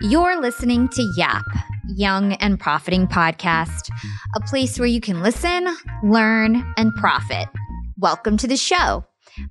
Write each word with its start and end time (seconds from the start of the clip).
You're 0.00 0.40
listening 0.40 0.88
to 0.90 1.02
Yap, 1.16 1.44
Young 1.88 2.34
and 2.34 2.60
Profiting 2.60 3.08
Podcast, 3.08 3.90
a 4.36 4.40
place 4.40 4.78
where 4.78 4.86
you 4.86 5.00
can 5.00 5.22
listen, 5.22 5.66
learn, 6.04 6.72
and 6.76 6.94
profit. 6.94 7.48
Welcome 7.96 8.36
to 8.36 8.46
the 8.46 8.56
show. 8.56 9.04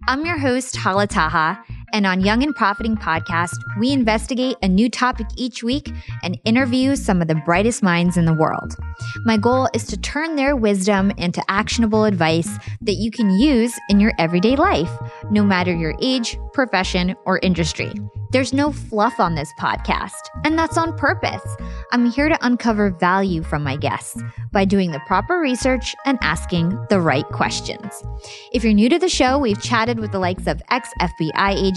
I'm 0.07 0.25
your 0.25 0.37
host, 0.37 0.77
Hala 0.77 1.05
Taha, 1.05 1.61
and 1.93 2.05
on 2.05 2.21
Young 2.21 2.43
and 2.43 2.55
Profiting 2.55 2.95
Podcast, 2.95 3.57
we 3.79 3.91
investigate 3.91 4.57
a 4.61 4.67
new 4.67 4.89
topic 4.89 5.27
each 5.35 5.63
week 5.63 5.91
and 6.23 6.39
interview 6.45 6.95
some 6.95 7.21
of 7.21 7.27
the 7.27 7.35
brightest 7.35 7.81
minds 7.81 8.17
in 8.17 8.25
the 8.25 8.33
world. 8.33 8.75
My 9.23 9.37
goal 9.37 9.69
is 9.73 9.85
to 9.87 9.97
turn 9.97 10.35
their 10.35 10.55
wisdom 10.55 11.11
into 11.17 11.43
actionable 11.49 12.05
advice 12.05 12.57
that 12.81 12.95
you 12.95 13.11
can 13.11 13.29
use 13.31 13.73
in 13.89 13.99
your 13.99 14.13
everyday 14.19 14.55
life, 14.55 14.91
no 15.31 15.43
matter 15.43 15.73
your 15.75 15.95
age, 16.01 16.37
profession, 16.53 17.15
or 17.25 17.39
industry. 17.39 17.93
There's 18.31 18.51
no 18.51 18.73
fluff 18.73 19.21
on 19.21 19.35
this 19.35 19.53
podcast, 19.57 20.29
and 20.43 20.59
that's 20.59 20.77
on 20.77 20.97
purpose. 20.97 21.41
I'm 21.93 22.11
here 22.11 22.27
to 22.27 22.45
uncover 22.45 22.89
value 22.89 23.41
from 23.41 23.63
my 23.63 23.77
guests 23.77 24.21
by 24.51 24.65
doing 24.65 24.91
the 24.91 24.99
proper 25.07 25.39
research 25.39 25.95
and 26.05 26.17
asking 26.21 26.77
the 26.89 26.99
right 26.99 27.25
questions. 27.29 28.03
If 28.51 28.65
you're 28.65 28.73
new 28.73 28.89
to 28.89 28.99
the 28.99 29.07
show, 29.07 29.37
we've 29.37 29.61
chatted 29.61 29.99
with 29.99 30.11
the 30.11 30.19
likes 30.19 30.45
of 30.45 30.61
ex 30.69 30.89
FBI 30.99 31.51
agents, 31.51 31.76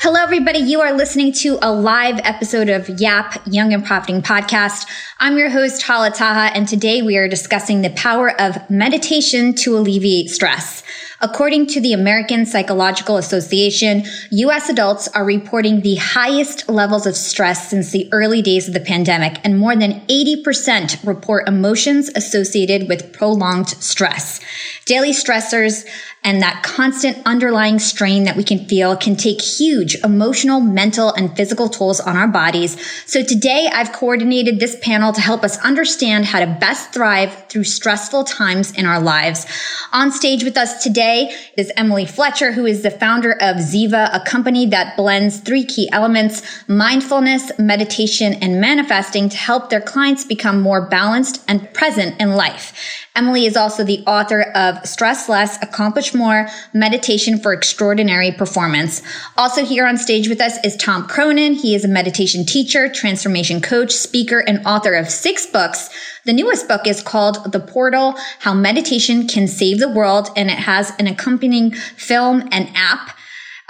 Hello, 0.00 0.22
everybody. 0.22 0.60
You 0.60 0.80
are 0.80 0.92
listening 0.92 1.32
to 1.42 1.58
a 1.60 1.72
live 1.72 2.20
episode 2.22 2.68
of 2.68 2.88
YAP, 3.00 3.42
Young 3.48 3.72
and 3.72 3.84
Profiting 3.84 4.22
Podcast. 4.22 4.86
I'm 5.18 5.36
your 5.36 5.50
host, 5.50 5.82
Hala 5.82 6.12
Taha, 6.12 6.56
and 6.56 6.68
today 6.68 7.02
we 7.02 7.16
are 7.16 7.26
discussing 7.26 7.82
the 7.82 7.90
power 7.90 8.40
of 8.40 8.70
meditation 8.70 9.56
to 9.56 9.76
alleviate 9.76 10.30
stress. 10.30 10.84
According 11.20 11.66
to 11.68 11.80
the 11.80 11.94
American 11.94 12.46
Psychological 12.46 13.16
Association, 13.16 14.04
US 14.30 14.68
adults 14.68 15.08
are 15.08 15.24
reporting 15.24 15.80
the 15.80 15.96
highest 15.96 16.68
levels 16.68 17.06
of 17.06 17.16
stress 17.16 17.68
since 17.68 17.90
the 17.90 18.08
early 18.12 18.40
days 18.40 18.68
of 18.68 18.74
the 18.74 18.78
pandemic, 18.78 19.40
and 19.42 19.58
more 19.58 19.74
than 19.74 20.00
80% 20.06 21.04
report 21.04 21.48
emotions 21.48 22.08
associated 22.14 22.88
with 22.88 23.12
prolonged 23.12 23.68
stress. 23.68 24.38
Daily 24.84 25.10
stressors 25.10 25.84
and 26.24 26.42
that 26.42 26.62
constant 26.62 27.16
underlying 27.24 27.78
strain 27.78 28.24
that 28.24 28.36
we 28.36 28.44
can 28.44 28.66
feel 28.66 28.96
can 28.96 29.16
take 29.16 29.40
huge 29.40 29.96
emotional, 30.04 30.60
mental, 30.60 31.12
and 31.12 31.36
physical 31.36 31.68
tolls 31.68 32.00
on 32.00 32.16
our 32.16 32.28
bodies. 32.28 32.76
So 33.06 33.22
today 33.22 33.68
I've 33.72 33.92
coordinated 33.92 34.60
this 34.60 34.76
panel 34.82 35.12
to 35.12 35.20
help 35.20 35.44
us 35.44 35.58
understand 35.64 36.26
how 36.26 36.40
to 36.40 36.58
best 36.60 36.92
thrive 36.92 37.46
through 37.48 37.64
stressful 37.64 38.24
times 38.24 38.72
in 38.72 38.84
our 38.84 39.00
lives. 39.00 39.46
On 39.92 40.10
stage 40.10 40.44
with 40.44 40.56
us 40.56 40.82
today 40.82 41.07
is 41.56 41.72
Emily 41.76 42.06
Fletcher, 42.06 42.52
who 42.52 42.66
is 42.66 42.82
the 42.82 42.90
founder 42.90 43.32
of 43.32 43.56
Ziva, 43.56 44.14
a 44.14 44.20
company 44.24 44.66
that 44.66 44.96
blends 44.96 45.38
three 45.38 45.64
key 45.64 45.88
elements, 45.92 46.42
mindfulness, 46.68 47.50
meditation, 47.58 48.34
and 48.34 48.60
manifesting 48.60 49.28
to 49.28 49.36
help 49.36 49.70
their 49.70 49.80
clients 49.80 50.24
become 50.24 50.60
more 50.60 50.88
balanced 50.88 51.42
and 51.48 51.72
present 51.72 52.20
in 52.20 52.32
life. 52.32 53.07
Emily 53.18 53.46
is 53.46 53.56
also 53.56 53.82
the 53.82 54.04
author 54.06 54.42
of 54.54 54.86
Stress 54.86 55.28
Less, 55.28 55.60
Accomplish 55.60 56.14
More, 56.14 56.46
Meditation 56.72 57.40
for 57.40 57.52
Extraordinary 57.52 58.30
Performance. 58.30 59.02
Also 59.36 59.64
here 59.64 59.88
on 59.88 59.96
stage 59.96 60.28
with 60.28 60.40
us 60.40 60.56
is 60.64 60.76
Tom 60.76 61.08
Cronin. 61.08 61.54
He 61.54 61.74
is 61.74 61.84
a 61.84 61.88
meditation 61.88 62.46
teacher, 62.46 62.88
transformation 62.88 63.60
coach, 63.60 63.90
speaker, 63.90 64.38
and 64.38 64.64
author 64.64 64.94
of 64.94 65.10
six 65.10 65.46
books. 65.46 65.90
The 66.26 66.32
newest 66.32 66.68
book 66.68 66.86
is 66.86 67.02
called 67.02 67.50
The 67.50 67.58
Portal, 67.58 68.14
How 68.38 68.54
Meditation 68.54 69.26
Can 69.26 69.48
Save 69.48 69.80
the 69.80 69.88
World, 69.88 70.28
and 70.36 70.48
it 70.48 70.58
has 70.58 70.92
an 71.00 71.08
accompanying 71.08 71.72
film 71.72 72.48
and 72.52 72.70
app. 72.76 73.17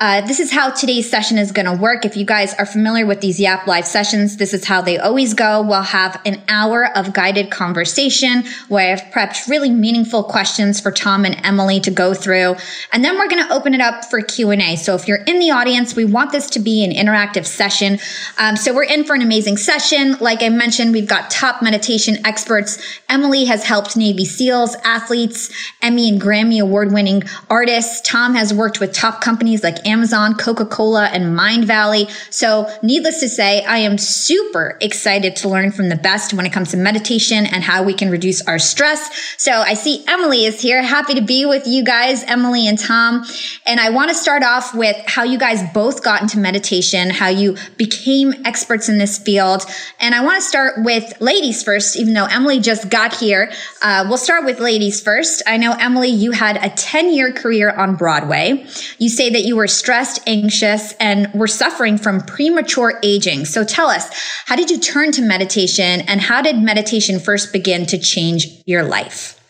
Uh, 0.01 0.21
this 0.21 0.39
is 0.39 0.53
how 0.53 0.71
today's 0.71 1.11
session 1.11 1.39
is 1.39 1.51
going 1.51 1.67
to 1.67 1.73
work. 1.73 2.05
If 2.05 2.17
you 2.17 2.25
guys 2.25 2.55
are 2.55 2.67
familiar 2.67 3.05
with 3.05 3.21
these 3.21 3.41
Yap 3.41 3.67
Live 3.67 3.85
sessions, 3.85 4.37
this 4.37 4.55
is 4.55 4.65
how 4.65 4.81
they 4.81 4.97
always 4.97 5.35
go. 5.35 5.61
We'll 5.61 5.83
have 5.83 6.21
an 6.25 6.41
hour 6.49 6.97
of 6.97 7.13
guided 7.13 7.51
conversation 7.51 8.45
where 8.69 8.93
I've 8.93 9.03
prepped 9.13 9.49
really 9.49 9.71
meaningful 9.71 10.23
questions 10.23 10.79
for 10.79 10.93
Tom 10.93 11.25
and 11.25 11.45
Emily 11.45 11.81
to 11.81 11.91
go 11.91 12.15
through. 12.15 12.55
And 12.93 13.05
then 13.05 13.19
we're 13.19 13.27
going 13.27 13.45
to 13.45 13.53
open 13.53 13.75
it 13.75 13.81
up 13.81 14.05
for 14.05 14.21
Q&A. 14.21 14.77
So 14.77 14.95
if 14.95 15.09
you're 15.09 15.25
in 15.25 15.41
the 15.41 15.51
audience, 15.51 15.97
we 15.97 16.05
want 16.05 16.31
this 16.31 16.49
to 16.51 16.61
be 16.61 16.85
an 16.85 16.93
interactive 16.93 17.45
session. 17.45 17.99
Um, 18.39 18.57
so 18.57 18.73
we're 18.73 18.85
in 18.85 19.03
for 19.03 19.17
an 19.17 19.23
amazing 19.23 19.57
session. 19.57 20.17
Like 20.21 20.45
I 20.45 20.49
mentioned, 20.49 20.93
we've 20.93 21.09
got 21.09 21.29
top 21.29 21.61
meditation 21.61 22.25
experts. 22.25 23.01
Emily 23.09 23.47
has 23.47 23.65
helped 23.65 23.97
Navy 23.97 24.25
SEALs, 24.25 24.77
athletes, 24.85 25.53
Emmy 25.83 26.09
and 26.09 26.21
Grammy 26.21 26.63
award 26.63 26.93
winning 26.93 27.25
artists. 27.51 28.01
Tom 28.03 28.37
has 28.37 28.55
worked 28.55 28.79
with 28.79 28.93
top 28.93 29.21
companies 29.21 29.65
like 29.65 29.88
Amazon, 29.89 30.35
Coca 30.35 30.67
Cola, 30.67 31.07
and 31.07 31.37
Mindvalley. 31.37 32.09
So, 32.33 32.71
needless 32.83 33.21
to 33.21 33.29
say, 33.29 33.65
I 33.65 33.79
am 33.79 33.99
super 33.99 34.79
excited 34.81 35.37
to 35.37 35.49
learn 35.49 35.73
from 35.73 35.89
the 35.89 35.97
best 35.97 36.35
when 36.35 36.47
it 36.47 36.53
comes 36.53 36.71
to 36.71 36.77
meditation 36.77 37.47
and 37.47 37.65
how 37.65 37.83
we 37.83 37.95
can 37.95 38.11
reduce 38.11 38.43
our 38.43 38.59
stress. 38.59 39.11
So, 39.37 39.53
I 39.53 39.75
see 39.75 40.05
Emily 40.07 40.45
is 40.45 40.61
here. 40.61 40.83
Happy 40.83 41.15
to 41.15 41.23
be 41.23 41.47
with 41.47 41.67
you 41.67 41.83
guys, 41.83 42.23
Emily 42.25 42.67
and 42.69 42.79
Tom. 42.79 43.25
And 43.67 43.81
I 43.81 43.91
want 43.91 44.11
to 44.11 44.15
start 44.15 44.43
off 44.43 44.75
with 44.75 44.97
how 45.07 45.25
you 45.25 45.39
guys 45.39 45.63
both 45.73 46.05
got 46.05 46.23
into 46.23 46.39
meditation, 46.39 47.11
how 47.11 47.29
you 47.29 47.57
became 47.77 48.35
experts 48.45 48.89
in 48.89 48.99
this 48.99 49.19
field. 49.19 49.65
And 50.01 50.15
I 50.15 50.25
want 50.25 50.37
to 50.37 50.43
start 50.43 50.75
with 50.85 51.21
ladies 51.21 51.63
first, 51.63 51.97
even 51.97 52.15
though 52.15 52.27
Emily 52.27 52.61
just 52.61 52.89
got 52.91 53.15
here. 53.15 53.51
Uh, 53.83 54.05
we'll 54.09 54.19
start 54.19 54.45
with 54.45 54.61
ladies 54.61 55.01
first. 55.01 55.43
I 55.47 55.57
know, 55.57 55.77
Emily, 55.79 56.09
you 56.09 56.33
had 56.33 56.57
a 56.63 56.71
10 56.71 57.13
year 57.13 57.33
career 57.33 57.71
on 57.71 57.97
Broadway. 57.97 58.67
You 58.99 59.09
say 59.09 59.31
that 59.31 59.43
you 59.43 59.57
were 59.57 59.69
stressed, 59.79 60.21
anxious, 60.27 60.93
and 60.95 61.33
were 61.33 61.47
suffering 61.47 61.99
from 61.99 62.21
premature 62.21 62.99
aging. 63.03 63.45
So 63.45 63.65
tell 63.65 63.89
us, 63.89 64.09
how 64.47 64.57
did 64.57 64.71
you 64.71 64.79
turn 64.79 65.13
to 65.13 65.23
meditation 65.23 66.03
and 66.03 66.21
how 66.21 66.43
did 66.43 66.59
meditation 66.59 67.21
first 67.21 67.53
begin 67.53 67.87
to 67.87 67.99
change 67.99 68.47
your 68.67 68.83
life? 68.83 69.41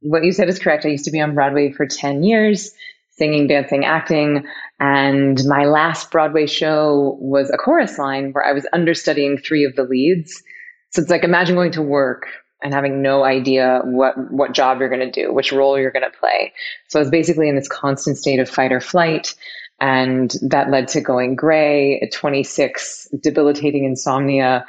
What 0.00 0.24
you 0.24 0.32
said 0.32 0.48
is 0.48 0.58
correct. 0.58 0.84
I 0.84 0.90
used 0.90 1.06
to 1.06 1.10
be 1.10 1.20
on 1.20 1.34
Broadway 1.34 1.72
for 1.72 1.86
10 1.86 2.22
years, 2.22 2.70
singing, 3.10 3.48
dancing, 3.48 3.84
acting. 3.84 4.44
And 4.78 5.40
my 5.46 5.64
last 5.64 6.10
Broadway 6.10 6.46
show 6.46 7.16
was 7.20 7.50
a 7.50 7.56
chorus 7.56 7.98
line 7.98 8.32
where 8.32 8.44
I 8.44 8.52
was 8.52 8.66
understudying 8.72 9.38
three 9.38 9.64
of 9.64 9.74
the 9.74 9.82
leads. 9.82 10.42
So 10.90 11.02
it's 11.02 11.10
like 11.10 11.24
imagine 11.24 11.56
going 11.56 11.72
to 11.72 11.82
work 11.82 12.26
and 12.62 12.74
having 12.74 13.02
no 13.02 13.24
idea 13.24 13.82
what 13.84 14.14
what 14.32 14.52
job 14.52 14.80
you're 14.80 14.88
going 14.88 15.12
to 15.12 15.22
do, 15.22 15.32
which 15.32 15.52
role 15.52 15.78
you're 15.78 15.92
going 15.92 16.10
to 16.10 16.18
play. 16.18 16.52
So 16.88 16.98
I 16.98 17.02
was 17.02 17.10
basically 17.10 17.48
in 17.48 17.56
this 17.56 17.68
constant 17.68 18.18
state 18.18 18.40
of 18.40 18.48
fight 18.48 18.72
or 18.72 18.80
flight. 18.80 19.34
And 19.80 20.34
that 20.42 20.70
led 20.70 20.88
to 20.88 21.00
going 21.00 21.36
gray 21.36 22.00
at 22.00 22.12
26, 22.12 23.08
debilitating 23.20 23.84
insomnia. 23.84 24.66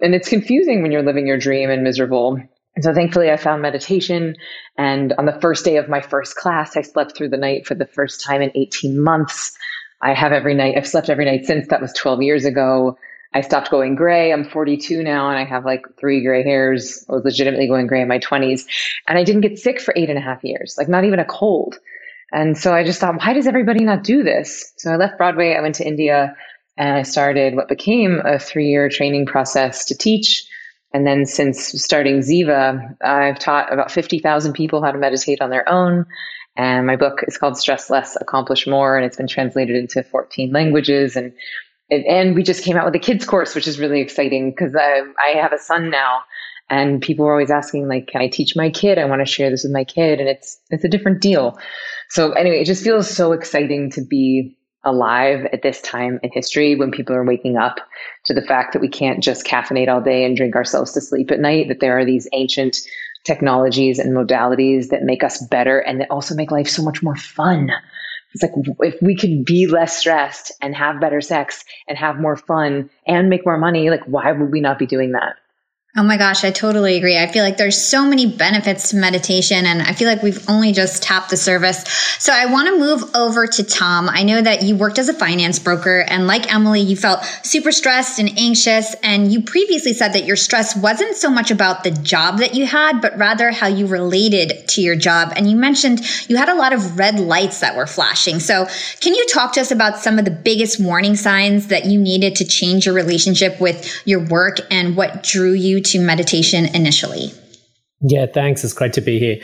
And 0.00 0.14
it's 0.14 0.28
confusing 0.28 0.82
when 0.82 0.92
you're 0.92 1.02
living 1.02 1.26
your 1.26 1.38
dream 1.38 1.70
and 1.70 1.82
miserable. 1.82 2.40
And 2.74 2.84
so 2.84 2.94
thankfully 2.94 3.30
I 3.30 3.36
found 3.36 3.62
meditation. 3.62 4.36
And 4.76 5.12
on 5.14 5.26
the 5.26 5.38
first 5.40 5.64
day 5.64 5.76
of 5.76 5.88
my 5.88 6.00
first 6.00 6.36
class, 6.36 6.76
I 6.76 6.82
slept 6.82 7.16
through 7.16 7.30
the 7.30 7.36
night 7.36 7.66
for 7.66 7.74
the 7.74 7.86
first 7.86 8.24
time 8.24 8.42
in 8.42 8.52
18 8.54 9.02
months. 9.02 9.56
I 10.02 10.12
have 10.12 10.32
every 10.32 10.54
night, 10.54 10.76
I've 10.76 10.86
slept 10.86 11.08
every 11.08 11.24
night 11.24 11.46
since 11.46 11.68
that 11.68 11.80
was 11.80 11.92
12 11.94 12.22
years 12.22 12.44
ago. 12.44 12.98
I 13.34 13.40
stopped 13.40 13.70
going 13.70 13.96
gray. 13.96 14.32
I'm 14.32 14.44
42 14.44 15.02
now 15.02 15.28
and 15.28 15.38
I 15.38 15.44
have 15.44 15.64
like 15.64 15.84
three 15.98 16.22
gray 16.22 16.42
hairs. 16.42 17.04
I 17.08 17.12
was 17.12 17.24
legitimately 17.24 17.66
going 17.66 17.86
gray 17.86 18.02
in 18.02 18.08
my 18.08 18.18
20s. 18.18 18.66
And 19.08 19.18
I 19.18 19.24
didn't 19.24 19.42
get 19.42 19.58
sick 19.58 19.80
for 19.80 19.92
eight 19.96 20.08
and 20.08 20.18
a 20.18 20.22
half 20.22 20.44
years, 20.44 20.76
like 20.78 20.88
not 20.88 21.04
even 21.04 21.18
a 21.18 21.24
cold. 21.24 21.78
And 22.36 22.58
so 22.58 22.74
I 22.74 22.84
just 22.84 23.00
thought, 23.00 23.16
why 23.16 23.32
does 23.32 23.46
everybody 23.46 23.82
not 23.82 24.04
do 24.04 24.22
this? 24.22 24.74
So 24.76 24.92
I 24.92 24.96
left 24.96 25.16
Broadway, 25.16 25.54
I 25.54 25.62
went 25.62 25.76
to 25.76 25.88
India, 25.88 26.36
and 26.76 26.94
I 26.94 27.02
started 27.02 27.56
what 27.56 27.66
became 27.66 28.20
a 28.22 28.38
three 28.38 28.68
year 28.68 28.90
training 28.90 29.24
process 29.24 29.86
to 29.86 29.96
teach. 29.96 30.46
And 30.92 31.06
then 31.06 31.24
since 31.24 31.68
starting 31.82 32.18
Ziva, 32.18 32.94
I've 33.02 33.38
taught 33.38 33.72
about 33.72 33.90
50,000 33.90 34.52
people 34.52 34.84
how 34.84 34.92
to 34.92 34.98
meditate 34.98 35.40
on 35.40 35.48
their 35.48 35.66
own. 35.66 36.04
And 36.56 36.86
my 36.86 36.96
book 36.96 37.24
is 37.26 37.38
called 37.38 37.56
Stress 37.56 37.88
Less, 37.88 38.18
Accomplish 38.20 38.66
More, 38.66 38.98
and 38.98 39.06
it's 39.06 39.16
been 39.16 39.28
translated 39.28 39.74
into 39.74 40.02
14 40.02 40.52
languages. 40.52 41.16
And 41.16 41.32
and 41.90 42.34
we 42.34 42.42
just 42.42 42.64
came 42.64 42.76
out 42.76 42.84
with 42.84 42.96
a 42.96 42.98
kids 42.98 43.24
course, 43.24 43.54
which 43.54 43.66
is 43.66 43.78
really 43.78 44.02
exciting 44.02 44.50
because 44.50 44.76
I, 44.76 45.00
I 45.26 45.38
have 45.38 45.54
a 45.54 45.58
son 45.58 45.88
now 45.88 46.20
and 46.68 47.00
people 47.00 47.24
were 47.24 47.32
always 47.32 47.50
asking 47.50 47.88
like, 47.88 48.08
can 48.08 48.20
I 48.20 48.28
teach 48.28 48.56
my 48.56 48.70
kid? 48.70 48.98
I 48.98 49.04
want 49.04 49.20
to 49.20 49.26
share 49.26 49.50
this 49.50 49.62
with 49.62 49.72
my 49.72 49.84
kid. 49.84 50.18
And 50.18 50.28
it's, 50.28 50.58
it's 50.70 50.84
a 50.84 50.88
different 50.88 51.22
deal. 51.22 51.58
So 52.16 52.32
anyway, 52.32 52.62
it 52.62 52.64
just 52.64 52.82
feels 52.82 53.10
so 53.10 53.32
exciting 53.32 53.90
to 53.90 54.00
be 54.00 54.56
alive 54.82 55.46
at 55.52 55.60
this 55.60 55.82
time 55.82 56.18
in 56.22 56.30
history 56.32 56.74
when 56.74 56.90
people 56.90 57.14
are 57.14 57.26
waking 57.26 57.58
up 57.58 57.76
to 58.24 58.32
the 58.32 58.40
fact 58.40 58.72
that 58.72 58.80
we 58.80 58.88
can't 58.88 59.22
just 59.22 59.44
caffeinate 59.44 59.92
all 59.92 60.00
day 60.00 60.24
and 60.24 60.34
drink 60.34 60.56
ourselves 60.56 60.92
to 60.92 61.02
sleep 61.02 61.30
at 61.30 61.40
night, 61.40 61.68
that 61.68 61.80
there 61.80 61.98
are 61.98 62.06
these 62.06 62.26
ancient 62.32 62.78
technologies 63.24 63.98
and 63.98 64.16
modalities 64.16 64.88
that 64.88 65.02
make 65.02 65.22
us 65.22 65.46
better 65.48 65.78
and 65.78 66.00
that 66.00 66.10
also 66.10 66.34
make 66.34 66.50
life 66.50 66.70
so 66.70 66.82
much 66.82 67.02
more 67.02 67.16
fun. 67.16 67.70
it's 68.32 68.42
like 68.42 68.52
if 68.80 68.94
we 69.02 69.14
could 69.14 69.44
be 69.44 69.66
less 69.66 69.98
stressed 69.98 70.52
and 70.62 70.74
have 70.74 71.02
better 71.02 71.20
sex 71.20 71.66
and 71.86 71.98
have 71.98 72.18
more 72.18 72.36
fun 72.36 72.88
and 73.06 73.28
make 73.28 73.44
more 73.44 73.58
money, 73.58 73.90
like 73.90 74.04
why 74.06 74.32
would 74.32 74.50
we 74.50 74.62
not 74.62 74.78
be 74.78 74.86
doing 74.86 75.12
that? 75.12 75.36
Oh 75.98 76.02
my 76.02 76.18
gosh, 76.18 76.44
I 76.44 76.50
totally 76.50 76.98
agree. 76.98 77.16
I 77.16 77.26
feel 77.26 77.42
like 77.42 77.56
there's 77.56 77.82
so 77.82 78.04
many 78.04 78.26
benefits 78.26 78.90
to 78.90 78.96
meditation, 78.96 79.64
and 79.64 79.80
I 79.80 79.94
feel 79.94 80.06
like 80.06 80.22
we've 80.22 80.46
only 80.46 80.72
just 80.72 81.02
tapped 81.02 81.30
the 81.30 81.38
surface. 81.38 81.88
So 82.18 82.34
I 82.34 82.44
want 82.52 82.68
to 82.68 82.78
move 82.78 83.10
over 83.14 83.46
to 83.46 83.64
Tom. 83.64 84.10
I 84.10 84.22
know 84.22 84.42
that 84.42 84.62
you 84.62 84.76
worked 84.76 84.98
as 84.98 85.08
a 85.08 85.14
finance 85.14 85.58
broker, 85.58 86.00
and 86.00 86.26
like 86.26 86.52
Emily, 86.52 86.82
you 86.82 86.96
felt 86.96 87.24
super 87.42 87.72
stressed 87.72 88.18
and 88.18 88.28
anxious. 88.36 88.94
And 89.02 89.32
you 89.32 89.40
previously 89.40 89.94
said 89.94 90.12
that 90.12 90.26
your 90.26 90.36
stress 90.36 90.76
wasn't 90.76 91.16
so 91.16 91.30
much 91.30 91.50
about 91.50 91.82
the 91.82 91.92
job 91.92 92.40
that 92.40 92.54
you 92.54 92.66
had, 92.66 93.00
but 93.00 93.16
rather 93.16 93.50
how 93.50 93.68
you 93.68 93.86
related 93.86 94.68
to 94.68 94.82
your 94.82 94.96
job. 94.96 95.32
And 95.34 95.48
you 95.48 95.56
mentioned 95.56 96.02
you 96.28 96.36
had 96.36 96.50
a 96.50 96.54
lot 96.56 96.74
of 96.74 96.98
red 96.98 97.18
lights 97.18 97.60
that 97.60 97.74
were 97.74 97.86
flashing. 97.86 98.38
So 98.38 98.66
can 99.00 99.14
you 99.14 99.26
talk 99.32 99.54
to 99.54 99.62
us 99.62 99.70
about 99.70 100.00
some 100.00 100.18
of 100.18 100.26
the 100.26 100.30
biggest 100.30 100.78
warning 100.78 101.16
signs 101.16 101.68
that 101.68 101.86
you 101.86 101.98
needed 101.98 102.36
to 102.36 102.44
change 102.44 102.84
your 102.84 102.94
relationship 102.94 103.58
with 103.62 104.06
your 104.06 104.20
work 104.20 104.58
and 104.70 104.94
what 104.94 105.22
drew 105.22 105.52
you 105.52 105.85
to 105.92 105.98
meditation 105.98 106.66
initially. 106.74 107.30
Yeah, 108.00 108.26
thanks. 108.26 108.64
It's 108.64 108.72
great 108.72 108.92
to 108.94 109.00
be 109.00 109.18
here. 109.18 109.36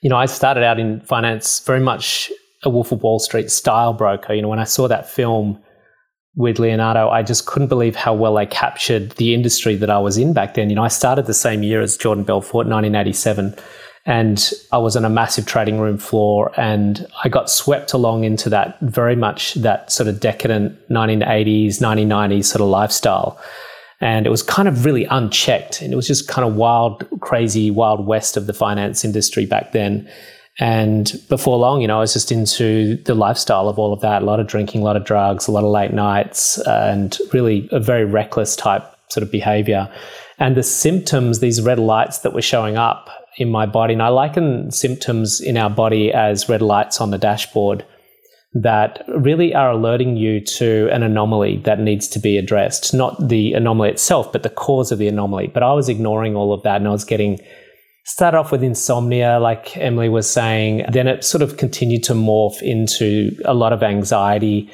You 0.00 0.10
know, 0.10 0.16
I 0.16 0.26
started 0.26 0.62
out 0.62 0.78
in 0.78 1.00
finance 1.00 1.60
very 1.60 1.80
much 1.80 2.30
a 2.62 2.70
Wolf 2.70 2.92
of 2.92 3.02
Wall 3.02 3.18
Street 3.18 3.50
style 3.50 3.92
broker. 3.92 4.34
You 4.34 4.42
know, 4.42 4.48
when 4.48 4.58
I 4.58 4.64
saw 4.64 4.88
that 4.88 5.08
film 5.08 5.62
with 6.36 6.58
Leonardo, 6.58 7.08
I 7.08 7.22
just 7.22 7.46
couldn't 7.46 7.68
believe 7.68 7.96
how 7.96 8.12
well 8.14 8.36
I 8.36 8.46
captured 8.46 9.12
the 9.12 9.34
industry 9.34 9.76
that 9.76 9.90
I 9.90 9.98
was 9.98 10.18
in 10.18 10.32
back 10.32 10.54
then. 10.54 10.68
You 10.68 10.76
know, 10.76 10.84
I 10.84 10.88
started 10.88 11.26
the 11.26 11.34
same 11.34 11.62
year 11.62 11.80
as 11.80 11.96
Jordan 11.96 12.24
Belfort, 12.24 12.66
1987, 12.66 13.54
and 14.06 14.52
I 14.72 14.78
was 14.78 14.96
on 14.96 15.04
a 15.04 15.10
massive 15.10 15.46
trading 15.46 15.78
room 15.78 15.96
floor 15.96 16.52
and 16.60 17.06
I 17.22 17.28
got 17.28 17.48
swept 17.48 17.94
along 17.94 18.24
into 18.24 18.50
that 18.50 18.78
very 18.80 19.16
much 19.16 19.54
that 19.54 19.90
sort 19.90 20.08
of 20.08 20.20
decadent 20.20 20.76
1980s, 20.90 21.80
1990s 21.80 22.44
sort 22.44 22.60
of 22.60 22.68
lifestyle 22.68 23.40
and 24.00 24.26
it 24.26 24.30
was 24.30 24.42
kind 24.42 24.68
of 24.68 24.84
really 24.84 25.04
unchecked. 25.06 25.80
And 25.82 25.92
it 25.92 25.96
was 25.96 26.06
just 26.06 26.28
kind 26.28 26.46
of 26.46 26.56
wild 26.56 27.06
crazy 27.20 27.70
wild 27.70 28.06
west 28.06 28.36
of 28.36 28.46
the 28.46 28.52
finance 28.52 29.04
industry 29.04 29.46
back 29.46 29.72
then. 29.72 30.08
And 30.60 31.12
before 31.28 31.58
long 31.58 31.80
you 31.80 31.88
know 31.88 31.96
i 31.96 32.00
was 32.00 32.12
just 32.12 32.30
into 32.30 32.96
the 33.04 33.14
lifestyle 33.14 33.68
of 33.68 33.78
all 33.78 33.92
of 33.92 34.00
that. 34.00 34.22
A 34.22 34.24
lot 34.24 34.40
of 34.40 34.46
drinking 34.46 34.82
a 34.82 34.84
lot 34.84 34.96
of 34.96 35.04
drugs 35.04 35.48
a 35.48 35.52
lot 35.52 35.64
of 35.64 35.70
late 35.70 35.92
nights 35.92 36.58
and 36.66 37.18
really 37.32 37.68
a 37.72 37.80
very 37.80 38.04
reckless 38.04 38.56
type 38.56 38.84
sort 39.08 39.22
of 39.22 39.30
behavior. 39.30 39.92
And 40.38 40.56
the 40.56 40.62
symptoms 40.62 41.40
these 41.40 41.60
red 41.60 41.78
lights 41.78 42.18
that 42.18 42.32
were 42.32 42.42
showing 42.42 42.76
up 42.76 43.10
in 43.36 43.50
my 43.50 43.66
body 43.66 43.94
and 43.94 44.02
i 44.02 44.08
liken 44.08 44.70
symptoms 44.70 45.40
in 45.40 45.56
our 45.56 45.70
body 45.70 46.12
as 46.12 46.48
red 46.48 46.62
lights 46.62 47.00
on 47.00 47.10
the 47.10 47.18
dashboard 47.18 47.84
that 48.54 49.04
really 49.08 49.52
are 49.52 49.72
alerting 49.72 50.16
you 50.16 50.40
to 50.40 50.88
an 50.92 51.02
anomaly 51.02 51.58
that 51.64 51.80
needs 51.80 52.06
to 52.08 52.20
be 52.20 52.38
addressed. 52.38 52.94
Not 52.94 53.28
the 53.28 53.52
anomaly 53.52 53.90
itself, 53.90 54.32
but 54.32 54.44
the 54.44 54.48
cause 54.50 54.92
of 54.92 54.98
the 54.98 55.08
anomaly. 55.08 55.48
But 55.48 55.64
I 55.64 55.72
was 55.72 55.88
ignoring 55.88 56.36
all 56.36 56.52
of 56.52 56.62
that 56.62 56.76
and 56.76 56.86
I 56.86 56.92
was 56.92 57.04
getting 57.04 57.40
started 58.04 58.38
off 58.38 58.52
with 58.52 58.62
insomnia, 58.62 59.40
like 59.40 59.76
Emily 59.76 60.08
was 60.08 60.30
saying. 60.30 60.84
Then 60.92 61.08
it 61.08 61.24
sort 61.24 61.42
of 61.42 61.56
continued 61.56 62.04
to 62.04 62.12
morph 62.12 62.62
into 62.62 63.32
a 63.44 63.54
lot 63.54 63.72
of 63.72 63.82
anxiety. 63.82 64.70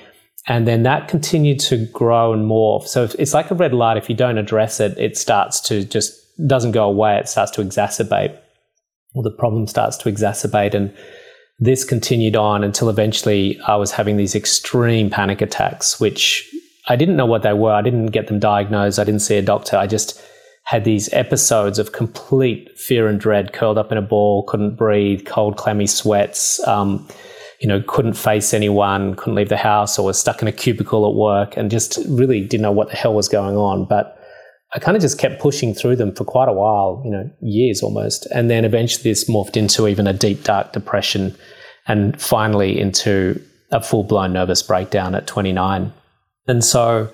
And 0.46 0.68
then 0.68 0.82
that 0.82 1.08
continued 1.08 1.60
to 1.60 1.86
grow 1.86 2.34
and 2.34 2.50
morph. 2.50 2.86
So 2.86 3.08
it's 3.18 3.32
like 3.32 3.50
a 3.50 3.54
red 3.54 3.72
light. 3.72 3.96
If 3.96 4.10
you 4.10 4.16
don't 4.16 4.36
address 4.36 4.78
it, 4.80 4.98
it 4.98 5.16
starts 5.16 5.60
to 5.68 5.84
just 5.84 6.12
doesn't 6.46 6.72
go 6.72 6.84
away. 6.84 7.18
It 7.18 7.28
starts 7.28 7.50
to 7.52 7.62
exacerbate, 7.62 8.36
or 9.14 9.22
the 9.22 9.30
problem 9.30 9.66
starts 9.66 9.96
to 9.98 10.10
exacerbate. 10.10 10.74
And 10.74 10.94
this 11.60 11.84
continued 11.84 12.36
on 12.36 12.64
until 12.64 12.88
eventually 12.88 13.60
I 13.66 13.76
was 13.76 13.92
having 13.92 14.16
these 14.16 14.34
extreme 14.34 15.10
panic 15.10 15.42
attacks, 15.42 16.00
which 16.00 16.50
I 16.88 16.96
didn't 16.96 17.16
know 17.16 17.26
what 17.26 17.42
they 17.42 17.52
were. 17.52 17.72
I 17.72 17.82
didn't 17.82 18.06
get 18.06 18.26
them 18.26 18.38
diagnosed. 18.40 18.98
I 18.98 19.04
didn't 19.04 19.20
see 19.20 19.36
a 19.36 19.42
doctor. 19.42 19.76
I 19.76 19.86
just 19.86 20.20
had 20.64 20.84
these 20.84 21.12
episodes 21.12 21.78
of 21.78 21.92
complete 21.92 22.76
fear 22.78 23.08
and 23.08 23.20
dread, 23.20 23.52
curled 23.52 23.76
up 23.76 23.92
in 23.92 23.98
a 23.98 24.02
ball, 24.02 24.44
couldn't 24.44 24.76
breathe, 24.76 25.26
cold, 25.26 25.56
clammy 25.56 25.86
sweats. 25.86 26.66
Um, 26.66 27.06
you 27.60 27.68
know, 27.68 27.82
couldn't 27.86 28.14
face 28.14 28.54
anyone, 28.54 29.14
couldn't 29.16 29.34
leave 29.34 29.50
the 29.50 29.56
house, 29.56 29.98
or 29.98 30.06
was 30.06 30.18
stuck 30.18 30.40
in 30.40 30.48
a 30.48 30.52
cubicle 30.52 31.06
at 31.06 31.14
work, 31.14 31.58
and 31.58 31.70
just 31.70 31.98
really 32.08 32.40
didn't 32.40 32.62
know 32.62 32.72
what 32.72 32.88
the 32.88 32.96
hell 32.96 33.12
was 33.12 33.28
going 33.28 33.56
on. 33.56 33.84
But 33.84 34.19
I 34.74 34.78
kind 34.78 34.96
of 34.96 35.02
just 35.02 35.18
kept 35.18 35.40
pushing 35.40 35.74
through 35.74 35.96
them 35.96 36.14
for 36.14 36.24
quite 36.24 36.48
a 36.48 36.52
while, 36.52 37.02
you 37.04 37.10
know, 37.10 37.28
years 37.40 37.82
almost. 37.82 38.26
And 38.26 38.48
then 38.48 38.64
eventually 38.64 39.10
this 39.10 39.28
morphed 39.28 39.56
into 39.56 39.88
even 39.88 40.06
a 40.06 40.12
deep, 40.12 40.44
dark 40.44 40.72
depression 40.72 41.36
and 41.88 42.20
finally 42.20 42.78
into 42.78 43.40
a 43.72 43.82
full 43.82 44.04
blown 44.04 44.32
nervous 44.32 44.62
breakdown 44.62 45.14
at 45.14 45.26
29. 45.26 45.92
And 46.46 46.64
so 46.64 47.12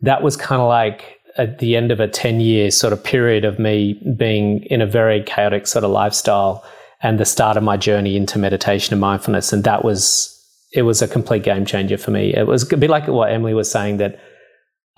that 0.00 0.22
was 0.22 0.36
kind 0.36 0.60
of 0.60 0.68
like 0.68 1.18
at 1.38 1.58
the 1.58 1.76
end 1.76 1.92
of 1.92 2.00
a 2.00 2.08
10 2.08 2.40
year 2.40 2.70
sort 2.70 2.92
of 2.92 3.02
period 3.02 3.44
of 3.44 3.58
me 3.58 4.00
being 4.18 4.64
in 4.64 4.80
a 4.80 4.86
very 4.86 5.22
chaotic 5.22 5.66
sort 5.66 5.84
of 5.84 5.90
lifestyle 5.90 6.64
and 7.02 7.20
the 7.20 7.24
start 7.24 7.56
of 7.56 7.62
my 7.62 7.76
journey 7.76 8.16
into 8.16 8.38
meditation 8.38 8.94
and 8.94 9.00
mindfulness. 9.00 9.52
And 9.52 9.62
that 9.64 9.84
was, 9.84 10.32
it 10.72 10.82
was 10.82 11.02
a 11.02 11.08
complete 11.08 11.44
game 11.44 11.66
changer 11.66 11.98
for 11.98 12.10
me. 12.10 12.34
It 12.34 12.46
was 12.46 12.70
a 12.72 12.76
bit 12.76 12.90
like 12.90 13.06
what 13.06 13.30
Emily 13.30 13.54
was 13.54 13.70
saying 13.70 13.98
that 13.98 14.18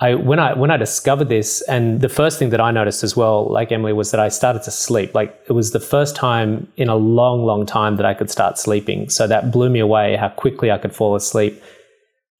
I 0.00 0.14
when 0.14 0.38
I 0.38 0.54
when 0.54 0.70
I 0.70 0.76
discovered 0.76 1.28
this, 1.28 1.60
and 1.62 2.00
the 2.00 2.08
first 2.08 2.38
thing 2.38 2.50
that 2.50 2.60
I 2.60 2.70
noticed 2.70 3.02
as 3.02 3.16
well, 3.16 3.48
like 3.50 3.72
Emily, 3.72 3.92
was 3.92 4.12
that 4.12 4.20
I 4.20 4.28
started 4.28 4.62
to 4.62 4.70
sleep. 4.70 5.14
Like 5.14 5.40
it 5.48 5.52
was 5.52 5.72
the 5.72 5.80
first 5.80 6.14
time 6.14 6.70
in 6.76 6.88
a 6.88 6.94
long, 6.94 7.44
long 7.44 7.66
time 7.66 7.96
that 7.96 8.06
I 8.06 8.14
could 8.14 8.30
start 8.30 8.58
sleeping. 8.58 9.08
So 9.08 9.26
that 9.26 9.50
blew 9.50 9.68
me 9.68 9.80
away 9.80 10.16
how 10.16 10.28
quickly 10.28 10.70
I 10.70 10.78
could 10.78 10.94
fall 10.94 11.16
asleep. 11.16 11.60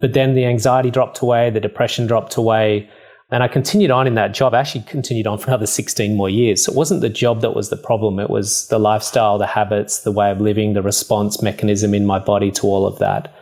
But 0.00 0.12
then 0.12 0.34
the 0.34 0.44
anxiety 0.44 0.93
dropped 0.93 1.20
away, 1.20 1.50
the 1.50 1.58
depression 1.58 2.06
dropped 2.06 2.37
away, 2.37 2.88
and 3.32 3.43
I 3.43 3.49
continued 3.49 3.90
on 3.90 4.06
in 4.06 4.14
that 4.14 4.32
job. 4.32 4.54
I 4.54 4.61
actually 4.61 4.84
continued 4.84 5.26
on 5.26 5.38
for 5.38 5.49
another 5.49 5.66
16 5.66 6.16
more 6.16 6.31
years. 6.31 6.64
So 6.64 6.72
it 6.72 6.76
wasn't 6.76 7.00
the 7.00 7.08
job 7.08 7.40
that 7.40 7.56
was 7.56 7.70
the 7.70 7.76
problem. 7.76 8.20
It 8.20 8.31
was 8.31 8.69
the 8.69 8.78
lifestyle, 8.78 9.37
the 9.37 9.46
habits, 9.46 10.00
the 10.00 10.12
way 10.12 10.31
of 10.31 10.40
living, 10.40 10.75
the 10.75 10.82
response 10.82 11.43
mechanism 11.43 11.93
in 11.93 12.06
my 12.06 12.20
body 12.20 12.52
to 12.52 12.66
all 12.66 12.87
of 12.87 13.00
that. 13.00 13.34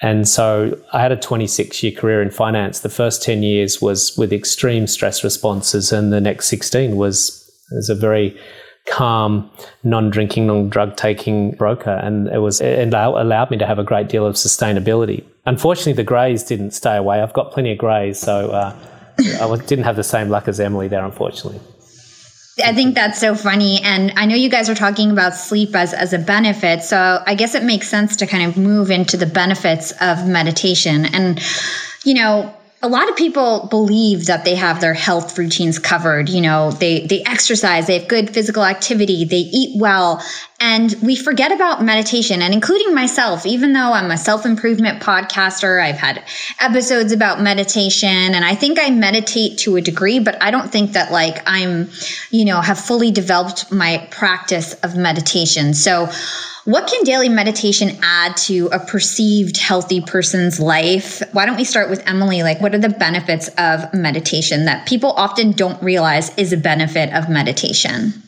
And 0.00 0.28
so 0.28 0.78
I 0.92 1.00
had 1.00 1.10
a 1.10 1.16
26 1.16 1.82
year 1.82 1.92
career 1.92 2.22
in 2.22 2.30
finance. 2.30 2.80
The 2.80 2.88
first 2.88 3.22
10 3.22 3.42
years 3.42 3.82
was 3.82 4.16
with 4.16 4.32
extreme 4.32 4.86
stress 4.86 5.24
responses, 5.24 5.92
and 5.92 6.12
the 6.12 6.20
next 6.20 6.46
16 6.48 6.96
was 6.96 7.44
as 7.76 7.88
a 7.88 7.94
very 7.94 8.38
calm, 8.86 9.50
non 9.82 10.10
drinking, 10.10 10.46
non 10.46 10.68
drug 10.68 10.96
taking 10.96 11.52
broker. 11.52 11.90
And 11.90 12.28
it 12.28 12.38
was, 12.38 12.60
it 12.60 12.92
allowed 12.94 13.50
me 13.50 13.58
to 13.58 13.66
have 13.66 13.78
a 13.78 13.84
great 13.84 14.08
deal 14.08 14.24
of 14.24 14.36
sustainability. 14.36 15.24
Unfortunately, 15.46 15.94
the 15.94 16.04
greys 16.04 16.44
didn't 16.44 16.72
stay 16.72 16.96
away. 16.96 17.20
I've 17.20 17.32
got 17.32 17.52
plenty 17.52 17.72
of 17.72 17.78
greys, 17.78 18.18
so 18.18 18.50
uh, 18.50 18.76
I 19.18 19.56
didn't 19.66 19.84
have 19.84 19.96
the 19.96 20.04
same 20.04 20.28
luck 20.28 20.46
as 20.46 20.60
Emily 20.60 20.88
there, 20.88 21.04
unfortunately. 21.04 21.60
I 22.64 22.74
think 22.74 22.94
that's 22.94 23.20
so 23.20 23.34
funny. 23.34 23.80
And 23.82 24.12
I 24.16 24.26
know 24.26 24.34
you 24.34 24.50
guys 24.50 24.68
are 24.68 24.74
talking 24.74 25.10
about 25.10 25.34
sleep 25.34 25.74
as, 25.74 25.94
as 25.94 26.12
a 26.12 26.18
benefit. 26.18 26.82
So 26.82 27.22
I 27.26 27.34
guess 27.34 27.54
it 27.54 27.62
makes 27.62 27.88
sense 27.88 28.16
to 28.16 28.26
kind 28.26 28.48
of 28.48 28.56
move 28.56 28.90
into 28.90 29.16
the 29.16 29.26
benefits 29.26 29.92
of 30.00 30.26
meditation. 30.26 31.04
And, 31.04 31.40
you 32.04 32.14
know, 32.14 32.54
a 32.80 32.88
lot 32.88 33.08
of 33.08 33.16
people 33.16 33.66
believe 33.70 34.26
that 34.26 34.44
they 34.44 34.54
have 34.54 34.80
their 34.80 34.94
health 34.94 35.36
routines 35.36 35.80
covered. 35.80 36.28
You 36.28 36.40
know, 36.40 36.70
they, 36.70 37.06
they 37.06 37.24
exercise, 37.24 37.88
they 37.88 37.98
have 37.98 38.08
good 38.08 38.30
physical 38.30 38.64
activity, 38.64 39.24
they 39.24 39.36
eat 39.52 39.80
well. 39.80 40.22
And 40.60 40.94
we 41.02 41.16
forget 41.16 41.50
about 41.50 41.82
meditation 41.82 42.40
and 42.40 42.54
including 42.54 42.94
myself, 42.94 43.46
even 43.46 43.72
though 43.72 43.92
I'm 43.92 44.12
a 44.12 44.16
self 44.16 44.46
improvement 44.46 45.02
podcaster, 45.02 45.82
I've 45.82 45.98
had 45.98 46.22
episodes 46.60 47.10
about 47.10 47.40
meditation 47.40 48.08
and 48.08 48.44
I 48.44 48.54
think 48.54 48.78
I 48.80 48.90
meditate 48.90 49.58
to 49.58 49.76
a 49.76 49.80
degree, 49.80 50.20
but 50.20 50.40
I 50.40 50.52
don't 50.52 50.70
think 50.70 50.92
that 50.92 51.10
like 51.10 51.42
I'm, 51.46 51.90
you 52.30 52.44
know, 52.44 52.60
have 52.60 52.78
fully 52.78 53.10
developed 53.10 53.72
my 53.72 54.06
practice 54.12 54.74
of 54.74 54.96
meditation. 54.96 55.74
So, 55.74 56.08
what 56.68 56.86
can 56.86 57.02
daily 57.02 57.30
meditation 57.30 57.96
add 58.02 58.36
to 58.36 58.66
a 58.66 58.78
perceived 58.78 59.56
healthy 59.56 60.02
person's 60.02 60.60
life? 60.60 61.22
Why 61.32 61.46
don't 61.46 61.56
we 61.56 61.64
start 61.64 61.88
with 61.88 62.06
Emily? 62.06 62.42
Like, 62.42 62.60
what 62.60 62.74
are 62.74 62.78
the 62.78 62.90
benefits 62.90 63.48
of 63.56 63.94
meditation 63.94 64.66
that 64.66 64.86
people 64.86 65.12
often 65.12 65.52
don't 65.52 65.82
realize 65.82 66.28
is 66.36 66.52
a 66.52 66.58
benefit 66.58 67.10
of 67.14 67.30
meditation? 67.30 68.22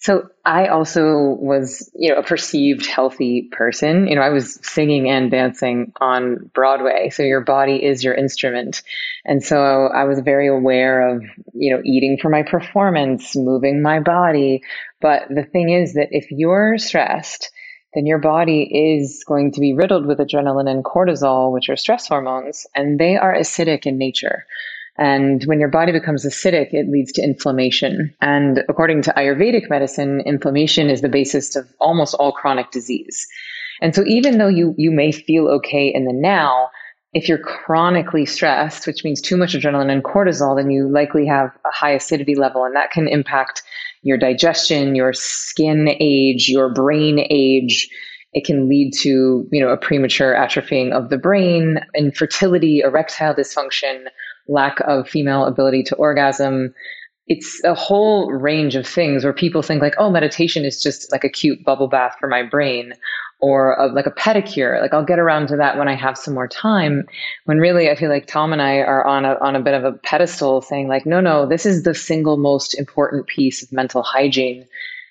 So 0.00 0.28
I 0.44 0.66
also 0.66 1.36
was, 1.38 1.88
you 1.94 2.12
know, 2.12 2.18
a 2.18 2.24
perceived 2.24 2.86
healthy 2.86 3.48
person. 3.52 4.08
You 4.08 4.16
know, 4.16 4.22
I 4.22 4.30
was 4.30 4.58
singing 4.66 5.08
and 5.08 5.30
dancing 5.30 5.92
on 6.00 6.50
Broadway. 6.54 7.10
So 7.10 7.22
your 7.22 7.42
body 7.42 7.84
is 7.84 8.02
your 8.02 8.14
instrument. 8.14 8.82
And 9.24 9.44
so 9.44 9.58
I 9.86 10.04
was 10.04 10.18
very 10.24 10.48
aware 10.48 11.14
of, 11.14 11.22
you 11.54 11.72
know, 11.72 11.82
eating 11.84 12.18
for 12.20 12.30
my 12.30 12.42
performance, 12.42 13.36
moving 13.36 13.80
my 13.80 14.00
body. 14.00 14.62
But 15.00 15.28
the 15.28 15.44
thing 15.44 15.70
is 15.70 15.94
that 15.94 16.08
if 16.10 16.26
you're 16.32 16.78
stressed, 16.78 17.52
then 17.96 18.04
your 18.04 18.18
body 18.18 18.62
is 18.62 19.24
going 19.26 19.52
to 19.52 19.60
be 19.60 19.72
riddled 19.72 20.04
with 20.04 20.18
adrenaline 20.18 20.70
and 20.70 20.84
cortisol, 20.84 21.50
which 21.50 21.70
are 21.70 21.76
stress 21.76 22.06
hormones, 22.06 22.66
and 22.74 23.00
they 23.00 23.16
are 23.16 23.34
acidic 23.34 23.86
in 23.86 23.96
nature. 23.96 24.44
And 24.98 25.42
when 25.44 25.60
your 25.60 25.70
body 25.70 25.92
becomes 25.92 26.26
acidic, 26.26 26.74
it 26.74 26.90
leads 26.90 27.12
to 27.12 27.22
inflammation. 27.22 28.14
And 28.20 28.62
according 28.68 29.02
to 29.02 29.14
Ayurvedic 29.16 29.70
medicine, 29.70 30.20
inflammation 30.20 30.90
is 30.90 31.00
the 31.00 31.08
basis 31.08 31.56
of 31.56 31.66
almost 31.80 32.12
all 32.12 32.32
chronic 32.32 32.70
disease. 32.70 33.26
And 33.80 33.94
so 33.94 34.04
even 34.06 34.36
though 34.36 34.48
you 34.48 34.74
you 34.76 34.90
may 34.90 35.10
feel 35.10 35.48
okay 35.48 35.88
in 35.88 36.04
the 36.04 36.12
now, 36.12 36.68
if 37.14 37.30
you're 37.30 37.38
chronically 37.38 38.26
stressed, 38.26 38.86
which 38.86 39.04
means 39.04 39.22
too 39.22 39.38
much 39.38 39.54
adrenaline 39.54 39.90
and 39.90 40.04
cortisol, 40.04 40.56
then 40.56 40.70
you 40.70 40.86
likely 40.86 41.26
have 41.26 41.48
a 41.64 41.72
high 41.72 41.92
acidity 41.92 42.34
level, 42.34 42.64
and 42.64 42.76
that 42.76 42.90
can 42.90 43.08
impact 43.08 43.62
your 44.06 44.16
digestion, 44.16 44.94
your 44.94 45.12
skin 45.12 45.88
age, 45.98 46.48
your 46.48 46.72
brain 46.72 47.18
age. 47.28 47.88
It 48.32 48.44
can 48.44 48.68
lead 48.68 48.92
to, 49.00 49.48
you 49.50 49.60
know, 49.60 49.70
a 49.70 49.76
premature 49.76 50.32
atrophying 50.32 50.92
of 50.92 51.10
the 51.10 51.18
brain, 51.18 51.80
infertility, 51.92 52.80
erectile 52.84 53.34
dysfunction, 53.34 54.04
lack 54.46 54.78
of 54.86 55.08
female 55.08 55.44
ability 55.44 55.82
to 55.84 55.96
orgasm. 55.96 56.72
It's 57.26 57.60
a 57.64 57.74
whole 57.74 58.30
range 58.30 58.76
of 58.76 58.86
things 58.86 59.24
where 59.24 59.32
people 59.32 59.62
think 59.62 59.82
like, 59.82 59.96
oh, 59.98 60.08
meditation 60.08 60.64
is 60.64 60.80
just 60.80 61.10
like 61.10 61.24
a 61.24 61.28
cute 61.28 61.64
bubble 61.64 61.88
bath 61.88 62.14
for 62.20 62.28
my 62.28 62.44
brain 62.44 62.92
or 63.38 63.74
a, 63.74 63.86
like 63.88 64.06
a 64.06 64.10
pedicure. 64.10 64.80
Like 64.80 64.94
I'll 64.94 65.04
get 65.04 65.18
around 65.18 65.48
to 65.48 65.56
that 65.56 65.78
when 65.78 65.88
I 65.88 65.94
have 65.94 66.16
some 66.16 66.34
more 66.34 66.48
time. 66.48 67.06
When 67.44 67.58
really, 67.58 67.90
I 67.90 67.94
feel 67.94 68.10
like 68.10 68.26
Tom 68.26 68.52
and 68.52 68.62
I 68.62 68.78
are 68.78 69.04
on 69.04 69.24
a 69.24 69.36
on 69.40 69.56
a 69.56 69.62
bit 69.62 69.74
of 69.74 69.84
a 69.84 69.92
pedestal, 69.92 70.62
saying 70.62 70.88
like, 70.88 71.06
no, 71.06 71.20
no, 71.20 71.46
this 71.46 71.66
is 71.66 71.82
the 71.82 71.94
single 71.94 72.36
most 72.36 72.78
important 72.78 73.26
piece 73.26 73.62
of 73.62 73.72
mental 73.72 74.02
hygiene 74.02 74.66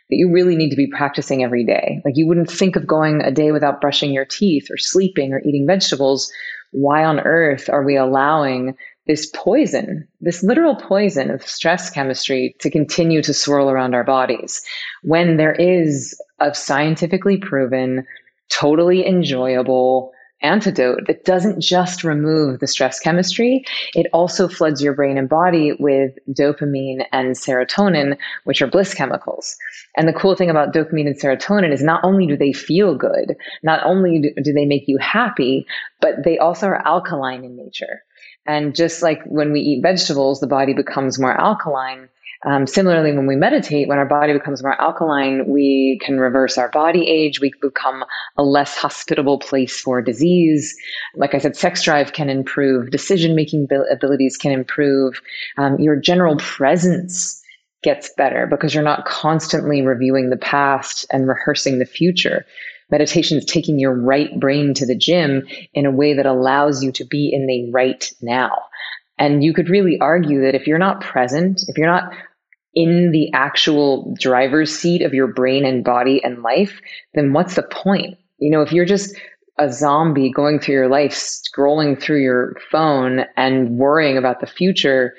that 0.10 0.17
you 0.17 0.32
really 0.32 0.55
need 0.55 0.70
to 0.70 0.75
be 0.75 0.88
practicing 0.88 1.44
every 1.44 1.65
day. 1.65 2.01
Like 2.05 2.15
you 2.17 2.27
wouldn't 2.27 2.51
think 2.51 2.75
of 2.75 2.86
going 2.86 3.22
a 3.22 3.32
day 3.32 3.51
without 3.51 3.82
brushing 3.82 4.13
your 4.13 4.25
teeth 4.25 4.70
or 4.70 4.77
sleeping 4.77 5.34
or 5.34 5.41
eating 5.44 5.65
vegetables. 5.65 6.32
Why 6.72 7.05
on 7.05 7.20
earth 7.20 7.70
are 7.70 7.84
we 7.84 7.96
allowing 7.96 8.75
this 9.08 9.28
poison, 9.28 10.08
this 10.22 10.44
literal 10.44 10.76
poison 10.76 11.30
of 11.30 11.48
stress 11.48 11.90
chemistry 11.90 12.56
to 12.60 12.70
continue 12.70 13.22
to 13.22 13.34
swirl 13.34 13.70
around 13.70 13.94
our 13.94 14.04
bodies 14.04 14.66
when 15.04 15.38
there 15.38 15.54
is 15.54 16.20
a 16.40 16.54
scientifically 16.54 17.38
proven, 17.38 18.06
totally 18.50 19.06
enjoyable 19.06 20.12
antidote 20.42 21.08
that 21.08 21.26
doesn't 21.26 21.62
just 21.62 22.04
remove 22.04 22.60
the 22.60 22.68
stress 22.68 23.00
chemistry, 23.00 23.64
it 23.94 24.08
also 24.14 24.48
floods 24.48 24.82
your 24.82 24.94
brain 24.94 25.18
and 25.18 25.30
body 25.30 25.74
with 25.80 26.12
dopamine 26.30 27.06
and 27.12 27.36
serotonin, 27.36 28.18
which 28.44 28.62
are 28.62 28.68
bliss 28.68 28.94
chemicals. 28.94 29.56
And 29.98 30.08
the 30.08 30.14
cool 30.14 30.36
thing 30.36 30.50
about 30.50 30.74
dopamine 30.74 31.08
and 31.08 31.20
serotonin 31.20 31.74
is 31.74 31.82
not 31.82 32.04
only 32.04 32.28
do 32.28 32.38
they 32.38 32.54
feel 32.54 32.96
good, 32.96 33.36
not 33.64 33.84
only 33.86 34.34
do 34.42 34.54
they 34.54 34.66
make 34.66 34.84
you 34.88 34.98
happy, 35.00 35.66
but 36.02 36.24
they 36.24 36.38
also 36.38 36.68
are 36.68 36.88
alkaline 36.88 37.44
in 37.44 37.56
nature. 37.56 38.04
And 38.46 38.75
just 38.75 39.02
like 39.02 39.22
when 39.25 39.52
we 39.52 39.60
eat 39.62 39.82
vegetables, 39.82 40.40
the 40.40 40.48
body 40.48 40.74
becomes 40.74 41.20
more 41.20 41.34
alkaline. 41.34 42.10
Um, 42.46 42.68
similarly, 42.68 43.12
when 43.12 43.25
we 43.25 43.36
meditate, 43.36 43.88
when 43.88 43.98
our 43.98 44.06
body 44.06 44.34
becomes 44.34 44.62
more 44.62 44.80
alkaline, 44.80 45.48
we 45.48 46.00
can 46.04 46.20
reverse 46.20 46.60
our 46.60 46.70
body 46.70 47.08
age. 47.10 47.40
We 47.40 47.52
become 47.60 48.04
a 48.38 48.44
less 48.44 48.75
hospitable 48.75 49.40
place 49.40 49.80
for 49.80 50.02
disease. 50.02 50.75
Like 51.16 51.34
I 51.34 51.40
said, 51.40 51.56
sex 51.56 51.82
drive 51.82 52.14
can 52.14 52.30
improve, 52.30 52.92
decision 52.92 53.36
making 53.36 53.68
abilities 53.92 54.38
can 54.38 54.52
improve, 54.52 55.22
um, 55.58 55.80
your 55.80 55.96
general 55.96 56.38
presence 56.38 57.42
gets 57.82 58.12
better 58.16 58.48
because 58.48 58.74
you're 58.74 58.84
not 58.84 59.06
constantly 59.06 59.82
reviewing 59.82 60.30
the 60.30 60.38
past 60.38 61.06
and 61.12 61.28
rehearsing 61.28 61.80
the 61.80 61.86
future. 61.86 62.46
Meditation 62.92 63.38
is 63.38 63.46
taking 63.46 63.80
your 63.80 64.00
right 64.00 64.39
brain 64.39 64.74
to 64.75 64.86
the 64.86 64.96
gym 64.96 65.48
in 65.74 65.86
a 65.86 65.92
way 65.92 66.13
that 66.13 66.25
allows 66.25 66.84
you 66.84 66.92
to 66.94 67.06
be 67.06 67.32
in 67.34 67.48
the 67.48 67.72
right 67.72 68.12
now. 68.22 68.51
And 69.18 69.44
you 69.44 69.54
could 69.54 69.70
really 69.70 69.98
argue 70.00 70.42
that 70.42 70.56
if 70.56 70.68
you're 70.68 70.77
not 70.77 71.01
present, 71.01 71.62
if 71.68 71.77
you're 71.77 71.88
not 71.88 72.12
in 72.74 73.12
the 73.12 73.32
actual 73.34 74.13
driver's 74.20 74.77
seat 74.77 75.01
of 75.01 75.13
your 75.13 75.27
brain 75.27 75.65
and 75.65 75.84
body 75.84 76.22
and 76.24 76.44
life, 76.44 76.82
then 77.13 77.32
what's 77.32 77.56
the 77.56 77.63
point? 77.63 78.18
You 78.38 78.51
know, 78.51 78.62
if 78.62 78.74
you're 78.74 78.86
just 78.86 79.15
a 79.58 79.72
zombie 79.72 80.32
going 80.32 80.60
through 80.60 80.75
your 80.75 80.89
life, 80.89 81.13
scrolling 81.13 82.00
through 82.00 82.22
your 82.22 82.58
phone 82.70 83.22
and 83.38 83.77
worrying 83.77 84.18
about 84.18 84.42
the 84.42 84.48
future, 84.48 85.13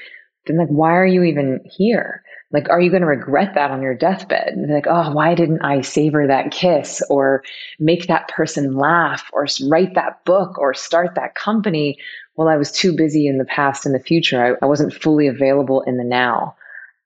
then 0.46 0.58
like, 0.58 0.68
why 0.68 0.92
are 0.92 1.06
you 1.06 1.22
even 1.22 1.60
here? 1.64 2.22
Like, 2.52 2.68
are 2.70 2.80
you 2.80 2.90
going 2.90 3.02
to 3.02 3.08
regret 3.08 3.54
that 3.54 3.72
on 3.72 3.82
your 3.82 3.94
deathbed? 3.94 4.54
Like, 4.68 4.86
oh, 4.88 5.12
why 5.12 5.34
didn't 5.34 5.62
I 5.62 5.80
savor 5.80 6.28
that 6.28 6.52
kiss 6.52 7.02
or 7.10 7.42
make 7.80 8.06
that 8.06 8.28
person 8.28 8.76
laugh 8.76 9.28
or 9.32 9.46
write 9.68 9.94
that 9.94 10.24
book 10.24 10.58
or 10.58 10.72
start 10.72 11.16
that 11.16 11.34
company? 11.34 11.98
Well, 12.36 12.48
I 12.48 12.56
was 12.56 12.70
too 12.70 12.94
busy 12.94 13.26
in 13.26 13.38
the 13.38 13.44
past 13.44 13.84
and 13.84 13.94
the 13.94 13.98
future. 13.98 14.58
I, 14.60 14.64
I 14.64 14.68
wasn't 14.68 14.94
fully 14.94 15.26
available 15.26 15.82
in 15.82 15.96
the 15.96 16.04
now. 16.04 16.54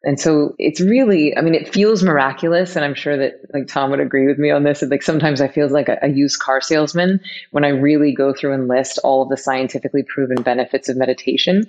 And 0.03 0.19
so 0.19 0.55
it's 0.59 0.81
really, 0.81 1.37
I 1.37 1.43
mean, 1.43 1.55
it 1.55 1.73
feels 1.73 2.03
miraculous. 2.03 2.75
And 2.75 2.85
I'm 2.85 2.95
sure 2.95 3.19
that 3.19 3.35
like 3.53 3.67
Tom 3.67 3.91
would 3.91 4.01
agree 4.01 4.27
with 4.27 4.39
me 4.39 4.51
on 4.51 4.63
this. 4.63 4.83
Like 4.83 5.03
sometimes 5.03 5.43
I 5.43 5.49
feel 5.49 5.69
like 5.69 5.91
a, 5.91 5.99
a, 6.03 6.09
used 6.09 6.41
car 6.41 6.63
salesman 6.63 7.21
when 7.51 7.65
I 7.65 7.69
really 7.69 8.15
go 8.15 8.33
through 8.33 8.55
and 8.55 8.67
list 8.67 8.99
all 9.05 9.23
of 9.23 9.29
the 9.29 9.37
scientifically 9.37 10.03
proven 10.03 10.43
benefits 10.43 10.89
of 10.89 10.97
meditation. 10.97 11.65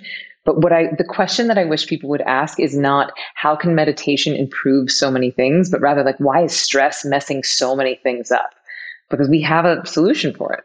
But 0.46 0.62
what 0.62 0.72
I, 0.72 0.88
the 0.96 1.04
question 1.04 1.48
that 1.48 1.58
I 1.58 1.66
wish 1.66 1.86
people 1.86 2.08
would 2.10 2.22
ask 2.22 2.58
is 2.58 2.74
not 2.74 3.12
how 3.34 3.54
can 3.54 3.74
meditation 3.74 4.34
improve 4.34 4.90
so 4.90 5.10
many 5.10 5.30
things, 5.30 5.70
but 5.70 5.82
rather 5.82 6.02
like, 6.02 6.18
why 6.18 6.44
is 6.44 6.56
stress 6.56 7.04
messing 7.04 7.42
so 7.42 7.76
many 7.76 7.96
things 7.96 8.30
up? 8.30 8.54
Because 9.10 9.28
we 9.28 9.42
have 9.42 9.66
a 9.66 9.84
solution 9.84 10.34
for 10.34 10.54
it. 10.54 10.64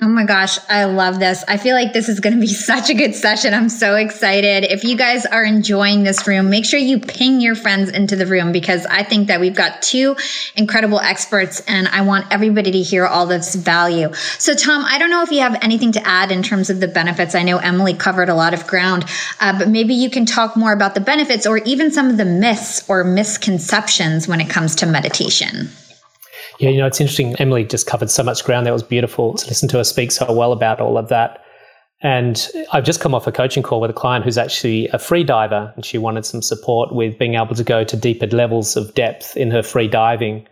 Oh 0.00 0.08
my 0.08 0.24
gosh, 0.24 0.58
I 0.68 0.86
love 0.86 1.20
this. 1.20 1.44
I 1.46 1.58
feel 1.58 1.76
like 1.76 1.92
this 1.92 2.08
is 2.08 2.18
going 2.18 2.34
to 2.34 2.40
be 2.40 2.46
such 2.48 2.90
a 2.90 2.94
good 2.94 3.14
session. 3.14 3.54
I'm 3.54 3.68
so 3.68 3.94
excited. 3.94 4.64
If 4.64 4.82
you 4.82 4.96
guys 4.96 5.26
are 5.26 5.44
enjoying 5.44 6.02
this 6.02 6.26
room, 6.26 6.50
make 6.50 6.64
sure 6.64 6.80
you 6.80 6.98
ping 6.98 7.40
your 7.40 7.54
friends 7.54 7.88
into 7.90 8.16
the 8.16 8.26
room 8.26 8.50
because 8.50 8.84
I 8.86 9.04
think 9.04 9.28
that 9.28 9.38
we've 9.38 9.54
got 9.54 9.80
two 9.82 10.16
incredible 10.56 10.98
experts 10.98 11.60
and 11.68 11.86
I 11.88 12.02
want 12.02 12.26
everybody 12.32 12.72
to 12.72 12.82
hear 12.82 13.06
all 13.06 13.26
this 13.26 13.54
value. 13.54 14.12
So, 14.38 14.54
Tom, 14.54 14.84
I 14.84 14.98
don't 14.98 15.10
know 15.10 15.22
if 15.22 15.30
you 15.30 15.40
have 15.40 15.56
anything 15.62 15.92
to 15.92 16.04
add 16.04 16.32
in 16.32 16.42
terms 16.42 16.68
of 16.68 16.80
the 16.80 16.88
benefits. 16.88 17.36
I 17.36 17.42
know 17.44 17.58
Emily 17.58 17.94
covered 17.94 18.28
a 18.28 18.34
lot 18.34 18.54
of 18.54 18.66
ground, 18.66 19.04
uh, 19.40 19.56
but 19.56 19.68
maybe 19.68 19.94
you 19.94 20.10
can 20.10 20.26
talk 20.26 20.56
more 20.56 20.72
about 20.72 20.94
the 20.94 21.00
benefits 21.00 21.46
or 21.46 21.58
even 21.58 21.92
some 21.92 22.08
of 22.08 22.16
the 22.16 22.24
myths 22.24 22.88
or 22.88 23.04
misconceptions 23.04 24.26
when 24.26 24.40
it 24.40 24.50
comes 24.50 24.74
to 24.76 24.86
meditation. 24.86 25.70
Yeah, 26.58 26.70
you 26.70 26.78
know, 26.78 26.86
it's 26.86 27.00
interesting. 27.00 27.34
Emily 27.36 27.64
just 27.64 27.86
covered 27.86 28.10
so 28.10 28.22
much 28.22 28.44
ground. 28.44 28.66
That 28.66 28.72
was 28.72 28.82
beautiful 28.82 29.34
to 29.34 29.46
listen 29.46 29.68
to 29.70 29.78
her 29.78 29.84
speak 29.84 30.12
so 30.12 30.32
well 30.32 30.52
about 30.52 30.80
all 30.80 30.98
of 30.98 31.08
that. 31.08 31.42
And 32.02 32.48
I've 32.72 32.84
just 32.84 33.00
come 33.00 33.14
off 33.14 33.28
a 33.28 33.32
coaching 33.32 33.62
call 33.62 33.80
with 33.80 33.90
a 33.90 33.94
client 33.94 34.24
who's 34.24 34.38
actually 34.38 34.88
a 34.88 34.98
free 34.98 35.22
diver, 35.22 35.72
and 35.76 35.84
she 35.84 35.98
wanted 35.98 36.26
some 36.26 36.42
support 36.42 36.92
with 36.92 37.18
being 37.18 37.34
able 37.34 37.54
to 37.54 37.62
go 37.62 37.84
to 37.84 37.96
deeper 37.96 38.26
levels 38.26 38.76
of 38.76 38.94
depth 38.94 39.36
in 39.36 39.52
her 39.52 39.62
free 39.62 39.86
diving. 39.86 40.46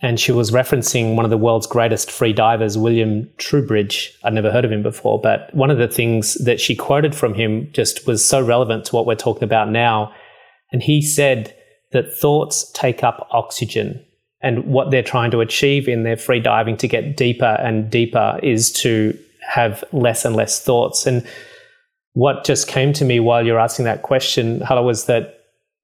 And 0.00 0.18
she 0.18 0.32
was 0.32 0.50
referencing 0.50 1.14
one 1.14 1.24
of 1.24 1.30
the 1.30 1.38
world's 1.38 1.66
greatest 1.66 2.10
free 2.10 2.32
divers, 2.32 2.78
William 2.78 3.28
Trubridge. 3.38 4.10
I'd 4.24 4.32
never 4.32 4.50
heard 4.50 4.64
of 4.64 4.72
him 4.72 4.82
before, 4.82 5.20
but 5.20 5.54
one 5.54 5.70
of 5.70 5.78
the 5.78 5.88
things 5.88 6.34
that 6.44 6.60
she 6.60 6.74
quoted 6.74 7.14
from 7.14 7.34
him 7.34 7.70
just 7.72 8.06
was 8.06 8.26
so 8.26 8.42
relevant 8.42 8.86
to 8.86 8.96
what 8.96 9.06
we're 9.06 9.14
talking 9.16 9.44
about 9.44 9.70
now. 9.70 10.12
And 10.72 10.82
he 10.82 11.02
said 11.02 11.54
that 11.92 12.12
thoughts 12.12 12.70
take 12.72 13.02
up 13.02 13.28
oxygen 13.32 14.04
and 14.42 14.66
what 14.66 14.90
they're 14.90 15.02
trying 15.02 15.30
to 15.30 15.40
achieve 15.40 15.88
in 15.88 16.02
their 16.02 16.16
free 16.16 16.40
diving 16.40 16.76
to 16.78 16.88
get 16.88 17.16
deeper 17.16 17.56
and 17.60 17.90
deeper 17.90 18.38
is 18.42 18.70
to 18.72 19.18
have 19.48 19.82
less 19.92 20.24
and 20.24 20.36
less 20.36 20.62
thoughts. 20.62 21.06
And 21.06 21.26
what 22.12 22.44
just 22.44 22.68
came 22.68 22.92
to 22.94 23.04
me 23.04 23.20
while 23.20 23.44
you're 23.44 23.58
asking 23.58 23.84
that 23.86 24.02
question, 24.02 24.60
Hala, 24.60 24.82
was 24.82 25.06
that 25.06 25.34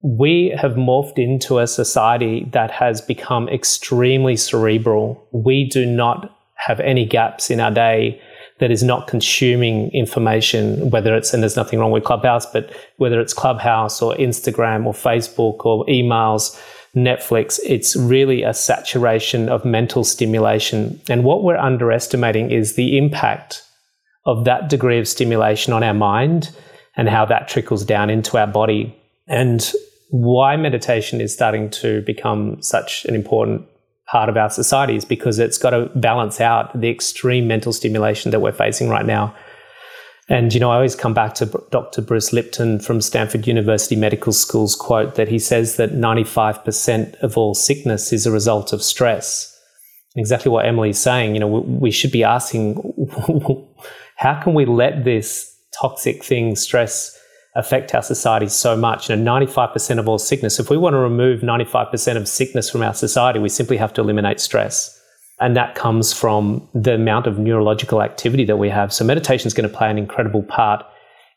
we 0.03 0.53
have 0.57 0.73
morphed 0.73 1.17
into 1.17 1.59
a 1.59 1.67
society 1.67 2.49
that 2.51 2.71
has 2.71 3.01
become 3.01 3.47
extremely 3.49 4.35
cerebral. 4.35 5.27
We 5.31 5.67
do 5.69 5.85
not 5.85 6.35
have 6.55 6.79
any 6.81 7.05
gaps 7.05 7.49
in 7.49 7.59
our 7.59 7.71
day 7.71 8.21
that 8.59 8.69
is 8.69 8.83
not 8.83 9.07
consuming 9.07 9.89
information, 9.91 10.89
whether 10.89 11.15
it's, 11.15 11.33
and 11.33 11.41
there's 11.41 11.55
nothing 11.55 11.79
wrong 11.79 11.91
with 11.91 12.03
Clubhouse, 12.03 12.45
but 12.45 12.73
whether 12.97 13.19
it's 13.19 13.33
Clubhouse 13.33 14.01
or 14.01 14.13
Instagram 14.15 14.85
or 14.85 14.93
Facebook 14.93 15.65
or 15.65 15.85
emails 15.87 16.59
Netflix, 16.95 17.59
it's 17.65 17.95
really 17.95 18.43
a 18.43 18.53
saturation 18.53 19.49
of 19.49 19.65
mental 19.65 20.03
stimulation. 20.03 21.01
And 21.09 21.23
what 21.23 21.43
we're 21.43 21.57
underestimating 21.57 22.51
is 22.51 22.75
the 22.75 22.97
impact 22.97 23.63
of 24.25 24.45
that 24.45 24.69
degree 24.69 24.99
of 24.99 25.07
stimulation 25.07 25.73
on 25.73 25.83
our 25.83 25.93
mind 25.93 26.55
and 26.95 27.09
how 27.09 27.25
that 27.25 27.47
trickles 27.47 27.83
down 27.83 28.09
into 28.09 28.37
our 28.37 28.47
body. 28.47 28.95
And 29.27 29.71
why 30.11 30.55
meditation 30.55 31.19
is 31.19 31.33
starting 31.33 31.69
to 31.71 32.01
become 32.03 32.61
such 32.61 33.05
an 33.05 33.15
important 33.15 33.65
part 34.05 34.29
of 34.29 34.37
our 34.37 34.49
society 34.49 34.95
is 34.95 35.05
because 35.05 35.39
it's 35.39 35.57
got 35.57 35.71
to 35.71 35.89
balance 35.95 36.39
out 36.39 36.79
the 36.79 36.89
extreme 36.89 37.47
mental 37.47 37.73
stimulation 37.73 38.29
that 38.31 38.39
we're 38.39 38.51
facing 38.51 38.89
right 38.89 39.05
now. 39.05 39.35
And, 40.29 40.53
you 40.53 40.59
know, 40.59 40.71
I 40.71 40.75
always 40.75 40.95
come 40.95 41.13
back 41.13 41.33
to 41.35 41.45
Dr. 41.69 42.01
Bruce 42.01 42.31
Lipton 42.31 42.79
from 42.79 43.01
Stanford 43.01 43.45
University 43.45 43.95
Medical 43.95 44.31
School's 44.31 44.75
quote 44.75 45.15
that 45.15 45.27
he 45.27 45.37
says 45.37 45.75
that 45.75 45.91
95% 45.91 47.15
of 47.15 47.37
all 47.37 47.53
sickness 47.53 48.13
is 48.13 48.25
a 48.25 48.31
result 48.31 48.71
of 48.71 48.81
stress. 48.81 49.49
Exactly 50.15 50.49
what 50.49 50.65
Emily's 50.65 50.99
saying, 50.99 51.33
you 51.33 51.39
know, 51.39 51.47
we 51.47 51.91
should 51.91 52.11
be 52.11 52.23
asking, 52.23 52.75
how 54.15 54.41
can 54.41 54.53
we 54.53 54.65
let 54.65 55.03
this 55.03 55.57
toxic 55.77 56.23
thing, 56.23 56.55
stress, 56.55 57.19
affect 57.55 57.93
our 57.93 58.03
society 58.03 58.47
so 58.47 58.77
much? 58.77 59.09
You 59.09 59.17
know, 59.17 59.31
95% 59.31 59.99
of 59.99 60.07
all 60.07 60.19
sickness, 60.19 60.59
if 60.59 60.69
we 60.69 60.77
want 60.77 60.93
to 60.93 60.99
remove 60.99 61.41
95% 61.41 62.15
of 62.15 62.27
sickness 62.29 62.69
from 62.69 62.83
our 62.83 62.93
society, 62.93 63.39
we 63.39 63.49
simply 63.49 63.75
have 63.77 63.91
to 63.93 64.01
eliminate 64.01 64.39
stress. 64.39 64.92
And 65.43 65.57
that 65.57 65.75
comes 65.75 66.13
from 66.13 66.65
the 66.73 66.93
amount 66.93 67.27
of 67.27 67.37
neurological 67.37 68.01
activity 68.01 68.45
that 68.45 68.55
we 68.55 68.69
have. 68.69 68.93
So 68.93 69.03
meditation 69.03 69.45
is 69.45 69.53
going 69.53 69.69
to 69.69 69.77
play 69.77 69.91
an 69.91 69.97
incredible 69.97 70.41
part 70.41 70.85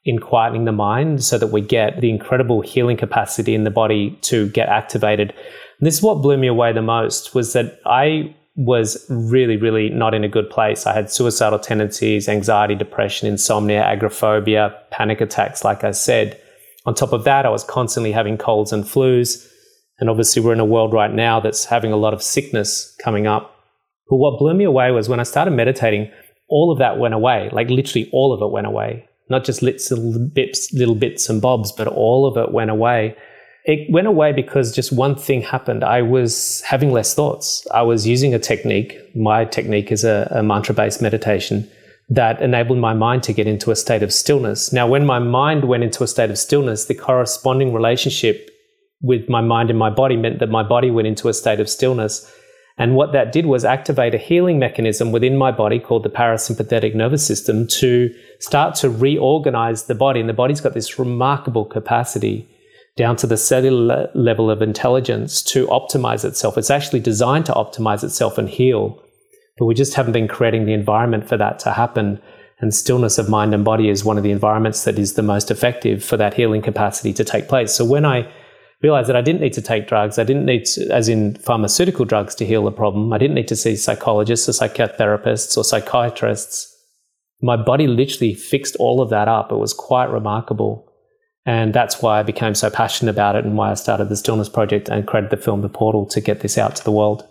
in 0.05 0.21
quietening 0.21 0.65
the 0.65 0.71
mind 0.71 1.25
so 1.25 1.39
that 1.39 1.49
we 1.49 1.61
get 1.61 2.01
the 2.01 2.09
incredible 2.09 2.61
healing 2.61 2.97
capacity 2.97 3.53
in 3.53 3.65
the 3.65 3.71
body 3.71 4.17
to 4.23 4.49
get 4.51 4.69
activated. 4.69 5.31
And 5.31 5.87
this 5.89 5.97
is 5.97 6.03
what 6.03 6.23
blew 6.23 6.37
me 6.37 6.47
away 6.47 6.73
the 6.73 6.83
most 6.83 7.35
was 7.35 7.53
that 7.55 7.81
I 7.85 8.33
was 8.55 9.05
really, 9.11 9.57
really 9.57 9.91
not 9.91 10.15
in 10.15 10.23
a 10.23 10.29
good 10.29 10.49
place. 10.51 10.87
I 10.87 10.95
had 10.95 11.11
suicidal 11.11 11.59
tendencies, 11.59 12.29
anxiety, 12.29 12.77
depression, 12.77 13.27
insomnia, 13.27 13.83
agoraphobia, 13.83 14.73
panic 14.93 15.21
attacks, 15.21 15.65
like 15.65 15.83
I 15.83 15.91
said. 15.91 16.41
On 16.85 16.95
top 16.95 17.13
of 17.13 17.25
that, 17.25 17.45
I 17.45 17.49
was 17.49 17.65
constantly 17.65 18.13
having 18.13 18.39
colds 18.39 18.73
and 18.73 18.85
flus. 18.85 19.51
And 19.99 20.09
obviously, 20.09 20.43
we're 20.43 20.53
in 20.53 20.61
a 20.61 20.65
world 20.65 20.93
right 20.93 21.13
now 21.13 21.41
that's 21.41 21.65
having 21.65 21.91
a 21.91 21.97
lot 21.97 22.15
of 22.15 22.23
sickness 22.23 22.95
coming 23.03 23.27
up. 23.27 23.55
But 24.09 24.17
what 24.17 24.39
blew 24.39 24.55
me 24.55 24.65
away 24.65 24.91
was 24.91 25.09
when 25.09 25.21
I 25.21 25.25
started 25.25 25.53
meditating, 25.53 26.11
all 26.49 26.71
of 26.71 26.79
that 26.79 26.99
went 26.99 27.15
away. 27.15 27.51
Like 27.53 27.69
literally 27.69 28.09
all 28.13 28.33
of 28.33 28.41
it 28.41 28.53
went 28.53 28.67
away. 28.67 29.09
Not 29.29 29.45
just 29.45 29.63
little 29.63 30.29
bits, 30.29 30.73
little 30.73 30.95
bits 30.95 31.29
and 31.29 31.43
bobs, 31.43 31.73
but 31.73 31.89
all 31.89 32.27
of 32.27 32.37
it 32.37 32.53
went 32.53 32.71
away. 32.71 33.17
It 33.65 33.91
went 33.91 34.07
away 34.07 34.33
because 34.33 34.73
just 34.73 34.93
one 34.93 35.17
thing 35.17 35.43
happened. 35.43 35.83
I 35.83 36.03
was 36.03 36.61
having 36.61 36.93
less 36.93 37.15
thoughts. 37.15 37.67
I 37.75 37.83
was 37.83 38.07
using 38.07 38.33
a 38.33 38.39
technique. 38.39 38.97
My 39.17 39.45
technique 39.45 39.91
is 39.91 40.05
a, 40.05 40.29
a 40.31 40.43
mantra 40.45 40.75
based 40.75 41.03
meditation 41.03 41.69
that 42.09 42.41
enabled 42.41 42.79
my 42.79 42.95
mind 42.95 43.25
to 43.25 43.33
get 43.33 43.49
into 43.49 43.73
a 43.73 43.77
state 43.77 44.05
of 44.05 44.13
stillness. 44.13 44.73
Now, 44.73 44.87
when 44.87 45.05
my 45.05 45.19
mind 45.19 45.65
went 45.65 45.83
into 45.83 46.05
a 46.05 46.07
state 46.07 46.31
of 46.31 46.39
stillness, 46.39 46.85
the 46.85 46.95
corresponding 46.95 47.73
relationship 47.73 48.49
with 49.01 49.29
my 49.29 49.41
mind 49.41 49.71
and 49.71 49.79
my 49.79 49.91
body 49.91 50.17
meant 50.17 50.39
that 50.39 50.49
my 50.49 50.63
body 50.63 50.91
went 50.91 51.09
into 51.09 51.29
a 51.29 51.35
state 51.35 51.59
of 51.59 51.69
stillness. 51.69 52.33
And 52.79 52.95
what 52.95 53.13
that 53.13 53.33
did 53.33 53.47
was 53.47 53.65
activate 53.65 54.15
a 54.15 54.19
healing 54.19 54.59
mechanism 54.59 55.11
within 55.11 55.37
my 55.37 55.51
body 55.51 55.79
called 55.79 56.03
the 56.03 56.11
parasympathetic 56.11 56.95
nervous 56.95 57.27
system 57.27 57.67
to 57.69 58.15
start 58.39 58.75
to 58.77 58.91
reorganize 58.91 59.85
the 59.85 59.95
body. 59.95 60.21
And 60.21 60.29
the 60.29 60.35
body's 60.35 60.61
got 60.61 60.75
this 60.75 60.99
remarkable 60.99 61.65
capacity 61.65 62.47
down 62.97 63.17
to 63.17 63.27
the 63.27 63.37
cellular 63.37 64.11
level 64.15 64.51
of 64.51 64.61
intelligence 64.61 65.43
to 65.43 65.67
optimize 65.69 66.25
itself. 66.25 66.59
It's 66.59 66.71
actually 66.71 67.01
designed 67.01 67.47
to 67.47 67.53
optimize 67.53 68.05
itself 68.05 68.37
and 68.37 68.49
heal. 68.49 69.03
But 69.59 69.67
we 69.67 69.75
just 69.75 69.95
haven't 69.95 70.13
been 70.13 70.29
creating 70.29 70.67
the 70.67 70.75
environment 70.75 71.27
for 71.27 71.39
that 71.39 71.59
to 71.61 71.73
happen. 71.73 72.21
And 72.59 72.75
stillness 72.75 73.17
of 73.17 73.29
mind 73.29 73.55
and 73.55 73.65
body 73.65 73.89
is 73.89 74.05
one 74.05 74.19
of 74.19 74.23
the 74.23 74.31
environments 74.31 74.85
that 74.85 74.99
is 74.99 75.15
the 75.15 75.23
most 75.23 75.51
effective 75.51 76.05
for 76.05 76.17
that 76.19 76.35
healing 76.35 76.63
capacity 76.63 77.13
to 77.15 77.25
take 77.25 77.49
place. 77.49 77.73
So 77.73 77.85
when 77.85 78.05
I 78.05 78.31
realized 78.83 79.09
that 79.09 79.17
I 79.17 79.23
didn't 79.23 79.41
need 79.41 79.55
to 79.55 79.63
take 79.63 79.89
drugs. 79.89 80.19
I 80.19 80.25
didn't 80.25 80.45
need, 80.45 80.65
to, 80.67 80.89
as 80.93 81.09
in 81.09 81.37
pharmaceutical 81.37 82.05
drugs, 82.05 82.35
to 82.37 82.47
heal 82.47 82.65
the 82.65 82.73
problem. 82.73 83.13
I 83.13 83.19
didn't 83.19 83.35
need 83.35 83.49
to 83.49 83.57
see 83.57 83.77
psychologists 83.77 84.49
or 84.49 84.53
psychotherapists 84.53 85.57
or 85.57 85.65
psychiatrists. 85.65 86.73
My 87.43 87.57
body 87.57 87.87
literally 87.87 88.35
fixed 88.35 88.77
all 88.77 89.01
of 89.01 89.11
that 89.11 89.29
up. 89.29 89.51
It 89.51 89.57
was 89.57 89.73
quite 89.73 90.11
remarkable. 90.11 90.91
And 91.45 91.73
that's 91.73 92.03
why 92.03 92.19
I 92.19 92.23
became 92.23 92.55
so 92.55 92.71
passionate 92.71 93.13
about 93.13 93.37
it 93.37 93.45
and 93.45 93.57
why 93.57 93.71
I 93.71 93.75
started 93.75 94.09
the 94.09 94.17
Stillness 94.17 94.49
Project 94.49 94.89
and 94.89 95.07
created 95.07 95.31
the 95.31 95.37
film 95.37 95.63
The 95.63 95.69
Portal 95.69 96.05
to 96.07 96.21
get 96.21 96.41
this 96.41 96.59
out 96.59 96.77
to 96.77 96.85
the 96.85 96.91
world. 96.91 97.27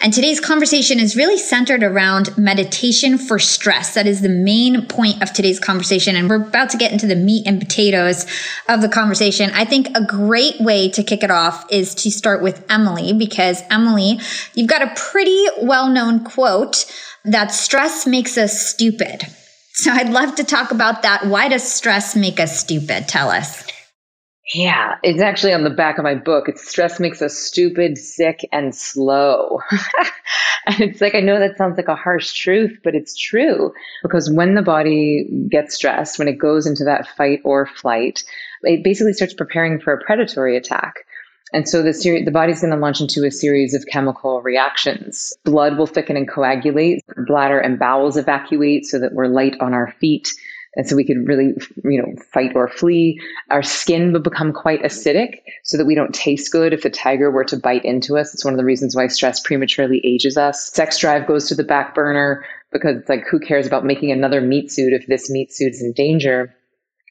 And 0.00 0.12
today's 0.12 0.40
conversation 0.40 1.00
is 1.00 1.16
really 1.16 1.38
centered 1.38 1.82
around 1.82 2.36
meditation 2.38 3.18
for 3.18 3.38
stress. 3.38 3.94
That 3.94 4.06
is 4.06 4.20
the 4.20 4.28
main 4.28 4.86
point 4.86 5.22
of 5.22 5.32
today's 5.32 5.58
conversation. 5.58 6.16
And 6.16 6.28
we're 6.28 6.46
about 6.46 6.70
to 6.70 6.76
get 6.76 6.92
into 6.92 7.06
the 7.06 7.16
meat 7.16 7.46
and 7.46 7.60
potatoes 7.60 8.24
of 8.68 8.80
the 8.80 8.88
conversation. 8.88 9.50
I 9.54 9.64
think 9.64 9.88
a 9.96 10.04
great 10.04 10.60
way 10.60 10.88
to 10.90 11.02
kick 11.02 11.22
it 11.22 11.30
off 11.30 11.66
is 11.70 11.94
to 11.96 12.10
start 12.10 12.42
with 12.42 12.64
Emily, 12.70 13.12
because 13.12 13.62
Emily, 13.70 14.20
you've 14.54 14.68
got 14.68 14.82
a 14.82 14.92
pretty 14.94 15.46
well 15.62 15.88
known 15.88 16.24
quote 16.24 16.86
that 17.24 17.52
stress 17.52 18.06
makes 18.06 18.38
us 18.38 18.60
stupid. 18.60 19.26
So 19.74 19.92
I'd 19.92 20.10
love 20.10 20.36
to 20.36 20.44
talk 20.44 20.70
about 20.70 21.02
that. 21.02 21.26
Why 21.26 21.48
does 21.48 21.62
stress 21.62 22.16
make 22.16 22.40
us 22.40 22.58
stupid? 22.58 23.08
Tell 23.08 23.28
us. 23.28 23.64
Yeah, 24.54 24.94
it's 25.02 25.20
actually 25.20 25.52
on 25.52 25.64
the 25.64 25.70
back 25.70 25.98
of 25.98 26.04
my 26.04 26.14
book. 26.14 26.48
It's 26.48 26.66
stress 26.66 26.98
makes 26.98 27.20
us 27.20 27.36
stupid, 27.36 27.98
sick, 27.98 28.48
and 28.50 28.74
slow. 28.74 29.60
and 30.66 30.80
it's 30.80 31.02
like, 31.02 31.14
I 31.14 31.20
know 31.20 31.38
that 31.38 31.58
sounds 31.58 31.76
like 31.76 31.88
a 31.88 31.94
harsh 31.94 32.32
truth, 32.32 32.78
but 32.82 32.94
it's 32.94 33.14
true 33.14 33.72
because 34.02 34.30
when 34.30 34.54
the 34.54 34.62
body 34.62 35.28
gets 35.50 35.74
stressed, 35.74 36.18
when 36.18 36.28
it 36.28 36.38
goes 36.38 36.66
into 36.66 36.84
that 36.84 37.08
fight 37.08 37.40
or 37.44 37.66
flight, 37.66 38.24
it 38.62 38.82
basically 38.82 39.12
starts 39.12 39.34
preparing 39.34 39.80
for 39.80 39.92
a 39.92 40.02
predatory 40.02 40.56
attack. 40.56 41.04
And 41.52 41.68
so 41.68 41.82
the 41.82 41.92
ser- 41.92 42.24
the 42.24 42.30
body's 42.30 42.60
going 42.60 42.72
to 42.72 42.78
launch 42.78 43.00
into 43.00 43.24
a 43.24 43.30
series 43.30 43.74
of 43.74 43.86
chemical 43.86 44.40
reactions. 44.42 45.34
Blood 45.44 45.76
will 45.76 45.86
thicken 45.86 46.16
and 46.16 46.28
coagulate, 46.28 47.02
bladder 47.26 47.58
and 47.58 47.78
bowels 47.78 48.16
evacuate 48.16 48.86
so 48.86 48.98
that 48.98 49.12
we're 49.12 49.28
light 49.28 49.56
on 49.60 49.74
our 49.74 49.92
feet 50.00 50.30
and 50.76 50.88
so 50.88 50.96
we 50.96 51.04
could 51.04 51.26
really, 51.26 51.54
you 51.84 52.00
know, 52.00 52.14
fight 52.32 52.52
or 52.54 52.68
flee. 52.68 53.20
Our 53.50 53.62
skin 53.62 54.12
would 54.12 54.22
become 54.22 54.52
quite 54.52 54.82
acidic 54.82 55.38
so 55.64 55.76
that 55.76 55.86
we 55.86 55.94
don't 55.94 56.14
taste 56.14 56.52
good 56.52 56.72
if 56.72 56.82
the 56.82 56.90
tiger 56.90 57.30
were 57.30 57.44
to 57.44 57.56
bite 57.56 57.84
into 57.84 58.16
us. 58.16 58.34
It's 58.34 58.44
one 58.44 58.54
of 58.54 58.58
the 58.58 58.64
reasons 58.64 58.94
why 58.94 59.06
stress 59.08 59.40
prematurely 59.40 60.00
ages 60.04 60.36
us. 60.36 60.70
Sex 60.72 60.98
drive 60.98 61.26
goes 61.26 61.48
to 61.48 61.54
the 61.54 61.64
back 61.64 61.94
burner 61.94 62.44
because 62.72 62.98
it's 62.98 63.08
like, 63.08 63.24
who 63.28 63.40
cares 63.40 63.66
about 63.66 63.84
making 63.84 64.12
another 64.12 64.40
meat 64.40 64.70
suit 64.70 64.92
if 64.92 65.06
this 65.06 65.30
meat 65.30 65.52
suit 65.52 65.72
is 65.72 65.82
in 65.82 65.92
danger? 65.94 66.54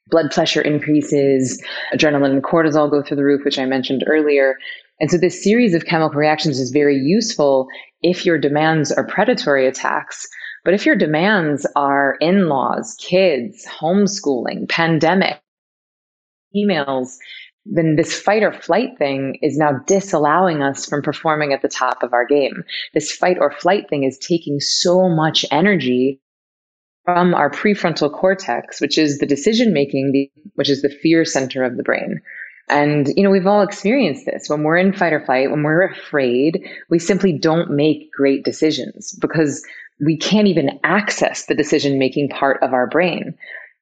Blood 0.10 0.32
pressure 0.32 0.62
increases, 0.62 1.62
adrenaline 1.93 2.32
and 2.32 2.43
cortisol 2.43 2.89
go 2.89 3.02
through 3.02 3.17
the 3.17 3.26
roof, 3.26 3.43
which 3.43 3.60
I 3.60 3.65
mentioned 3.65 4.06
earlier. 4.08 4.56
And 5.00 5.12
so 5.12 5.17
this 5.17 5.43
series 5.43 5.74
of 5.74 5.86
chemical 5.86 6.17
reactions 6.17 6.60
is 6.60 6.72
very 6.72 6.96
useful 6.96 7.67
if 8.02 8.26
your 8.26 8.38
demands 8.38 8.91
are 8.91 9.06
predatory 9.06 9.67
attacks 9.67 10.28
but 10.68 10.74
if 10.74 10.86
your 10.86 10.98
demands 10.98 11.66
are 11.78 12.18
in 12.20 12.50
laws, 12.50 12.98
kids, 13.00 13.66
homeschooling, 13.66 14.68
pandemic, 14.68 15.40
emails, 16.54 17.16
then 17.66 17.96
this 17.96 18.20
fight 18.20 18.44
or 18.44 18.52
flight 18.52 18.98
thing 18.98 19.38
is 19.42 19.58
now 19.58 19.80
disallowing 19.88 20.62
us 20.62 20.86
from 20.86 21.02
performing 21.02 21.54
at 21.54 21.62
the 21.62 21.70
top 21.70 22.04
of 22.04 22.12
our 22.12 22.26
game. 22.26 22.66
This 22.94 23.14
fight 23.14 23.38
or 23.40 23.50
flight 23.50 23.90
thing 23.90 24.04
is 24.04 24.18
taking 24.18 24.60
so 24.60 25.08
much 25.08 25.46
energy 25.52 26.20
from 27.06 27.34
our 27.34 27.50
prefrontal 27.50 28.12
cortex, 28.12 28.82
which 28.82 28.98
is 28.98 29.20
the 29.20 29.26
decision 29.26 29.72
making, 29.72 30.28
which 30.56 30.70
is 30.70 30.82
the 30.82 30.90
fear 30.90 31.24
center 31.24 31.64
of 31.64 31.78
the 31.78 31.84
brain. 31.84 32.20
And, 32.68 33.08
you 33.16 33.24
know, 33.24 33.30
we've 33.30 33.48
all 33.48 33.62
experienced 33.62 34.26
this. 34.26 34.50
When 34.50 34.64
we're 34.64 34.76
in 34.76 34.92
fight 34.92 35.14
or 35.14 35.24
flight, 35.24 35.50
when 35.50 35.64
we're 35.64 35.90
afraid, 35.90 36.68
we 36.90 37.00
simply 37.00 37.32
don't 37.32 37.72
make 37.72 38.12
great 38.12 38.44
decisions 38.44 39.18
because 39.22 39.64
we 40.00 40.18
can't 40.18 40.48
even 40.48 40.80
access 40.84 41.46
the 41.46 41.56
decision 41.56 42.00
making 42.00 42.30
part 42.30 42.62
of 42.62 42.74
our 42.74 42.88
brain. 42.88 43.36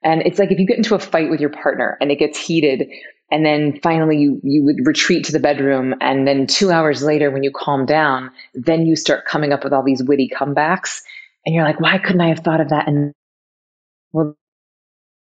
And 0.04 0.22
it's 0.22 0.40
like 0.40 0.52
if 0.52 0.60
you 0.60 0.68
get 0.68 0.78
into 0.78 0.96
a 0.96 1.00
fight 1.00 1.30
with 1.30 1.40
your 1.40 1.50
partner 1.50 1.98
and 2.00 2.12
it 2.12 2.20
gets 2.20 2.40
heated, 2.40 2.88
and 3.32 3.46
then 3.46 3.80
finally 3.82 4.18
you, 4.18 4.40
you 4.44 4.64
would 4.64 4.86
retreat 4.86 5.26
to 5.26 5.32
the 5.32 5.40
bedroom. 5.40 5.96
And 6.00 6.28
then 6.28 6.48
two 6.48 6.72
hours 6.72 7.02
later, 7.02 7.32
when 7.32 7.44
you 7.44 7.52
calm 7.52 7.86
down, 7.86 8.32
then 8.54 8.86
you 8.86 8.96
start 8.96 9.26
coming 9.26 9.52
up 9.52 9.64
with 9.64 9.74
all 9.74 9.84
these 9.84 10.04
witty 10.04 10.30
comebacks. 10.30 11.02
And 11.46 11.56
you're 11.56 11.66
like, 11.66 11.80
why 11.80 11.98
couldn't 11.98 12.22
I 12.22 12.30
have 12.30 12.40
thought 12.40 12.62
of 12.62 12.70
that? 12.70 12.88
And 12.88 13.14
well, 14.14 14.36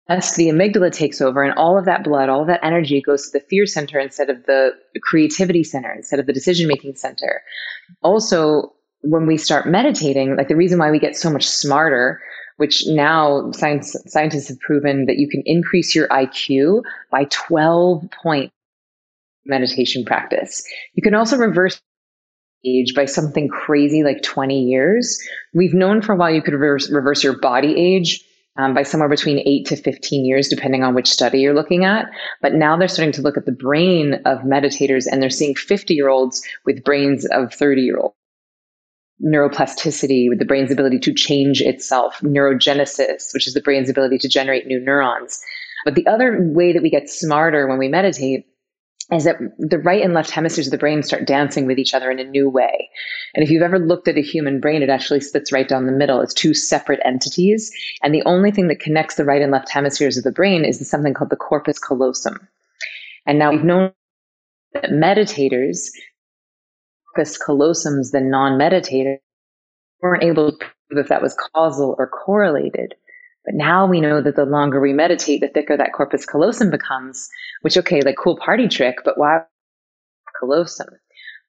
that's 0.08 0.36
the 0.36 0.48
amygdala 0.48 0.92
takes 0.92 1.22
over 1.22 1.44
and 1.44 1.54
all 1.58 1.78
of 1.78 1.86
that 1.86 2.04
blood, 2.04 2.30
all 2.30 2.42
of 2.42 2.48
that 2.48 2.64
energy 2.64 3.02
goes 3.02 3.30
to 3.30 3.40
the 3.40 3.46
fear 3.50 3.66
center 3.66 4.00
instead 4.00 4.30
of 4.30 4.46
the 4.46 4.72
creativity 5.02 5.64
center, 5.64 5.94
instead 5.94 6.20
of 6.20 6.26
the 6.26 6.34
decision 6.34 6.68
making 6.68 6.96
center. 6.96 7.42
Also, 8.02 8.74
when 9.04 9.28
we 9.28 9.38
start 9.38 9.68
meditating, 9.68 10.36
like 10.36 10.48
the 10.48 10.56
reason 10.56 10.80
why 10.80 10.90
we 10.90 11.00
get 11.00 11.16
so 11.16 11.30
much 11.30 11.48
smarter, 11.48 12.22
which 12.58 12.86
now 12.88 13.52
science, 13.52 13.96
scientists 14.08 14.48
have 14.48 14.60
proven 14.60 15.06
that 15.06 15.18
you 15.18 15.28
can 15.30 15.44
increase 15.46 15.94
your 15.94 16.08
IQ 16.08 16.84
by 17.12 17.26
12 17.26 18.06
point 18.24 18.52
meditation 19.46 20.06
practice. 20.06 20.64
You 20.94 21.04
can 21.04 21.16
also 21.16 21.38
reverse 21.38 21.82
age 22.66 22.96
by 22.96 23.04
something 23.04 23.50
crazy 23.50 24.04
like 24.04 24.24
20 24.24 24.62
years. 24.62 25.22
We've 25.54 25.74
known 25.74 26.02
for 26.02 26.14
a 26.14 26.16
while 26.16 26.32
you 26.32 26.42
could 26.42 26.54
reverse, 26.54 26.90
reverse 26.90 27.22
your 27.22 27.38
body 27.38 27.76
age 27.76 28.24
um, 28.56 28.74
by 28.74 28.84
somewhere 28.84 29.10
between 29.10 29.40
8 29.46 29.66
to 29.66 29.76
15 29.76 30.26
years, 30.26 30.48
depending 30.48 30.82
on 30.82 30.96
which 30.96 31.10
study 31.10 31.40
you're 31.40 31.54
looking 31.54 31.84
at. 31.84 32.06
But 32.42 32.54
now 32.54 32.78
they're 32.78 32.88
starting 32.88 33.12
to 33.14 33.22
look 33.22 33.36
at 33.36 33.46
the 33.46 33.52
brain 33.52 34.22
of 34.26 34.40
meditators 34.44 35.08
and 35.12 35.22
they're 35.22 35.30
seeing 35.30 35.56
50 35.56 35.94
year 35.94 36.08
olds 36.08 36.42
with 36.66 36.86
brains 36.86 37.26
of 37.26 37.54
30 37.54 37.82
year 37.82 37.98
olds 37.98 38.16
neuroplasticity, 39.24 40.30
with 40.30 40.40
the 40.40 40.46
brain's 40.46 40.72
ability 40.72 41.00
to 41.00 41.14
change 41.14 41.62
itself, 41.62 42.20
neurogenesis, 42.22 43.34
which 43.34 43.48
is 43.48 43.54
the 43.54 43.62
brain's 43.62 43.90
ability 43.90 44.18
to 44.20 44.30
generate 44.30 44.68
new 44.68 44.80
neurons. 44.80 45.42
But 45.86 45.96
the 45.96 46.08
other 46.08 46.38
way 46.40 46.74
that 46.74 46.82
we 46.82 46.90
get 46.90 47.10
smarter 47.10 47.68
when 47.68 47.78
we 47.78 47.88
meditate 47.88 48.46
is 49.12 49.26
that 49.26 49.38
the 49.58 49.80
right 49.80 50.02
and 50.02 50.14
left 50.14 50.32
hemispheres 50.32 50.68
of 50.68 50.72
the 50.72 50.78
brain 50.78 51.04
start 51.04 51.28
dancing 51.28 51.66
with 51.66 51.78
each 51.78 51.94
other 51.94 52.10
in 52.10 52.20
a 52.20 52.24
new 52.24 52.50
way. 52.50 52.90
And 53.36 53.44
if 53.44 53.52
you've 53.52 53.62
ever 53.62 53.80
looked 53.80 54.08
at 54.08 54.18
a 54.18 54.22
human 54.22 54.60
brain, 54.60 54.82
it 54.82 54.90
actually 54.90 55.20
splits 55.20 55.52
right 55.52 55.68
down 55.68 55.86
the 55.86 55.92
middle. 55.92 56.22
It's 56.22 56.34
two 56.34 56.54
separate 56.54 57.02
entities. 57.04 57.72
And 58.02 58.14
the 58.14 58.24
only 58.26 58.52
thing 58.52 58.70
that 58.70 58.80
connects 58.80 59.16
the 59.16 59.26
right 59.26 59.42
and 59.42 59.52
left 59.52 59.70
hemispheres 59.70 60.18
of 60.18 60.24
the 60.24 60.32
brain 60.32 60.64
is 60.64 60.90
something 60.90 61.14
called 61.14 61.32
the 61.32 61.36
corpus 61.36 61.80
callosum. 61.80 62.48
And 63.26 63.38
now 63.40 63.52
we've 63.52 63.64
known 63.64 63.92
that 64.74 64.90
meditators 64.90 65.90
corpus 67.14 67.38
callosums 67.38 68.12
than 68.12 68.30
non-meditators 68.30 69.18
weren't 70.02 70.24
able 70.24 70.52
to 70.52 70.58
prove 70.58 71.04
if 71.04 71.08
that 71.10 71.22
was 71.22 71.38
causal 71.54 71.96
or 71.98 72.08
correlated. 72.08 72.94
But 73.46 73.56
now 73.56 73.86
we 73.86 74.00
know 74.00 74.22
that 74.22 74.36
the 74.36 74.46
longer 74.46 74.80
we 74.80 74.94
meditate, 74.94 75.42
the 75.42 75.50
thicker 75.50 75.76
that 75.76 75.94
corpus 75.94 76.26
callosum 76.26 76.72
becomes, 76.72 77.30
which, 77.62 77.78
okay, 77.78 78.02
like 78.02 78.16
cool 78.18 78.38
party 78.38 78.68
trick, 78.68 78.98
but 79.04 79.18
why 79.18 79.42
callosum? 80.40 80.88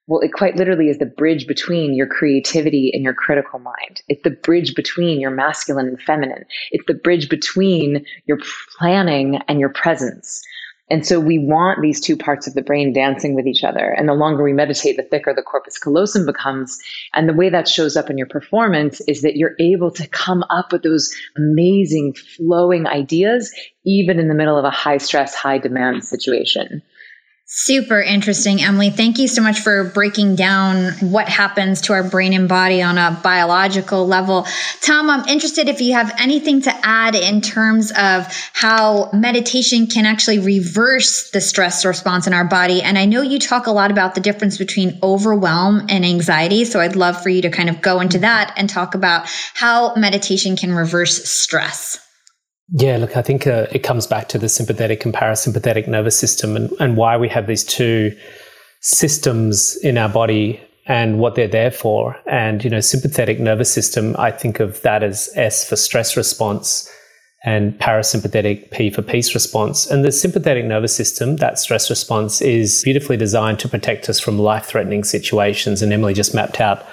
Well, 0.06 0.20
it 0.20 0.32
quite 0.32 0.56
literally 0.56 0.88
is 0.88 0.98
the 0.98 1.06
bridge 1.06 1.46
between 1.46 1.94
your 1.94 2.06
creativity 2.06 2.90
and 2.92 3.02
your 3.02 3.14
critical 3.14 3.58
mind. 3.58 4.02
It's 4.08 4.22
the 4.22 4.30
bridge 4.30 4.74
between 4.74 5.18
your 5.18 5.30
masculine 5.30 5.88
and 5.88 6.02
feminine. 6.02 6.44
It's 6.72 6.84
the 6.86 6.94
bridge 6.94 7.30
between 7.30 8.04
your 8.26 8.38
planning 8.76 9.40
and 9.48 9.58
your 9.58 9.70
presence. 9.70 10.42
And 10.90 11.06
so 11.06 11.18
we 11.18 11.38
want 11.38 11.80
these 11.80 12.00
two 12.00 12.16
parts 12.16 12.46
of 12.46 12.52
the 12.52 12.62
brain 12.62 12.92
dancing 12.92 13.34
with 13.34 13.46
each 13.46 13.64
other. 13.64 13.94
And 13.96 14.06
the 14.08 14.14
longer 14.14 14.44
we 14.44 14.52
meditate, 14.52 14.96
the 14.96 15.02
thicker 15.02 15.32
the 15.34 15.42
corpus 15.42 15.78
callosum 15.78 16.26
becomes. 16.26 16.78
And 17.14 17.26
the 17.28 17.32
way 17.32 17.48
that 17.48 17.68
shows 17.68 17.96
up 17.96 18.10
in 18.10 18.18
your 18.18 18.26
performance 18.26 19.00
is 19.08 19.22
that 19.22 19.36
you're 19.36 19.56
able 19.58 19.90
to 19.92 20.06
come 20.06 20.44
up 20.50 20.72
with 20.72 20.82
those 20.82 21.14
amazing 21.36 22.14
flowing 22.36 22.86
ideas, 22.86 23.54
even 23.86 24.18
in 24.18 24.28
the 24.28 24.34
middle 24.34 24.58
of 24.58 24.64
a 24.66 24.70
high 24.70 24.98
stress, 24.98 25.34
high 25.34 25.58
demand 25.58 26.04
situation. 26.04 26.82
Super 27.46 28.00
interesting, 28.00 28.62
Emily. 28.62 28.88
Thank 28.88 29.18
you 29.18 29.28
so 29.28 29.42
much 29.42 29.60
for 29.60 29.84
breaking 29.84 30.34
down 30.34 30.92
what 31.00 31.28
happens 31.28 31.82
to 31.82 31.92
our 31.92 32.02
brain 32.02 32.32
and 32.32 32.48
body 32.48 32.80
on 32.80 32.96
a 32.96 33.20
biological 33.22 34.06
level. 34.06 34.46
Tom, 34.80 35.10
I'm 35.10 35.28
interested 35.28 35.68
if 35.68 35.82
you 35.82 35.92
have 35.92 36.14
anything 36.18 36.62
to 36.62 36.74
add 36.82 37.14
in 37.14 37.42
terms 37.42 37.92
of 37.92 38.26
how 38.54 39.10
meditation 39.12 39.86
can 39.86 40.06
actually 40.06 40.38
reverse 40.38 41.30
the 41.30 41.40
stress 41.42 41.84
response 41.84 42.26
in 42.26 42.32
our 42.32 42.46
body. 42.46 42.82
And 42.82 42.96
I 42.96 43.04
know 43.04 43.20
you 43.20 43.38
talk 43.38 43.66
a 43.66 43.72
lot 43.72 43.90
about 43.90 44.14
the 44.14 44.22
difference 44.22 44.56
between 44.56 44.98
overwhelm 45.02 45.86
and 45.90 46.02
anxiety. 46.02 46.64
So 46.64 46.80
I'd 46.80 46.96
love 46.96 47.22
for 47.22 47.28
you 47.28 47.42
to 47.42 47.50
kind 47.50 47.68
of 47.68 47.82
go 47.82 48.00
into 48.00 48.20
that 48.20 48.54
and 48.56 48.70
talk 48.70 48.94
about 48.94 49.28
how 49.52 49.94
meditation 49.96 50.56
can 50.56 50.74
reverse 50.74 51.30
stress. 51.30 52.03
Yeah, 52.68 52.96
look, 52.96 53.16
I 53.16 53.22
think 53.22 53.46
uh, 53.46 53.66
it 53.72 53.80
comes 53.80 54.06
back 54.06 54.28
to 54.30 54.38
the 54.38 54.48
sympathetic 54.48 55.04
and 55.04 55.12
parasympathetic 55.12 55.86
nervous 55.86 56.18
system 56.18 56.56
and, 56.56 56.70
and 56.80 56.96
why 56.96 57.16
we 57.16 57.28
have 57.28 57.46
these 57.46 57.64
two 57.64 58.16
systems 58.80 59.76
in 59.82 59.98
our 59.98 60.08
body 60.08 60.60
and 60.86 61.18
what 61.18 61.34
they're 61.34 61.48
there 61.48 61.70
for. 61.70 62.16
And, 62.26 62.64
you 62.64 62.70
know, 62.70 62.80
sympathetic 62.80 63.38
nervous 63.38 63.72
system, 63.72 64.14
I 64.18 64.30
think 64.30 64.60
of 64.60 64.80
that 64.82 65.02
as 65.02 65.30
S 65.34 65.68
for 65.68 65.76
stress 65.76 66.16
response 66.16 66.90
and 67.44 67.78
parasympathetic 67.78 68.70
P 68.70 68.90
for 68.90 69.02
peace 69.02 69.34
response. 69.34 69.86
And 69.86 70.02
the 70.02 70.12
sympathetic 70.12 70.64
nervous 70.64 70.96
system, 70.96 71.36
that 71.36 71.58
stress 71.58 71.90
response, 71.90 72.40
is 72.40 72.82
beautifully 72.82 73.18
designed 73.18 73.58
to 73.60 73.68
protect 73.68 74.08
us 74.08 74.18
from 74.18 74.38
life 74.38 74.64
threatening 74.64 75.04
situations. 75.04 75.82
And 75.82 75.92
Emily 75.92 76.14
just 76.14 76.34
mapped 76.34 76.60
out 76.60 76.86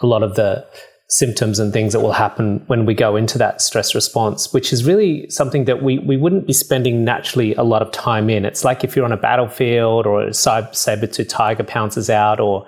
a 0.00 0.06
lot 0.06 0.22
of 0.22 0.36
the 0.36 0.64
symptoms 1.10 1.58
and 1.58 1.72
things 1.72 1.94
that 1.94 2.00
will 2.00 2.12
happen 2.12 2.62
when 2.66 2.84
we 2.84 2.92
go 2.92 3.16
into 3.16 3.38
that 3.38 3.62
stress 3.62 3.94
response, 3.94 4.52
which 4.52 4.72
is 4.74 4.84
really 4.84 5.28
something 5.30 5.64
that 5.64 5.82
we, 5.82 5.98
we 6.00 6.18
wouldn't 6.18 6.46
be 6.46 6.52
spending 6.52 7.02
naturally 7.02 7.54
a 7.54 7.62
lot 7.62 7.80
of 7.80 7.90
time 7.92 8.28
in. 8.28 8.44
It's 8.44 8.62
like 8.62 8.84
if 8.84 8.94
you're 8.94 9.06
on 9.06 9.12
a 9.12 9.16
battlefield 9.16 10.06
or 10.06 10.22
a 10.22 10.34
saber-tooth 10.34 11.28
tiger 11.28 11.64
pounces 11.64 12.10
out 12.10 12.40
or, 12.40 12.66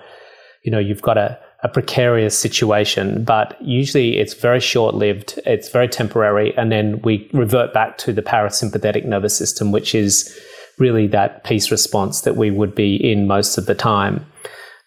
you 0.63 0.73
know, 0.73 0.79
you've 0.79 1.03
got 1.03 1.19
a, 1.19 1.39
a 1.63 1.69
precarious 1.69 2.39
situation, 2.39 3.25
but 3.25 3.61
usually 3.61 4.17
it's 4.17 4.33
very 4.33 4.61
short 4.61 4.95
lived, 4.95 5.39
it's 5.45 5.69
very 5.69 5.89
temporary, 5.89 6.57
and 6.57 6.73
then 6.73 6.99
we 7.03 7.29
revert 7.35 7.75
back 7.75 7.99
to 7.99 8.11
the 8.11 8.23
parasympathetic 8.23 9.05
nervous 9.05 9.37
system, 9.37 9.71
which 9.71 9.95
is 9.95 10.35
really 10.79 11.07
that 11.07 11.45
peace 11.45 11.71
response 11.71 12.23
that 12.23 12.37
we 12.37 12.51
would 12.51 12.75
be 12.75 12.97
in 12.97 13.27
most 13.27 13.59
of 13.59 13.67
the 13.67 13.75
time. 13.75 14.25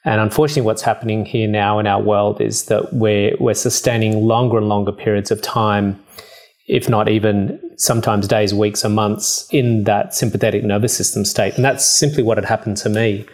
And 0.06 0.20
unfortunately, 0.20 0.63
what's 0.63 0.82
happening 0.82 1.26
here 1.26 1.48
now 1.48 1.80
in 1.80 1.88
our 1.88 2.02
world 2.02 2.42
is 2.42 2.66
that 2.66 2.94
we're, 2.94 3.36
we're 3.39 3.54
sustaining 3.54 4.26
longer 4.26 4.58
and 4.58 4.68
longer 4.68 4.92
periods 4.92 5.32
of 5.32 5.42
time, 5.42 6.02
if 6.68 6.89
not 6.89 7.08
even 7.08 7.60
sometimes 7.78 8.28
days, 8.28 8.54
weeks, 8.54 8.84
or 8.84 8.89
months 8.89 9.48
in 9.52 9.86
that 9.86 10.13
sympathetic 10.13 10.63
nervous 10.63 10.96
system 10.96 11.24
state. 11.24 11.56
And 11.56 11.63
that's 11.63 11.86
simply 11.86 12.22
what 12.22 12.38
had 12.38 12.46
happened 12.46 12.78
to 12.78 12.89
me 12.89 13.26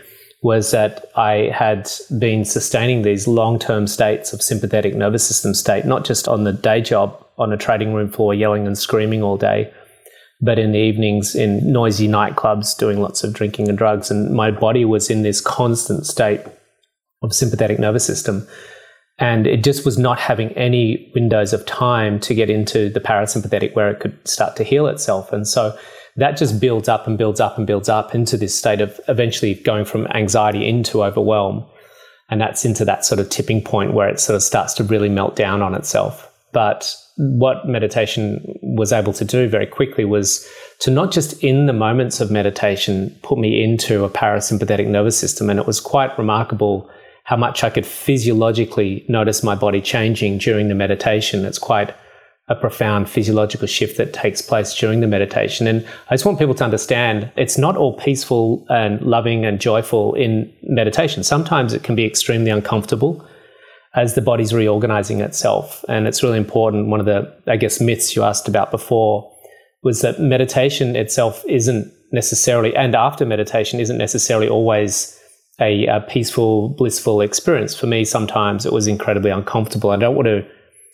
was 0.41 0.71
that 0.71 1.05
I 1.15 1.51
had 1.53 1.89
been 2.17 2.45
sustaining 2.45 3.01
these 3.01 3.27
long-term 3.27 3.87
states 3.87 4.31
of 4.31 4.41
sympathetic 4.41 4.95
nervous 4.95 5.27
system 5.27 5.53
state, 5.53 5.85
not 5.85 6.05
just 6.05 6.27
on 6.27 6.43
the 6.43 6.53
day 6.53 6.81
job 6.81 7.25
on 7.37 7.51
a 7.51 7.57
trading 7.57 7.93
room 7.93 8.09
floor 8.09 8.33
yelling 8.33 8.65
and 8.65 8.77
screaming 8.77 9.21
all 9.21 9.37
day, 9.37 9.73
but 10.39 10.57
in 10.57 10.71
the 10.71 10.79
evenings 10.79 11.35
in 11.35 11.71
noisy 11.71 12.07
nightclubs 12.07 12.77
doing 12.77 13.01
lots 13.01 13.23
of 13.23 13.33
drinking 13.33 13.67
and 13.67 13.77
drugs. 13.77 14.09
And 14.09 14.33
my 14.33 14.49
body 14.49 14.85
was 14.85 15.09
in 15.09 15.23
this 15.23 15.41
constant 15.41 16.05
state 16.05 16.41
of 17.21 17.33
sympathetic 17.33 17.79
nervous 17.79 18.05
system. 18.05 18.47
And 19.19 19.45
it 19.45 19.63
just 19.63 19.85
was 19.85 19.97
not 19.97 20.17
having 20.17 20.51
any 20.53 21.11
windows 21.13 21.51
of 21.51 21.65
time 21.65 22.19
to 22.21 22.33
get 22.33 22.49
into 22.49 22.89
the 22.89 23.01
parasympathetic 23.01 23.75
where 23.75 23.89
it 23.89 23.99
could 23.99 24.17
start 24.27 24.55
to 24.55 24.63
heal 24.63 24.87
itself. 24.87 25.33
And 25.33 25.45
so 25.45 25.77
that 26.15 26.37
just 26.37 26.59
builds 26.59 26.87
up 26.87 27.05
and 27.05 27.17
builds 27.17 27.39
up 27.39 27.57
and 27.57 27.67
builds 27.67 27.89
up 27.89 28.15
into 28.15 28.37
this 28.37 28.57
state 28.57 28.79
of 28.79 28.99
eventually 29.07 29.55
going 29.55 29.85
from 29.85 30.07
anxiety 30.07 30.67
into 30.67 31.03
overwhelm. 31.03 31.65
And 32.29 32.39
that's 32.39 32.63
into 32.63 32.85
that 32.85 33.03
sort 33.03 33.19
of 33.19 33.29
tipping 33.29 33.61
point 33.61 33.93
where 33.93 34.07
it 34.07 34.19
sort 34.19 34.35
of 34.35 34.43
starts 34.43 34.73
to 34.75 34.83
really 34.83 35.09
melt 35.09 35.35
down 35.35 35.61
on 35.61 35.75
itself. 35.75 36.31
But 36.53 36.95
what 37.17 37.67
meditation 37.67 38.57
was 38.61 38.93
able 38.93 39.11
to 39.13 39.25
do 39.25 39.49
very 39.49 39.67
quickly 39.67 40.05
was 40.05 40.47
to 40.79 40.91
not 40.91 41.11
just 41.11 41.43
in 41.43 41.65
the 41.65 41.73
moments 41.73 42.21
of 42.21 42.31
meditation 42.31 43.17
put 43.23 43.37
me 43.37 43.61
into 43.61 44.05
a 44.05 44.09
parasympathetic 44.09 44.87
nervous 44.87 45.19
system. 45.19 45.49
And 45.49 45.59
it 45.59 45.67
was 45.67 45.81
quite 45.81 46.17
remarkable 46.17 46.89
how 47.29 47.37
much 47.37 47.63
I 47.63 47.69
could 47.69 47.85
physiologically 47.85 49.05
notice 49.07 49.43
my 49.43 49.53
body 49.53 49.81
changing 49.81 50.39
during 50.39 50.67
the 50.67 50.73
meditation. 50.73 51.45
It's 51.45 51.59
quite 51.59 51.93
a 52.47 52.55
profound 52.55 53.07
physiological 53.07 53.67
shift 53.67 53.97
that 53.97 54.13
takes 54.13 54.41
place 54.41 54.73
during 54.73 55.01
the 55.01 55.05
meditation. 55.05 55.67
And 55.67 55.87
I 56.09 56.15
just 56.15 56.25
want 56.25 56.39
people 56.39 56.55
to 56.55 56.63
understand 56.63 57.31
it's 57.37 57.55
not 57.55 57.77
all 57.77 57.95
peaceful 57.95 58.65
and 58.69 58.99
loving 59.03 59.45
and 59.45 59.61
joyful 59.61 60.15
in 60.15 60.51
meditation. 60.63 61.23
Sometimes 61.23 61.71
it 61.71 61.83
can 61.83 61.95
be 61.95 62.03
extremely 62.03 62.49
uncomfortable 62.49 63.23
as 63.93 64.15
the 64.15 64.23
body's 64.23 64.51
reorganizing 64.51 65.21
itself. 65.21 65.85
And 65.87 66.07
it's 66.07 66.23
really 66.23 66.39
important. 66.39 66.87
One 66.87 66.99
of 66.99 67.05
the, 67.05 67.31
I 67.45 67.57
guess, 67.57 67.79
myths 67.79 68.15
you 68.15 68.23
asked 68.23 68.47
about 68.47 68.71
before 68.71 69.31
was 69.83 70.01
that 70.01 70.19
meditation 70.19 70.95
itself 70.95 71.43
isn't 71.47 71.93
necessarily, 72.11 72.75
and 72.75 72.95
after 72.95 73.23
meditation, 73.23 73.79
isn't 73.79 73.99
necessarily 73.99 74.49
always 74.49 75.18
a, 75.59 75.85
a, 75.87 76.01
peaceful, 76.01 76.69
blissful 76.69 77.21
experience. 77.21 77.75
For 77.75 77.87
me, 77.87 78.05
sometimes 78.05 78.65
it 78.65 78.73
was 78.73 78.87
incredibly 78.87 79.31
uncomfortable. 79.31 79.91
I 79.91 79.97
don't 79.97 80.15
want 80.15 80.27
to 80.27 80.45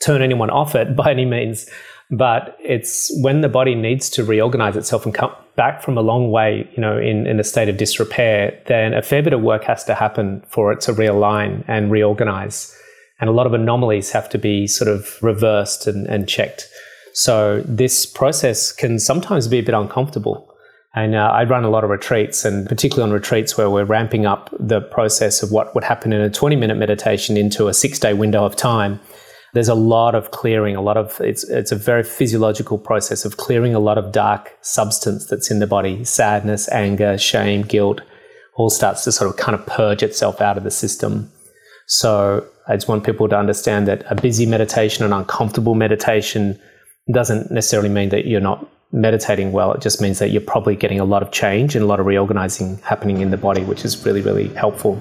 turn 0.04 0.22
anyone 0.22 0.50
off 0.50 0.76
it 0.76 0.96
by 1.02 1.12
any 1.12 1.26
means, 1.26 1.70
but 2.12 2.58
it's 2.60 3.12
when 3.22 3.42
the 3.42 3.50
body 3.50 3.76
needs 3.76 4.10
to 4.12 4.24
reorganize 4.24 4.76
itself 4.76 5.06
and 5.06 5.14
come 5.14 5.32
back 5.56 5.82
from 5.82 5.98
a 5.98 6.02
long 6.02 6.32
way, 6.32 6.70
you 6.76 6.82
know, 6.82 6.98
in, 6.98 7.26
in 7.28 7.40
a 7.40 7.44
state 7.44 7.70
of 7.70 7.78
disrepair, 7.78 8.62
then 8.68 8.94
a 8.94 9.02
fair 9.02 9.24
bit 9.24 9.34
of 9.34 9.42
work 9.42 9.64
has 9.64 9.84
to 9.86 9.96
happen 9.96 10.44
for 10.50 10.72
it 10.72 10.82
to 10.82 10.94
realign 10.94 11.64
and 11.68 11.92
reorganize. 11.92 12.76
And 13.20 13.30
a 13.30 13.34
lot 13.34 13.48
of 13.48 13.54
anomalies 13.54 14.12
have 14.12 14.30
to 14.30 14.38
be 14.38 14.68
sort 14.68 14.90
of 14.90 15.18
reversed 15.22 15.88
and, 15.88 16.06
and 16.08 16.28
checked. 16.28 16.68
So 17.14 17.62
this 17.66 18.06
process 18.06 18.74
can 18.74 19.00
sometimes 19.00 19.48
be 19.48 19.60
a 19.60 19.64
bit 19.64 19.74
uncomfortable. 19.74 20.54
And 20.96 21.14
uh, 21.14 21.30
I 21.34 21.44
run 21.44 21.66
a 21.66 21.70
lot 21.70 21.84
of 21.84 21.90
retreats, 21.90 22.46
and 22.46 22.68
particularly 22.68 23.10
on 23.10 23.14
retreats 23.14 23.58
where 23.58 23.70
we're 23.70 23.84
ramping 23.84 24.26
up 24.26 24.50
the 24.58 24.80
process 24.80 25.44
of 25.44 25.52
what 25.52 25.76
would 25.76 25.84
happen 25.84 26.14
in 26.14 26.22
a 26.22 26.30
20 26.30 26.56
minute 26.56 26.78
meditation 26.78 27.36
into 27.36 27.68
a 27.68 27.74
six 27.74 28.00
day 28.00 28.14
window 28.14 28.46
of 28.46 28.56
time. 28.56 29.00
There's 29.54 29.68
a 29.68 29.76
lot 29.76 30.16
of 30.16 30.32
clearing, 30.32 30.76
a 30.76 30.82
lot 30.82 30.98
of 30.98 31.20
it's 31.20 31.44
it's 31.50 31.72
a 31.72 31.76
very 31.76 32.04
physiological 32.04 32.78
process 32.78 33.26
of 33.26 33.38
clearing 33.38 33.76
a 33.76 33.80
lot 33.80 33.98
of 33.98 34.14
dark 34.14 34.58
substance 34.62 35.26
that's 35.26 35.52
in 35.52 35.60
the 35.60 35.68
body, 35.68 36.04
sadness, 36.06 36.70
anger, 36.72 37.18
shame, 37.18 37.64
guilt, 37.64 38.02
all 38.56 38.70
starts 38.70 39.04
to 39.04 39.12
sort 39.12 39.30
of 39.30 39.38
kind 39.38 39.58
of 39.58 39.66
purge 39.66 40.02
itself 40.02 40.40
out 40.40 40.58
of 40.58 40.64
the 40.64 40.72
system. 40.72 41.30
So 41.88 42.46
I 42.68 42.76
just 42.76 42.88
want 42.88 43.04
people 43.04 43.28
to 43.30 43.38
understand 43.38 43.88
that 43.88 44.06
a 44.10 44.16
busy 44.16 44.46
meditation, 44.46 45.06
an 45.06 45.14
uncomfortable 45.14 45.76
meditation, 45.76 46.60
doesn't 47.14 47.52
necessarily 47.52 47.90
mean 47.90 48.10
that 48.10 48.26
you're 48.26 48.42
not 48.42 48.68
meditating 48.96 49.52
well, 49.52 49.74
it 49.74 49.82
just 49.82 50.02
means 50.02 50.20
that 50.20 50.30
you're 50.30 50.42
probably 50.42 50.76
getting 50.76 51.00
a 51.00 51.06
lot 51.06 51.22
of 51.22 51.32
change 51.32 51.76
and 51.76 51.84
a 51.84 51.88
lot 51.88 52.00
of 52.00 52.06
reorganizing 52.06 52.78
happening 52.78 53.20
in 53.20 53.30
the 53.30 53.38
body, 53.38 53.64
which 53.64 53.86
is 53.86 54.04
really, 54.06 54.22
really 54.22 54.48
helpful. 54.56 55.00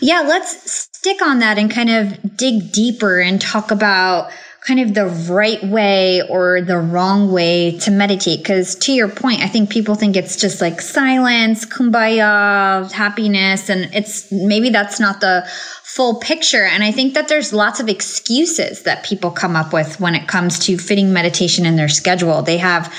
Yeah, 0.00 0.20
let's 0.20 0.88
stick 0.92 1.22
on 1.22 1.38
that 1.38 1.58
and 1.58 1.70
kind 1.70 1.90
of 1.90 2.36
dig 2.36 2.72
deeper 2.72 3.20
and 3.20 3.40
talk 3.40 3.70
about 3.70 4.30
kind 4.68 4.80
of 4.80 4.92
the 4.92 5.06
right 5.32 5.64
way 5.64 6.20
or 6.28 6.60
the 6.60 6.76
wrong 6.76 7.32
way 7.32 7.78
to 7.78 7.90
meditate. 7.90 8.40
Because 8.40 8.74
to 8.74 8.92
your 8.92 9.08
point, 9.08 9.40
I 9.40 9.48
think 9.48 9.70
people 9.70 9.94
think 9.94 10.14
it's 10.14 10.36
just 10.36 10.60
like 10.60 10.82
silence, 10.82 11.64
kumbaya, 11.64 12.92
happiness, 12.92 13.70
and 13.70 13.88
it's 13.94 14.30
maybe 14.30 14.68
that's 14.68 15.00
not 15.00 15.22
the 15.22 15.48
full 15.82 16.16
picture. 16.16 16.64
And 16.64 16.84
I 16.84 16.92
think 16.92 17.14
that 17.14 17.28
there's 17.28 17.54
lots 17.54 17.80
of 17.80 17.88
excuses 17.88 18.82
that 18.82 19.04
people 19.04 19.30
come 19.30 19.56
up 19.56 19.72
with 19.72 19.98
when 20.00 20.14
it 20.14 20.28
comes 20.28 20.58
to 20.66 20.76
fitting 20.76 21.14
meditation 21.14 21.64
in 21.64 21.76
their 21.76 21.88
schedule. 21.88 22.42
They 22.42 22.58
have 22.58 22.94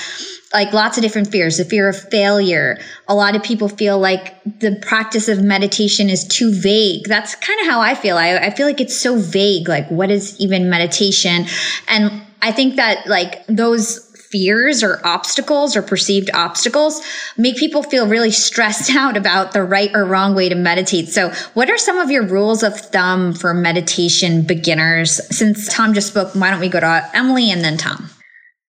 like 0.52 0.72
lots 0.72 0.96
of 0.96 1.02
different 1.02 1.30
fears 1.30 1.58
the 1.58 1.64
fear 1.64 1.88
of 1.88 1.96
failure 2.10 2.78
a 3.08 3.14
lot 3.14 3.36
of 3.36 3.42
people 3.42 3.68
feel 3.68 3.98
like 3.98 4.42
the 4.44 4.76
practice 4.82 5.28
of 5.28 5.42
meditation 5.42 6.08
is 6.08 6.26
too 6.26 6.52
vague 6.60 7.04
that's 7.06 7.34
kind 7.36 7.60
of 7.60 7.66
how 7.66 7.80
i 7.80 7.94
feel 7.94 8.16
I, 8.16 8.36
I 8.36 8.50
feel 8.50 8.66
like 8.66 8.80
it's 8.80 8.96
so 8.96 9.18
vague 9.18 9.68
like 9.68 9.88
what 9.90 10.10
is 10.10 10.38
even 10.40 10.70
meditation 10.70 11.46
and 11.88 12.22
i 12.42 12.52
think 12.52 12.76
that 12.76 13.06
like 13.06 13.46
those 13.46 14.06
fears 14.30 14.84
or 14.84 15.00
obstacles 15.04 15.74
or 15.74 15.82
perceived 15.82 16.30
obstacles 16.34 17.02
make 17.36 17.56
people 17.56 17.82
feel 17.82 18.06
really 18.06 18.30
stressed 18.30 18.90
out 18.94 19.16
about 19.16 19.52
the 19.52 19.62
right 19.62 19.90
or 19.94 20.04
wrong 20.04 20.34
way 20.34 20.48
to 20.48 20.54
meditate. 20.54 21.08
So, 21.08 21.30
what 21.54 21.68
are 21.68 21.78
some 21.78 21.98
of 21.98 22.10
your 22.10 22.24
rules 22.24 22.62
of 22.62 22.78
thumb 22.78 23.34
for 23.34 23.52
meditation 23.52 24.42
beginners? 24.42 25.20
Since 25.36 25.72
Tom 25.74 25.94
just 25.94 26.08
spoke, 26.08 26.34
why 26.34 26.50
don't 26.50 26.60
we 26.60 26.68
go 26.68 26.80
to 26.80 27.10
Emily 27.12 27.50
and 27.50 27.62
then 27.62 27.76
Tom? 27.76 28.08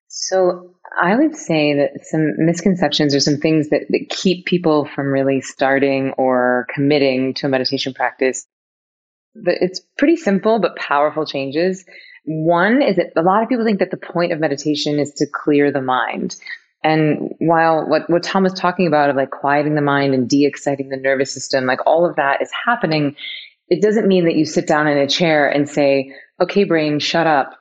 So, 0.09 0.70
I 0.99 1.17
would 1.17 1.37
say 1.37 1.75
that 1.75 2.05
some 2.07 2.35
misconceptions 2.39 3.15
or 3.15 3.21
some 3.21 3.37
things 3.37 3.69
that, 3.71 3.87
that 3.89 4.09
keep 4.09 4.47
people 4.47 4.87
from 4.87 5.07
really 5.07 5.41
starting 5.41 6.13
or 6.19 6.67
committing 6.75 7.35
to 7.35 7.47
a 7.47 7.49
meditation 7.49 7.95
practice. 7.95 8.47
It's 9.35 9.81
pretty 9.97 10.17
simple 10.17 10.59
but 10.59 10.77
powerful 10.77 11.27
changes. 11.27 11.85
One 12.25 12.83
is 12.83 12.97
that 12.97 13.13
a 13.17 13.23
lot 13.23 13.43
of 13.43 13.49
people 13.49 13.65
think 13.65 13.79
that 13.79 13.91
the 13.91 13.97
point 13.97 14.33
of 14.33 14.41
meditation 14.41 14.99
is 14.99 15.15
to 15.15 15.27
clear 15.33 15.71
the 15.71 15.81
mind. 15.81 16.37
And 16.83 17.35
while 17.39 17.87
what, 17.89 18.09
what 18.09 18.23
Tom 18.23 18.43
was 18.43 18.55
talking 18.55 18.87
about 18.87 19.11
of 19.11 19.17
like 19.17 19.31
quieting 19.31 19.75
the 19.75 19.83
mind 19.83 20.15
and 20.15 20.29
de-exciting 20.29 20.89
the 20.89 20.97
nervous 20.97 21.33
system, 21.33 21.67
like 21.67 21.87
all 21.87 22.09
of 22.09 22.17
that 22.17 22.43
is 22.43 22.51
happening, 22.65 23.17
it 23.69 23.83
doesn't 23.83 24.09
mean 24.09 24.25
that 24.25 24.35
you 24.35 24.45
sit 24.45 24.67
down 24.67 24.89
in 24.89 24.99
a 24.99 25.07
chair 25.07 25.49
and 25.49 25.69
say, 25.69 26.15
okay, 26.41 26.65
brain, 26.65 26.99
shut 26.99 27.27
up. 27.27 27.60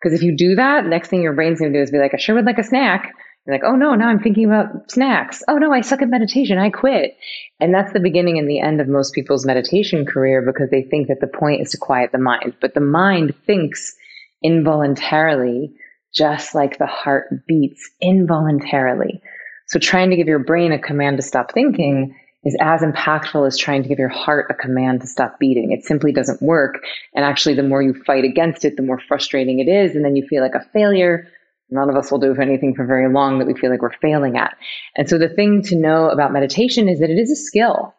Because 0.00 0.14
if 0.16 0.22
you 0.22 0.36
do 0.36 0.54
that, 0.54 0.86
next 0.86 1.08
thing 1.08 1.22
your 1.22 1.34
brain's 1.34 1.60
going 1.60 1.72
to 1.72 1.78
do 1.78 1.82
is 1.82 1.90
be 1.90 1.98
like, 1.98 2.14
I 2.14 2.18
sure 2.18 2.34
would 2.34 2.46
like 2.46 2.58
a 2.58 2.64
snack. 2.64 3.12
You're 3.46 3.56
like, 3.56 3.64
oh 3.64 3.76
no, 3.76 3.94
now 3.94 4.08
I'm 4.08 4.20
thinking 4.20 4.44
about 4.44 4.90
snacks. 4.90 5.42
Oh 5.48 5.58
no, 5.58 5.72
I 5.72 5.80
suck 5.80 6.02
at 6.02 6.08
meditation. 6.08 6.58
I 6.58 6.70
quit. 6.70 7.16
And 7.58 7.74
that's 7.74 7.92
the 7.92 8.00
beginning 8.00 8.38
and 8.38 8.48
the 8.48 8.60
end 8.60 8.80
of 8.80 8.88
most 8.88 9.14
people's 9.14 9.46
meditation 9.46 10.06
career 10.06 10.42
because 10.42 10.70
they 10.70 10.82
think 10.82 11.08
that 11.08 11.20
the 11.20 11.26
point 11.26 11.62
is 11.62 11.70
to 11.70 11.78
quiet 11.78 12.12
the 12.12 12.18
mind. 12.18 12.54
But 12.60 12.74
the 12.74 12.80
mind 12.80 13.34
thinks 13.46 13.94
involuntarily, 14.42 15.72
just 16.14 16.54
like 16.54 16.78
the 16.78 16.86
heart 16.86 17.46
beats 17.46 17.90
involuntarily. 18.00 19.22
So 19.68 19.78
trying 19.78 20.10
to 20.10 20.16
give 20.16 20.28
your 20.28 20.44
brain 20.44 20.72
a 20.72 20.78
command 20.78 21.16
to 21.18 21.22
stop 21.22 21.52
thinking 21.52 22.16
is 22.44 22.56
as 22.60 22.80
impactful 22.80 23.46
as 23.46 23.58
trying 23.58 23.82
to 23.82 23.88
give 23.88 23.98
your 23.98 24.08
heart 24.08 24.46
a 24.50 24.54
command 24.54 25.02
to 25.02 25.06
stop 25.06 25.38
beating. 25.38 25.72
It 25.72 25.84
simply 25.84 26.12
doesn't 26.12 26.40
work. 26.40 26.82
And 27.14 27.24
actually, 27.24 27.54
the 27.54 27.62
more 27.62 27.82
you 27.82 27.94
fight 28.06 28.24
against 28.24 28.64
it, 28.64 28.76
the 28.76 28.82
more 28.82 29.00
frustrating 29.08 29.58
it 29.58 29.70
is. 29.70 29.94
And 29.94 30.04
then 30.04 30.16
you 30.16 30.26
feel 30.26 30.42
like 30.42 30.54
a 30.54 30.66
failure. 30.72 31.28
None 31.68 31.90
of 31.90 31.96
us 31.96 32.10
will 32.10 32.18
do 32.18 32.34
anything 32.34 32.74
for 32.74 32.86
very 32.86 33.12
long 33.12 33.38
that 33.38 33.46
we 33.46 33.54
feel 33.54 33.70
like 33.70 33.82
we're 33.82 33.92
failing 34.00 34.36
at. 34.36 34.56
And 34.96 35.08
so 35.08 35.18
the 35.18 35.28
thing 35.28 35.62
to 35.64 35.76
know 35.76 36.08
about 36.08 36.32
meditation 36.32 36.88
is 36.88 37.00
that 37.00 37.10
it 37.10 37.18
is 37.18 37.30
a 37.30 37.36
skill. 37.36 37.94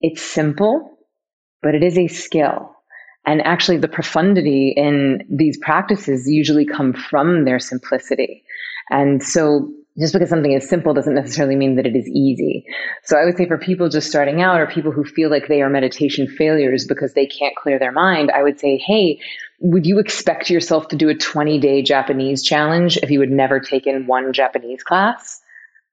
It's 0.00 0.22
simple, 0.22 0.98
but 1.60 1.74
it 1.74 1.82
is 1.82 1.98
a 1.98 2.06
skill. 2.06 2.76
And 3.26 3.42
actually, 3.42 3.76
the 3.78 3.88
profundity 3.88 4.72
in 4.74 5.26
these 5.28 5.58
practices 5.58 6.26
usually 6.26 6.64
come 6.64 6.94
from 6.94 7.44
their 7.44 7.58
simplicity. 7.58 8.44
And 8.88 9.22
so, 9.22 9.70
just 9.98 10.12
because 10.12 10.28
something 10.28 10.52
is 10.52 10.68
simple 10.68 10.94
doesn't 10.94 11.14
necessarily 11.14 11.56
mean 11.56 11.76
that 11.76 11.86
it 11.86 11.96
is 11.96 12.08
easy. 12.08 12.64
So, 13.04 13.16
I 13.16 13.24
would 13.24 13.36
say 13.36 13.46
for 13.46 13.58
people 13.58 13.88
just 13.88 14.08
starting 14.08 14.40
out 14.42 14.60
or 14.60 14.66
people 14.66 14.92
who 14.92 15.04
feel 15.04 15.30
like 15.30 15.48
they 15.48 15.62
are 15.62 15.70
meditation 15.70 16.26
failures 16.26 16.86
because 16.86 17.14
they 17.14 17.26
can't 17.26 17.56
clear 17.56 17.78
their 17.78 17.92
mind, 17.92 18.30
I 18.30 18.42
would 18.42 18.60
say, 18.60 18.78
hey, 18.78 19.18
would 19.60 19.86
you 19.86 19.98
expect 19.98 20.48
yourself 20.48 20.88
to 20.88 20.96
do 20.96 21.08
a 21.08 21.14
20 21.14 21.58
day 21.60 21.82
Japanese 21.82 22.42
challenge 22.42 22.96
if 22.98 23.10
you 23.10 23.20
had 23.20 23.30
never 23.30 23.60
taken 23.60 24.06
one 24.06 24.32
Japanese 24.32 24.82
class? 24.82 25.40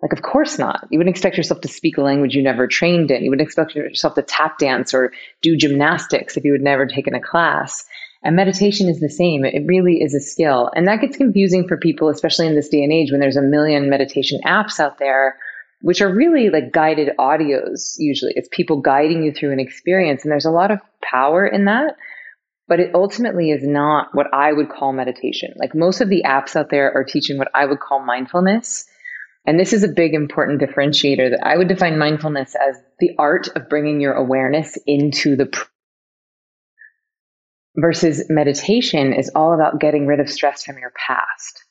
Like, 0.02 0.14
of 0.14 0.22
course 0.22 0.60
not. 0.60 0.88
You 0.92 1.00
wouldn't 1.00 1.16
expect 1.16 1.38
yourself 1.38 1.62
to 1.62 1.68
speak 1.68 1.98
a 1.98 2.02
language 2.02 2.36
you 2.36 2.44
never 2.44 2.68
trained 2.68 3.10
in. 3.10 3.24
You 3.24 3.32
wouldn't 3.32 3.48
expect 3.48 3.74
yourself 3.74 4.14
to 4.14 4.22
tap 4.22 4.60
dance 4.60 4.94
or 4.94 5.12
do 5.42 5.58
gymnastics 5.58 6.38
if 6.38 6.46
you 6.46 6.52
had 6.52 6.62
never 6.62 6.86
taken 6.86 7.16
a 7.16 7.22
class. 7.22 7.86
And 8.24 8.36
meditation 8.36 8.90
is 8.90 9.00
the 9.00 9.10
same. 9.10 9.46
It 9.46 9.66
really 9.66 10.02
is 10.02 10.14
a 10.14 10.20
skill. 10.20 10.72
And 10.76 10.88
that 10.88 11.02
gets 11.02 11.18
confusing 11.18 11.68
for 11.68 11.78
people, 11.78 12.10
especially 12.10 12.48
in 12.48 12.56
this 12.56 12.70
day 12.70 12.84
and 12.84 12.92
age 12.92 13.12
when 13.12 13.20
there's 13.20 13.38
a 13.38 13.42
million 13.42 13.90
meditation 13.90 14.40
apps 14.46 14.80
out 14.80 14.98
there, 14.98 15.38
which 15.82 16.02
are 16.02 16.14
really 16.14 16.50
like 16.50 16.72
guided 16.72 17.10
audios 17.20 17.96
usually. 17.98 18.34
It's 18.36 18.50
people 18.52 18.82
guiding 18.82 19.24
you 19.24 19.32
through 19.32 19.54
an 19.54 19.60
experience. 19.60 20.24
And 20.24 20.32
there's 20.32 20.46
a 20.46 20.52
lot 20.52 20.72
of 20.72 20.80
power 21.02 21.46
in 21.46 21.66
that. 21.66 21.96
But 22.68 22.82
it 22.82 22.94
ultimately 22.94 23.52
is 23.52 23.66
not 23.66 24.10
what 24.14 24.34
I 24.34 24.52
would 24.52 24.70
call 24.70 24.92
meditation. 24.92 25.54
Like 25.56 25.74
most 25.74 26.02
of 26.02 26.10
the 26.10 26.24
apps 26.26 26.56
out 26.56 26.70
there 26.70 26.94
are 26.94 27.06
teaching 27.06 27.38
what 27.38 27.52
I 27.54 27.66
would 27.66 27.80
call 27.80 28.04
mindfulness 28.04 28.86
and 29.48 29.58
this 29.58 29.72
is 29.72 29.84
a 29.84 29.88
big 29.88 30.14
important 30.14 30.62
differentiator 30.62 31.30
that 31.30 31.48
I 31.48 31.56
would 31.56 31.70
define 31.70 31.98
mindfulness 31.98 32.54
as 32.56 32.76
the 33.00 33.12
art 33.18 33.48
of 33.56 33.70
bringing 33.70 34.02
your 34.02 34.14
awareness 34.14 34.78
into 34.86 35.38
the 35.38 35.46
versus 37.80 38.26
meditation 38.30 39.14
is 39.14 39.32
all 39.36 39.54
about 39.54 39.80
getting 39.80 40.08
rid 40.08 40.20
of 40.20 40.30
stress 40.30 40.64
from 40.64 40.78
your 40.78 40.92
past. 41.08 41.64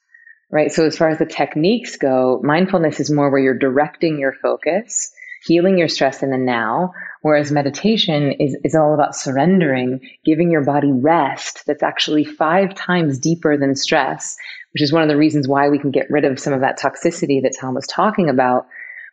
Right? 0.50 0.70
So 0.70 0.86
as 0.86 0.96
far 0.96 1.08
as 1.08 1.18
the 1.18 1.26
techniques 1.26 1.96
go, 1.96 2.40
mindfulness 2.44 3.00
is 3.00 3.10
more 3.10 3.30
where 3.30 3.40
you're 3.40 3.58
directing 3.58 4.18
your 4.18 4.32
focus, 4.32 5.10
healing 5.44 5.76
your 5.76 5.88
stress 5.88 6.22
in 6.22 6.30
the 6.30 6.38
now, 6.38 6.92
whereas 7.22 7.50
meditation 7.50 8.32
is, 8.38 8.56
is 8.62 8.76
all 8.76 8.94
about 8.94 9.16
surrendering, 9.16 10.00
giving 10.24 10.50
your 10.50 10.64
body 10.64 10.92
rest 10.92 11.64
that's 11.66 11.82
actually 11.82 12.24
five 12.24 12.74
times 12.74 13.18
deeper 13.18 13.56
than 13.58 13.74
stress 13.74 14.36
which 14.76 14.82
is 14.82 14.92
one 14.92 15.02
of 15.02 15.08
the 15.08 15.16
reasons 15.16 15.48
why 15.48 15.70
we 15.70 15.78
can 15.78 15.90
get 15.90 16.10
rid 16.10 16.26
of 16.26 16.38
some 16.38 16.52
of 16.52 16.60
that 16.60 16.78
toxicity 16.78 17.40
that 17.40 17.56
Tom 17.58 17.74
was 17.74 17.86
talking 17.86 18.28
about. 18.28 18.66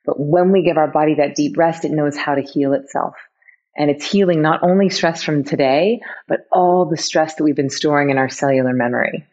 But 0.06 0.16
when 0.20 0.52
we 0.52 0.62
give 0.62 0.76
our 0.76 0.92
body 0.92 1.16
that 1.20 1.36
deep 1.36 1.58
rest, 1.58 1.86
it 1.86 1.92
knows 1.92 2.18
how 2.18 2.36
to 2.36 2.42
heal 2.42 2.74
itself. 2.74 3.14
And 3.76 3.90
it's 3.90 4.06
healing 4.06 4.42
not 4.42 4.62
only 4.64 4.90
stress 4.90 5.24
from 5.24 5.44
today, 5.44 6.02
but 6.28 6.48
all 6.52 6.86
the 6.86 6.98
stress 6.98 7.36
that 7.36 7.44
we've 7.44 7.56
been 7.56 7.70
storing 7.70 8.10
in 8.10 8.18
our 8.18 8.30
cellular 8.30 8.74
memory. 8.74 9.26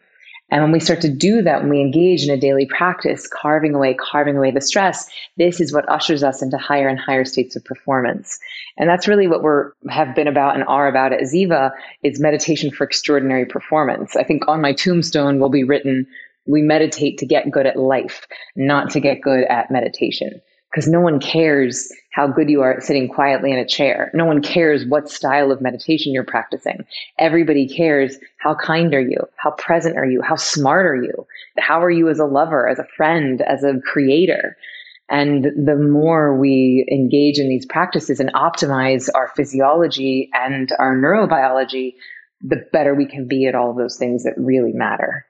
And 0.51 0.61
when 0.61 0.73
we 0.73 0.81
start 0.81 0.99
to 1.01 1.09
do 1.09 1.43
that, 1.43 1.61
when 1.61 1.69
we 1.69 1.79
engage 1.79 2.25
in 2.25 2.29
a 2.29 2.39
daily 2.39 2.65
practice, 2.65 3.25
carving 3.25 3.73
away, 3.73 3.93
carving 3.93 4.35
away 4.35 4.51
the 4.51 4.59
stress, 4.59 5.09
this 5.37 5.61
is 5.61 5.73
what 5.73 5.87
ushers 5.87 6.23
us 6.23 6.41
into 6.41 6.57
higher 6.57 6.89
and 6.89 6.99
higher 6.99 7.23
states 7.23 7.55
of 7.55 7.63
performance. 7.63 8.37
And 8.77 8.89
that's 8.89 9.07
really 9.07 9.29
what 9.29 9.43
we're 9.43 9.71
have 9.89 10.13
been 10.13 10.27
about 10.27 10.55
and 10.55 10.65
are 10.65 10.89
about 10.89 11.13
at 11.13 11.21
Ziva 11.21 11.71
is 12.03 12.19
meditation 12.19 12.69
for 12.69 12.83
extraordinary 12.83 13.45
performance. 13.45 14.17
I 14.17 14.23
think 14.23 14.49
on 14.49 14.59
my 14.59 14.73
tombstone 14.73 15.39
will 15.39 15.49
be 15.49 15.63
written, 15.63 16.05
we 16.45 16.61
meditate 16.61 17.19
to 17.19 17.25
get 17.25 17.49
good 17.49 17.65
at 17.65 17.79
life, 17.79 18.27
not 18.53 18.89
to 18.91 18.99
get 18.99 19.21
good 19.21 19.45
at 19.45 19.71
meditation 19.71 20.41
because 20.71 20.87
no 20.87 21.01
one 21.01 21.19
cares 21.19 21.91
how 22.13 22.27
good 22.27 22.49
you 22.49 22.61
are 22.61 22.73
at 22.73 22.83
sitting 22.83 23.09
quietly 23.09 23.51
in 23.51 23.59
a 23.59 23.67
chair. 23.67 24.09
No 24.13 24.25
one 24.25 24.41
cares 24.41 24.85
what 24.85 25.09
style 25.09 25.51
of 25.51 25.61
meditation 25.61 26.13
you're 26.13 26.23
practicing. 26.23 26.85
Everybody 27.19 27.67
cares 27.67 28.17
how 28.37 28.55
kind 28.55 28.93
are 28.93 29.01
you? 29.01 29.19
How 29.35 29.51
present 29.51 29.97
are 29.97 30.05
you? 30.05 30.21
How 30.21 30.35
smart 30.35 30.85
are 30.85 31.01
you? 31.01 31.27
How 31.57 31.81
are 31.81 31.91
you 31.91 32.09
as 32.09 32.19
a 32.19 32.25
lover, 32.25 32.67
as 32.67 32.79
a 32.79 32.87
friend, 32.95 33.41
as 33.41 33.63
a 33.63 33.79
creator? 33.81 34.55
And 35.09 35.43
the 35.43 35.75
more 35.75 36.39
we 36.39 36.87
engage 36.89 37.37
in 37.37 37.49
these 37.49 37.65
practices 37.65 38.21
and 38.21 38.33
optimize 38.33 39.09
our 39.13 39.29
physiology 39.35 40.29
and 40.33 40.69
our 40.79 40.95
neurobiology, 40.95 41.95
the 42.41 42.65
better 42.71 42.95
we 42.95 43.05
can 43.05 43.27
be 43.27 43.45
at 43.45 43.55
all 43.55 43.73
those 43.73 43.97
things 43.97 44.23
that 44.23 44.35
really 44.37 44.71
matter. 44.71 45.25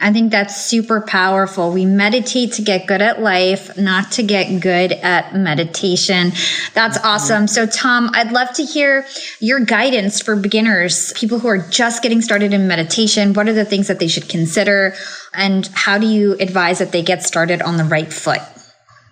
I 0.00 0.12
think 0.12 0.30
that's 0.30 0.56
super 0.56 1.00
powerful. 1.00 1.72
We 1.72 1.86
meditate 1.86 2.52
to 2.54 2.62
get 2.62 2.86
good 2.86 3.00
at 3.00 3.20
life, 3.20 3.76
not 3.78 4.12
to 4.12 4.22
get 4.22 4.60
good 4.60 4.92
at 4.92 5.34
meditation. 5.34 6.32
That's 6.74 6.98
mm-hmm. 6.98 7.06
awesome. 7.06 7.46
So, 7.46 7.66
Tom, 7.66 8.10
I'd 8.12 8.32
love 8.32 8.52
to 8.54 8.64
hear 8.64 9.06
your 9.40 9.60
guidance 9.60 10.20
for 10.20 10.36
beginners, 10.36 11.12
people 11.14 11.38
who 11.38 11.48
are 11.48 11.58
just 11.58 12.02
getting 12.02 12.20
started 12.20 12.52
in 12.52 12.68
meditation. 12.68 13.32
What 13.32 13.48
are 13.48 13.52
the 13.52 13.64
things 13.64 13.88
that 13.88 13.98
they 13.98 14.08
should 14.08 14.28
consider? 14.28 14.94
And 15.34 15.66
how 15.74 15.98
do 15.98 16.06
you 16.06 16.34
advise 16.34 16.78
that 16.78 16.92
they 16.92 17.02
get 17.02 17.22
started 17.22 17.62
on 17.62 17.76
the 17.76 17.84
right 17.84 18.12
foot? 18.12 18.40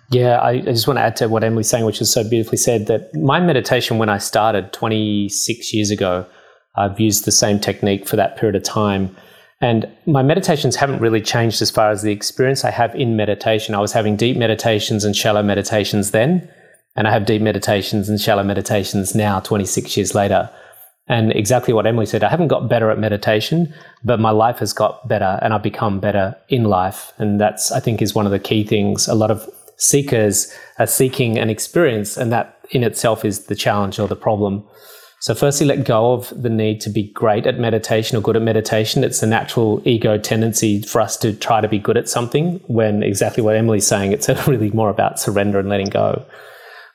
Yeah, 0.09 0.37
I, 0.37 0.51
I 0.51 0.61
just 0.61 0.87
want 0.87 0.97
to 0.99 1.01
add 1.01 1.15
to 1.17 1.27
what 1.27 1.43
Emily's 1.43 1.69
saying, 1.69 1.85
which 1.85 2.01
is 2.01 2.11
so 2.11 2.27
beautifully 2.27 2.57
said 2.57 2.85
that 2.87 3.15
my 3.15 3.39
meditation 3.39 3.97
when 3.97 4.09
I 4.09 4.19
started 4.19 4.71
26 4.73 5.73
years 5.73 5.89
ago, 5.89 6.27
I've 6.75 6.99
used 6.99 7.25
the 7.25 7.31
same 7.31 7.59
technique 7.59 8.07
for 8.07 8.15
that 8.15 8.37
period 8.37 8.55
of 8.55 8.63
time 8.63 9.15
and 9.63 9.89
my 10.05 10.21
meditations 10.21 10.75
haven't 10.75 10.99
really 10.99 11.21
changed 11.21 11.61
as 11.61 11.71
far 11.71 11.89
as 11.89 12.01
the 12.01 12.11
experience 12.11 12.65
I 12.65 12.69
have 12.71 12.93
in 12.95 13.15
meditation. 13.15 13.73
I 13.73 13.79
was 13.79 13.93
having 13.93 14.17
deep 14.17 14.35
meditations 14.35 15.05
and 15.05 15.15
shallow 15.15 15.41
meditations 15.41 16.11
then, 16.11 16.49
and 16.97 17.07
I 17.07 17.11
have 17.11 17.25
deep 17.25 17.41
meditations 17.41 18.09
and 18.09 18.19
shallow 18.19 18.43
meditations 18.43 19.15
now, 19.15 19.39
26 19.39 19.95
years 19.95 20.13
later. 20.13 20.49
And 21.07 21.31
exactly 21.31 21.73
what 21.73 21.87
Emily 21.87 22.05
said, 22.05 22.25
I 22.25 22.29
haven't 22.29 22.49
got 22.49 22.67
better 22.67 22.91
at 22.91 22.99
meditation, 22.99 23.73
but 24.03 24.19
my 24.19 24.31
life 24.31 24.57
has 24.57 24.73
got 24.73 25.07
better 25.07 25.39
and 25.41 25.53
I've 25.53 25.63
become 25.63 26.01
better 26.01 26.35
in 26.49 26.65
life. 26.65 27.13
And 27.17 27.39
that's, 27.39 27.71
I 27.71 27.79
think, 27.79 28.01
is 28.01 28.13
one 28.13 28.25
of 28.25 28.33
the 28.33 28.39
key 28.39 28.65
things. 28.65 29.07
A 29.07 29.15
lot 29.15 29.31
of 29.31 29.49
seekers 29.77 30.53
are 30.77 30.87
seeking 30.87 31.37
an 31.37 31.49
experience, 31.49 32.17
and 32.17 32.33
that 32.33 32.59
in 32.71 32.83
itself 32.83 33.23
is 33.23 33.45
the 33.45 33.55
challenge 33.55 33.97
or 33.97 34.09
the 34.09 34.17
problem. 34.17 34.65
So, 35.23 35.33
firstly, 35.33 35.65
let 35.65 35.85
go 35.85 36.11
of 36.11 36.33
the 36.35 36.49
need 36.49 36.81
to 36.81 36.89
be 36.89 37.09
great 37.13 37.47
at 37.47 37.57
meditation 37.57 38.17
or 38.17 38.21
good 38.21 38.35
at 38.35 38.41
meditation. 38.41 39.05
It's 39.05 39.23
a 39.23 39.25
natural 39.25 39.81
ego 39.85 40.17
tendency 40.17 40.81
for 40.81 40.99
us 40.99 41.15
to 41.19 41.31
try 41.31 41.61
to 41.61 41.69
be 41.69 41.79
good 41.79 41.95
at 41.95 42.09
something 42.09 42.59
when 42.67 43.03
exactly 43.03 43.41
what 43.41 43.55
Emily's 43.55 43.87
saying, 43.87 44.11
it's 44.11 44.27
really 44.49 44.69
more 44.71 44.89
about 44.89 45.21
surrender 45.21 45.59
and 45.59 45.69
letting 45.69 45.87
go. 45.87 46.25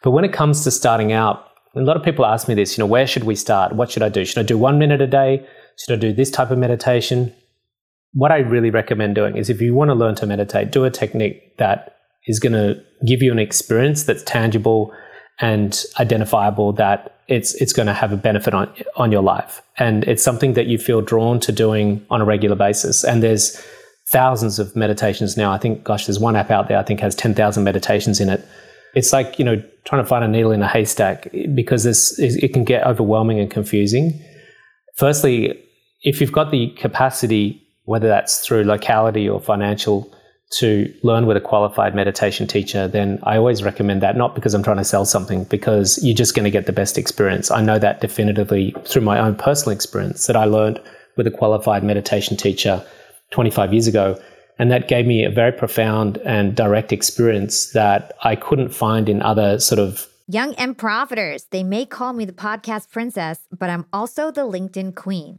But 0.03 0.11
when 0.11 0.27
it 0.27 0.35
comes 0.35 0.63
to 0.65 0.71
starting 0.71 1.11
out, 1.11 1.43
a 1.75 1.81
lot 1.81 1.97
of 1.97 2.03
people 2.03 2.27
ask 2.27 2.49
me 2.49 2.55
this, 2.55 2.77
you 2.77 2.83
know, 2.83 2.87
where 2.87 3.07
should 3.07 3.25
we 3.25 3.35
start? 3.35 3.73
What 3.73 3.91
should 3.91 4.03
I 4.03 4.11
do? 4.11 4.27
Should 4.27 4.41
I 4.41 4.43
do 4.43 4.59
one 4.59 4.79
minute 4.79 5.01
a 5.01 5.07
day? 5.07 5.47
Should 5.79 5.97
I 5.97 5.99
do 5.99 6.13
this 6.13 6.31
type 6.31 6.51
of 6.51 6.59
meditation? 6.59 7.35
What 8.13 8.31
I 8.31 8.41
really 8.41 8.69
recommend 8.69 9.15
doing 9.15 9.39
is 9.39 9.49
if 9.49 9.63
you 9.63 9.73
want 9.73 9.89
to 9.89 9.95
learn 9.95 10.17
to 10.17 10.27
meditate, 10.27 10.71
do 10.71 10.85
a 10.85 10.91
technique 10.91 11.57
that 11.57 11.97
is 12.27 12.41
going 12.41 12.53
to 12.53 12.79
give 13.07 13.23
you 13.23 13.33
an 13.33 13.39
experience 13.39 14.03
that's 14.03 14.23
tangible 14.23 14.93
and 15.41 15.83
identifiable 15.99 16.75
that 16.75 17.18
it's 17.29 17.55
it's 17.55 17.73
going 17.73 17.87
to 17.87 17.93
have 17.93 18.13
a 18.13 18.17
benefit 18.17 18.55
on 18.55 18.73
on 18.97 19.13
your 19.13 19.23
life. 19.23 19.63
And 19.77 20.05
it's 20.05 20.23
something 20.23 20.55
that 20.55 20.67
you 20.67 20.79
feel 20.79 21.01
drawn 21.01 21.39
to 21.41 21.53
doing 21.53 22.05
on 22.11 22.21
a 22.21 22.25
regular 22.25 22.57
basis. 22.57 23.05
And 23.05 23.23
there's 23.23 23.63
thousands 24.09 24.59
of 24.59 24.75
meditations 24.75 25.37
now. 25.37 25.53
I 25.53 25.59
think 25.59 25.85
gosh 25.85 26.07
there's 26.07 26.19
one 26.19 26.35
app 26.35 26.51
out 26.51 26.69
there 26.69 26.79
i 26.79 26.83
think 26.83 27.01
has 27.01 27.15
10,000 27.15 27.63
meditations 27.63 28.21
in 28.21 28.31
it. 28.31 28.47
It's 28.95 29.13
like 29.13 29.39
you 29.39 29.45
know 29.45 29.63
trying 29.85 30.03
to 30.03 30.09
find 30.09 30.25
a 30.25 30.29
needle 30.29 30.53
in 30.53 30.63
a 30.63 30.69
haystack 30.69 31.29
because 31.55 31.85
this 31.85 32.19
it 32.19 32.53
can 32.53 32.65
get 32.65 32.87
overwhelming 32.87 33.39
and 33.39 33.51
confusing. 33.51 34.21
Firstly 34.97 35.63
if 36.03 36.21
you've 36.21 36.33
got 36.33 36.51
the 36.51 36.71
capacity 36.71 37.63
whether 37.85 38.09
that's 38.09 38.41
through 38.41 38.65
locality 38.65 39.29
or 39.29 39.41
financial 39.41 40.13
to 40.51 40.93
learn 41.03 41.27
with 41.27 41.37
a 41.37 41.41
qualified 41.41 41.95
meditation 41.95 42.47
teacher, 42.47 42.89
then 42.89 43.19
I 43.23 43.37
always 43.37 43.63
recommend 43.63 44.03
that, 44.03 44.17
not 44.17 44.35
because 44.35 44.55
I'm 44.55 44.63
trying 44.63 44.79
to 44.79 44.85
sell 44.85 45.05
something, 45.05 45.45
because 45.45 45.99
you're 46.03 46.17
just 46.17 46.35
going 46.35 46.45
to 46.45 46.51
get 46.51 46.67
the 46.67 46.73
best 46.73 46.97
experience. 46.97 47.51
I 47.51 47.61
know 47.63 47.79
that 47.79 48.01
definitively 48.01 48.75
through 48.85 49.03
my 49.03 49.19
own 49.19 49.35
personal 49.35 49.75
experience 49.75 50.27
that 50.27 50.37
I 50.37 50.45
learned 50.45 50.81
with 51.17 51.27
a 51.27 51.31
qualified 51.31 51.85
meditation 51.85 52.37
teacher 52.37 52.85
25 53.31 53.73
years 53.73 53.87
ago. 53.87 54.19
And 54.59 54.71
that 54.71 54.89
gave 54.89 55.07
me 55.07 55.25
a 55.25 55.31
very 55.31 55.53
profound 55.53 56.19
and 56.19 56.57
direct 56.57 56.93
experience 56.93 57.73
that 57.73 58.13
I 58.23 58.35
couldn't 58.35 58.71
find 58.71 59.09
in 59.09 59.23
other 59.23 59.61
sort 59.61 59.79
of 59.79 60.09
Young 60.31 60.55
and 60.57 60.77
profiters. 60.77 61.47
They 61.49 61.63
may 61.63 61.87
call 61.87 62.13
me 62.13 62.27
the 62.27 62.35
podcast 62.35 62.91
princess, 62.91 63.41
but 63.51 63.71
I'm 63.71 63.87
also 63.95 64.31
the 64.31 64.43
LinkedIn 64.43 64.95
queen. 64.95 65.39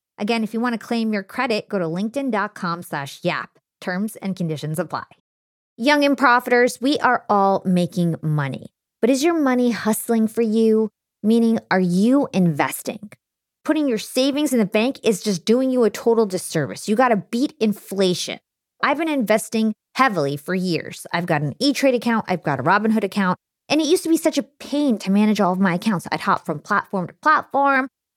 Again, 0.17 0.43
if 0.43 0.53
you 0.53 0.59
want 0.59 0.73
to 0.73 0.85
claim 0.85 1.13
your 1.13 1.23
credit, 1.23 1.67
go 1.69 1.79
to 1.79 1.85
linkedin.com 1.85 2.83
slash 2.83 3.19
yap. 3.23 3.59
Terms 3.79 4.15
and 4.17 4.35
conditions 4.35 4.77
apply. 4.77 5.05
Young 5.77 6.03
and 6.03 6.15
profiters, 6.17 6.79
we 6.81 6.99
are 6.99 7.25
all 7.27 7.63
making 7.65 8.15
money. 8.21 8.67
But 8.99 9.09
is 9.09 9.23
your 9.23 9.33
money 9.33 9.71
hustling 9.71 10.27
for 10.27 10.43
you? 10.43 10.89
Meaning, 11.23 11.59
are 11.71 11.79
you 11.79 12.27
investing? 12.33 13.11
Putting 13.63 13.87
your 13.87 13.97
savings 13.97 14.53
in 14.53 14.59
the 14.59 14.65
bank 14.65 14.99
is 15.03 15.21
just 15.21 15.45
doing 15.45 15.71
you 15.71 15.83
a 15.83 15.89
total 15.89 16.25
disservice. 16.25 16.87
You 16.87 16.95
got 16.95 17.09
to 17.09 17.17
beat 17.17 17.53
inflation. 17.59 18.39
I've 18.83 18.97
been 18.97 19.09
investing 19.09 19.73
heavily 19.95 20.37
for 20.37 20.55
years. 20.55 21.05
I've 21.13 21.25
got 21.25 21.41
an 21.41 21.53
E 21.59 21.73
Trade 21.73 21.95
account, 21.95 22.25
I've 22.27 22.43
got 22.43 22.59
a 22.59 22.63
Robinhood 22.63 23.03
account, 23.03 23.37
and 23.69 23.79
it 23.79 23.87
used 23.87 24.03
to 24.03 24.09
be 24.09 24.17
such 24.17 24.37
a 24.37 24.43
pain 24.43 24.97
to 24.99 25.11
manage 25.11 25.39
all 25.39 25.53
of 25.53 25.59
my 25.59 25.75
accounts. 25.75 26.07
I'd 26.11 26.21
hop 26.21 26.45
from 26.45 26.59
platform 26.59 27.07
to 27.07 27.13
platform. 27.15 27.87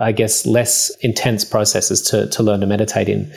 I 0.00 0.12
guess, 0.12 0.46
less 0.46 0.90
intense 1.00 1.44
processes 1.44 2.02
to, 2.02 2.28
to 2.28 2.42
learn 2.42 2.60
to 2.60 2.66
meditate 2.66 3.08
in. 3.08 3.32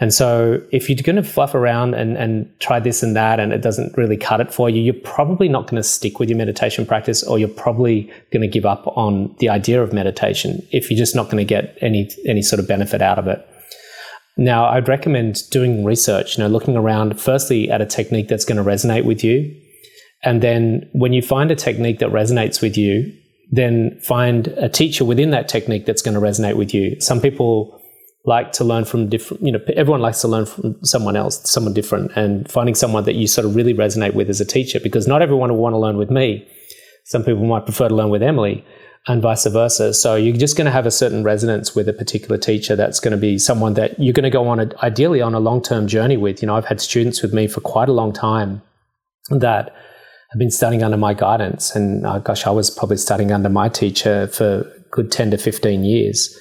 And 0.00 0.12
so 0.12 0.60
if 0.72 0.88
you're 0.88 0.98
going 1.02 1.16
to 1.16 1.22
fluff 1.22 1.54
around 1.54 1.94
and, 1.94 2.16
and 2.16 2.50
try 2.58 2.80
this 2.80 3.02
and 3.02 3.14
that 3.14 3.38
and 3.38 3.52
it 3.52 3.62
doesn't 3.62 3.96
really 3.96 4.16
cut 4.16 4.40
it 4.40 4.52
for 4.52 4.68
you, 4.68 4.82
you're 4.82 4.92
probably 4.92 5.48
not 5.48 5.68
going 5.68 5.80
to 5.80 5.88
stick 5.88 6.18
with 6.18 6.28
your 6.28 6.36
meditation 6.36 6.84
practice 6.84 7.22
or 7.22 7.38
you're 7.38 7.48
probably 7.48 8.12
going 8.32 8.42
to 8.42 8.48
give 8.48 8.66
up 8.66 8.84
on 8.96 9.34
the 9.38 9.48
idea 9.48 9.82
of 9.82 9.92
meditation 9.92 10.66
if 10.72 10.90
you're 10.90 10.98
just 10.98 11.14
not 11.14 11.26
going 11.26 11.38
to 11.38 11.44
get 11.44 11.78
any 11.80 12.10
any 12.26 12.42
sort 12.42 12.58
of 12.58 12.66
benefit 12.66 13.00
out 13.00 13.18
of 13.18 13.28
it. 13.28 13.46
Now, 14.36 14.66
I'd 14.66 14.88
recommend 14.88 15.48
doing 15.50 15.84
research, 15.84 16.36
you 16.36 16.42
know, 16.42 16.50
looking 16.50 16.76
around 16.76 17.20
firstly 17.20 17.70
at 17.70 17.80
a 17.80 17.86
technique 17.86 18.26
that's 18.26 18.44
going 18.44 18.56
to 18.56 18.68
resonate 18.68 19.04
with 19.04 19.22
you. 19.22 19.54
And 20.24 20.42
then 20.42 20.88
when 20.92 21.12
you 21.12 21.22
find 21.22 21.52
a 21.52 21.54
technique 21.54 22.00
that 22.00 22.10
resonates 22.10 22.60
with 22.60 22.76
you, 22.76 23.12
then 23.50 23.98
find 24.00 24.48
a 24.48 24.68
teacher 24.68 25.04
within 25.04 25.30
that 25.30 25.48
technique 25.48 25.86
that's 25.86 26.02
going 26.02 26.14
to 26.14 26.20
resonate 26.20 26.56
with 26.56 26.74
you. 26.74 27.00
Some 27.00 27.20
people 27.20 27.80
like 28.26 28.52
to 28.52 28.64
learn 28.64 28.84
from 28.84 29.08
different, 29.08 29.42
you 29.42 29.52
know, 29.52 29.60
everyone 29.76 30.00
likes 30.00 30.20
to 30.22 30.28
learn 30.28 30.46
from 30.46 30.82
someone 30.82 31.14
else, 31.14 31.48
someone 31.48 31.74
different, 31.74 32.10
and 32.16 32.50
finding 32.50 32.74
someone 32.74 33.04
that 33.04 33.14
you 33.14 33.26
sort 33.26 33.46
of 33.46 33.54
really 33.54 33.74
resonate 33.74 34.14
with 34.14 34.30
as 34.30 34.40
a 34.40 34.44
teacher 34.46 34.80
because 34.80 35.06
not 35.06 35.20
everyone 35.20 35.50
will 35.50 35.58
want 35.58 35.74
to 35.74 35.78
learn 35.78 35.98
with 35.98 36.10
me. 36.10 36.48
Some 37.04 37.22
people 37.22 37.44
might 37.44 37.66
prefer 37.66 37.88
to 37.88 37.94
learn 37.94 38.08
with 38.08 38.22
Emily. 38.22 38.64
and 39.06 39.20
vice 39.20 39.46
versa. 39.46 39.92
So 39.92 40.16
you're 40.16 40.36
just 40.36 40.56
going 40.56 40.64
to 40.64 40.70
have 40.70 40.86
a 40.86 40.90
certain 40.90 41.22
resonance 41.22 41.74
with 41.74 41.88
a 41.88 41.92
particular 41.92 42.38
teacher 42.38 42.74
that's 42.74 43.00
going 43.00 43.12
to 43.12 43.18
be 43.18 43.38
someone 43.38 43.74
that 43.74 43.98
you're 44.00 44.14
going 44.14 44.24
to 44.24 44.30
go 44.30 44.48
on 44.48 44.60
a, 44.60 44.70
ideally 44.82 45.20
on 45.20 45.34
a 45.34 45.40
long-term 45.40 45.86
journey 45.86 46.16
with. 46.16 46.40
You 46.40 46.46
know, 46.46 46.56
I've 46.56 46.66
had 46.66 46.80
students 46.80 47.22
with 47.22 47.34
me 47.34 47.46
for 47.46 47.60
quite 47.60 47.88
a 47.88 47.92
long 47.92 48.12
time 48.12 48.62
that 49.30 49.74
have 50.34 50.38
been 50.40 50.50
studying 50.50 50.82
under 50.82 50.96
my 50.96 51.14
guidance 51.14 51.76
and 51.76 52.04
uh, 52.04 52.18
gosh, 52.18 52.44
I 52.44 52.50
was 52.50 52.68
probably 52.68 52.96
studying 52.96 53.30
under 53.30 53.48
my 53.48 53.68
teacher 53.68 54.26
for 54.26 54.68
good 54.90 55.12
10 55.12 55.30
to 55.30 55.38
15 55.38 55.84
years. 55.84 56.36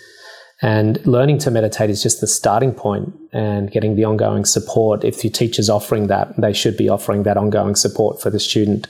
And 0.63 1.05
learning 1.05 1.37
to 1.39 1.51
meditate 1.51 1.91
is 1.91 2.01
just 2.01 2.19
the 2.19 2.25
starting 2.25 2.73
point 2.73 3.13
and 3.33 3.69
getting 3.69 3.95
the 3.95 4.05
ongoing 4.05 4.45
support. 4.45 5.03
If 5.03 5.23
your 5.23 5.31
teacher's 5.31 5.69
offering 5.69 6.07
that, 6.07 6.33
they 6.41 6.53
should 6.53 6.75
be 6.75 6.89
offering 6.89 7.21
that 7.23 7.37
ongoing 7.37 7.75
support 7.75 8.19
for 8.19 8.31
the 8.31 8.39
student. 8.39 8.87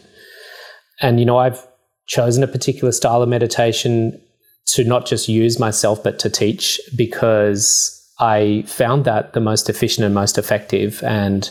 And, 1.01 1.19
you 1.19 1.25
know, 1.25 1.37
I've 1.37 1.67
chosen 2.07 2.41
a 2.41 2.47
particular 2.47 2.93
style 2.93 3.21
of 3.21 3.27
meditation 3.27 4.21
to 4.67 4.85
not 4.85 5.05
just 5.05 5.27
use 5.27 5.59
myself, 5.59 6.01
but 6.01 6.17
to 6.19 6.29
teach 6.29 6.79
because 6.95 7.99
I 8.19 8.63
found 8.67 9.03
that 9.03 9.33
the 9.33 9.41
most 9.41 9.69
efficient 9.69 10.05
and 10.05 10.15
most 10.15 10.37
effective. 10.37 11.03
And 11.03 11.49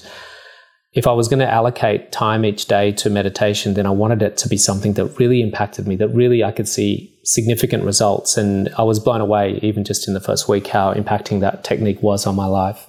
if 0.95 1.07
I 1.07 1.13
was 1.13 1.29
going 1.29 1.41
to 1.41 1.51
allocate 1.51 2.13
time 2.13 2.45
each 2.45 2.67
day 2.67 2.93
to 2.93 3.09
meditation, 3.09 3.75
then 3.75 3.87
I 3.87 3.91
wanted 3.91 4.21
it 4.21 4.37
to 4.39 4.49
be 4.49 4.59
something 4.59 4.93
that 4.95 5.07
really 5.19 5.41
impacted 5.41 5.87
me, 5.87 5.97
that 5.97 6.09
really 6.09 6.45
I 6.45 6.53
could 6.53 6.69
see 6.69 7.19
significant 7.25 7.85
results. 7.85 8.37
And 8.37 8.69
I 8.77 8.83
was 8.83 9.01
blown 9.01 9.23
away, 9.23 9.59
even 9.63 9.85
just 9.85 10.07
in 10.07 10.13
the 10.13 10.21
first 10.21 10.49
week, 10.49 10.67
how 10.67 10.93
impacting 10.93 11.41
that 11.41 11.65
technique 11.65 12.03
was 12.03 12.27
on 12.27 12.37
my 12.37 12.47
life. 12.47 12.89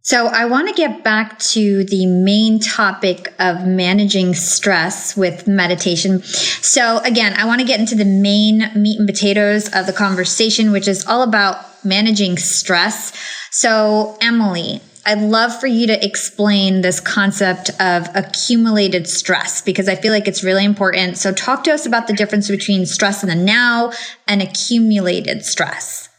So, 0.00 0.28
I 0.28 0.46
want 0.46 0.68
to 0.68 0.74
get 0.74 1.04
back 1.04 1.38
to 1.50 1.84
the 1.84 2.06
main 2.06 2.60
topic 2.60 3.34
of 3.38 3.66
managing 3.66 4.34
stress 4.34 5.16
with 5.16 5.46
meditation. 5.46 6.22
So, 6.22 6.98
again, 7.00 7.34
I 7.34 7.44
want 7.44 7.60
to 7.60 7.66
get 7.66 7.78
into 7.78 7.94
the 7.94 8.06
main 8.06 8.70
meat 8.74 8.98
and 8.98 9.06
potatoes 9.06 9.68
of 9.74 9.86
the 9.86 9.92
conversation, 9.92 10.72
which 10.72 10.88
is 10.88 11.04
all 11.06 11.22
about 11.22 11.84
managing 11.84 12.38
stress. 12.38 13.12
So, 13.50 14.16
Emily, 14.22 14.80
I'd 15.08 15.22
love 15.22 15.58
for 15.58 15.66
you 15.66 15.86
to 15.86 16.04
explain 16.04 16.82
this 16.82 17.00
concept 17.00 17.70
of 17.80 18.06
accumulated 18.14 19.08
stress 19.08 19.62
because 19.62 19.88
I 19.88 19.94
feel 19.94 20.12
like 20.12 20.28
it's 20.28 20.44
really 20.44 20.66
important. 20.66 21.16
So, 21.16 21.32
talk 21.32 21.64
to 21.64 21.72
us 21.72 21.86
about 21.86 22.08
the 22.08 22.12
difference 22.12 22.50
between 22.50 22.84
stress 22.84 23.22
in 23.22 23.30
the 23.30 23.34
now 23.34 23.92
and 24.26 24.42
accumulated 24.42 25.46
stress. 25.46 26.10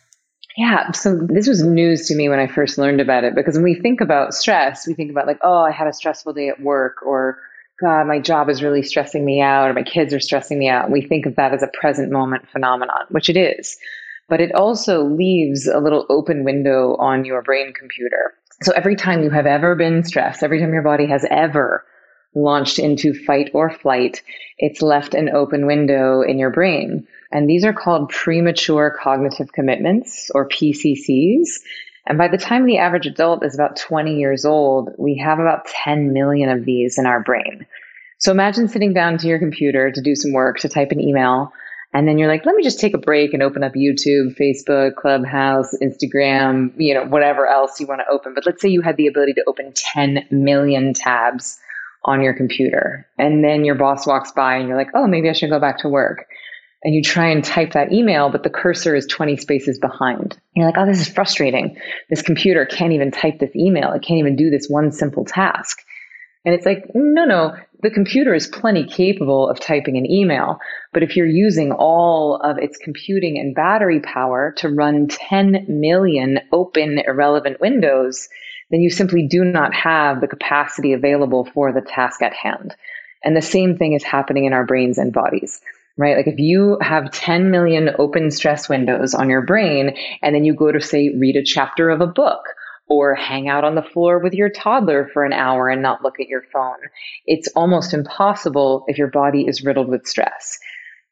Yeah, 0.58 0.90
so 0.94 1.16
this 1.16 1.48
was 1.48 1.62
news 1.64 2.08
to 2.08 2.16
me 2.16 2.30
when 2.30 2.40
I 2.40 2.48
first 2.48 2.80
learned 2.80 3.00
about 3.00 3.24
it 3.24 3.36
because 3.36 3.54
when 3.54 3.64
we 3.64 3.76
think 3.76 4.02
about 4.02 4.34
stress, 4.34 4.88
we 4.88 4.96
think 4.96 5.12
about 5.12 5.28
like, 5.28 5.40
oh, 5.44 5.62
I 5.62 5.72
had 5.72 5.86
a 5.86 5.94
stressful 5.94 6.34
day 6.34 6.50
at 6.50 6.60
work 6.60 7.04
or 7.06 7.38
God, 7.80 8.08
my 8.08 8.18
job 8.18 8.50
is 8.50 8.64
really 8.64 8.82
stressing 8.82 9.24
me 9.24 9.40
out 9.40 9.70
or 9.70 9.74
my 9.74 9.84
kids 9.84 10.16
are 10.16 10.20
stressing 10.20 10.58
me 10.58 10.68
out. 10.68 10.90
We 10.90 11.04
think 11.04 11.28
of 11.28 11.36
that 11.36 11.54
as 11.54 11.62
a 11.62 11.70
present 11.80 12.12
moment 12.12 12.50
phenomenon, 12.50 13.06
which 13.10 13.30
it 13.30 13.38
is. 13.38 13.78
But 14.28 14.42
it 14.42 14.56
also 14.56 15.04
leaves 15.04 15.68
a 15.68 15.80
little 15.80 16.08
open 16.10 16.44
window 16.44 16.96
on 16.96 17.24
your 17.24 17.44
brain 17.44 17.72
computer 17.72 18.34
so 18.62 18.74
every 18.74 18.96
time 18.96 19.24
you 19.24 19.30
have 19.30 19.46
ever 19.46 19.76
been 19.76 20.04
stressed, 20.04 20.44
every 20.44 20.60
time 20.60 20.74
your 20.74 20.84
body 20.84 21.08
has 21.08 21.26
ever 21.30 21.86
launched 22.36 22.80
into 22.80 23.14
fight 23.14 23.52
or 23.54 23.70
flight, 23.70 24.22
it's 24.58 24.82
left 24.82 25.14
an 25.14 25.30
open 25.30 25.66
window 25.66 26.22
in 26.22 26.38
your 26.38 26.52
brain. 26.52 27.08
And 27.32 27.50
these 27.50 27.64
are 27.64 27.74
called 27.74 28.10
premature 28.10 28.96
cognitive 29.02 29.52
commitments 29.54 30.30
or 30.34 30.48
PCCs. 30.48 31.60
And 32.06 32.18
by 32.18 32.28
the 32.28 32.38
time 32.38 32.66
the 32.66 32.80
average 32.80 33.06
adult 33.06 33.46
is 33.46 33.56
about 33.56 33.78
20 33.78 34.18
years 34.18 34.46
old, 34.46 34.90
we 34.98 35.18
have 35.24 35.40
about 35.40 35.66
10 35.66 36.12
million 36.12 36.50
of 36.50 36.66
these 36.66 36.98
in 36.98 37.06
our 37.06 37.22
brain. 37.22 37.66
So 38.18 38.32
imagine 38.32 38.68
sitting 38.68 38.94
down 38.94 39.18
to 39.20 39.28
your 39.28 39.40
computer 39.40 39.92
to 39.92 40.02
do 40.02 40.16
some 40.16 40.34
work, 40.34 40.60
to 40.60 40.70
type 40.70 40.92
an 40.92 41.00
email, 41.00 41.54
and 41.94 42.08
then 42.08 42.20
you're 42.20 42.28
like, 42.28 42.46
let 42.46 42.56
me 42.56 42.64
just 42.64 42.80
take 42.80 42.94
a 42.94 43.00
break 43.00 43.34
and 43.34 43.42
open 43.42 43.64
up 43.64 43.74
YouTube, 43.74 44.38
Facebook, 44.40 44.96
Clubhouse, 44.96 45.74
Instagram, 45.82 46.72
you 46.78 46.94
know, 46.94 47.06
whatever 47.06 47.48
else 47.48 47.80
you 47.80 47.88
want 47.88 48.02
to 48.02 48.14
open. 48.14 48.34
But 48.36 48.46
let's 48.46 48.62
say 48.62 48.70
you 48.70 48.82
had 48.82 48.96
the 48.96 49.08
ability 49.08 49.34
to 49.34 49.44
open 49.48 49.74
10 49.74 50.28
million 50.30 50.94
tabs 50.94 51.58
on 52.06 52.22
your 52.22 52.36
computer. 52.36 53.08
And 53.18 53.44
then 53.44 53.66
your 53.66 53.76
boss 53.76 54.06
walks 54.06 54.32
by 54.32 54.58
and 54.58 54.68
you're 54.68 54.78
like, 54.78 54.92
oh, 54.94 55.08
maybe 55.08 55.30
I 55.30 55.34
should 55.34 55.50
go 55.50 55.60
back 55.60 55.80
to 55.80 55.90
work. 55.90 56.28
And 56.84 56.94
you 56.94 57.02
try 57.02 57.30
and 57.30 57.44
type 57.44 57.74
that 57.74 57.92
email, 57.92 58.30
but 58.30 58.44
the 58.44 58.50
cursor 58.50 58.96
is 58.96 59.06
20 59.08 59.36
spaces 59.38 59.80
behind. 59.80 60.40
You're 60.56 60.68
like, 60.68 60.78
oh, 60.78 60.86
this 60.86 61.02
is 61.02 61.10
frustrating. 61.10 61.76
This 62.10 62.22
computer 62.22 62.66
can't 62.66 62.94
even 62.94 63.12
type 63.12 63.40
this 63.40 63.54
email. 63.56 63.92
It 63.94 64.04
can't 64.04 64.20
even 64.20 64.36
do 64.36 64.50
this 64.50 64.68
one 64.70 64.92
simple 64.92 65.26
task. 65.26 65.80
And 66.50 66.56
it's 66.58 66.66
like, 66.66 66.90
no, 66.96 67.26
no, 67.26 67.56
the 67.84 67.92
computer 67.92 68.34
is 68.34 68.48
plenty 68.48 68.88
capable 68.88 69.48
of 69.48 69.60
typing 69.60 69.98
an 69.98 70.10
email. 70.10 70.58
But 70.92 71.04
if 71.04 71.16
you're 71.16 71.28
using 71.28 71.72
all 71.72 72.42
of 72.44 72.58
its 72.58 72.80
computing 72.80 73.38
and 73.38 73.54
battery 73.54 74.00
power 74.00 74.56
to 74.58 74.70
run 74.70 75.10
10 75.10 75.68
million 75.68 76.40
open 76.52 76.98
irrelevant 77.06 77.62
windows, 77.62 78.30
then 78.72 78.80
you 78.80 78.90
simply 78.90 79.28
do 79.28 79.46
not 79.46 79.76
have 79.76 80.22
the 80.22 80.28
capacity 80.28 80.94
available 80.94 81.48
for 81.54 81.72
the 81.72 81.82
task 81.82 82.24
at 82.24 82.34
hand. 82.34 82.76
And 83.24 83.38
the 83.38 83.44
same 83.44 83.78
thing 83.78 83.94
is 83.94 84.04
happening 84.04 84.46
in 84.46 84.54
our 84.54 84.66
brains 84.66 84.98
and 84.98 85.14
bodies 85.14 85.62
right? 85.98 86.16
Like 86.16 86.28
if 86.28 86.40
you 86.40 86.78
have 86.82 87.12
10 87.12 87.52
million 87.52 87.90
open 88.00 88.32
stress 88.32 88.70
windows 88.70 89.14
on 89.14 89.30
your 89.30 89.42
brain 89.42 89.98
and 90.22 90.34
then 90.34 90.46
you 90.46 90.56
go 90.56 90.72
to 90.72 90.80
say 90.80 91.10
read 91.10 91.36
a 91.36 91.44
chapter 91.44 91.90
of 91.90 92.00
a 92.00 92.08
book 92.08 92.40
or 92.90 93.14
hang 93.16 93.48
out 93.48 93.64
on 93.64 93.76
the 93.76 93.84
floor 93.84 94.20
with 94.20 94.34
your 94.34 94.50
toddler 94.50 95.10
for 95.14 95.24
an 95.24 95.32
hour 95.32 95.70
and 95.70 95.82
not 95.82 96.04
look 96.04 96.20
at 96.20 96.28
your 96.28 96.44
phone. 96.52 96.78
It's 97.26 97.48
almost 97.56 97.94
impossible 97.94 98.84
if 98.88 98.98
your 98.98 99.08
body 99.08 99.46
is 99.48 99.64
riddled 99.64 99.88
with 99.88 100.08
stress. 100.08 100.60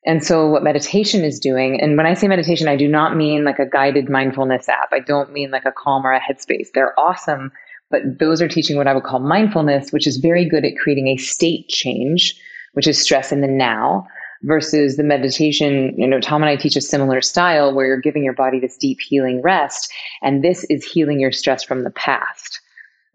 And 0.05 0.23
so, 0.23 0.47
what 0.47 0.63
meditation 0.63 1.23
is 1.23 1.39
doing, 1.39 1.81
and 1.81 1.97
when 1.97 2.05
I 2.05 2.13
say 2.13 2.27
meditation, 2.27 2.67
I 2.67 2.77
do 2.77 2.87
not 2.87 3.15
mean 3.15 3.43
like 3.43 3.59
a 3.59 3.65
guided 3.65 4.09
mindfulness 4.09 4.69
app. 4.69 4.89
I 4.91 4.99
don't 4.99 5.33
mean 5.33 5.51
like 5.51 5.65
a 5.65 5.71
Calm 5.71 6.05
or 6.05 6.13
a 6.13 6.19
Headspace. 6.19 6.69
They're 6.73 6.97
awesome, 6.97 7.51
but 7.91 8.01
those 8.17 8.41
are 8.41 8.47
teaching 8.47 8.77
what 8.77 8.87
I 8.87 8.93
would 8.93 9.03
call 9.03 9.19
mindfulness, 9.19 9.91
which 9.91 10.07
is 10.07 10.17
very 10.17 10.47
good 10.47 10.63
at 10.63 10.77
creating 10.81 11.07
a 11.07 11.17
state 11.17 11.67
change, 11.67 12.39
which 12.73 12.87
is 12.87 13.01
stress 13.01 13.31
in 13.31 13.41
the 13.41 13.47
now 13.47 14.07
versus 14.43 14.97
the 14.97 15.03
meditation, 15.03 15.93
you 15.97 16.07
know, 16.07 16.19
Tom 16.19 16.41
and 16.41 16.49
I 16.49 16.55
teach 16.55 16.75
a 16.75 16.81
similar 16.81 17.21
style 17.21 17.73
where 17.73 17.85
you're 17.85 18.01
giving 18.01 18.23
your 18.23 18.33
body 18.33 18.59
this 18.59 18.77
deep 18.77 18.99
healing 19.01 19.41
rest. 19.41 19.91
And 20.21 20.43
this 20.43 20.63
is 20.69 20.83
healing 20.83 21.19
your 21.19 21.31
stress 21.31 21.63
from 21.63 21.83
the 21.83 21.91
past. 21.91 22.61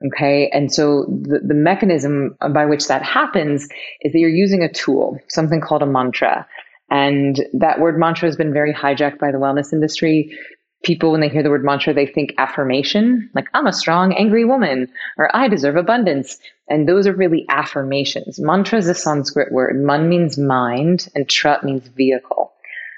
Okay. 0.06 0.50
And 0.52 0.72
so 0.72 1.04
the, 1.08 1.40
the 1.46 1.54
mechanism 1.54 2.36
by 2.52 2.66
which 2.66 2.88
that 2.88 3.02
happens 3.02 3.68
is 4.00 4.12
that 4.12 4.18
you're 4.18 4.30
using 4.30 4.62
a 4.62 4.72
tool, 4.72 5.18
something 5.28 5.60
called 5.60 5.82
a 5.82 5.86
mantra. 5.86 6.46
And 6.90 7.46
that 7.54 7.80
word 7.80 7.98
mantra 7.98 8.28
has 8.28 8.36
been 8.36 8.52
very 8.52 8.74
hijacked 8.74 9.18
by 9.18 9.30
the 9.30 9.38
wellness 9.38 9.72
industry 9.72 10.36
people, 10.82 11.12
when 11.12 11.20
they 11.20 11.28
hear 11.28 11.42
the 11.42 11.50
word 11.50 11.64
mantra, 11.64 11.94
they 11.94 12.06
think 12.06 12.34
affirmation, 12.38 13.30
like 13.34 13.46
I'm 13.54 13.66
a 13.66 13.72
strong, 13.72 14.14
angry 14.14 14.44
woman, 14.44 14.88
or 15.16 15.34
I 15.34 15.48
deserve 15.48 15.76
abundance. 15.76 16.38
And 16.68 16.88
those 16.88 17.06
are 17.06 17.14
really 17.14 17.44
affirmations. 17.48 18.38
Mantra 18.40 18.78
is 18.78 18.88
a 18.88 18.94
Sanskrit 18.94 19.52
word. 19.52 19.76
Man 19.76 20.08
means 20.08 20.38
mind, 20.38 21.08
and 21.14 21.28
tra 21.28 21.60
means 21.62 21.86
vehicle. 21.88 22.52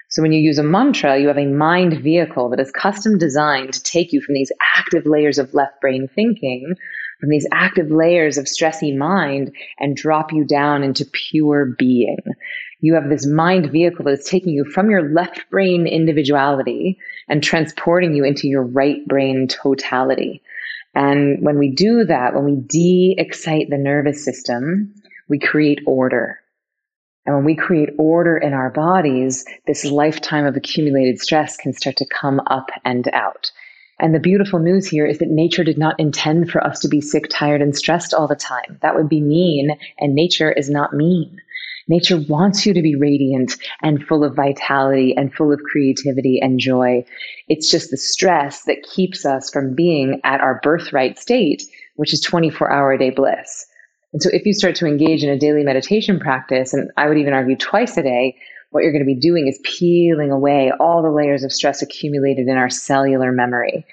So 0.09 0.22
when 0.22 0.32
you 0.32 0.41
use 0.41 0.59
a 0.59 0.62
mantra, 0.62 1.18
you 1.18 1.26
have 1.28 1.39
a 1.39 1.47
mind 1.47 2.01
vehicle 2.01 2.51
that 2.51 2.61
is 2.61 2.70
custom 2.70 3.18
designed 3.18 3.72
to 3.72 3.82
take 3.82 4.12
you 4.12 4.20
from 4.20 4.35
these 4.35 4.53
active 4.76 5.07
layers 5.07 5.39
of 5.39 5.55
left 5.55 5.80
brain 5.80 6.09
thinking, 6.14 6.74
from 7.18 7.30
these 7.30 7.49
active 7.53 7.91
layers 7.91 8.39
of 8.39 8.45
stressy 8.45 8.97
mind, 8.97 9.53
and 9.78 9.97
drop 9.97 10.32
you 10.32 10.45
down 10.45 10.85
into 10.85 11.05
pure 11.05 11.66
being. 11.66 12.18
You 12.85 12.97
have 12.97 13.09
this 13.09 13.26
mind 13.26 13.72
vehicle 13.72 14.05
that 14.05 14.18
is 14.18 14.26
taking 14.26 14.53
you 14.53 14.66
from 14.66 14.91
your 14.91 15.11
left 15.11 15.49
brain 15.49 15.87
individuality 15.87 16.99
and 17.30 17.43
transporting 17.43 18.14
you 18.14 18.24
into 18.24 18.47
your 18.47 18.62
right 18.62 18.99
brain 19.09 19.49
totality. 19.49 20.43
And 20.95 21.39
when 21.41 21.59
we 21.59 21.70
do 21.70 22.05
that, 22.05 22.35
when 22.35 22.45
we 22.45 22.57
de 22.57 23.14
excite 23.16 23.70
the 23.70 23.78
nervous 23.78 24.22
system, 24.22 24.93
we 25.30 25.39
create 25.39 25.78
order. 25.87 26.41
And 27.24 27.35
when 27.35 27.47
we 27.47 27.57
create 27.57 27.89
order 27.97 28.37
in 28.37 28.53
our 28.53 28.68
bodies, 28.68 29.47
this 29.66 29.87
lifetime 29.87 30.45
of 30.45 30.55
accumulated 30.55 31.18
stress 31.18 31.57
can 31.57 31.72
start 31.72 31.97
to 31.97 32.07
come 32.07 32.39
up 32.49 32.68
and 32.85 33.09
out. 33.14 33.51
And 33.99 34.14
the 34.14 34.20
beautiful 34.20 34.59
news 34.59 34.87
here 34.87 35.07
is 35.07 35.20
that 35.20 35.30
nature 35.30 35.64
did 35.64 35.78
not 35.78 35.99
intend 35.99 36.51
for 36.51 36.62
us 36.62 36.80
to 36.80 36.89
be 36.89 37.01
sick, 37.01 37.30
tired, 37.30 37.62
and 37.62 37.74
stressed 37.74 38.12
all 38.12 38.28
the 38.28 38.37
time. 38.37 38.78
That 38.82 38.95
would 38.95 39.09
be 39.09 39.22
mean, 39.22 39.70
and 39.99 40.14
nature 40.14 40.53
is 40.53 40.68
not 40.68 40.93
mean. 40.93 41.41
Nature 41.89 42.18
wants 42.28 42.64
you 42.64 42.74
to 42.74 42.82
be 42.82 42.97
radiant 42.97 43.57
and 43.82 44.07
full 44.07 44.24
of 44.24 44.35
vitality 44.35 45.14
and 45.16 45.35
full 45.35 45.53
of 45.53 45.61
creativity 45.70 46.39
and 46.41 46.59
joy. 46.59 47.05
It's 47.49 47.70
just 47.70 47.91
the 47.91 47.97
stress 47.97 48.64
that 48.64 48.82
keeps 48.82 49.26
us 49.26 49.51
from 49.51 49.74
being 49.74 50.20
at 50.24 50.41
our 50.41 50.61
birthright 50.62 51.18
state, 51.18 51.62
which 51.97 52.14
is 52.14 52.20
24 52.20 52.70
hour 52.70 52.93
a 52.93 52.99
day 52.99 53.11
bliss. 53.11 53.66
And 54.12 54.22
so 54.22 54.30
if 54.32 54.47
you 54.47 54.53
start 54.53 54.76
to 54.76 54.87
engage 54.87 55.24
in 55.24 55.30
a 55.30 55.39
daily 55.39 55.64
meditation 55.64 56.20
practice, 56.20 56.72
and 56.72 56.91
I 56.97 57.09
would 57.09 57.18
even 57.18 57.35
argue 57.35 57.57
twice 57.57 57.97
a 57.97 58.03
day, 58.03 58.37
what 58.70 58.82
you're 58.82 58.93
going 58.93 59.05
to 59.05 59.07
be 59.07 59.20
doing 59.20 59.47
is 59.47 59.61
peeling 59.62 60.30
away 60.30 60.72
all 60.80 61.03
the 61.03 61.11
layers 61.11 61.45
of 61.45 61.53
stress 61.53 61.82
accumulated 61.82 62.49
in 62.49 62.57
our 62.57 62.70
cellular 62.70 63.30
memory. 63.30 63.87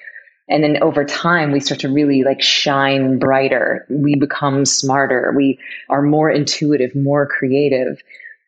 And 0.48 0.62
then 0.62 0.82
over 0.82 1.04
time, 1.04 1.52
we 1.52 1.60
start 1.60 1.80
to 1.80 1.88
really 1.88 2.24
like 2.24 2.42
shine 2.42 3.18
brighter. 3.18 3.86
We 3.88 4.16
become 4.16 4.64
smarter. 4.64 5.32
We 5.36 5.58
are 5.88 6.02
more 6.02 6.30
intuitive, 6.30 6.94
more 6.94 7.26
creative. 7.26 8.02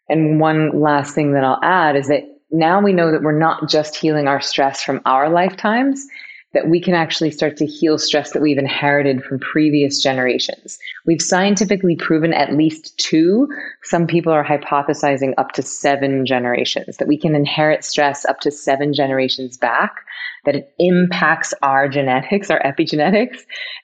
And 0.08 0.40
one 0.40 0.80
last 0.80 1.14
thing 1.14 1.32
that 1.32 1.44
I'll 1.44 1.60
add 1.62 1.96
is 1.96 2.08
that 2.08 2.24
now 2.50 2.80
we 2.80 2.92
know 2.92 3.10
that 3.10 3.22
we're 3.22 3.38
not 3.38 3.68
just 3.68 3.96
healing 3.96 4.28
our 4.28 4.40
stress 4.40 4.82
from 4.82 5.00
our 5.06 5.28
lifetimes, 5.28 6.06
that 6.54 6.68
we 6.68 6.80
can 6.80 6.94
actually 6.94 7.30
start 7.30 7.56
to 7.56 7.66
heal 7.66 7.98
stress 7.98 8.32
that 8.32 8.40
we've 8.40 8.58
inherited 8.58 9.22
from 9.24 9.40
previous 9.40 10.00
generations. 10.00 10.78
We've 11.04 11.20
scientifically 11.20 11.96
proven 11.96 12.32
at 12.32 12.54
least 12.54 12.96
two. 12.96 13.48
Some 13.82 14.06
people 14.06 14.32
are 14.32 14.44
hypothesizing 14.44 15.34
up 15.36 15.52
to 15.52 15.62
seven 15.62 16.24
generations, 16.24 16.96
that 16.98 17.08
we 17.08 17.18
can 17.18 17.34
inherit 17.34 17.84
stress 17.84 18.24
up 18.24 18.40
to 18.40 18.50
seven 18.50 18.94
generations 18.94 19.56
back, 19.56 19.96
that 20.44 20.54
it 20.54 20.72
impacts 20.78 21.52
our 21.60 21.88
genetics, 21.88 22.50
our 22.50 22.60
epigenetics. 22.62 23.38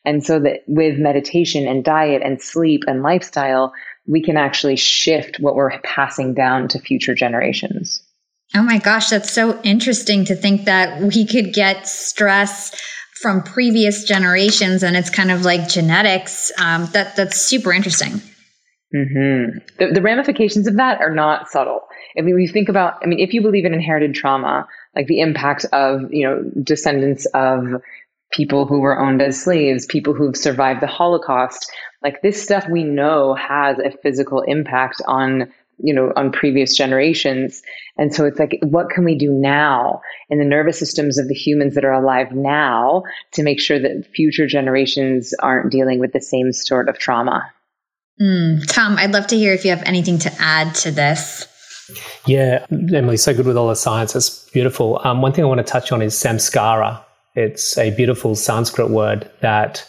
And 0.05 0.25
so 0.25 0.39
that 0.39 0.61
with 0.66 0.99
meditation 0.99 1.66
and 1.66 1.85
diet 1.85 2.23
and 2.25 2.41
sleep 2.41 2.83
and 2.87 3.03
lifestyle, 3.03 3.73
we 4.07 4.23
can 4.23 4.37
actually 4.37 4.77
shift 4.77 5.39
what 5.41 5.55
we're 5.55 5.79
passing 5.81 6.35
down 6.35 6.68
to 6.68 6.79
future 6.79 7.14
generations. 7.14 8.03
Oh 8.55 8.63
my 8.63 8.79
gosh, 8.79 9.11
that's 9.11 9.33
so 9.33 9.61
interesting 9.63 10.25
to 10.27 10.35
think 10.35 10.65
that 10.65 11.01
we 11.01 11.25
could 11.25 11.53
get 11.53 11.87
stress 11.87 12.75
from 13.21 13.43
previous 13.43 14.05
generations 14.05 14.83
and 14.83 14.97
it's 14.97 15.11
kind 15.11 15.31
of 15.31 15.45
like 15.45 15.69
genetics. 15.69 16.51
Um, 16.59 16.87
that 16.93 17.17
that's 17.17 17.41
super 17.41 17.73
interesting. 17.73 18.21
Mm-hmm. 18.95 19.59
The, 19.79 19.93
the 19.95 20.03
ramifications 20.03 20.67
of 20.67 20.77
that 20.77 21.01
are 21.01 21.15
not 21.15 21.49
subtle. 21.49 21.83
I 22.19 22.23
mean, 22.23 22.35
we 22.35 22.49
think 22.49 22.69
about, 22.69 22.95
I 23.03 23.07
mean, 23.07 23.21
if 23.21 23.35
you 23.35 23.41
believe 23.41 23.65
in 23.65 23.73
inherited 23.73 24.15
trauma, 24.15 24.67
like 24.97 25.07
the 25.07 25.21
impact 25.21 25.65
of, 25.73 26.13
you 26.13 26.27
know, 26.27 26.43
descendants 26.63 27.27
of 27.33 27.83
people 28.33 28.67
who 28.67 28.81
were 28.81 28.99
owned 28.99 29.23
as 29.23 29.41
slaves, 29.41 29.87
people 29.87 30.15
who've 30.15 30.37
survived 30.37 30.83
the 30.83 30.89
Holocaust, 30.89 31.71
like 32.03 32.23
this 32.23 32.43
stuff 32.43 32.67
we 32.69 32.83
know 32.83 33.35
has 33.35 33.79
a 33.79 33.97
physical 34.03 34.43
impact 34.43 35.03
on 35.07 35.53
you 35.83 35.95
know 35.95 36.12
on 36.16 36.33
previous 36.33 36.76
generations. 36.76 37.62
And 37.97 38.14
so 38.14 38.24
it's 38.24 38.39
like 38.39 38.59
what 38.62 38.91
can 38.91 39.05
we 39.05 39.16
do 39.16 39.31
now 39.31 40.01
in 40.28 40.39
the 40.39 40.45
nervous 40.45 40.78
systems 40.78 41.18
of 41.18 41.28
the 41.28 41.35
humans 41.35 41.74
that 41.74 41.85
are 41.85 41.93
alive 41.93 42.33
now 42.33 43.03
to 43.33 43.43
make 43.43 43.61
sure 43.61 43.78
that 43.78 44.07
future 44.14 44.47
generations 44.47 45.35
aren't 45.43 45.70
dealing 45.70 45.99
with 45.99 46.12
the 46.12 46.20
same 46.20 46.53
sort 46.53 46.89
of 46.89 46.99
trauma? 46.99 47.51
Mm, 48.20 48.66
tom 48.70 48.97
i'd 48.99 49.12
love 49.12 49.26
to 49.28 49.37
hear 49.37 49.55
if 49.55 49.64
you 49.64 49.70
have 49.70 49.83
anything 49.85 50.18
to 50.18 50.33
add 50.39 50.74
to 50.76 50.91
this. 50.91 51.47
Yeah 52.26 52.66
emily 52.70 53.16
so 53.16 53.35
good 53.35 53.47
with 53.47 53.57
all 53.57 53.68
the 53.68 53.76
science. 53.76 54.14
It's 54.14 54.49
beautiful. 54.51 55.01
Um, 55.05 55.22
one 55.22 55.33
thing 55.33 55.45
i 55.45 55.49
want 55.49 55.64
to 55.64 55.72
touch 55.72 55.93
on 55.93 56.03
is 56.03 56.14
samskara. 56.14 57.03
It's 57.35 57.78
a 57.78 57.91
beautiful 57.91 58.35
sanskrit 58.35 58.91
word 58.91 59.31
that 59.41 59.87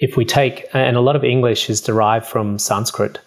if 0.00 0.16
we 0.16 0.24
take 0.24 0.66
and 0.72 0.96
a 0.96 1.00
lot 1.00 1.14
of 1.14 1.22
english 1.22 1.70
is 1.70 1.80
derived 1.80 2.26
from 2.26 2.58
sanskrit 2.58 3.18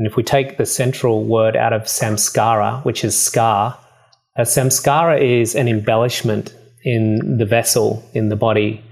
and 0.00 0.06
if 0.06 0.16
we 0.16 0.22
take 0.22 0.56
the 0.56 0.64
central 0.64 1.26
word 1.26 1.56
out 1.56 1.74
of 1.74 1.82
samskara, 1.82 2.82
which 2.86 3.04
is 3.04 3.14
scar, 3.14 3.78
a 4.34 4.44
samskara 4.44 5.20
is 5.20 5.54
an 5.54 5.68
embellishment 5.68 6.54
in 6.84 7.36
the 7.36 7.44
vessel, 7.44 8.02
in 8.14 8.30
the 8.30 8.34
body, 8.34 8.82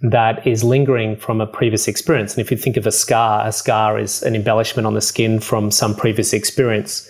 that 0.00 0.46
is 0.46 0.64
lingering 0.64 1.14
from 1.14 1.42
a 1.42 1.46
previous 1.46 1.86
experience. 1.86 2.32
And 2.32 2.40
if 2.40 2.50
you 2.50 2.56
think 2.56 2.78
of 2.78 2.86
a 2.86 2.90
scar, 2.90 3.46
a 3.46 3.52
scar 3.52 3.98
is 3.98 4.22
an 4.22 4.34
embellishment 4.34 4.86
on 4.86 4.94
the 4.94 5.02
skin 5.02 5.40
from 5.40 5.70
some 5.70 5.94
previous 5.94 6.32
experience. 6.32 7.06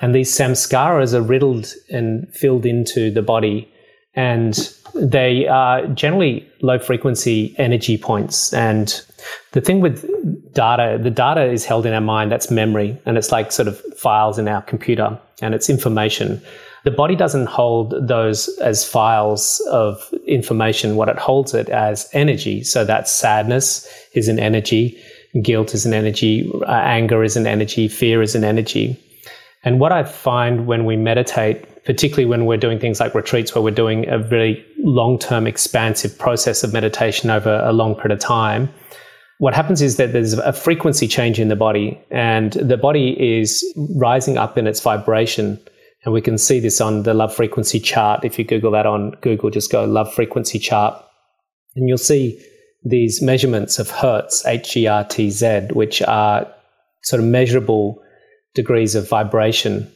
And 0.00 0.14
these 0.14 0.34
samskaras 0.34 1.12
are 1.12 1.20
riddled 1.20 1.74
and 1.90 2.26
filled 2.32 2.64
into 2.64 3.10
the 3.10 3.20
body. 3.20 3.70
And 4.14 4.74
they 4.94 5.46
are 5.48 5.86
generally 5.88 6.50
low 6.62 6.78
frequency 6.78 7.54
energy 7.58 7.98
points. 7.98 8.54
And 8.54 9.02
the 9.52 9.60
thing 9.60 9.80
with 9.80 10.02
data, 10.54 10.98
the 11.02 11.10
data 11.10 11.44
is 11.44 11.64
held 11.64 11.86
in 11.86 11.92
our 11.92 12.00
mind, 12.00 12.30
that's 12.32 12.50
memory, 12.50 12.98
and 13.06 13.16
it's 13.16 13.32
like 13.32 13.52
sort 13.52 13.68
of 13.68 13.78
files 13.96 14.38
in 14.38 14.48
our 14.48 14.62
computer 14.62 15.18
and 15.42 15.54
it's 15.54 15.68
information. 15.68 16.40
The 16.84 16.90
body 16.92 17.16
doesn't 17.16 17.46
hold 17.46 17.94
those 18.06 18.48
as 18.58 18.88
files 18.88 19.60
of 19.70 20.08
information. 20.26 20.94
What 20.94 21.08
it 21.08 21.18
holds 21.18 21.52
it 21.52 21.68
as 21.68 22.08
energy. 22.12 22.62
So 22.62 22.84
that 22.84 23.08
sadness 23.08 23.88
is 24.12 24.28
an 24.28 24.38
energy, 24.38 24.96
guilt 25.42 25.74
is 25.74 25.84
an 25.84 25.92
energy, 25.92 26.48
uh, 26.62 26.70
anger 26.70 27.24
is 27.24 27.36
an 27.36 27.46
energy, 27.46 27.88
fear 27.88 28.22
is 28.22 28.36
an 28.36 28.44
energy. 28.44 28.96
And 29.64 29.80
what 29.80 29.90
I 29.90 30.04
find 30.04 30.68
when 30.68 30.84
we 30.84 30.96
meditate, 30.96 31.84
particularly 31.84 32.26
when 32.26 32.46
we're 32.46 32.56
doing 32.56 32.78
things 32.78 33.00
like 33.00 33.16
retreats 33.16 33.52
where 33.52 33.62
we're 33.62 33.72
doing 33.72 34.08
a 34.08 34.18
very 34.18 34.64
long 34.78 35.18
term 35.18 35.46
expansive 35.48 36.16
process 36.16 36.62
of 36.62 36.72
meditation 36.72 37.30
over 37.30 37.60
a 37.64 37.72
long 37.72 37.96
period 37.96 38.12
of 38.12 38.20
time, 38.20 38.72
what 39.38 39.54
happens 39.54 39.82
is 39.82 39.96
that 39.96 40.12
there's 40.12 40.32
a 40.32 40.52
frequency 40.52 41.06
change 41.06 41.38
in 41.38 41.48
the 41.48 41.56
body, 41.56 42.00
and 42.10 42.54
the 42.54 42.76
body 42.76 43.16
is 43.38 43.64
rising 43.94 44.38
up 44.38 44.56
in 44.56 44.66
its 44.66 44.80
vibration. 44.80 45.60
And 46.04 46.14
we 46.14 46.22
can 46.22 46.38
see 46.38 46.60
this 46.60 46.80
on 46.80 47.02
the 47.02 47.14
love 47.14 47.34
frequency 47.34 47.80
chart. 47.80 48.24
If 48.24 48.38
you 48.38 48.44
Google 48.44 48.70
that 48.72 48.86
on 48.86 49.10
Google, 49.20 49.50
just 49.50 49.70
go 49.70 49.84
love 49.84 50.12
frequency 50.12 50.58
chart, 50.58 51.02
and 51.74 51.88
you'll 51.88 51.98
see 51.98 52.40
these 52.84 53.20
measurements 53.20 53.78
of 53.78 53.90
hertz, 53.90 54.46
H 54.46 54.76
E 54.76 54.86
R 54.86 55.04
T 55.04 55.30
Z, 55.30 55.68
which 55.72 56.00
are 56.02 56.46
sort 57.02 57.22
of 57.22 57.28
measurable 57.28 58.02
degrees 58.54 58.94
of 58.94 59.08
vibration. 59.08 59.92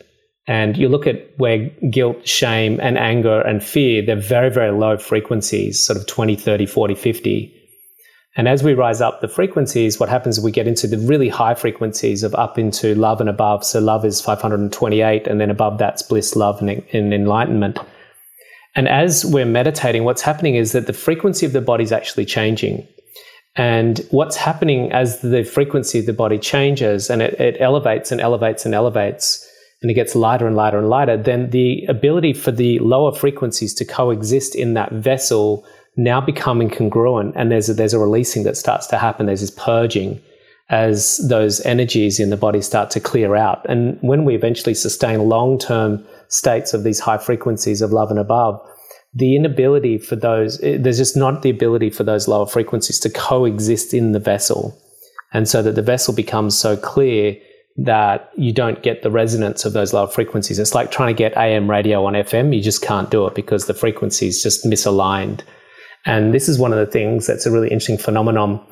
And 0.47 0.77
you 0.77 0.89
look 0.89 1.07
at 1.07 1.31
where 1.39 1.71
guilt, 1.91 2.27
shame, 2.27 2.79
and 2.81 2.99
anger 2.99 3.41
and 3.41 3.63
fear, 3.63 4.05
they're 4.05 4.17
very, 4.17 4.51
very 4.51 4.73
low 4.73 4.99
frequencies, 4.99 5.85
sort 5.85 5.99
of 5.99 6.07
20, 6.07 6.35
30, 6.35 6.67
40, 6.67 6.95
50 6.95 7.60
and 8.37 8.47
as 8.47 8.63
we 8.63 8.75
rise 8.75 9.01
up 9.01 9.21
the 9.21 9.29
frequencies, 9.29 9.99
what 9.99 10.09
happens 10.09 10.39
is 10.39 10.45
we 10.45 10.53
get 10.53 10.69
into 10.69 10.87
the 10.87 10.99
really 10.99 11.29
high 11.29 11.55
frequencies 11.55 12.23
of 12.23 12.35
up 12.37 12.59
into 12.59 12.95
love 12.95 13.21
and 13.21 13.29
above. 13.29 13.65
So 13.65 13.81
love 13.81 14.05
is 14.05 14.21
528, 14.21 15.27
and 15.27 15.41
then 15.41 15.51
above 15.51 15.79
that's 15.79 16.03
bliss, 16.03 16.37
love, 16.37 16.61
and, 16.63 16.71
and 16.93 17.13
enlightenment. 17.13 17.79
And 18.77 18.87
as 18.87 19.25
we're 19.25 19.47
meditating, 19.47 20.05
what's 20.05 20.23
happening 20.23 20.55
is 20.55 20.71
that 20.73 20.87
the 20.87 20.93
frequency 20.93 21.45
of 21.45 21.53
the 21.53 21.61
body 21.61 21.83
is 21.83 21.91
actually 21.91 22.25
changing. 22.25 22.87
And 23.57 23.99
what's 24.11 24.37
happening 24.37 24.93
as 24.93 25.21
the 25.23 25.43
frequency 25.43 25.99
of 25.99 26.07
the 26.07 26.13
body 26.13 26.39
changes 26.39 27.11
and 27.11 27.21
it, 27.21 27.35
it 27.41 27.57
elevates 27.59 28.13
and 28.13 28.21
elevates 28.21 28.65
and 28.65 28.77
elevates, 28.77 29.45
and 29.83 29.91
it 29.91 29.95
gets 29.95 30.15
lighter 30.15 30.47
and 30.47 30.55
lighter 30.55 30.79
and 30.79 30.89
lighter, 30.89 31.17
then 31.17 31.51
the 31.51 31.85
ability 31.87 32.33
for 32.35 32.53
the 32.53 32.79
lower 32.79 33.13
frequencies 33.13 33.75
to 33.75 33.85
coexist 33.85 34.55
in 34.55 34.75
that 34.75 34.93
vessel 34.93 35.67
now 36.01 36.21
becoming 36.21 36.71
congruent 36.71 37.35
and 37.37 37.51
there's 37.51 37.69
a, 37.69 37.75
there's 37.75 37.95
a 37.95 37.99
releasing 37.99 38.43
that 38.45 38.57
starts 38.57 38.87
to 38.87 38.97
happen 38.97 39.27
there's 39.27 39.41
this 39.41 39.51
purging 39.51 40.21
as 40.71 41.19
those 41.29 41.61
energies 41.63 42.21
in 42.21 42.31
the 42.31 42.37
body 42.37 42.63
start 42.63 42.91
to 42.91 43.01
clear 43.01 43.37
out 43.37 43.65
and 43.69 43.99
when 44.01 44.25
we 44.25 44.35
eventually 44.35 44.75
sustain 44.75 45.29
long-term 45.29 46.05
states 46.29 46.73
of 46.73 46.85
these 46.85 47.01
high 47.01 47.19
frequencies 47.19 47.83
of 47.83 47.93
love 47.93 48.11
and 48.11 48.19
above 48.19 48.61
the 49.13 49.37
inability 49.37 49.99
for 49.99 50.17
those 50.17 50.63
eh, 50.63 50.79
there's 50.81 50.99
just 50.99 51.17
not 51.17 51.43
the 51.43 51.51
ability 51.51 51.91
for 51.91 52.05
those 52.05 52.27
lower 52.27 52.47
frequencies 52.47 52.99
to 52.99 53.11
coexist 53.11 53.93
in 53.93 54.13
the 54.13 54.21
vessel 54.21 54.77
and 55.33 55.49
so 55.49 55.63
that 55.63 55.75
the 55.75 55.83
vessel 55.83 56.15
becomes 56.15 56.59
so 56.59 56.77
clear 56.77 57.37
that 57.77 58.31
you 58.37 58.53
don't 58.53 58.83
get 58.83 59.03
the 59.03 59.11
resonance 59.11 59.65
of 59.65 59.73
those 59.73 59.93
lower 59.93 60.09
frequencies. 60.09 60.59
It's 60.59 60.75
like 60.75 60.91
trying 60.91 61.15
to 61.15 61.19
get 61.19 61.37
AM 61.37 61.71
radio 61.71 62.05
on 62.05 62.15
FM. 62.15 62.55
You 62.55 62.61
just 62.61 62.83
can't 62.83 63.11
do 63.11 63.27
it 63.27 63.35
because 63.35 63.67
the 63.67 63.75
frequency 63.75 64.27
is 64.27 64.43
just 64.43 64.65
misaligned. 64.65 65.43
And 66.07 66.33
this 66.33 66.49
is 66.49 66.59
one 66.59 66.73
of 66.73 66.79
the 66.79 66.91
things 66.91 67.27
that's 67.27 67.47
a 67.47 67.51
really 67.51 67.69
interesting 67.69 67.99
phenomenon 67.99 68.65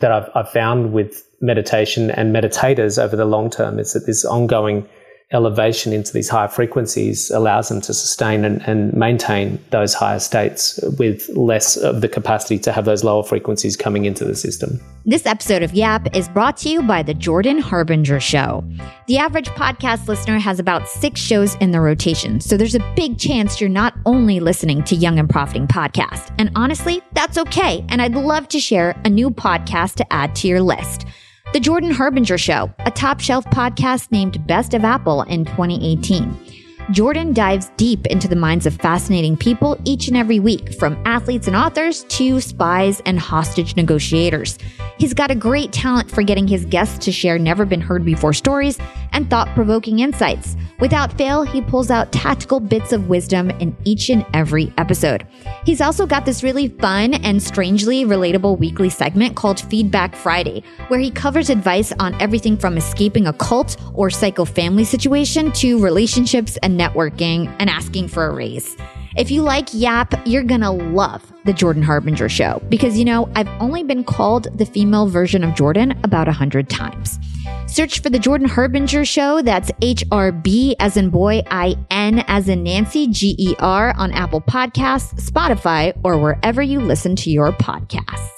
that 0.00 0.12
I've, 0.12 0.30
I've 0.34 0.50
found 0.50 0.92
with 0.92 1.26
meditation 1.40 2.10
and 2.10 2.34
meditators 2.34 3.02
over 3.02 3.16
the 3.16 3.24
long 3.24 3.50
term 3.50 3.78
is 3.78 3.92
that 3.92 4.06
this 4.06 4.24
ongoing 4.24 4.88
elevation 5.34 5.92
into 5.92 6.12
these 6.12 6.28
higher 6.28 6.48
frequencies 6.48 7.30
allows 7.30 7.68
them 7.68 7.80
to 7.82 7.92
sustain 7.92 8.44
and, 8.44 8.62
and, 8.62 8.94
maintain 8.94 9.58
those 9.70 9.92
higher 9.92 10.20
states 10.20 10.78
with 10.98 11.28
less 11.30 11.76
of 11.76 12.00
the 12.00 12.08
capacity 12.08 12.58
to 12.60 12.70
have 12.70 12.84
those 12.84 13.02
lower 13.02 13.24
frequencies 13.24 13.76
coming 13.76 14.04
into 14.04 14.24
the 14.24 14.36
system. 14.36 14.80
This 15.04 15.26
episode 15.26 15.62
of 15.62 15.74
Yap 15.74 16.14
is 16.14 16.28
brought 16.28 16.56
to 16.58 16.68
you 16.68 16.82
by 16.82 17.02
The 17.02 17.12
Jordan 17.12 17.58
Harbinger 17.58 18.20
Show. 18.20 18.64
The 19.08 19.18
average 19.18 19.48
podcast 19.48 20.06
listener 20.06 20.38
has 20.38 20.60
about 20.60 20.88
six 20.88 21.20
shows 21.20 21.56
in 21.56 21.72
the 21.72 21.80
rotation, 21.80 22.40
so 22.40 22.56
there's 22.56 22.76
a 22.76 22.94
big 22.94 23.18
chance 23.18 23.60
you're 23.60 23.68
not 23.68 23.94
only 24.06 24.38
listening 24.38 24.84
to 24.84 24.94
Young 24.94 25.18
and 25.18 25.28
Profiting 25.28 25.66
Podcast. 25.66 26.32
And 26.38 26.52
honestly, 26.54 27.02
that's 27.12 27.36
okay. 27.36 27.84
And 27.88 28.00
I'd 28.00 28.14
love 28.14 28.46
to 28.48 28.60
share 28.60 28.94
a 29.04 29.10
new 29.10 29.30
podcast 29.30 29.96
to 29.96 30.12
add 30.12 30.36
to 30.36 30.48
your 30.48 30.60
list. 30.60 31.06
The 31.54 31.60
Jordan 31.60 31.92
Harbinger 31.92 32.36
Show, 32.36 32.74
a 32.80 32.90
top 32.90 33.20
shelf 33.20 33.44
podcast 33.44 34.10
named 34.10 34.44
Best 34.44 34.74
of 34.74 34.82
Apple 34.82 35.22
in 35.22 35.44
2018. 35.44 36.53
Jordan 36.90 37.32
dives 37.32 37.70
deep 37.78 38.06
into 38.06 38.28
the 38.28 38.36
minds 38.36 38.66
of 38.66 38.74
fascinating 38.74 39.38
people 39.38 39.80
each 39.84 40.08
and 40.08 40.16
every 40.16 40.38
week, 40.38 40.74
from 40.74 41.00
athletes 41.06 41.46
and 41.46 41.56
authors 41.56 42.04
to 42.04 42.42
spies 42.42 43.00
and 43.06 43.18
hostage 43.18 43.74
negotiators. 43.74 44.58
He's 44.98 45.14
got 45.14 45.30
a 45.30 45.34
great 45.34 45.72
talent 45.72 46.10
for 46.10 46.22
getting 46.22 46.46
his 46.46 46.66
guests 46.66 47.04
to 47.06 47.12
share 47.12 47.38
never 47.38 47.64
been 47.64 47.80
heard 47.80 48.04
before 48.04 48.34
stories 48.34 48.78
and 49.12 49.30
thought 49.30 49.48
provoking 49.54 50.00
insights. 50.00 50.56
Without 50.80 51.16
fail, 51.16 51.42
he 51.42 51.62
pulls 51.62 51.90
out 51.90 52.12
tactical 52.12 52.60
bits 52.60 52.92
of 52.92 53.08
wisdom 53.08 53.50
in 53.50 53.74
each 53.84 54.10
and 54.10 54.26
every 54.34 54.72
episode. 54.76 55.26
He's 55.64 55.80
also 55.80 56.04
got 56.04 56.26
this 56.26 56.42
really 56.42 56.68
fun 56.68 57.14
and 57.14 57.42
strangely 57.42 58.04
relatable 58.04 58.58
weekly 58.58 58.90
segment 58.90 59.36
called 59.36 59.60
Feedback 59.60 60.14
Friday, 60.14 60.62
where 60.88 61.00
he 61.00 61.10
covers 61.10 61.48
advice 61.48 61.92
on 61.98 62.20
everything 62.20 62.56
from 62.56 62.76
escaping 62.76 63.26
a 63.26 63.32
cult 63.32 63.76
or 63.94 64.10
psycho 64.10 64.44
family 64.44 64.84
situation 64.84 65.50
to 65.52 65.82
relationships 65.82 66.58
and 66.58 66.73
networking 66.78 67.54
and 67.58 67.70
asking 67.70 68.08
for 68.08 68.26
a 68.26 68.34
raise. 68.34 68.76
If 69.16 69.30
you 69.30 69.42
like 69.42 69.72
Yap, 69.72 70.14
you're 70.26 70.42
gonna 70.42 70.72
love 70.72 71.22
The 71.44 71.52
Jordan 71.52 71.82
Harbinger 71.82 72.28
Show 72.28 72.60
because 72.68 72.98
you 72.98 73.04
know, 73.04 73.28
I've 73.36 73.48
only 73.60 73.84
been 73.84 74.02
called 74.02 74.48
the 74.58 74.66
female 74.66 75.06
version 75.06 75.44
of 75.44 75.54
Jordan 75.54 75.98
about 76.02 76.26
a 76.26 76.32
hundred 76.32 76.68
times. 76.68 77.18
Search 77.66 78.00
for 78.00 78.10
The 78.10 78.18
Jordan 78.18 78.48
Harbinger 78.48 79.04
Show, 79.04 79.40
that's 79.40 79.70
H 79.82 80.04
R 80.10 80.32
B 80.32 80.74
as 80.80 80.96
in 80.96 81.10
boy, 81.10 81.42
I 81.48 81.76
N 81.90 82.24
as 82.26 82.48
in 82.48 82.64
Nancy, 82.64 83.06
G 83.06 83.36
E 83.38 83.54
R 83.60 83.94
on 83.96 84.12
Apple 84.12 84.40
Podcasts, 84.40 85.14
Spotify, 85.30 85.96
or 86.04 86.18
wherever 86.18 86.60
you 86.60 86.80
listen 86.80 87.14
to 87.16 87.30
your 87.30 87.52
podcasts. 87.52 88.30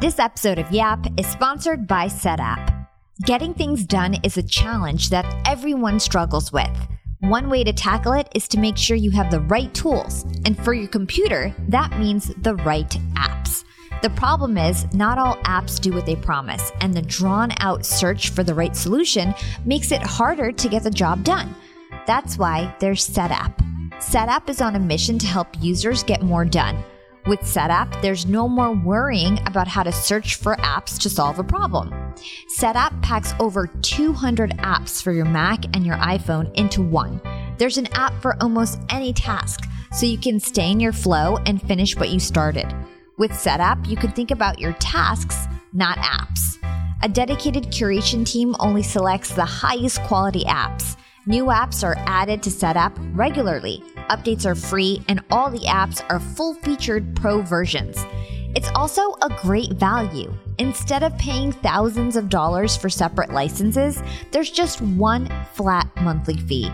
This 0.00 0.20
episode 0.20 0.60
of 0.60 0.70
Yap 0.70 1.04
is 1.18 1.26
sponsored 1.26 1.88
by 1.88 2.06
SetApp. 2.06 2.86
Getting 3.24 3.52
things 3.52 3.84
done 3.84 4.14
is 4.22 4.36
a 4.36 4.42
challenge 4.44 5.10
that 5.10 5.26
everyone 5.44 5.98
struggles 5.98 6.52
with. 6.52 6.70
One 7.20 7.50
way 7.50 7.64
to 7.64 7.72
tackle 7.72 8.12
it 8.12 8.28
is 8.32 8.46
to 8.48 8.60
make 8.60 8.76
sure 8.76 8.96
you 8.96 9.10
have 9.10 9.32
the 9.32 9.40
right 9.40 9.74
tools. 9.74 10.24
And 10.44 10.56
for 10.56 10.72
your 10.72 10.86
computer, 10.86 11.52
that 11.68 11.98
means 11.98 12.32
the 12.42 12.54
right 12.54 12.88
apps. 13.14 13.64
The 14.02 14.10
problem 14.10 14.56
is, 14.56 14.86
not 14.94 15.18
all 15.18 15.36
apps 15.38 15.80
do 15.80 15.92
what 15.92 16.06
they 16.06 16.14
promise, 16.14 16.70
and 16.80 16.94
the 16.94 17.02
drawn 17.02 17.50
out 17.58 17.84
search 17.84 18.30
for 18.30 18.44
the 18.44 18.54
right 18.54 18.76
solution 18.76 19.34
makes 19.64 19.90
it 19.90 20.00
harder 20.00 20.52
to 20.52 20.68
get 20.68 20.84
the 20.84 20.90
job 20.92 21.24
done. 21.24 21.52
That's 22.06 22.38
why 22.38 22.72
there's 22.78 23.08
SetApp. 23.08 23.58
SetApp 23.94 24.48
is 24.48 24.60
on 24.60 24.76
a 24.76 24.80
mission 24.80 25.18
to 25.18 25.26
help 25.26 25.48
users 25.60 26.04
get 26.04 26.22
more 26.22 26.44
done. 26.44 26.84
With 27.28 27.40
SetApp, 27.40 28.00
there's 28.00 28.24
no 28.24 28.48
more 28.48 28.72
worrying 28.72 29.38
about 29.46 29.68
how 29.68 29.82
to 29.82 29.92
search 29.92 30.36
for 30.36 30.56
apps 30.56 30.98
to 31.00 31.10
solve 31.10 31.38
a 31.38 31.44
problem. 31.44 31.90
SetApp 32.58 33.02
packs 33.02 33.34
over 33.38 33.66
200 33.82 34.52
apps 34.52 35.02
for 35.02 35.12
your 35.12 35.26
Mac 35.26 35.66
and 35.76 35.84
your 35.84 35.98
iPhone 35.98 36.50
into 36.54 36.80
one. 36.80 37.20
There's 37.58 37.76
an 37.76 37.88
app 37.92 38.14
for 38.22 38.42
almost 38.42 38.80
any 38.88 39.12
task, 39.12 39.68
so 39.92 40.06
you 40.06 40.16
can 40.16 40.40
stay 40.40 40.70
in 40.70 40.80
your 40.80 40.94
flow 40.94 41.36
and 41.44 41.60
finish 41.60 41.94
what 41.96 42.08
you 42.08 42.18
started. 42.18 42.74
With 43.18 43.32
SetApp, 43.32 43.86
you 43.86 43.98
can 43.98 44.12
think 44.12 44.30
about 44.30 44.58
your 44.58 44.72
tasks, 44.74 45.48
not 45.74 45.98
apps. 45.98 46.56
A 47.02 47.10
dedicated 47.10 47.64
curation 47.64 48.24
team 48.24 48.56
only 48.58 48.82
selects 48.82 49.34
the 49.34 49.44
highest 49.44 50.02
quality 50.04 50.44
apps. 50.44 50.96
New 51.28 51.44
apps 51.44 51.84
are 51.84 52.02
added 52.06 52.42
to 52.42 52.48
SetApp 52.48 52.96
regularly. 53.14 53.82
Updates 54.08 54.46
are 54.46 54.54
free, 54.54 55.02
and 55.08 55.22
all 55.30 55.50
the 55.50 55.66
apps 55.66 56.02
are 56.08 56.18
full 56.18 56.54
featured 56.54 57.14
pro 57.14 57.42
versions. 57.42 58.02
It's 58.56 58.70
also 58.74 59.12
a 59.20 59.36
great 59.42 59.72
value. 59.74 60.32
Instead 60.56 61.02
of 61.02 61.18
paying 61.18 61.52
thousands 61.52 62.16
of 62.16 62.30
dollars 62.30 62.78
for 62.78 62.88
separate 62.88 63.30
licenses, 63.30 64.02
there's 64.30 64.50
just 64.50 64.80
one 64.80 65.28
flat 65.52 65.86
monthly 66.00 66.38
fee. 66.38 66.72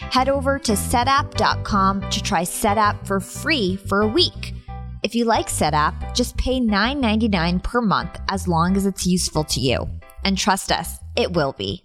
Head 0.00 0.30
over 0.30 0.58
to 0.58 0.72
setapp.com 0.72 2.08
to 2.08 2.22
try 2.22 2.40
SetApp 2.40 3.06
for 3.06 3.20
free 3.20 3.76
for 3.76 4.00
a 4.00 4.08
week. 4.08 4.54
If 5.02 5.14
you 5.14 5.26
like 5.26 5.48
SetApp, 5.48 6.14
just 6.14 6.38
pay 6.38 6.58
$9.99 6.58 7.62
per 7.62 7.82
month 7.82 8.18
as 8.30 8.48
long 8.48 8.78
as 8.78 8.86
it's 8.86 9.06
useful 9.06 9.44
to 9.44 9.60
you. 9.60 9.86
And 10.24 10.38
trust 10.38 10.72
us, 10.72 11.00
it 11.16 11.34
will 11.34 11.52
be. 11.52 11.84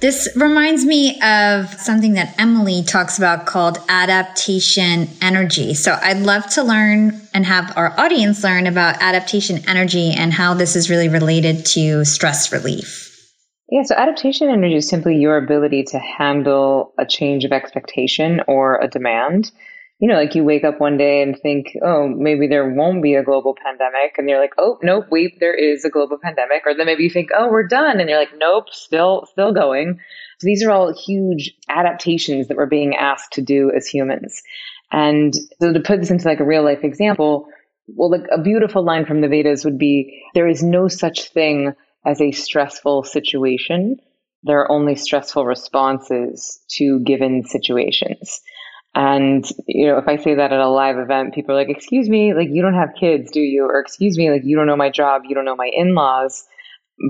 This 0.00 0.28
reminds 0.36 0.84
me 0.84 1.20
of 1.22 1.68
something 1.74 2.12
that 2.12 2.34
Emily 2.38 2.84
talks 2.84 3.18
about 3.18 3.46
called 3.46 3.78
adaptation 3.88 5.08
energy. 5.20 5.74
So 5.74 5.98
I'd 6.00 6.18
love 6.18 6.48
to 6.50 6.62
learn 6.62 7.20
and 7.34 7.44
have 7.44 7.76
our 7.76 7.98
audience 7.98 8.44
learn 8.44 8.66
about 8.66 9.02
adaptation 9.02 9.68
energy 9.68 10.12
and 10.12 10.32
how 10.32 10.54
this 10.54 10.76
is 10.76 10.88
really 10.88 11.08
related 11.08 11.66
to 11.66 12.04
stress 12.04 12.52
relief. 12.52 13.06
Yeah, 13.70 13.82
so 13.82 13.96
adaptation 13.96 14.48
energy 14.48 14.76
is 14.76 14.88
simply 14.88 15.16
your 15.16 15.36
ability 15.36 15.82
to 15.84 15.98
handle 15.98 16.94
a 16.96 17.04
change 17.04 17.44
of 17.44 17.52
expectation 17.52 18.40
or 18.46 18.80
a 18.80 18.88
demand 18.88 19.50
you 19.98 20.08
know, 20.08 20.14
like 20.14 20.34
you 20.36 20.44
wake 20.44 20.62
up 20.62 20.80
one 20.80 20.96
day 20.96 21.22
and 21.22 21.36
think, 21.36 21.76
oh, 21.82 22.06
maybe 22.06 22.46
there 22.46 22.72
won't 22.72 23.02
be 23.02 23.14
a 23.14 23.24
global 23.24 23.56
pandemic. 23.60 24.14
And 24.16 24.28
you're 24.28 24.40
like, 24.40 24.54
oh, 24.56 24.78
nope, 24.80 25.06
wait, 25.10 25.40
there 25.40 25.54
is 25.54 25.84
a 25.84 25.90
global 25.90 26.18
pandemic. 26.22 26.62
Or 26.66 26.74
then 26.74 26.86
maybe 26.86 27.02
you 27.02 27.10
think, 27.10 27.30
oh, 27.36 27.48
we're 27.50 27.66
done. 27.66 27.98
And 27.98 28.08
you're 28.08 28.18
like, 28.18 28.36
nope, 28.36 28.66
still, 28.70 29.26
still 29.32 29.52
going. 29.52 29.98
So 30.38 30.44
these 30.44 30.64
are 30.64 30.70
all 30.70 30.94
huge 30.94 31.52
adaptations 31.68 32.46
that 32.46 32.56
we're 32.56 32.66
being 32.66 32.94
asked 32.94 33.32
to 33.32 33.42
do 33.42 33.72
as 33.76 33.88
humans. 33.88 34.40
And 34.92 35.34
so 35.60 35.72
to 35.72 35.80
put 35.80 35.98
this 35.98 36.12
into 36.12 36.28
like 36.28 36.40
a 36.40 36.46
real 36.46 36.62
life 36.62 36.84
example, 36.84 37.48
well, 37.88 38.10
like 38.10 38.26
a 38.30 38.40
beautiful 38.40 38.84
line 38.84 39.04
from 39.04 39.20
the 39.20 39.28
Vedas 39.28 39.64
would 39.64 39.78
be, 39.78 40.22
there 40.34 40.46
is 40.46 40.62
no 40.62 40.86
such 40.86 41.30
thing 41.30 41.72
as 42.06 42.20
a 42.20 42.30
stressful 42.30 43.02
situation. 43.02 43.96
There 44.44 44.60
are 44.60 44.70
only 44.70 44.94
stressful 44.94 45.44
responses 45.44 46.60
to 46.76 47.00
given 47.00 47.44
situations. 47.44 48.40
And, 48.94 49.48
you 49.66 49.86
know, 49.86 49.98
if 49.98 50.08
I 50.08 50.16
say 50.16 50.34
that 50.34 50.52
at 50.52 50.60
a 50.60 50.68
live 50.68 50.98
event, 50.98 51.34
people 51.34 51.54
are 51.54 51.58
like, 51.58 51.68
excuse 51.68 52.08
me, 52.08 52.34
like, 52.34 52.48
you 52.50 52.62
don't 52.62 52.74
have 52.74 52.94
kids, 52.98 53.30
do 53.30 53.40
you? 53.40 53.64
Or 53.64 53.80
excuse 53.80 54.16
me, 54.16 54.30
like, 54.30 54.42
you 54.44 54.56
don't 54.56 54.66
know 54.66 54.76
my 54.76 54.90
job, 54.90 55.22
you 55.28 55.34
don't 55.34 55.44
know 55.44 55.56
my 55.56 55.70
in 55.72 55.94
laws. 55.94 56.44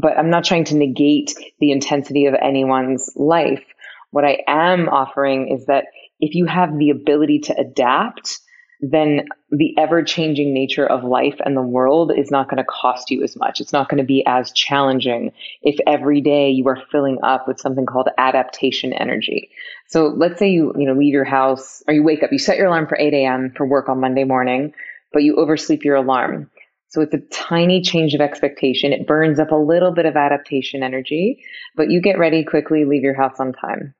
But 0.02 0.18
I'm 0.18 0.28
not 0.28 0.44
trying 0.44 0.64
to 0.64 0.76
negate 0.76 1.34
the 1.60 1.70
intensity 1.70 2.26
of 2.26 2.34
anyone's 2.34 3.10
life. 3.16 3.64
What 4.10 4.24
I 4.24 4.40
am 4.46 4.88
offering 4.88 5.48
is 5.56 5.66
that 5.66 5.84
if 6.20 6.34
you 6.34 6.46
have 6.46 6.76
the 6.76 6.90
ability 6.90 7.40
to 7.44 7.58
adapt, 7.58 8.38
then 8.80 9.26
the 9.50 9.76
ever 9.76 10.02
changing 10.02 10.54
nature 10.54 10.86
of 10.86 11.02
life 11.02 11.36
and 11.44 11.56
the 11.56 11.62
world 11.62 12.12
is 12.16 12.30
not 12.30 12.48
going 12.48 12.58
to 12.58 12.64
cost 12.64 13.10
you 13.10 13.22
as 13.24 13.36
much. 13.36 13.60
It's 13.60 13.72
not 13.72 13.88
going 13.88 13.98
to 13.98 14.06
be 14.06 14.24
as 14.26 14.52
challenging 14.52 15.32
if 15.62 15.78
every 15.86 16.20
day 16.20 16.50
you 16.50 16.68
are 16.68 16.82
filling 16.92 17.18
up 17.22 17.48
with 17.48 17.58
something 17.58 17.86
called 17.86 18.08
adaptation 18.18 18.92
energy. 18.92 19.50
So 19.88 20.14
let's 20.16 20.38
say 20.38 20.48
you, 20.50 20.72
you 20.76 20.86
know, 20.86 20.94
leave 20.94 21.12
your 21.12 21.24
house 21.24 21.82
or 21.88 21.94
you 21.94 22.04
wake 22.04 22.22
up, 22.22 22.30
you 22.32 22.38
set 22.38 22.56
your 22.56 22.68
alarm 22.68 22.86
for 22.86 22.98
8 22.98 23.12
a.m. 23.14 23.52
for 23.56 23.66
work 23.66 23.88
on 23.88 24.00
Monday 24.00 24.24
morning, 24.24 24.72
but 25.12 25.24
you 25.24 25.36
oversleep 25.36 25.84
your 25.84 25.96
alarm. 25.96 26.48
So 26.90 27.00
it's 27.02 27.14
a 27.14 27.20
tiny 27.32 27.82
change 27.82 28.14
of 28.14 28.20
expectation. 28.20 28.92
It 28.92 29.06
burns 29.06 29.38
up 29.38 29.50
a 29.50 29.56
little 29.56 29.92
bit 29.92 30.06
of 30.06 30.16
adaptation 30.16 30.82
energy, 30.82 31.42
but 31.74 31.90
you 31.90 32.00
get 32.00 32.18
ready 32.18 32.44
quickly, 32.44 32.84
leave 32.84 33.02
your 33.02 33.16
house 33.16 33.40
on 33.40 33.52
time. 33.52 33.94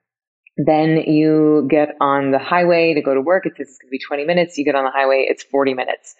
Then 0.65 0.97
you 1.07 1.67
get 1.69 1.95
on 2.01 2.31
the 2.31 2.37
highway 2.37 2.93
to 2.93 3.01
go 3.01 3.13
to 3.13 3.21
work. 3.21 3.45
It 3.45 3.53
says 3.55 3.69
it's 3.69 3.77
going 3.77 3.87
to 3.87 3.91
be 3.91 3.99
20 3.99 4.25
minutes. 4.25 4.57
You 4.57 4.65
get 4.65 4.75
on 4.75 4.83
the 4.83 4.91
highway, 4.91 5.25
it's 5.29 5.41
40 5.41 5.73
minutes. 5.73 6.15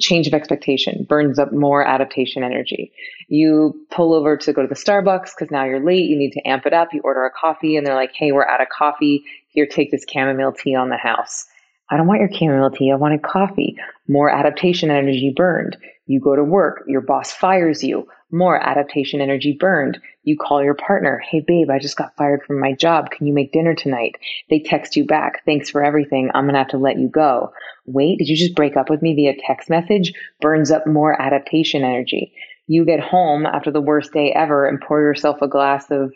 Change 0.00 0.26
of 0.26 0.34
expectation 0.34 1.06
burns 1.08 1.38
up 1.38 1.52
more 1.52 1.86
adaptation 1.86 2.42
energy. 2.42 2.92
You 3.28 3.86
pull 3.92 4.12
over 4.12 4.36
to 4.36 4.52
go 4.52 4.62
to 4.62 4.66
the 4.66 4.74
Starbucks 4.74 5.30
because 5.36 5.52
now 5.52 5.64
you're 5.64 5.84
late. 5.84 6.10
You 6.10 6.18
need 6.18 6.32
to 6.32 6.44
amp 6.44 6.66
it 6.66 6.72
up. 6.72 6.88
You 6.92 7.02
order 7.04 7.24
a 7.24 7.30
coffee 7.30 7.76
and 7.76 7.86
they're 7.86 7.94
like, 7.94 8.10
hey, 8.12 8.32
we're 8.32 8.44
out 8.44 8.60
of 8.60 8.66
coffee. 8.68 9.24
Here, 9.50 9.66
take 9.66 9.92
this 9.92 10.04
chamomile 10.12 10.52
tea 10.52 10.74
on 10.74 10.88
the 10.88 10.96
house. 10.96 11.46
I 11.88 11.96
don't 11.96 12.08
want 12.08 12.20
your 12.20 12.32
chamomile 12.32 12.72
tea. 12.72 12.90
I 12.90 12.96
wanted 12.96 13.22
coffee. 13.22 13.76
More 14.08 14.28
adaptation 14.28 14.90
energy 14.90 15.32
burned. 15.36 15.76
You 16.06 16.20
go 16.20 16.36
to 16.36 16.44
work. 16.44 16.84
Your 16.86 17.00
boss 17.00 17.32
fires 17.32 17.82
you 17.82 18.06
more 18.34 18.60
adaptation 18.60 19.20
energy 19.20 19.56
burned. 19.58 19.98
You 20.24 20.36
call 20.36 20.62
your 20.62 20.74
partner, 20.74 21.22
hey 21.30 21.42
babe, 21.46 21.70
I 21.70 21.78
just 21.78 21.96
got 21.96 22.16
fired 22.16 22.42
from 22.42 22.58
my 22.58 22.72
job. 22.72 23.10
Can 23.10 23.26
you 23.26 23.32
make 23.32 23.52
dinner 23.52 23.74
tonight? 23.74 24.16
They 24.50 24.58
text 24.58 24.96
you 24.96 25.06
back, 25.06 25.44
thanks 25.46 25.70
for 25.70 25.82
everything. 25.82 26.30
I'm 26.34 26.46
gonna 26.46 26.58
have 26.58 26.68
to 26.68 26.78
let 26.78 26.98
you 26.98 27.08
go. 27.08 27.52
Wait, 27.86 28.18
did 28.18 28.28
you 28.28 28.36
just 28.36 28.56
break 28.56 28.76
up 28.76 28.90
with 28.90 29.02
me 29.02 29.14
via 29.14 29.34
text 29.46 29.70
message? 29.70 30.12
Burns 30.40 30.70
up 30.70 30.86
more 30.86 31.20
adaptation 31.20 31.84
energy. 31.84 32.34
You 32.66 32.84
get 32.84 33.00
home 33.00 33.46
after 33.46 33.70
the 33.70 33.80
worst 33.80 34.12
day 34.12 34.32
ever 34.32 34.66
and 34.66 34.80
pour 34.80 35.00
yourself 35.00 35.40
a 35.40 35.48
glass 35.48 35.90
of, 35.90 36.12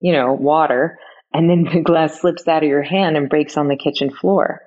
you 0.00 0.12
know, 0.12 0.32
water, 0.32 0.98
and 1.32 1.48
then 1.48 1.64
the 1.72 1.80
glass 1.80 2.20
slips 2.20 2.46
out 2.46 2.62
of 2.62 2.68
your 2.68 2.82
hand 2.82 3.16
and 3.16 3.30
breaks 3.30 3.56
on 3.56 3.68
the 3.68 3.76
kitchen 3.76 4.10
floor. 4.10 4.60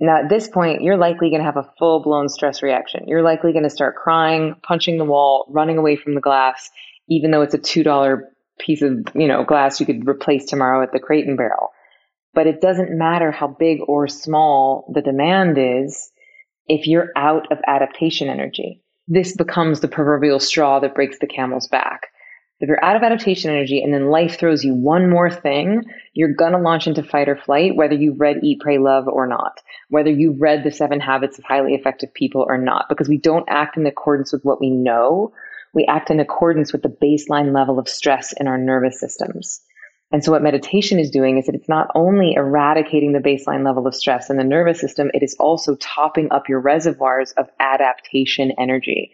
Now, 0.00 0.22
at 0.22 0.30
this 0.30 0.48
point, 0.48 0.82
you're 0.82 0.96
likely 0.96 1.28
going 1.28 1.40
to 1.40 1.44
have 1.44 1.58
a 1.58 1.70
full 1.78 2.02
blown 2.02 2.30
stress 2.30 2.62
reaction. 2.62 3.04
You're 3.06 3.22
likely 3.22 3.52
going 3.52 3.64
to 3.64 3.70
start 3.70 3.96
crying, 3.96 4.54
punching 4.62 4.96
the 4.96 5.04
wall, 5.04 5.44
running 5.50 5.76
away 5.76 5.96
from 5.96 6.14
the 6.14 6.22
glass, 6.22 6.70
even 7.08 7.30
though 7.30 7.42
it's 7.42 7.54
a 7.54 7.58
$2 7.58 8.20
piece 8.58 8.80
of, 8.80 8.92
you 9.14 9.28
know, 9.28 9.44
glass 9.44 9.78
you 9.78 9.86
could 9.86 10.08
replace 10.08 10.46
tomorrow 10.46 10.82
at 10.82 10.92
the 10.92 11.00
crate 11.00 11.26
and 11.26 11.36
barrel. 11.36 11.68
But 12.32 12.46
it 12.46 12.62
doesn't 12.62 12.96
matter 12.96 13.30
how 13.30 13.48
big 13.48 13.80
or 13.86 14.08
small 14.08 14.90
the 14.94 15.02
demand 15.02 15.58
is 15.58 16.10
if 16.66 16.86
you're 16.86 17.10
out 17.14 17.52
of 17.52 17.58
adaptation 17.66 18.28
energy. 18.28 18.82
This 19.06 19.36
becomes 19.36 19.80
the 19.80 19.88
proverbial 19.88 20.40
straw 20.40 20.80
that 20.80 20.94
breaks 20.94 21.18
the 21.18 21.26
camel's 21.26 21.68
back. 21.68 22.06
If 22.60 22.68
you're 22.68 22.84
out 22.84 22.96
of 22.96 23.02
adaptation 23.02 23.50
energy 23.50 23.82
and 23.82 23.92
then 23.92 24.10
life 24.10 24.38
throws 24.38 24.62
you 24.62 24.74
one 24.74 25.10
more 25.10 25.30
thing, 25.30 25.82
you're 26.12 26.34
going 26.34 26.52
to 26.52 26.58
launch 26.58 26.86
into 26.86 27.02
fight 27.02 27.28
or 27.28 27.36
flight, 27.36 27.76
whether 27.76 27.94
you've 27.94 28.18
read 28.20 28.38
Eat, 28.42 28.60
Pray, 28.60 28.78
Love 28.78 29.06
or 29.06 29.26
not, 29.26 29.60
whether 29.88 30.10
you've 30.10 30.40
read 30.40 30.64
The 30.64 30.70
Seven 30.72 30.98
Habits 31.00 31.38
of 31.38 31.44
Highly 31.44 31.74
Effective 31.74 32.12
People 32.12 32.44
or 32.48 32.58
not, 32.58 32.86
because 32.88 33.08
we 33.08 33.18
don't 33.18 33.48
act 33.48 33.76
in 33.76 33.86
accordance 33.86 34.32
with 34.32 34.42
what 34.42 34.60
we 34.60 34.70
know. 34.70 35.32
we 35.72 35.84
act 35.86 36.10
in 36.10 36.20
accordance 36.20 36.72
with 36.72 36.82
the 36.82 36.88
baseline 36.88 37.54
level 37.54 37.78
of 37.78 37.88
stress 37.88 38.32
in 38.32 38.48
our 38.48 38.58
nervous 38.58 38.98
systems. 38.98 39.60
And 40.12 40.24
so 40.24 40.32
what 40.32 40.42
meditation 40.42 40.98
is 40.98 41.10
doing 41.10 41.38
is 41.38 41.46
that 41.46 41.54
it's 41.54 41.68
not 41.68 41.88
only 41.94 42.34
eradicating 42.34 43.12
the 43.12 43.20
baseline 43.20 43.64
level 43.64 43.86
of 43.86 43.94
stress 43.94 44.28
in 44.28 44.36
the 44.36 44.44
nervous 44.44 44.80
system, 44.80 45.10
it 45.14 45.22
is 45.22 45.36
also 45.38 45.76
topping 45.76 46.32
up 46.32 46.48
your 46.48 46.60
reservoirs 46.60 47.32
of 47.36 47.48
adaptation 47.60 48.52
energy. 48.58 49.12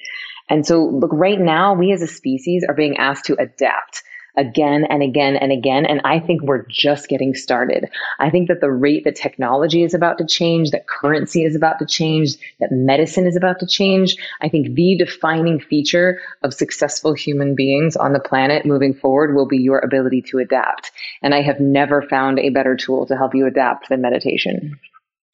And 0.48 0.64
so 0.66 0.84
look, 0.84 1.10
right 1.12 1.38
now 1.38 1.74
we 1.74 1.92
as 1.92 2.00
a 2.00 2.06
species 2.06 2.64
are 2.66 2.74
being 2.74 2.96
asked 2.96 3.26
to 3.26 3.36
adapt 3.38 4.02
again 4.36 4.84
and 4.88 5.02
again 5.02 5.36
and 5.36 5.52
again. 5.52 5.86
And 5.86 6.00
I 6.04 6.20
think 6.20 6.42
we're 6.42 6.66
just 6.66 7.08
getting 7.08 7.34
started. 7.34 7.88
I 8.18 8.30
think 8.30 8.48
that 8.48 8.60
the 8.60 8.70
rate 8.70 9.04
that 9.04 9.16
technology 9.16 9.82
is 9.82 9.94
about 9.94 10.18
to 10.18 10.26
change, 10.26 10.70
that 10.70 10.86
currency 10.86 11.44
is 11.44 11.56
about 11.56 11.78
to 11.78 11.86
change, 11.86 12.36
that 12.60 12.72
medicine 12.72 13.26
is 13.26 13.36
about 13.36 13.60
to 13.60 13.66
change. 13.66 14.16
I 14.40 14.48
think 14.48 14.74
the 14.74 14.96
defining 14.98 15.60
feature 15.60 16.20
of 16.42 16.54
successful 16.54 17.14
human 17.14 17.54
beings 17.54 17.96
on 17.96 18.12
the 18.12 18.20
planet 18.20 18.66
moving 18.66 18.94
forward 18.94 19.34
will 19.34 19.46
be 19.46 19.58
your 19.58 19.78
ability 19.78 20.22
to 20.30 20.38
adapt. 20.38 20.92
And 21.22 21.34
I 21.34 21.42
have 21.42 21.60
never 21.60 22.02
found 22.02 22.38
a 22.38 22.50
better 22.50 22.76
tool 22.76 23.06
to 23.06 23.16
help 23.16 23.34
you 23.34 23.46
adapt 23.46 23.88
than 23.88 24.00
meditation. 24.02 24.78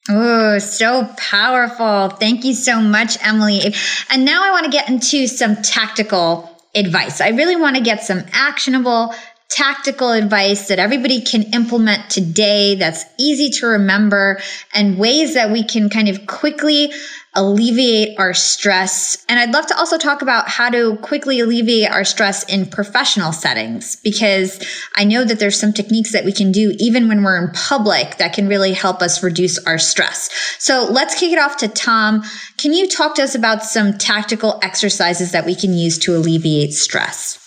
Oh, 0.09 0.57
so 0.57 1.07
powerful. 1.17 2.09
Thank 2.09 2.43
you 2.43 2.53
so 2.53 2.81
much, 2.81 3.17
Emily. 3.23 3.61
And 4.09 4.25
now 4.25 4.43
I 4.43 4.51
want 4.51 4.65
to 4.65 4.71
get 4.71 4.89
into 4.89 5.27
some 5.27 5.55
tactical 5.61 6.52
advice. 6.75 7.21
I 7.21 7.29
really 7.29 7.55
want 7.55 7.75
to 7.75 7.81
get 7.81 8.03
some 8.03 8.23
actionable, 8.31 9.13
tactical 9.53 10.11
advice 10.11 10.67
that 10.69 10.79
everybody 10.79 11.21
can 11.21 11.43
implement 11.53 12.09
today 12.09 12.73
that's 12.75 13.05
easy 13.19 13.51
to 13.51 13.67
remember 13.67 14.41
and 14.73 14.97
ways 14.97 15.35
that 15.35 15.51
we 15.51 15.63
can 15.63 15.89
kind 15.89 16.09
of 16.09 16.25
quickly 16.25 16.91
alleviate 17.35 18.17
our 18.19 18.33
stress. 18.33 19.23
And 19.29 19.39
I'd 19.39 19.53
love 19.53 19.67
to 19.67 19.77
also 19.77 19.97
talk 19.97 20.21
about 20.21 20.47
how 20.49 20.69
to 20.69 20.97
quickly 20.97 21.39
alleviate 21.39 21.91
our 21.91 22.03
stress 22.03 22.43
in 22.45 22.65
professional 22.65 23.31
settings 23.31 23.95
because 23.97 24.63
I 24.95 25.03
know 25.03 25.23
that 25.23 25.39
there's 25.39 25.59
some 25.59 25.73
techniques 25.73 26.13
that 26.13 26.25
we 26.25 26.31
can 26.31 26.51
do 26.51 26.73
even 26.79 27.07
when 27.07 27.23
we're 27.23 27.37
in 27.37 27.51
public 27.51 28.17
that 28.17 28.33
can 28.33 28.47
really 28.47 28.73
help 28.73 29.01
us 29.01 29.21
reduce 29.21 29.57
our 29.65 29.77
stress. 29.77 30.29
So 30.57 30.87
let's 30.89 31.19
kick 31.19 31.31
it 31.31 31.39
off 31.39 31.57
to 31.57 31.67
Tom. 31.67 32.23
Can 32.57 32.73
you 32.73 32.87
talk 32.87 33.15
to 33.15 33.23
us 33.23 33.35
about 33.35 33.63
some 33.63 33.97
tactical 33.97 34.59
exercises 34.63 35.31
that 35.31 35.45
we 35.45 35.55
can 35.55 35.73
use 35.73 35.99
to 35.99 36.15
alleviate 36.15 36.73
stress? 36.73 37.42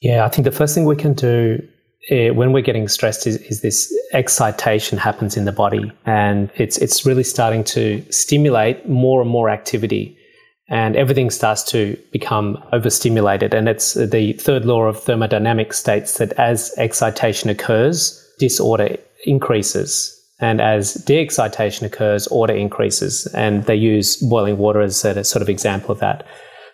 Yeah, 0.00 0.24
I 0.24 0.28
think 0.28 0.44
the 0.44 0.52
first 0.52 0.74
thing 0.74 0.84
we 0.84 0.96
can 0.96 1.14
do 1.14 1.66
uh, 2.10 2.32
when 2.34 2.52
we're 2.52 2.62
getting 2.62 2.88
stressed 2.88 3.26
is, 3.26 3.36
is, 3.36 3.60
this 3.60 3.92
excitation 4.12 4.96
happens 4.96 5.36
in 5.36 5.44
the 5.44 5.52
body 5.52 5.92
and 6.06 6.50
it's 6.54 6.78
it's 6.78 7.04
really 7.04 7.24
starting 7.24 7.62
to 7.62 8.02
stimulate 8.10 8.88
more 8.88 9.20
and 9.20 9.30
more 9.30 9.50
activity 9.50 10.16
and 10.70 10.96
everything 10.96 11.28
starts 11.28 11.62
to 11.62 11.98
become 12.10 12.56
overstimulated 12.72 13.52
and 13.52 13.68
it's 13.68 13.92
the 13.92 14.32
third 14.34 14.64
law 14.64 14.84
of 14.84 14.98
thermodynamics 14.98 15.78
states 15.78 16.16
that 16.16 16.32
as 16.34 16.72
excitation 16.78 17.50
occurs 17.50 18.24
disorder 18.38 18.96
increases 19.26 20.14
and 20.40 20.62
as 20.62 20.94
de-excitation 20.94 21.84
occurs 21.84 22.26
order 22.28 22.54
increases 22.54 23.26
and 23.34 23.64
they 23.64 23.74
use 23.74 24.16
boiling 24.16 24.56
water 24.56 24.80
as 24.80 25.04
a 25.04 25.22
sort 25.22 25.42
of 25.42 25.50
example 25.50 25.90
of 25.90 25.98
that 25.98 26.26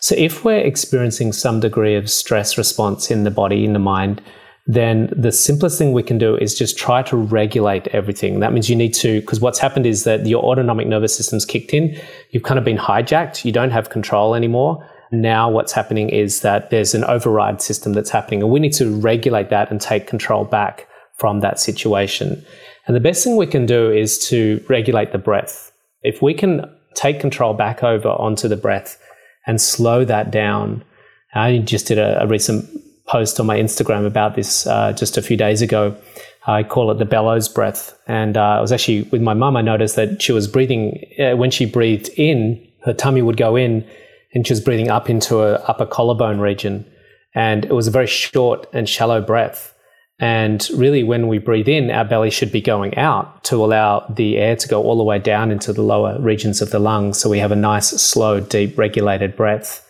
so 0.05 0.14
if 0.18 0.44
we're 0.44 0.59
experiencing 0.59 1.32
some 1.32 1.61
degree 1.61 1.94
of 1.94 2.11
stress 2.11 2.59
response 2.59 3.11
in 3.11 3.24
the 3.24 3.30
body 3.30 3.64
in 3.64 3.72
the 3.72 3.78
mind 3.78 4.20
then 4.66 5.12
the 5.14 5.32
simplest 5.32 5.78
thing 5.78 5.92
we 5.92 6.02
can 6.02 6.18
do 6.18 6.36
is 6.36 6.55
just 6.55 6.78
try 6.78 7.02
to 7.02 7.16
regulate 7.16 7.86
everything. 7.88 8.40
That 8.40 8.52
means 8.55 8.70
you 8.70 8.76
need 8.76 8.94
to, 8.94 9.20
because 9.20 9.38
what's 9.40 9.59
happened 9.59 9.84
is 9.84 10.05
that 10.05 10.24
your 10.26 10.42
autonomic 10.42 10.86
nervous 10.86 11.14
system's 11.14 11.44
kicked 11.44 11.74
in. 11.74 12.00
You've 12.30 12.44
kind 12.44 12.59
of 12.59 12.64
been 12.64 12.78
hijacked. 12.78 13.44
You 13.44 13.52
don't 13.52 13.72
have 13.72 13.90
control 13.90 14.34
anymore. 14.34 14.88
Now, 15.12 15.50
what's 15.50 15.72
happening 15.72 16.09
is 16.09 16.40
that 16.40 16.70
there's 16.70 16.94
an 16.94 17.05
override 17.05 17.61
system 17.61 17.92
that's 17.92 18.09
happening, 18.09 18.42
and 18.42 18.50
we 18.50 18.59
need 18.59 18.72
to 18.74 18.90
regulate 19.00 19.50
that 19.50 19.70
and 19.70 19.80
take 19.80 20.07
control 20.07 20.46
back 20.46 20.88
from 21.18 21.40
that 21.40 21.61
situation. 21.61 22.42
And 22.86 22.96
the 22.96 23.00
best 23.00 23.22
thing 23.22 23.36
we 23.36 23.46
can 23.46 23.66
do 23.66 23.90
is 23.90 24.18
to 24.28 24.64
regulate 24.68 25.12
the 25.12 25.18
breath. 25.18 25.72
If 26.02 26.22
we 26.22 26.32
can 26.32 26.64
take 26.94 27.20
control 27.20 27.52
back 27.52 27.82
over 27.82 28.09
onto 28.09 28.48
the 28.48 28.57
breath 28.57 28.98
and 29.47 29.61
slow 29.61 30.05
that 30.05 30.30
down, 30.30 30.84
I 31.34 31.59
just 31.59 31.86
did 31.86 31.99
a, 31.99 32.22
a 32.22 32.26
recent 32.26 32.68
post 33.07 33.38
on 33.38 33.47
my 33.47 33.59
Instagram 33.59 34.07
about 34.07 34.34
this 34.34 34.66
uh, 34.66 34.92
just 34.92 35.16
a 35.16 35.22
few 35.22 35.36
days 35.36 35.62
ago. 35.62 35.97
I 36.47 36.62
call 36.62 36.90
it 36.90 36.99
the 36.99 37.05
bellows 37.05 37.49
breath. 37.49 37.99
And 38.07 38.36
uh, 38.36 38.42
I 38.42 38.61
was 38.61 38.72
actually 38.72 39.03
with 39.03 39.22
my 39.22 39.34
mum. 39.34 39.57
I 39.57 39.62
noticed 39.62 39.97
that 39.97 40.22
she 40.22 40.32
was 40.32 40.47
breathing, 40.47 41.05
uh, 41.18 41.36
when 41.36 41.51
she 41.51 41.66
breathed 41.66 42.11
in, 42.16 42.66
her 42.84 42.92
tummy 42.92 43.22
would 43.22 43.36
go 43.36 43.57
in 43.57 43.86
and 44.34 44.47
she 44.47 44.53
was 44.53 44.61
breathing 44.61 44.90
up 44.90 45.09
into 45.09 45.38
her 45.38 45.62
upper 45.66 45.86
collarbone 45.86 46.40
region. 46.40 46.84
And 47.34 47.64
it 47.64 47.72
was 47.72 47.86
a 47.86 47.90
very 47.90 48.07
short 48.07 48.66
and 48.72 48.88
shallow 48.88 49.20
breath. 49.20 49.73
And 50.20 50.66
really, 50.74 51.02
when 51.02 51.26
we 51.26 51.38
breathe 51.38 51.68
in, 51.68 51.90
our 51.90 52.04
belly 52.04 52.30
should 52.30 52.52
be 52.52 52.60
going 52.60 52.96
out 52.96 53.42
to 53.44 53.56
allow 53.56 54.06
the 54.08 54.36
air 54.36 54.54
to 54.54 54.68
go 54.68 54.82
all 54.82 54.96
the 54.96 55.02
way 55.02 55.18
down 55.18 55.50
into 55.50 55.72
the 55.72 55.82
lower 55.82 56.20
regions 56.20 56.62
of 56.62 56.70
the 56.70 56.78
lungs. 56.78 57.18
So 57.18 57.28
we 57.28 57.40
have 57.40 57.50
a 57.50 57.56
nice, 57.56 57.88
slow, 57.88 58.38
deep, 58.38 58.78
regulated 58.78 59.34
breath. 59.34 59.84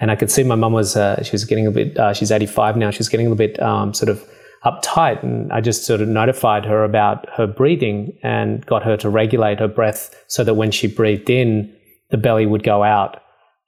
And 0.00 0.12
I 0.12 0.16
could 0.16 0.30
see 0.30 0.44
my 0.44 0.54
mum 0.54 0.72
was, 0.72 0.96
uh, 0.96 1.22
she 1.24 1.32
was 1.32 1.44
getting 1.44 1.66
a 1.66 1.72
bit, 1.72 1.98
uh, 1.98 2.14
she's 2.14 2.30
85 2.30 2.76
now, 2.76 2.92
she 2.92 2.98
was 2.98 3.08
getting 3.08 3.26
a 3.26 3.30
little 3.30 3.46
bit 3.46 3.60
um, 3.60 3.92
sort 3.94 4.08
of 4.08 4.24
uptight. 4.64 5.24
And 5.24 5.52
I 5.52 5.60
just 5.60 5.84
sort 5.84 6.00
of 6.00 6.08
notified 6.08 6.64
her 6.64 6.84
about 6.84 7.28
her 7.30 7.48
breathing 7.48 8.16
and 8.22 8.64
got 8.66 8.84
her 8.84 8.96
to 8.98 9.08
regulate 9.08 9.58
her 9.58 9.66
breath 9.66 10.14
so 10.28 10.44
that 10.44 10.54
when 10.54 10.70
she 10.70 10.86
breathed 10.86 11.30
in, 11.30 11.74
the 12.10 12.16
belly 12.16 12.46
would 12.46 12.62
go 12.62 12.84
out. 12.84 13.20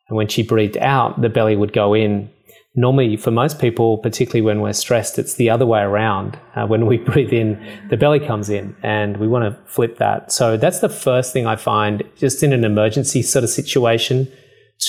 And 0.09 0.17
when 0.17 0.29
she 0.29 0.43
breathed 0.43 0.77
out, 0.79 1.21
the 1.21 1.29
belly 1.29 1.57
would 1.57 1.73
go 1.73 1.95
in. 1.95 2.31
Normally, 2.77 3.17
for 3.17 3.31
most 3.31 3.59
people, 3.59 3.99
particularly 3.99 4.43
when 4.43 4.61
we're 4.61 4.73
stressed, 4.73 5.19
it's 5.19 5.35
the 5.35 5.51
other 5.51 5.67
way 5.67 5.81
around. 5.81 6.39
Uh, 6.55 6.67
when 6.67 6.87
we 6.87 6.99
breathe 7.11 7.33
in, 7.33 7.61
the 7.89 7.97
belly 7.97 8.21
comes 8.21 8.49
in, 8.49 8.77
and 8.83 9.17
we 9.17 9.27
want 9.27 9.45
to 9.45 9.71
flip 9.71 9.99
that. 9.99 10.33
So 10.33 10.57
that's 10.57 10.79
the 10.79 10.89
first 10.89 11.33
thing 11.33 11.47
I 11.47 11.57
find, 11.57 12.03
just 12.17 12.43
in 12.43 12.53
an 12.53 12.65
emergency 12.65 13.23
sort 13.23 13.45
of 13.45 13.51
situation, 13.51 14.29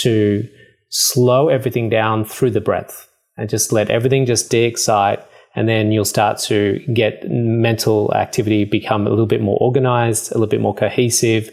to 0.02 0.48
slow 0.90 1.50
everything 1.50 1.90
down 1.90 2.26
through 2.26 2.52
the 2.52 2.62
breath 2.62 3.08
and 3.38 3.50
just 3.50 3.72
let 3.72 3.90
everything 3.90 4.26
just 4.26 4.50
de-excite 4.52 5.26
and 5.56 5.68
then 5.68 5.92
you'll 5.92 6.06
start 6.06 6.38
to 6.40 6.80
get 6.94 7.24
mental 7.30 8.14
activity 8.14 8.64
become 8.64 9.06
a 9.06 9.10
little 9.10 9.26
bit 9.26 9.42
more 9.42 9.58
organized, 9.60 10.32
a 10.32 10.36
little 10.36 10.48
bit 10.48 10.62
more 10.62 10.74
cohesive. 10.74 11.50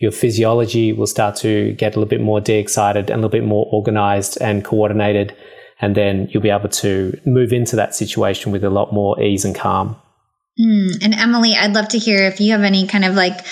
Your 0.00 0.10
physiology 0.10 0.92
will 0.92 1.06
start 1.06 1.36
to 1.36 1.72
get 1.74 1.94
a 1.94 1.98
little 1.98 2.08
bit 2.08 2.20
more 2.20 2.40
de-excited 2.40 3.10
and 3.10 3.12
a 3.12 3.16
little 3.16 3.28
bit 3.28 3.44
more 3.44 3.68
organized 3.70 4.38
and 4.40 4.64
coordinated. 4.64 5.36
And 5.82 5.94
then 5.94 6.28
you'll 6.30 6.42
be 6.42 6.50
able 6.50 6.68
to 6.68 7.20
move 7.26 7.52
into 7.52 7.76
that 7.76 7.94
situation 7.94 8.52
with 8.52 8.64
a 8.64 8.70
lot 8.70 8.92
more 8.92 9.20
ease 9.20 9.44
and 9.44 9.54
calm. 9.54 9.96
Mm, 10.58 11.04
and 11.04 11.14
Emily, 11.14 11.54
I'd 11.54 11.74
love 11.74 11.88
to 11.88 11.98
hear 11.98 12.22
if 12.22 12.40
you 12.40 12.52
have 12.52 12.62
any 12.62 12.86
kind 12.86 13.04
of 13.04 13.14
like 13.14 13.44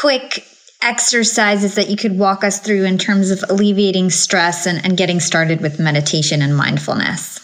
quick 0.00 0.44
exercises 0.82 1.76
that 1.76 1.88
you 1.88 1.96
could 1.96 2.18
walk 2.18 2.42
us 2.42 2.58
through 2.58 2.84
in 2.84 2.98
terms 2.98 3.30
of 3.30 3.44
alleviating 3.48 4.10
stress 4.10 4.66
and, 4.66 4.84
and 4.84 4.96
getting 4.96 5.20
started 5.20 5.60
with 5.60 5.78
meditation 5.78 6.42
and 6.42 6.56
mindfulness? 6.56 7.38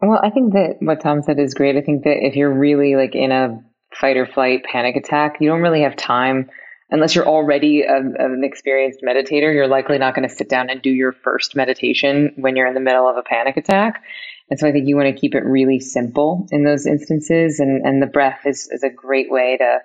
Well, 0.00 0.20
I 0.22 0.30
think 0.30 0.54
that 0.54 0.76
what 0.80 1.00
Tom 1.02 1.22
said 1.22 1.38
is 1.38 1.52
great. 1.52 1.76
I 1.76 1.82
think 1.82 2.04
that 2.04 2.24
if 2.24 2.34
you're 2.36 2.52
really 2.52 2.96
like 2.96 3.14
in 3.14 3.30
a 3.32 3.62
fight 4.00 4.16
or 4.16 4.26
flight 4.26 4.64
panic 4.64 4.96
attack, 4.96 5.36
you 5.40 5.48
don't 5.48 5.60
really 5.60 5.82
have 5.82 5.96
time 5.96 6.48
unless 6.90 7.14
you're 7.14 7.26
already 7.26 7.82
a, 7.82 7.96
an 7.96 8.42
experienced 8.44 9.00
meditator. 9.02 9.54
You're 9.54 9.68
likely 9.68 9.98
not 9.98 10.14
going 10.14 10.28
to 10.28 10.34
sit 10.34 10.48
down 10.48 10.70
and 10.70 10.82
do 10.82 10.90
your 10.90 11.12
first 11.12 11.54
meditation 11.54 12.34
when 12.36 12.56
you're 12.56 12.66
in 12.66 12.74
the 12.74 12.80
middle 12.80 13.08
of 13.08 13.16
a 13.16 13.22
panic 13.22 13.56
attack. 13.56 14.02
And 14.50 14.58
so 14.58 14.66
I 14.66 14.72
think 14.72 14.88
you 14.88 14.96
want 14.96 15.14
to 15.14 15.20
keep 15.20 15.34
it 15.34 15.44
really 15.44 15.78
simple 15.78 16.46
in 16.50 16.64
those 16.64 16.86
instances. 16.86 17.60
And, 17.60 17.86
and 17.86 18.02
the 18.02 18.06
breath 18.06 18.40
is, 18.46 18.68
is 18.70 18.82
a 18.82 18.90
great 18.90 19.30
way 19.30 19.56
to 19.58 19.78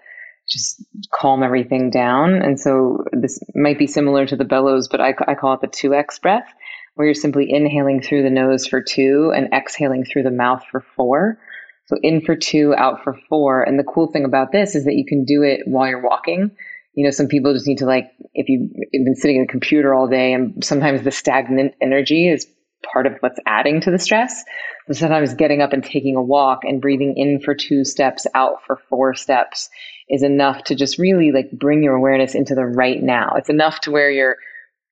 just 0.49 0.83
calm 1.13 1.43
everything 1.43 1.89
down. 1.89 2.33
And 2.33 2.59
so 2.59 3.03
this 3.11 3.39
might 3.53 3.79
be 3.79 3.87
similar 3.87 4.25
to 4.25 4.35
the 4.35 4.45
bellows, 4.45 4.87
but 4.87 5.01
I, 5.01 5.13
I 5.27 5.35
call 5.35 5.53
it 5.53 5.61
the 5.61 5.67
2x 5.67 6.21
breath, 6.21 6.47
where 6.95 7.05
you're 7.05 7.13
simply 7.13 7.51
inhaling 7.51 8.01
through 8.01 8.23
the 8.23 8.29
nose 8.29 8.67
for 8.67 8.81
two 8.81 9.31
and 9.35 9.53
exhaling 9.53 10.05
through 10.05 10.23
the 10.23 10.31
mouth 10.31 10.63
for 10.71 10.83
four. 10.95 11.39
So 11.87 11.97
in 12.01 12.21
for 12.21 12.35
two, 12.35 12.73
out 12.75 13.03
for 13.03 13.17
four. 13.29 13.61
And 13.61 13.77
the 13.77 13.83
cool 13.83 14.11
thing 14.11 14.25
about 14.25 14.51
this 14.51 14.75
is 14.75 14.85
that 14.85 14.95
you 14.95 15.05
can 15.05 15.25
do 15.25 15.43
it 15.43 15.61
while 15.65 15.87
you're 15.87 16.01
walking. 16.01 16.51
You 16.95 17.03
know, 17.03 17.11
some 17.11 17.27
people 17.27 17.53
just 17.53 17.67
need 17.67 17.79
to 17.79 17.85
like, 17.85 18.11
if 18.33 18.47
you've 18.49 18.71
been 18.91 19.15
sitting 19.15 19.39
at 19.39 19.43
a 19.43 19.51
computer 19.51 19.93
all 19.93 20.07
day 20.07 20.33
and 20.33 20.63
sometimes 20.63 21.03
the 21.03 21.11
stagnant 21.11 21.75
energy 21.81 22.29
is 22.29 22.47
part 22.91 23.05
of 23.05 23.13
what's 23.19 23.39
adding 23.45 23.81
to 23.81 23.91
the 23.91 23.99
stress. 23.99 24.43
So 24.87 24.93
sometimes 24.93 25.33
getting 25.33 25.61
up 25.61 25.73
and 25.73 25.83
taking 25.83 26.15
a 26.15 26.21
walk 26.21 26.59
and 26.63 26.81
breathing 26.81 27.15
in 27.17 27.41
for 27.41 27.53
two 27.53 27.83
steps, 27.83 28.25
out 28.33 28.63
for 28.65 28.79
four 28.89 29.13
steps 29.13 29.69
is 30.07 30.23
enough 30.23 30.63
to 30.65 30.75
just 30.75 30.97
really 30.97 31.31
like 31.31 31.51
bring 31.51 31.83
your 31.83 31.95
awareness 31.95 32.35
into 32.35 32.55
the 32.55 32.65
right 32.65 33.01
now. 33.01 33.33
It's 33.37 33.49
enough 33.49 33.81
to 33.81 33.91
where 33.91 34.11
you're, 34.11 34.37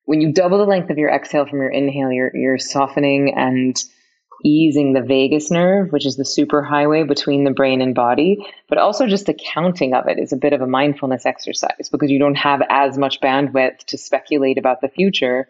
when 0.04 0.20
you 0.20 0.32
double 0.32 0.58
the 0.58 0.64
length 0.64 0.90
of 0.90 0.98
your 0.98 1.10
exhale 1.10 1.46
from 1.46 1.60
your 1.60 1.70
inhale, 1.70 2.12
you're, 2.12 2.36
you're 2.36 2.58
softening 2.58 3.32
and 3.34 3.82
easing 4.44 4.92
the 4.92 5.02
vagus 5.02 5.50
nerve, 5.50 5.90
which 5.90 6.06
is 6.06 6.16
the 6.16 6.24
superhighway 6.24 7.08
between 7.08 7.44
the 7.44 7.50
brain 7.50 7.80
and 7.80 7.94
body. 7.94 8.46
But 8.68 8.78
also 8.78 9.06
just 9.06 9.26
the 9.26 9.34
counting 9.34 9.94
of 9.94 10.06
it 10.06 10.18
is 10.18 10.32
a 10.32 10.36
bit 10.36 10.52
of 10.52 10.60
a 10.60 10.66
mindfulness 10.66 11.26
exercise 11.26 11.88
because 11.90 12.10
you 12.10 12.18
don't 12.18 12.34
have 12.36 12.62
as 12.68 12.98
much 12.98 13.20
bandwidth 13.20 13.78
to 13.86 13.98
speculate 13.98 14.58
about 14.58 14.80
the 14.80 14.88
future 14.88 15.48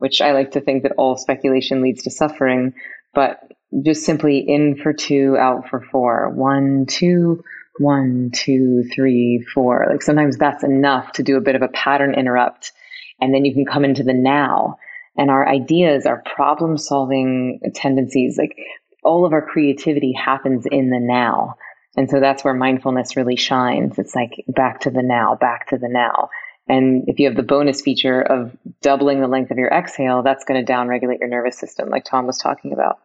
which 0.00 0.22
I 0.22 0.32
like 0.32 0.52
to 0.52 0.62
think 0.62 0.82
that 0.82 0.94
all 0.96 1.18
speculation 1.18 1.82
leads 1.82 2.04
to 2.04 2.10
suffering, 2.10 2.72
but 3.14 3.38
just 3.84 4.02
simply 4.02 4.38
in 4.38 4.76
for 4.82 4.94
two, 4.94 5.36
out 5.38 5.68
for 5.68 5.84
four. 5.92 6.30
One, 6.34 6.86
two, 6.88 7.44
one, 7.78 8.30
two, 8.32 8.84
three, 8.94 9.44
four. 9.54 9.86
Like 9.90 10.02
sometimes 10.02 10.38
that's 10.38 10.64
enough 10.64 11.12
to 11.12 11.22
do 11.22 11.36
a 11.36 11.42
bit 11.42 11.54
of 11.54 11.60
a 11.60 11.68
pattern 11.68 12.14
interrupt. 12.14 12.72
And 13.20 13.34
then 13.34 13.44
you 13.44 13.52
can 13.52 13.66
come 13.66 13.84
into 13.84 14.02
the 14.02 14.14
now. 14.14 14.78
And 15.16 15.30
our 15.30 15.46
ideas, 15.46 16.06
our 16.06 16.22
problem 16.34 16.78
solving 16.78 17.60
tendencies, 17.74 18.38
like 18.38 18.56
all 19.02 19.26
of 19.26 19.32
our 19.32 19.44
creativity 19.44 20.12
happens 20.12 20.66
in 20.70 20.90
the 20.90 21.00
now. 21.00 21.56
And 21.96 22.08
so 22.08 22.20
that's 22.20 22.44
where 22.44 22.54
mindfulness 22.54 23.16
really 23.16 23.36
shines. 23.36 23.98
It's 23.98 24.14
like 24.14 24.44
back 24.48 24.80
to 24.80 24.90
the 24.90 25.02
now, 25.02 25.34
back 25.34 25.68
to 25.68 25.78
the 25.78 25.88
now. 25.88 26.30
And 26.68 27.04
if 27.08 27.18
you 27.18 27.26
have 27.26 27.36
the 27.36 27.42
bonus 27.42 27.82
feature 27.82 28.22
of 28.22 28.56
doubling 28.80 29.20
the 29.20 29.26
length 29.26 29.50
of 29.50 29.58
your 29.58 29.70
exhale, 29.70 30.22
that's 30.22 30.44
going 30.44 30.64
to 30.64 30.72
downregulate 30.72 31.18
your 31.18 31.28
nervous 31.28 31.58
system, 31.58 31.88
like 31.88 32.04
Tom 32.04 32.26
was 32.26 32.38
talking 32.38 32.72
about. 32.72 33.00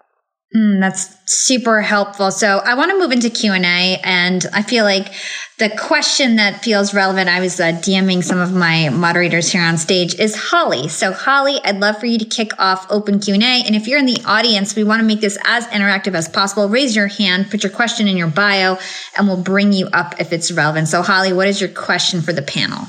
Mm, 0.53 0.79
that's 0.79 1.15
super 1.25 1.81
helpful. 1.81 2.31
So 2.31 2.59
I 2.63 2.75
want 2.75 2.91
to 2.91 2.99
move 2.99 3.11
into 3.11 3.29
Q 3.29 3.53
and 3.53 3.65
A, 3.65 3.99
and 4.03 4.45
I 4.53 4.61
feel 4.61 4.85
like 4.85 5.11
the 5.57 5.69
question 5.69 6.35
that 6.35 6.63
feels 6.63 6.93
relevant. 6.93 7.29
I 7.29 7.39
was 7.39 7.59
uh, 7.59 7.71
DMing 7.71 8.23
some 8.23 8.39
of 8.39 8.53
my 8.53 8.89
moderators 8.89 9.51
here 9.51 9.63
on 9.63 9.77
stage 9.77 10.15
is 10.15 10.35
Holly. 10.35 10.87
So 10.87 11.11
Holly, 11.13 11.59
I'd 11.63 11.79
love 11.79 11.97
for 11.97 12.05
you 12.05 12.19
to 12.19 12.25
kick 12.25 12.51
off 12.59 12.85
open 12.91 13.19
Q 13.19 13.33
and 13.33 13.43
A, 13.43 13.63
and 13.65 13.75
if 13.75 13.87
you're 13.87 13.99
in 13.99 14.05
the 14.05 14.21
audience, 14.25 14.75
we 14.75 14.83
want 14.83 14.99
to 14.99 15.05
make 15.05 15.19
this 15.19 15.37
as 15.45 15.65
interactive 15.67 16.13
as 16.13 16.29
possible. 16.29 16.69
Raise 16.69 16.95
your 16.95 17.07
hand, 17.07 17.49
put 17.49 17.63
your 17.63 17.71
question 17.71 18.07
in 18.07 18.15
your 18.15 18.29
bio, 18.29 18.77
and 19.17 19.27
we'll 19.27 19.41
bring 19.41 19.73
you 19.73 19.87
up 19.87 20.19
if 20.19 20.31
it's 20.31 20.51
relevant. 20.51 20.87
So 20.87 21.01
Holly, 21.01 21.33
what 21.33 21.47
is 21.47 21.59
your 21.59 21.71
question 21.71 22.21
for 22.21 22.33
the 22.33 22.43
panel? 22.43 22.85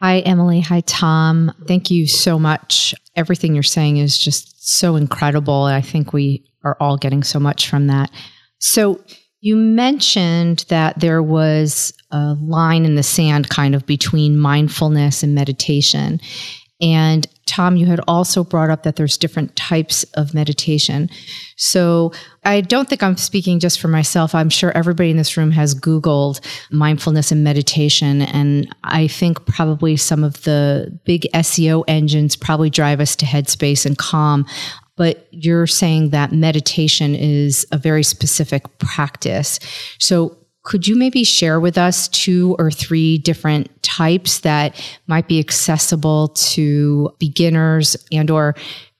Hi, 0.00 0.20
Emily. 0.20 0.60
Hi, 0.60 0.80
Tom. 0.82 1.50
Thank 1.66 1.90
you 1.90 2.06
so 2.06 2.38
much. 2.38 2.94
Everything 3.18 3.54
you're 3.54 3.62
saying 3.64 3.96
is 3.96 4.16
just 4.16 4.78
so 4.78 4.94
incredible. 4.94 5.64
I 5.64 5.80
think 5.80 6.12
we 6.12 6.44
are 6.64 6.76
all 6.78 6.96
getting 6.96 7.24
so 7.24 7.40
much 7.40 7.68
from 7.68 7.88
that. 7.88 8.10
So, 8.60 9.00
you 9.40 9.56
mentioned 9.56 10.64
that 10.68 10.98
there 10.98 11.22
was 11.22 11.92
a 12.10 12.34
line 12.40 12.84
in 12.84 12.96
the 12.96 13.02
sand 13.02 13.48
kind 13.48 13.74
of 13.74 13.86
between 13.86 14.38
mindfulness 14.38 15.22
and 15.22 15.34
meditation. 15.34 16.20
And 16.80 17.26
Tom, 17.48 17.76
you 17.76 17.86
had 17.86 18.00
also 18.06 18.44
brought 18.44 18.70
up 18.70 18.82
that 18.82 18.96
there's 18.96 19.16
different 19.16 19.56
types 19.56 20.04
of 20.14 20.34
meditation. 20.34 21.08
So 21.56 22.12
I 22.44 22.60
don't 22.60 22.88
think 22.88 23.02
I'm 23.02 23.16
speaking 23.16 23.58
just 23.58 23.80
for 23.80 23.88
myself. 23.88 24.34
I'm 24.34 24.50
sure 24.50 24.70
everybody 24.76 25.10
in 25.10 25.16
this 25.16 25.36
room 25.36 25.50
has 25.52 25.74
Googled 25.74 26.40
mindfulness 26.70 27.32
and 27.32 27.42
meditation. 27.42 28.22
And 28.22 28.68
I 28.84 29.08
think 29.08 29.44
probably 29.46 29.96
some 29.96 30.22
of 30.22 30.42
the 30.42 30.96
big 31.04 31.26
SEO 31.34 31.84
engines 31.88 32.36
probably 32.36 32.70
drive 32.70 33.00
us 33.00 33.16
to 33.16 33.26
Headspace 33.26 33.86
and 33.86 33.96
Calm. 33.96 34.46
But 34.96 35.26
you're 35.30 35.66
saying 35.66 36.10
that 36.10 36.32
meditation 36.32 37.14
is 37.14 37.66
a 37.72 37.78
very 37.78 38.02
specific 38.02 38.78
practice. 38.78 39.58
So 39.98 40.36
could 40.68 40.86
you 40.86 40.96
maybe 40.96 41.24
share 41.24 41.58
with 41.58 41.78
us 41.78 42.08
two 42.08 42.54
or 42.58 42.70
three 42.70 43.16
different 43.16 43.82
types 43.82 44.40
that 44.40 44.78
might 45.06 45.26
be 45.26 45.38
accessible 45.38 46.28
to 46.28 47.08
beginners 47.18 47.96
and 48.12 48.30
or 48.30 48.54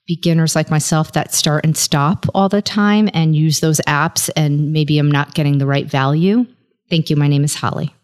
beginners 0.06 0.56
like 0.56 0.70
myself 0.70 1.12
that 1.12 1.34
start 1.34 1.66
and 1.66 1.76
stop 1.76 2.24
all 2.34 2.48
the 2.48 2.62
time 2.62 3.10
and 3.12 3.36
use 3.36 3.60
those 3.60 3.82
apps 3.86 4.30
and 4.34 4.72
maybe 4.72 4.98
I'm 4.98 5.10
not 5.10 5.34
getting 5.34 5.58
the 5.58 5.66
right 5.66 5.84
value? 5.84 6.46
Thank 6.88 7.10
you. 7.10 7.16
My 7.16 7.28
name 7.28 7.44
is 7.44 7.54
Holly. 7.54 7.94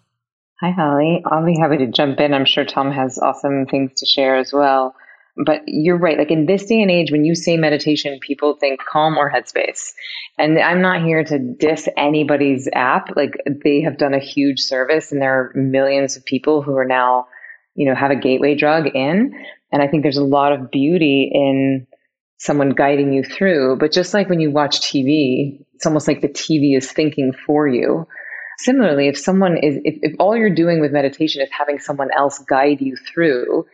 Hi, 0.61 0.71
Holly. 0.71 1.23
I'll 1.25 1.47
be 1.47 1.59
happy 1.59 1.79
to 1.79 1.87
jump 1.87 2.21
in. 2.21 2.35
I'm 2.35 2.45
sure 2.45 2.67
Tom 2.67 2.93
has 2.93 3.19
awesome 3.19 3.65
things 3.65 3.93
to 3.97 4.05
share 4.05 4.37
as 4.37 4.53
well. 4.53 4.95
But 5.37 5.63
you're 5.67 5.99
right. 5.99 6.17
Like 6.17 6.31
in 6.31 6.47
this 6.47 6.67
day 6.67 6.81
and 6.81 6.91
age, 6.91 7.11
when 7.11 7.25
you 7.25 7.35
say 7.35 7.57
meditation, 7.57 8.19
people 8.21 8.55
think 8.55 8.81
calm 8.81 9.17
or 9.17 9.31
headspace. 9.31 9.93
And 10.39 10.59
I'm 10.59 10.81
not 10.81 11.03
here 11.03 11.25
to 11.25 11.39
diss 11.39 11.89
anybody's 11.97 12.69
app. 12.73 13.17
Like 13.17 13.33
they 13.65 13.83
have 13.83 13.99
done 13.99 14.15
a 14.15 14.21
huge 14.21 14.61
service 14.61 15.11
and 15.11 15.21
there 15.21 15.41
are 15.41 15.53
millions 15.55 16.17
of 16.17 16.25
people 16.25 16.63
who 16.63 16.77
are 16.77 16.85
now, 16.85 17.27
you 17.75 17.89
know, 17.89 17.97
have 17.97 18.13
a 18.13 18.17
gateway 18.17 18.55
drug 18.55 18.87
in. 18.95 19.33
And 19.73 19.83
I 19.83 19.89
think 19.89 20.05
there's 20.05 20.19
a 20.19 20.25
lot 20.25 20.53
of 20.53 20.71
beauty 20.71 21.31
in 21.33 21.89
someone 22.39 22.71
guiding 22.71 23.13
you 23.13 23.25
through. 23.25 23.77
But 23.81 23.91
just 23.91 24.15
like 24.15 24.29
when 24.29 24.41
you 24.41 24.53
watch 24.53 24.81
TV, 24.81 25.65
it's 25.75 25.87
almost 25.87 26.07
like 26.07 26.21
the 26.21 26.29
TV 26.29 26.77
is 26.77 26.93
thinking 26.93 27.33
for 27.47 27.67
you. 27.67 28.07
Similarly, 28.59 29.09
if 29.09 29.19
someone 29.19 29.57
is, 29.57 29.79
if, 29.83 29.99
if 30.03 30.15
all 30.21 30.37
you're 30.37 30.55
doing 30.55 30.81
with 30.81 30.93
meditation 30.93 31.43
is 31.43 31.49
having 31.51 31.81
someone 31.81 32.11
else 32.17 32.39
guide 32.39 32.81
you 32.81 32.97
through, 32.97 33.67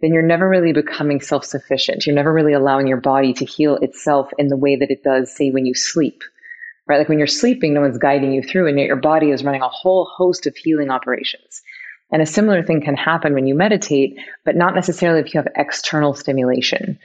then 0.00 0.12
you're 0.12 0.22
never 0.22 0.48
really 0.48 0.72
becoming 0.72 1.20
self 1.20 1.44
sufficient. 1.44 2.06
You're 2.06 2.14
never 2.14 2.32
really 2.32 2.52
allowing 2.52 2.86
your 2.86 3.00
body 3.00 3.32
to 3.34 3.44
heal 3.44 3.76
itself 3.76 4.30
in 4.38 4.48
the 4.48 4.56
way 4.56 4.76
that 4.76 4.90
it 4.90 5.02
does, 5.02 5.34
say, 5.34 5.50
when 5.50 5.66
you 5.66 5.74
sleep, 5.74 6.22
right? 6.86 6.98
Like 6.98 7.08
when 7.08 7.18
you're 7.18 7.26
sleeping, 7.26 7.74
no 7.74 7.80
one's 7.80 7.98
guiding 7.98 8.32
you 8.32 8.42
through, 8.42 8.68
and 8.68 8.78
yet 8.78 8.86
your 8.86 8.96
body 8.96 9.30
is 9.30 9.44
running 9.44 9.62
a 9.62 9.68
whole 9.68 10.04
host 10.04 10.46
of 10.46 10.56
healing 10.56 10.90
operations. 10.90 11.62
And 12.10 12.22
a 12.22 12.26
similar 12.26 12.62
thing 12.62 12.82
can 12.82 12.96
happen 12.96 13.34
when 13.34 13.46
you 13.46 13.54
meditate, 13.54 14.18
but 14.44 14.54
not 14.54 14.74
necessarily 14.74 15.20
if 15.20 15.34
you 15.34 15.40
have 15.40 15.48
external 15.56 16.14
stimulation, 16.14 16.98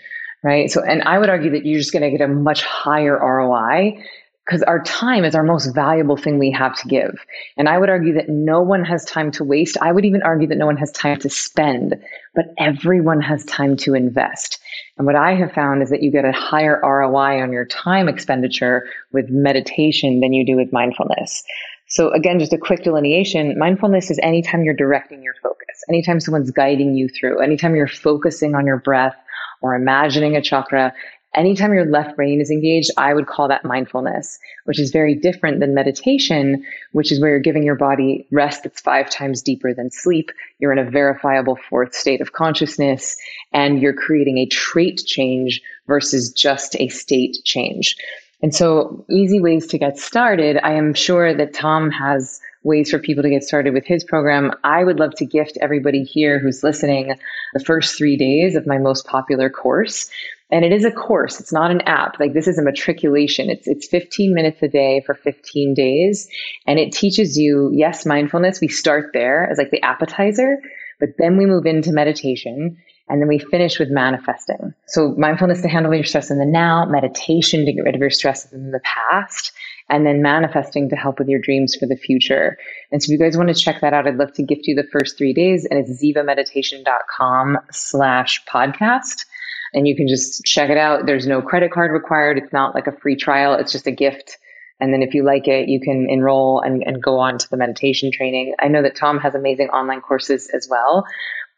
right? 0.44 0.70
So, 0.70 0.84
and 0.84 1.02
I 1.02 1.18
would 1.18 1.30
argue 1.30 1.52
that 1.52 1.66
you're 1.66 1.80
just 1.80 1.94
going 1.94 2.04
to 2.04 2.16
get 2.16 2.22
a 2.22 2.28
much 2.28 2.64
higher 2.64 3.18
ROI 3.18 4.04
because 4.46 4.64
our 4.64 4.82
time 4.84 5.24
is 5.24 5.36
our 5.36 5.44
most 5.44 5.74
valuable 5.74 6.18
thing 6.18 6.39
we 6.39 6.52
have 6.52 6.76
to 6.76 6.88
give. 6.88 7.20
And 7.58 7.70
I 7.70 7.78
would 7.78 7.89
argue 7.89 8.14
that 8.16 8.28
no 8.28 8.62
one 8.62 8.84
has 8.84 9.06
time 9.06 9.32
to 9.32 9.44
waste. 9.44 9.78
I 9.82 9.92
would 9.92 10.04
even 10.04 10.24
argue 10.24 10.48
that 10.48 10.58
no 10.58 10.66
one 10.66 10.78
has 10.78 10.92
time 10.92 11.20
to 11.20 11.30
spend, 11.30 11.96
but 12.34 12.46
everyone 12.58 13.22
has 13.22 13.46
time 13.46 13.78
to 13.78 13.94
invest. 13.94 14.60
And 14.98 15.06
what 15.06 15.16
I 15.16 15.36
have 15.36 15.52
found 15.52 15.84
is 15.84 15.89
that 15.92 16.02
you 16.02 16.12
get 16.12 16.26
a 16.26 16.32
higher 16.32 16.80
ROI 16.84 17.42
on 17.42 17.54
your 17.54 17.66
time 17.66 18.10
expenditure 18.10 18.88
with 19.14 19.30
meditation 19.30 20.20
than 20.22 20.34
you 20.34 20.46
do 20.46 20.56
with 20.56 20.74
mindfulness. 20.74 21.44
So 21.88 22.12
again, 22.12 22.39
just 22.39 22.54
a 22.54 22.58
quick 22.58 22.84
delineation. 22.84 23.60
Mindfulness 23.60 24.10
is 24.10 24.20
anytime 24.24 24.64
you're 24.64 24.74
directing 24.74 25.22
your 25.22 25.36
focus, 25.44 25.84
anytime 25.89 26.20
someone's 26.20 26.52
guiding 26.52 26.96
you 26.96 27.10
through, 27.10 27.42
anytime 27.42 27.76
you're 27.76 27.88
focusing 27.88 28.56
on 28.56 28.66
your 28.66 28.80
breath 28.80 29.16
or 29.62 29.76
imagining 29.76 30.36
a 30.36 30.42
chakra, 30.42 30.94
anytime 31.36 31.74
your 31.74 31.86
left 31.86 32.16
brain 32.16 32.42
is 32.42 32.52
engaged, 32.52 32.92
I 32.98 33.14
would 33.14 33.28
call 33.28 33.48
that 33.48 33.66
mindfulness, 33.66 34.40
which 34.66 34.80
is 34.80 34.92
very 34.92 35.16
different 35.16 35.60
than 35.60 35.74
meditation, 35.74 36.66
which 36.92 37.12
is 37.12 37.20
where 37.20 37.32
you're 37.32 37.40
giving 37.40 37.64
your 37.64 37.76
body 37.76 38.28
rest 38.32 38.64
that's 38.64 38.82
five 38.82 39.10
times 39.10 39.42
deeper 39.42 39.74
than 39.74 39.92
sleep. 39.92 40.32
You're 40.60 40.72
in 40.72 40.80
a 40.80 40.90
verifiable 40.90 41.58
fourth 41.70 41.96
state 41.96 42.22
of 42.22 42.34
consciousness 42.34 43.18
and 43.54 43.82
you're 43.82 43.94
creating 43.94 44.38
a 44.38 44.46
trait 44.46 45.02
change 45.06 45.62
versus 45.88 46.32
just 46.32 46.76
a 46.80 46.90
state 46.90 47.38
change. 47.44 47.96
And 48.44 48.54
so 48.54 49.06
easy 49.10 49.40
ways 49.40 49.68
to 49.68 49.78
get 49.78 49.98
started. 49.98 50.58
I 50.62 50.74
am 50.74 50.94
sure 50.94 51.34
that 51.34 51.54
Tom 51.54 51.92
has 51.92 52.42
ways 52.64 52.92
for 52.92 53.00
people 53.00 53.24
to 53.24 53.30
get 53.30 53.44
started 53.44 53.74
with 53.74 53.86
his 53.86 54.04
program. 54.04 54.52
I 54.64 54.84
would 54.84 55.00
love 55.00 55.16
to 55.16 55.26
gift 55.26 55.58
everybody 55.62 56.04
here 56.04 56.40
who's 56.40 56.64
listening 56.64 57.16
the 57.54 57.64
first 57.64 57.98
three 57.98 58.18
days 58.18 58.56
of 58.56 58.68
my 58.68 58.78
most 58.78 59.06
popular 59.06 59.50
course 59.50 60.10
and 60.52 60.66
it 60.66 60.74
is 60.74 60.86
a 60.86 60.91
course. 60.91 61.39
It's 61.39 61.54
not 61.54 61.72
an 61.72 61.82
app. 61.82 62.20
Like 62.20 62.34
this 62.34 62.47
is 62.47 62.58
a 62.58 62.64
matriculation. 62.64 63.49
It's 63.49 63.68
it's 63.68 63.88
15 63.88 64.34
minutes 64.34 64.62
a 64.62 64.68
day 64.68 65.02
for 65.06 65.16
15 65.16 65.74
days. 65.74 66.28
And 66.68 66.80
it 66.80 66.91
teaches 66.91 67.38
you 67.38 67.72
yes 67.74 68.06
mindfulness. 68.06 68.60
We 68.62 68.68
start 68.68 69.12
there 69.14 69.49
as 69.49 69.58
like 69.58 69.72
the 69.72 69.82
appetizer 69.82 70.58
but 71.02 71.16
then 71.18 71.36
we 71.36 71.45
move 71.45 71.66
into 71.66 71.91
meditation 71.91 72.78
and 73.10 73.20
then 73.20 73.28
we 73.28 73.39
finish 73.39 73.80
with 73.80 73.89
manifesting. 73.89 74.74
So 74.88 75.14
mindfulness 75.18 75.64
to 75.64 75.68
handle 75.68 75.93
your 75.93 76.06
stress 76.06 76.32
in 76.32 76.38
the 76.38 76.45
now 76.45 76.86
meditation 76.86 77.66
to 77.66 77.74
get 77.74 77.82
rid 77.82 77.95
of 77.95 78.02
your 78.02 78.12
stress 78.12 78.49
in 78.54 78.72
the 78.72 78.80
past 78.84 79.52
and 79.89 80.06
then 80.06 80.22
manifesting 80.22 80.89
to 80.89 80.95
help 80.95 81.20
with 81.20 81.28
your 81.28 81.41
dreams 81.41 81.76
for 81.76 81.88
the 81.88 81.97
future. 81.97 82.56
And 82.91 83.04
so 83.04 83.08
if 83.08 83.20
you 83.20 83.26
guys 83.26 83.36
want 83.36 83.49
to 83.49 83.56
check 83.56 83.82
that 83.82 83.93
out, 83.93 84.08
I'd 84.08 84.16
love 84.16 84.32
to 84.34 84.43
gift 84.43 84.68
you 84.68 84.76
the 84.76 84.88
first 84.89 85.18
three 85.18 85.34
days 85.34 85.66
and 85.70 85.80
it's 85.80 86.02
zivameditation.com 86.02 87.58
slash 87.72 88.45
podcast 88.45 89.26
and 89.74 89.88
you 89.88 89.96
can 89.96 90.08
just 90.08 90.44
check 90.44 90.70
it 90.70 90.78
out. 90.78 91.06
There's 91.06 91.28
no 91.28 91.42
credit 91.42 91.72
card 91.72 91.92
required. 91.92 92.38
It's 92.38 92.54
not 92.54 92.76
like 92.76 92.88
a 92.88 92.92
free 92.92 93.16
trial. 93.16 93.54
It's 93.56 93.72
just 93.72 93.88
a 93.88 93.92
gift. 93.92 94.38
And 94.80 94.94
then 94.94 95.04
if 95.04 95.14
you 95.14 95.24
like 95.24 95.48
it, 95.48 95.70
you 95.70 95.80
can 95.80 96.08
enroll 96.10 96.60
and, 96.60 96.84
and 96.84 97.02
go 97.02 97.20
on 97.20 97.38
to 97.38 97.50
the 97.50 97.58
meditation 97.58 98.12
training. 98.12 98.56
I 98.60 98.68
know 98.68 98.82
that 98.82 98.96
Tom 98.96 99.20
has 99.20 99.36
amazing 99.36 99.70
online 99.70 100.02
courses 100.02 100.50
as 100.54 100.68
well. 100.70 101.06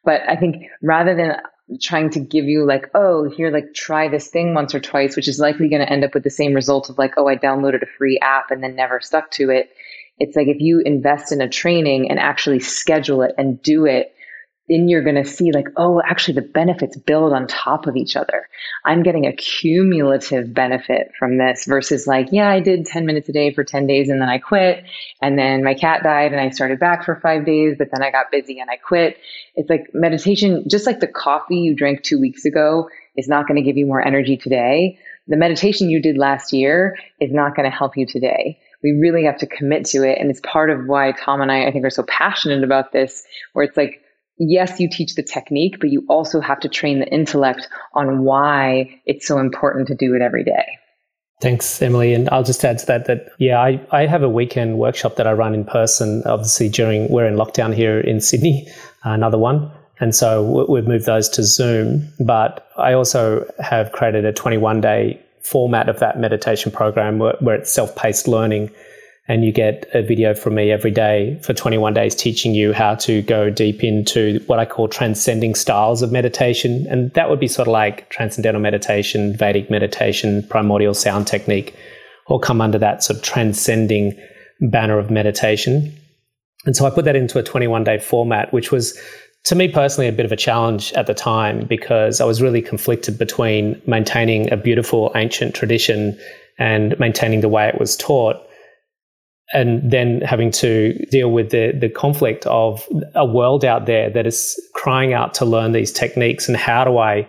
But 0.04 0.22
I 0.28 0.36
think 0.36 0.66
rather 0.82 1.16
than 1.16 1.38
trying 1.82 2.10
to 2.12 2.20
give 2.20 2.46
you 2.46 2.66
like, 2.66 2.90
oh, 2.94 3.30
here, 3.30 3.50
like 3.50 3.74
try 3.74 4.10
this 4.10 4.28
thing 4.28 4.54
once 4.54 4.76
or 4.76 4.82
twice, 4.82 5.16
which 5.16 5.30
is 5.30 5.40
likely 5.40 5.70
going 5.70 5.82
to 5.82 5.90
end 5.90 6.04
up 6.04 6.14
with 6.14 6.24
the 6.24 6.30
same 6.30 6.54
result 6.54 6.90
of 6.90 6.98
like, 6.98 7.14
oh, 7.18 7.28
I 7.28 7.38
downloaded 7.38 7.82
a 7.82 7.98
free 7.98 8.20
app 8.22 8.52
and 8.52 8.62
then 8.62 8.76
never 8.76 9.00
stuck 9.00 9.32
to 9.32 9.50
it. 9.50 9.70
It's 10.20 10.36
like 10.36 10.48
if 10.48 10.60
you 10.60 10.82
invest 10.86 11.32
in 11.32 11.42
a 11.42 11.50
training 11.50 12.12
and 12.12 12.20
actually 12.20 12.60
schedule 12.60 13.22
it 13.22 13.32
and 13.38 13.62
do 13.62 13.86
it 13.86 14.14
then 14.70 14.88
you're 14.88 15.04
going 15.04 15.22
to 15.22 15.26
see 15.26 15.52
like, 15.52 15.68
oh, 15.76 16.02
actually 16.06 16.36
the 16.36 16.48
benefits 16.48 16.98
build 16.98 17.34
on 17.34 17.48
top 17.48 17.86
of 17.86 17.98
each 17.98 18.16
other. 18.16 18.48
I'm 18.86 19.04
getting 19.04 19.26
a 19.26 19.34
cumulative 19.34 20.54
benefit 20.54 21.12
from 21.20 21.38
this 21.38 21.66
versus 21.66 22.08
like, 22.08 22.30
yeah, 22.32 22.50
I 22.50 22.62
did 22.62 22.86
10 22.86 23.06
minutes 23.06 23.28
a 23.28 23.34
day 23.34 23.54
for 23.54 23.64
10 23.64 23.88
days 23.88 24.10
and 24.10 24.22
then 24.22 24.30
I 24.30 24.38
quit. 24.38 24.86
And 25.22 25.38
then 25.38 25.64
my 25.64 25.74
cat 25.74 26.04
died 26.04 26.32
and 26.32 26.40
I 26.40 26.50
started 26.50 26.80
back 26.80 27.04
for 27.04 27.20
five 27.22 27.46
days, 27.46 27.76
but 27.78 27.90
then 27.92 28.02
I 28.02 28.12
got 28.12 28.32
busy 28.32 28.60
and 28.60 28.70
I 28.70 28.78
quit. 28.78 29.18
It's 29.56 29.70
like 29.70 29.90
meditation, 29.94 30.66
just 30.70 30.88
like 30.88 31.02
the 31.02 31.08
coffee 31.08 31.58
you 31.58 31.76
drank 31.76 32.02
two 32.02 32.20
weeks 32.20 32.46
ago 32.46 32.90
is 33.18 33.28
not 33.28 33.48
going 33.48 33.58
to 33.58 33.64
give 33.64 33.78
you 33.78 33.86
more 33.86 34.06
energy 34.06 34.38
today. 34.38 34.98
The 35.28 35.38
meditation 35.38 35.90
you 35.90 36.02
did 36.02 36.18
last 36.18 36.54
year 36.54 36.98
is 37.20 37.32
not 37.34 37.56
going 37.56 37.70
to 37.70 37.76
help 37.76 37.98
you 37.98 38.06
today. 38.06 38.60
We 38.82 38.92
really 38.92 39.26
have 39.26 39.38
to 39.38 39.48
commit 39.48 39.86
to 39.88 40.04
it. 40.04 40.20
And 40.20 40.30
it's 40.30 40.42
part 40.42 40.70
of 40.70 40.86
why 40.86 41.12
Tom 41.12 41.42
and 41.42 41.52
I, 41.52 41.68
I 41.68 41.72
think, 41.72 41.86
are 41.86 41.90
so 41.90 42.04
passionate 42.04 42.64
about 42.64 42.92
this, 42.92 43.24
where 43.54 43.64
it's 43.64 43.78
like, 43.78 44.02
yes, 44.38 44.80
you 44.80 44.90
teach 44.90 45.16
the 45.16 45.24
technique, 45.24 45.78
but 45.80 45.90
you 45.90 46.06
also 46.10 46.40
have 46.40 46.60
to 46.62 46.70
train 46.70 47.00
the 47.00 47.08
intellect 47.08 47.68
on 47.94 48.24
why 48.24 49.02
it's 49.06 49.28
so 49.28 49.40
important 49.40 49.88
to 49.88 49.96
do 49.96 50.16
it 50.16 50.22
every 50.22 50.44
day. 50.44 50.66
Thanks, 51.42 51.82
Emily. 51.82 52.14
And 52.14 52.30
I'll 52.30 52.44
just 52.44 52.64
add 52.64 52.80
to 52.80 52.86
that 52.86 53.06
that, 53.08 53.28
yeah, 53.38 53.60
I, 53.60 53.86
I 53.92 54.06
have 54.06 54.24
a 54.24 54.30
weekend 54.30 54.78
workshop 54.78 55.18
that 55.18 55.28
I 55.28 55.34
run 55.34 55.54
in 55.54 55.66
person. 55.66 56.24
Obviously, 56.26 56.70
during 56.70 57.12
we're 57.12 57.28
in 57.28 57.36
lockdown 57.36 57.74
here 57.74 58.00
in 58.00 58.22
Sydney, 58.22 58.68
another 59.04 59.38
one. 59.38 59.70
And 60.00 60.16
so 60.16 60.66
we've 60.70 60.88
moved 60.88 61.06
those 61.06 61.28
to 61.30 61.44
Zoom. 61.44 62.08
But 62.26 62.70
I 62.78 62.94
also 62.94 63.46
have 63.60 63.92
created 63.92 64.26
a 64.26 64.32
21 64.32 64.82
day 64.82 65.22
format 65.42 65.90
of 65.90 66.00
that 66.00 66.18
meditation 66.18 66.72
program 66.72 67.20
where, 67.20 67.36
where 67.40 67.56
it's 67.56 67.72
self 67.72 67.96
paced 67.96 68.28
learning 68.28 68.72
and 69.28 69.46
you 69.46 69.54
get 69.54 69.90
a 69.94 70.02
video 70.02 70.34
from 70.34 70.56
me 70.56 70.70
every 70.70 70.92
day 70.92 71.40
for 71.42 71.54
21 71.54 71.94
days 71.94 72.14
teaching 72.14 72.54
you 72.54 72.74
how 72.74 72.94
to 72.96 73.22
go 73.22 73.50
deep 73.50 73.84
into 73.84 74.42
what 74.48 74.60
I 74.60 74.66
call 74.66 74.90
transcending 74.90 75.56
styles 75.56 76.02
of 76.02 76.12
meditation. 76.12 76.86
And 76.90 77.12
that 77.14 77.30
would 77.30 77.40
be 77.40 77.48
sort 77.48 77.70
of 77.70 77.72
like 77.72 78.10
transcendental 78.10 78.62
meditation, 78.62 79.36
Vedic 79.36 79.70
meditation, 79.70 80.46
primordial 80.50 80.94
sound 80.94 81.26
technique, 81.26 81.74
all 82.28 82.40
come 82.40 82.60
under 82.60 82.78
that 82.80 83.02
sort 83.02 83.18
of 83.18 83.24
transcending 83.24 84.14
banner 84.60 85.00
of 85.00 85.10
meditation. 85.10 85.94
And 86.66 86.76
so 86.76 86.86
I 86.86 86.90
put 86.90 87.06
that 87.06 87.16
into 87.16 87.40
a 87.40 87.44
21 87.44 87.86
day 87.86 88.00
format, 88.00 88.54
which 88.54 88.74
was 88.74 88.98
to 89.46 89.56
me 89.56 89.70
personally 89.70 90.10
a 90.10 90.14
bit 90.14 90.26
of 90.26 90.34
a 90.34 90.38
challenge 90.38 90.92
at 90.94 91.08
the 91.08 91.14
time 91.14 91.66
because 91.66 92.20
I 92.20 92.26
was 92.26 92.42
really 92.42 92.62
conflicted 92.62 93.18
between 93.18 93.82
maintaining 93.88 94.52
a 94.52 94.58
beautiful 94.58 95.14
ancient 95.16 95.56
tradition 95.56 96.20
and 96.60 96.98
maintaining 97.00 97.40
the 97.40 97.50
way 97.50 97.70
it 97.70 97.80
was 97.80 97.96
taught 97.96 98.38
and 99.54 99.90
then 99.92 100.20
having 100.22 100.52
to 100.52 100.94
deal 101.12 101.32
with 101.32 101.52
the, 101.52 101.72
the 101.80 101.88
conflict 101.88 102.46
of 102.48 102.86
a 103.14 103.26
world 103.26 103.64
out 103.64 103.86
there 103.86 104.10
that 104.10 104.26
is 104.26 104.60
crying 104.74 105.14
out 105.14 105.34
to 105.36 105.46
learn 105.46 105.72
these 105.72 105.92
techniques 105.92 106.48
and 106.48 106.58
how 106.58 106.84
do 106.84 106.98
I 106.98 107.28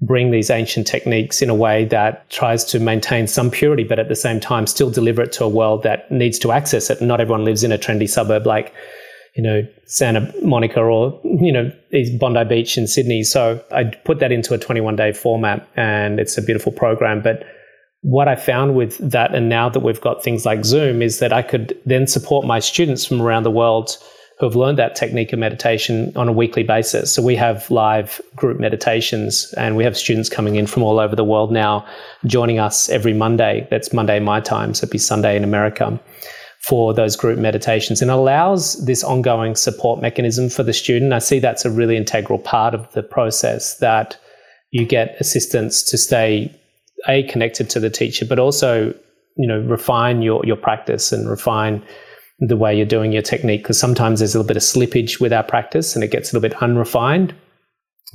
bring 0.00 0.30
these 0.30 0.50
ancient 0.50 0.86
techniques 0.86 1.42
in 1.42 1.50
a 1.50 1.54
way 1.54 1.86
that 1.86 2.28
tries 2.30 2.64
to 2.64 2.78
maintain 2.78 3.26
some 3.26 3.50
purity, 3.50 3.82
but 3.82 3.98
at 3.98 4.08
the 4.08 4.16
same 4.16 4.38
time 4.38 4.66
still 4.66 4.90
deliver 4.90 5.22
it 5.22 5.32
to 5.32 5.44
a 5.44 5.48
world 5.48 5.82
that 5.82 6.10
needs 6.10 6.38
to 6.38 6.52
access 6.52 6.88
it. 6.90 7.00
Not 7.00 7.20
everyone 7.20 7.44
lives 7.44 7.64
in 7.64 7.72
a 7.72 7.78
trendy 7.78 8.08
suburb 8.08 8.46
like, 8.46 8.72
you 9.34 9.42
know, 9.42 9.66
Santa 9.86 10.32
Monica 10.42 10.80
or, 10.80 11.18
you 11.24 11.50
know, 11.50 11.72
Bondi 12.18 12.44
Beach 12.44 12.78
in 12.78 12.86
Sydney. 12.86 13.22
So 13.22 13.62
I 13.72 13.84
put 13.84 14.20
that 14.20 14.32
into 14.32 14.54
a 14.54 14.58
21 14.58 14.96
day 14.96 15.12
format 15.12 15.66
and 15.76 16.20
it's 16.20 16.38
a 16.38 16.42
beautiful 16.42 16.72
program. 16.72 17.22
But 17.22 17.44
what 18.06 18.28
I 18.28 18.36
found 18.36 18.76
with 18.76 18.98
that, 18.98 19.34
and 19.34 19.48
now 19.48 19.68
that 19.68 19.80
we've 19.80 20.00
got 20.00 20.22
things 20.22 20.46
like 20.46 20.64
Zoom, 20.64 21.02
is 21.02 21.18
that 21.18 21.32
I 21.32 21.42
could 21.42 21.76
then 21.86 22.06
support 22.06 22.46
my 22.46 22.60
students 22.60 23.04
from 23.04 23.20
around 23.20 23.42
the 23.42 23.50
world 23.50 23.98
who 24.38 24.46
have 24.46 24.54
learned 24.54 24.78
that 24.78 24.94
technique 24.94 25.32
of 25.32 25.40
meditation 25.40 26.12
on 26.14 26.28
a 26.28 26.32
weekly 26.32 26.62
basis. 26.62 27.12
So 27.12 27.20
we 27.20 27.34
have 27.34 27.68
live 27.68 28.20
group 28.36 28.60
meditations, 28.60 29.52
and 29.56 29.76
we 29.76 29.82
have 29.82 29.96
students 29.96 30.28
coming 30.28 30.54
in 30.54 30.68
from 30.68 30.84
all 30.84 31.00
over 31.00 31.16
the 31.16 31.24
world 31.24 31.50
now 31.50 31.84
joining 32.26 32.60
us 32.60 32.88
every 32.90 33.12
Monday. 33.12 33.66
That's 33.72 33.92
Monday 33.92 34.20
my 34.20 34.40
time, 34.40 34.72
so 34.72 34.84
it'd 34.84 34.92
be 34.92 34.98
Sunday 34.98 35.36
in 35.36 35.42
America 35.42 36.00
for 36.60 36.94
those 36.94 37.16
group 37.16 37.40
meditations 37.40 38.00
and 38.02 38.10
allows 38.10 38.86
this 38.86 39.02
ongoing 39.02 39.56
support 39.56 40.00
mechanism 40.00 40.48
for 40.48 40.62
the 40.62 40.72
student. 40.72 41.12
I 41.12 41.18
see 41.18 41.40
that's 41.40 41.64
a 41.64 41.72
really 41.72 41.96
integral 41.96 42.38
part 42.38 42.72
of 42.72 42.88
the 42.92 43.02
process 43.02 43.78
that 43.78 44.16
you 44.70 44.86
get 44.86 45.16
assistance 45.18 45.82
to 45.82 45.98
stay 45.98 46.54
a 47.08 47.22
connected 47.24 47.70
to 47.70 47.80
the 47.80 47.90
teacher, 47.90 48.24
but 48.24 48.38
also 48.38 48.94
you 49.36 49.46
know 49.46 49.60
refine 49.60 50.22
your 50.22 50.44
your 50.44 50.56
practice 50.56 51.12
and 51.12 51.28
refine 51.28 51.82
the 52.40 52.56
way 52.56 52.76
you're 52.76 52.86
doing 52.86 53.12
your 53.12 53.22
technique 53.22 53.62
because 53.62 53.78
sometimes 53.78 54.20
there's 54.20 54.34
a 54.34 54.38
little 54.38 54.46
bit 54.46 54.56
of 54.56 54.62
slippage 54.62 55.20
with 55.20 55.32
our 55.32 55.42
practice 55.42 55.94
and 55.94 56.04
it 56.04 56.10
gets 56.10 56.32
a 56.32 56.36
little 56.36 56.48
bit 56.48 56.62
unrefined 56.62 57.34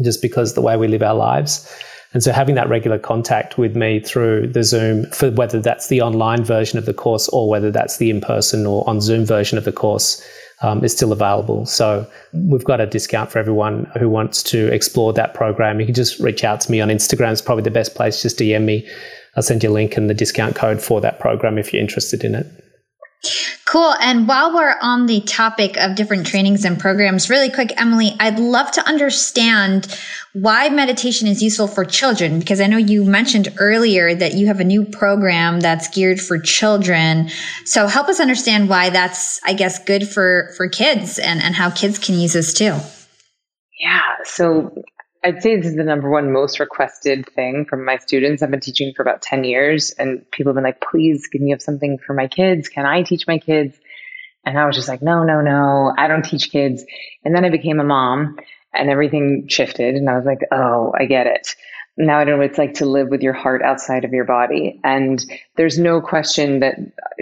just 0.04 0.22
because 0.22 0.54
the 0.54 0.62
way 0.62 0.78
we 0.78 0.88
live 0.88 1.02
our 1.02 1.16
lives. 1.16 1.68
And 2.14 2.22
so 2.22 2.32
having 2.32 2.56
that 2.56 2.70
regular 2.70 3.00
contact 3.00 3.58
with 3.58 3.76
me 3.76 4.00
through 4.00 4.48
the 4.48 4.64
Zoom, 4.64 5.06
for 5.12 5.32
whether 5.32 5.62
that's 5.62 5.88
the 5.88 6.02
online 6.02 6.44
version 6.44 6.78
of 6.78 6.86
the 6.86 6.94
course 6.94 7.30
or 7.30 7.50
whether 7.50 7.72
that's 7.72 7.98
the 7.98 8.10
in-person 8.10 8.66
or 8.66 8.88
on 8.88 9.00
Zoom 9.00 9.26
version 9.26 9.58
of 9.58 9.64
the 9.64 9.72
course, 9.72 10.22
um, 10.62 10.84
is 10.84 10.94
still 10.94 11.12
available. 11.12 11.66
So 11.66 12.08
we've 12.34 12.64
got 12.64 12.80
a 12.80 12.86
discount 12.86 13.32
for 13.32 13.40
everyone 13.40 13.92
who 13.98 14.10
wants 14.10 14.44
to 14.44 14.72
explore 14.74 15.14
that 15.14 15.34
program. 15.34 15.80
You 15.80 15.86
can 15.86 15.96
just 15.96 16.20
reach 16.20 16.44
out 16.44 16.62
to 16.62 16.72
me 16.72 16.82
on 16.82 16.90
Instagram. 16.90 17.32
It's 17.32 17.42
probably 17.42 17.64
the 17.64 17.72
best 17.72 17.96
place. 17.96 18.22
Just 18.22 18.38
DM 18.38 18.64
me. 18.64 18.88
I'll 19.36 19.44
send 19.44 19.64
you 19.64 19.70
a 19.70 19.74
link 19.74 19.98
and 19.98 20.10
the 20.10 20.14
discount 20.14 20.56
code 20.56 20.82
for 20.82 21.02
that 21.02 21.20
program 21.20 21.58
if 21.58 21.74
you're 21.74 21.82
interested 21.82 22.24
in 22.24 22.36
it. 22.36 22.71
Cool. 23.66 23.94
And 24.02 24.28
while 24.28 24.54
we're 24.54 24.76
on 24.82 25.06
the 25.06 25.22
topic 25.22 25.78
of 25.78 25.96
different 25.96 26.26
trainings 26.26 26.66
and 26.66 26.80
programs, 26.80 27.30
really 27.30 27.52
quick, 27.52 27.72
Emily, 27.80 28.16
I'd 28.20 28.40
love 28.40 28.72
to 28.72 28.88
understand 28.88 29.96
why 30.34 30.70
meditation 30.70 31.28
is 31.28 31.44
useful 31.44 31.68
for 31.68 31.86
children, 31.86 32.40
because 32.40 32.60
I 32.60 32.68
know 32.68 32.78
you 32.78 33.04
mentioned 33.06 33.54
earlier 33.60 34.16
that 34.16 34.34
you 34.34 34.48
have 34.48 34.60
a 34.60 34.64
new 34.64 34.86
program 34.86 35.60
that's 35.60 35.88
geared 35.88 36.20
for 36.20 36.40
children. 36.40 37.30
So 37.66 37.86
help 37.86 38.10
us 38.10 38.20
understand 38.20 38.70
why 38.70 38.90
that's, 38.90 39.40
I 39.46 39.54
guess, 39.54 39.78
good 39.84 40.08
for, 40.08 40.52
for 40.58 40.68
kids 40.68 41.20
and, 41.20 41.42
and 41.42 41.54
how 41.54 41.70
kids 41.70 42.00
can 42.00 42.16
use 42.16 42.34
this 42.34 42.54
too. 42.54 42.76
Yeah. 43.80 44.02
So 44.24 44.84
I'd 45.24 45.44
say 45.44 45.56
this 45.56 45.68
is 45.68 45.76
the 45.76 45.84
number 45.84 46.10
one 46.10 46.32
most 46.32 46.60
requested 46.60 47.30
thing 47.36 47.66
from 47.70 47.86
my 47.86 47.98
students. 47.98 48.42
I've 48.42 48.50
been 48.50 48.60
teaching 48.60 48.94
for 48.96 49.04
about 49.04 49.22
10 49.22 49.44
years 49.44 49.92
and 49.92 50.30
people 50.32 50.50
have 50.50 50.56
been 50.56 50.64
like, 50.64 50.82
please, 50.82 51.28
can 51.28 51.46
you 51.46 51.54
have 51.54 51.62
something 51.62 52.00
for 52.00 52.16
my 52.16 52.28
kids? 52.28 52.70
Can 52.70 52.88
I 52.88 53.04
teach 53.04 53.28
my 53.28 53.38
kids? 53.38 53.78
And 54.46 54.58
I 54.58 54.66
was 54.66 54.76
just 54.76 54.88
like, 54.88 55.04
no, 55.04 55.24
no, 55.24 55.42
no, 55.42 55.94
I 55.96 56.08
don't 56.08 56.26
teach 56.26 56.50
kids. 56.52 56.84
And 57.24 57.36
then 57.36 57.46
I 57.46 57.52
became 57.52 57.80
a 57.80 57.84
mom 57.84 58.38
and 58.74 58.90
everything 58.90 59.46
shifted 59.48 59.94
and 59.94 60.10
I 60.10 60.16
was 60.16 60.26
like, 60.26 60.40
oh, 60.52 60.92
I 61.00 61.06
get 61.06 61.28
it. 61.28 61.56
Now 61.98 62.18
I 62.18 62.24
know 62.24 62.38
what 62.38 62.48
it's 62.48 62.58
like 62.58 62.76
to 62.76 62.86
live 62.88 63.10
with 63.10 63.22
your 63.22 63.34
heart 63.34 63.62
outside 63.62 64.06
of 64.06 64.14
your 64.14 64.26
body. 64.26 64.80
And 64.84 65.24
there's 65.56 65.78
no 65.78 66.02
question 66.02 66.62
that 66.62 66.78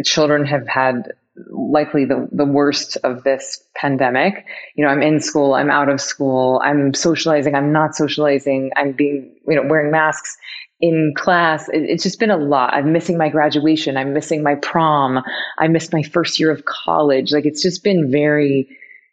children 0.06 0.46
have 0.46 0.68
had 0.70 1.12
likely 1.50 2.06
the, 2.06 2.28
the 2.32 2.46
worst 2.46 2.98
of 3.04 3.24
this 3.24 3.64
pandemic. 3.76 4.46
You 4.76 4.86
know, 4.86 4.92
I'm 4.92 5.02
in 5.02 5.20
school, 5.20 5.54
I'm 5.54 5.72
out 5.72 5.90
of 5.90 6.02
school, 6.02 6.62
I'm 6.64 6.94
socializing, 6.94 7.56
I'm 7.56 7.72
not 7.72 7.96
socializing, 7.96 8.72
I'm 8.76 8.94
being, 8.94 9.36
you 9.48 9.56
know, 9.56 9.68
wearing 9.68 9.92
masks 9.92 10.38
in 10.80 11.14
class. 11.16 11.68
It, 11.70 11.84
it's 11.84 12.04
just 12.04 12.20
been 12.20 12.32
a 12.32 12.38
lot. 12.38 12.74
I'm 12.74 12.94
missing 12.94 13.18
my 13.18 13.30
graduation, 13.30 13.98
I'm 13.98 14.14
missing 14.14 14.44
my 14.44 14.56
prom, 14.56 15.24
I 15.58 15.68
missed 15.68 15.94
my 15.94 16.04
first 16.04 16.40
year 16.40 16.52
of 16.52 16.66
college. 16.66 17.32
Like 17.32 17.46
it's 17.46 17.62
just 17.62 17.84
been 17.84 18.12
very 18.12 18.68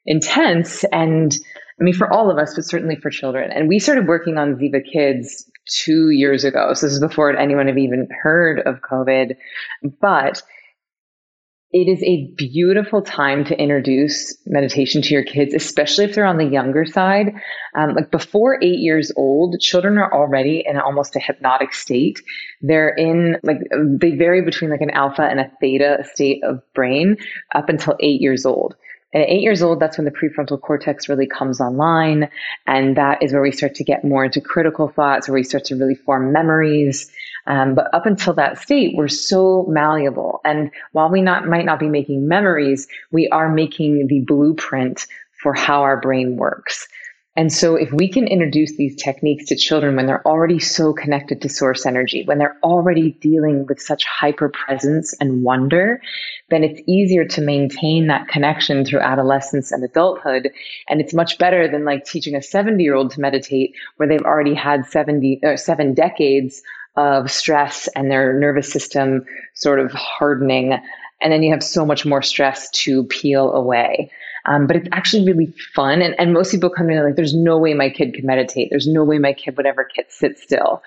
intense. 0.05 0.85
And 0.85 1.37
I 1.81 1.85
mean, 1.85 1.95
for 1.95 2.11
all 2.11 2.31
of 2.31 2.39
us, 2.39 2.55
but 2.55 2.65
certainly 2.65 2.97
for 2.97 3.11
children. 3.11 3.51
And 3.53 3.69
we 3.69 3.79
started 3.79 4.07
working 4.07 4.39
on 4.39 4.57
Ziva 4.57 4.81
Kids 4.91 5.51
two 5.69 6.11
years 6.11 6.45
ago. 6.45 6.73
So 6.75 6.87
this 6.87 6.95
is 6.95 7.01
before 7.01 7.37
anyone 7.37 7.67
had 7.67 7.79
even 7.79 8.09
heard 8.23 8.61
of 8.61 8.81
COVID. 8.81 9.37
But 10.01 10.43
it 11.77 11.91
is 11.91 12.03
a 12.03 12.33
beautiful 12.39 13.03
time 13.03 13.45
to 13.45 13.61
introduce 13.61 14.35
meditation 14.47 15.03
to 15.03 15.13
your 15.13 15.25
kids, 15.25 15.53
especially 15.53 16.07
if 16.07 16.15
they're 16.15 16.25
on 16.25 16.39
the 16.39 16.47
younger 16.47 16.87
side. 16.87 17.35
Um, 17.75 17.93
like 17.93 18.11
before 18.11 18.59
eight 18.63 18.79
years 18.79 19.13
old, 19.15 19.61
children 19.61 19.99
are 19.99 20.11
already 20.11 20.65
in 20.67 20.79
almost 20.79 21.17
a 21.17 21.21
hypnotic 21.21 21.75
state. 21.75 22.23
They're 22.63 22.89
in 22.89 23.37
like, 23.43 23.59
they 24.01 24.13
vary 24.13 24.41
between 24.41 24.71
like 24.71 24.81
an 24.81 24.89
alpha 24.89 25.21
and 25.21 25.39
a 25.39 25.53
theta 25.61 26.03
state 26.15 26.43
of 26.45 26.63
brain 26.73 27.19
up 27.55 27.69
until 27.69 27.95
eight 28.01 28.23
years 28.23 28.47
old. 28.47 28.75
And 29.13 29.23
at 29.23 29.29
eight 29.29 29.43
years 29.43 29.63
old, 29.63 29.79
that's 29.79 29.99
when 29.99 30.07
the 30.07 30.13
prefrontal 30.13 30.59
cortex 30.59 31.11
really 31.11 31.27
comes 31.27 31.61
online. 31.61 32.31
And 32.67 32.97
that 32.97 33.23
is 33.23 33.35
where 33.35 33.43
we 33.43 33.53
start 33.53 33.75
to 33.75 33.85
get 33.85 34.03
more 34.03 34.25
into 34.25 34.41
critical 34.41 34.89
thoughts, 34.89 35.29
where 35.29 35.35
we 35.35 35.43
start 35.43 35.65
to 35.65 35.77
really 35.77 35.95
form 35.95 36.33
memories. 36.33 37.13
Um, 37.47 37.75
but 37.75 37.93
up 37.95 38.07
until 38.07 38.35
that 38.35 38.59
state, 38.59 38.95
we're 38.97 39.09
so 39.09 39.65
malleable. 39.69 40.41
And 40.45 40.71
while 40.93 41.11
we 41.11 41.21
not, 41.21 41.47
might 41.47 41.65
not 41.65 41.79
be 41.79 41.89
making 41.89 42.27
memories, 42.27 42.89
we 43.13 43.29
are 43.29 43.53
making 43.53 44.07
the 44.09 44.21
blueprint 44.21 45.07
for 45.43 45.55
how 45.55 45.83
our 45.83 46.01
brain 46.01 46.37
works. 46.37 46.89
And 47.37 47.53
so 47.53 47.77
if 47.77 47.93
we 47.93 48.09
can 48.09 48.27
introduce 48.27 48.77
these 48.77 48.97
techniques 48.97 49.47
to 49.47 49.57
children 49.57 49.95
when 49.95 50.07
they're 50.07 50.27
already 50.27 50.59
so 50.59 50.95
connected 50.95 51.43
to 51.43 51.51
source 51.51 51.85
energy, 51.85 52.25
when 52.25 52.39
they're 52.39 52.57
already 52.63 53.13
dealing 53.21 53.67
with 53.69 53.79
such 53.79 54.07
hyper 54.07 54.49
presence 54.49 55.13
and 55.21 55.43
wonder, 55.43 56.01
then 56.49 56.65
it's 56.65 56.81
easier 56.87 57.27
to 57.27 57.43
maintain 57.43 58.07
that 58.07 58.29
connection 58.29 58.87
through 58.87 59.01
adolescence 59.01 59.71
and 59.71 59.85
adulthood. 59.85 60.51
And 60.89 61.01
it's 61.03 61.13
much 61.13 61.37
better 61.37 61.71
than 61.71 61.85
like 61.85 62.07
teaching 62.07 62.35
a 62.35 62.43
70 62.43 62.83
year 62.83 62.95
old 62.95 63.11
to 63.13 63.21
meditate 63.21 63.75
where 63.99 64.09
they've 64.09 64.23
already 64.23 64.55
had 64.55 64.87
70 64.87 65.41
or 65.43 65.59
seven 65.59 65.93
decades 65.93 66.63
of 66.97 67.31
stress 67.31 67.87
and 67.95 68.11
their 68.11 68.33
nervous 68.33 68.73
system 68.73 69.27
sort 69.53 69.79
of 69.79 69.93
hardening. 69.93 70.73
And 71.21 71.33
then 71.33 71.43
you 71.43 71.53
have 71.53 71.63
so 71.63 71.85
much 71.85 72.07
more 72.07 72.23
stress 72.23 72.71
to 72.71 73.05
peel 73.05 73.53
away. 73.53 74.11
Um, 74.47 74.67
but 74.67 74.77
it's 74.77 74.89
actually 74.93 75.27
really 75.27 75.53
fun. 75.75 76.03
And, 76.03 76.15
and 76.19 76.33
most 76.33 76.53
people 76.53 76.71
come 76.71 76.89
in 76.89 77.03
like, 77.03 77.17
there's 77.17 77.35
no 77.35 77.59
way 77.59 77.75
my 77.75 77.91
kid 77.91 78.15
could 78.15 78.25
meditate. 78.25 78.69
There's 78.71 78.87
no 78.87 79.05
way 79.05 79.19
my 79.19 79.33
kid 79.33 79.57
would 79.57 79.67
ever 79.67 79.89
sit 80.09 80.39
still. 80.39 80.83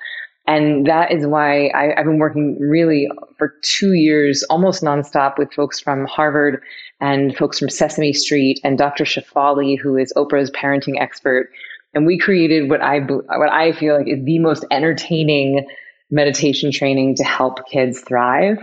And 0.48 0.88
that 0.88 1.12
is 1.12 1.28
why 1.28 1.70
I, 1.76 1.94
have 1.98 2.06
been 2.06 2.18
working 2.18 2.58
really 2.60 3.08
for 3.38 3.54
two 3.62 3.94
years, 3.94 4.44
almost 4.50 4.82
nonstop 4.82 5.38
with 5.38 5.54
folks 5.54 5.80
from 5.80 6.06
Harvard 6.06 6.64
and 7.00 7.36
folks 7.36 7.60
from 7.60 7.70
Sesame 7.70 8.14
Street 8.14 8.60
and 8.64 8.78
Dr. 8.78 9.04
Shefali, 9.04 9.78
who 9.78 9.96
is 9.98 10.12
Oprah's 10.18 10.50
parenting 10.50 11.00
expert. 11.00 11.52
And 11.94 12.08
we 12.08 12.18
created 12.18 12.70
what 12.70 12.82
I, 12.82 13.00
what 13.00 13.52
I 13.52 13.74
feel 13.74 13.98
like 13.98 14.08
is 14.08 14.24
the 14.24 14.40
most 14.40 14.66
entertaining 14.72 15.68
meditation 16.10 16.72
training 16.72 17.16
to 17.18 17.24
help 17.24 17.68
kids 17.70 18.02
thrive. 18.02 18.58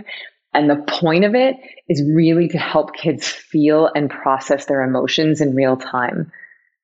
And 0.53 0.69
the 0.69 0.83
point 0.87 1.25
of 1.25 1.35
it 1.35 1.55
is 1.87 2.03
really 2.13 2.47
to 2.49 2.57
help 2.57 2.95
kids 2.95 3.27
feel 3.27 3.89
and 3.93 4.09
process 4.09 4.65
their 4.65 4.81
emotions 4.81 5.41
in 5.41 5.55
real 5.55 5.77
time. 5.77 6.31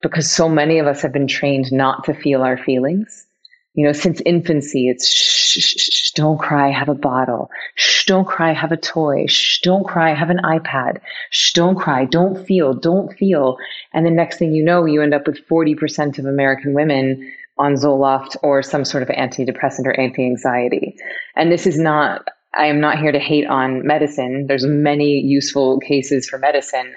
Because 0.01 0.29
so 0.29 0.49
many 0.49 0.79
of 0.79 0.87
us 0.87 1.01
have 1.01 1.13
been 1.13 1.27
trained 1.27 1.71
not 1.71 2.03
to 2.05 2.13
feel 2.13 2.41
our 2.41 2.57
feelings 2.57 3.25
you 3.73 3.85
know, 3.87 3.91
since 3.91 4.21
infancy, 4.23 4.87
it's 4.87 5.09
shh, 5.09 5.57
shh, 5.59 5.77
shh, 5.77 6.11
don't 6.11 6.37
cry, 6.37 6.71
have 6.71 6.89
a 6.89 6.95
bottle. 6.95 7.49
Shh, 7.73 8.05
don't 8.05 8.27
cry, 8.27 8.53
have 8.53 8.71
a 8.71 8.77
toy. 8.77 9.25
Shh, 9.27 9.61
don't 9.61 9.85
cry, 9.85 10.13
have 10.13 10.29
an 10.29 10.41
iPad. 10.43 10.99
Shh, 11.31 11.53
don't 11.53 11.75
cry, 11.75 12.05
don't 12.05 12.45
feel, 12.45 12.75
don't 12.75 13.11
feel. 13.17 13.57
And 13.91 14.05
the 14.05 14.11
next 14.11 14.37
thing 14.37 14.53
you 14.53 14.63
know, 14.63 14.85
you 14.85 15.01
end 15.01 15.15
up 15.15 15.25
with 15.25 15.47
40% 15.47 16.19
of 16.19 16.25
American 16.25 16.75
women 16.75 17.31
on 17.57 17.73
Zoloft 17.73 18.37
or 18.43 18.61
some 18.61 18.85
sort 18.85 19.03
of 19.03 19.09
antidepressant 19.09 19.85
or 19.85 19.99
anti-anxiety. 19.99 20.95
And 21.35 21.51
this 21.51 21.65
is 21.65 21.77
not, 21.79 22.27
I 22.55 22.65
am 22.67 22.79
not 22.79 22.99
here 22.99 23.11
to 23.11 23.19
hate 23.19 23.47
on 23.47 23.85
medicine. 23.85 24.45
There's 24.47 24.65
many 24.65 25.19
useful 25.19 25.79
cases 25.79 26.27
for 26.27 26.37
medicine. 26.37 26.95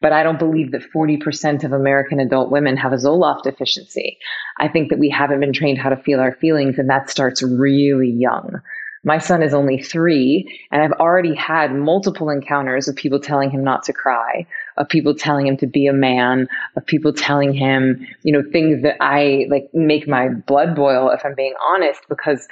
But 0.00 0.12
I 0.12 0.22
don't 0.22 0.38
believe 0.38 0.70
that 0.72 0.92
40% 0.94 1.64
of 1.64 1.72
American 1.72 2.20
adult 2.20 2.50
women 2.52 2.76
have 2.76 2.92
a 2.92 2.96
Zoloft 2.96 3.42
deficiency. 3.42 4.18
I 4.60 4.68
think 4.68 4.90
that 4.90 4.98
we 4.98 5.10
haven't 5.10 5.40
been 5.40 5.52
trained 5.52 5.78
how 5.78 5.88
to 5.88 5.96
feel 5.96 6.20
our 6.20 6.34
feelings, 6.34 6.78
and 6.78 6.88
that 6.88 7.10
starts 7.10 7.42
really 7.42 8.10
young. 8.10 8.60
My 9.04 9.18
son 9.18 9.42
is 9.42 9.54
only 9.54 9.80
three, 9.80 10.46
and 10.70 10.82
I've 10.82 11.00
already 11.00 11.34
had 11.34 11.74
multiple 11.74 12.30
encounters 12.30 12.88
of 12.88 12.96
people 12.96 13.20
telling 13.20 13.50
him 13.50 13.64
not 13.64 13.84
to 13.84 13.92
cry, 13.92 14.46
of 14.76 14.88
people 14.88 15.14
telling 15.14 15.46
him 15.46 15.56
to 15.58 15.66
be 15.66 15.86
a 15.86 15.92
man, 15.92 16.48
of 16.76 16.84
people 16.84 17.12
telling 17.12 17.54
him, 17.54 18.06
you 18.22 18.32
know, 18.32 18.42
things 18.52 18.82
that 18.82 18.96
I 19.00 19.46
like 19.50 19.70
make 19.72 20.06
my 20.08 20.28
blood 20.28 20.74
boil 20.76 21.10
if 21.10 21.24
I'm 21.24 21.34
being 21.34 21.54
honest, 21.74 22.00
because 22.08 22.46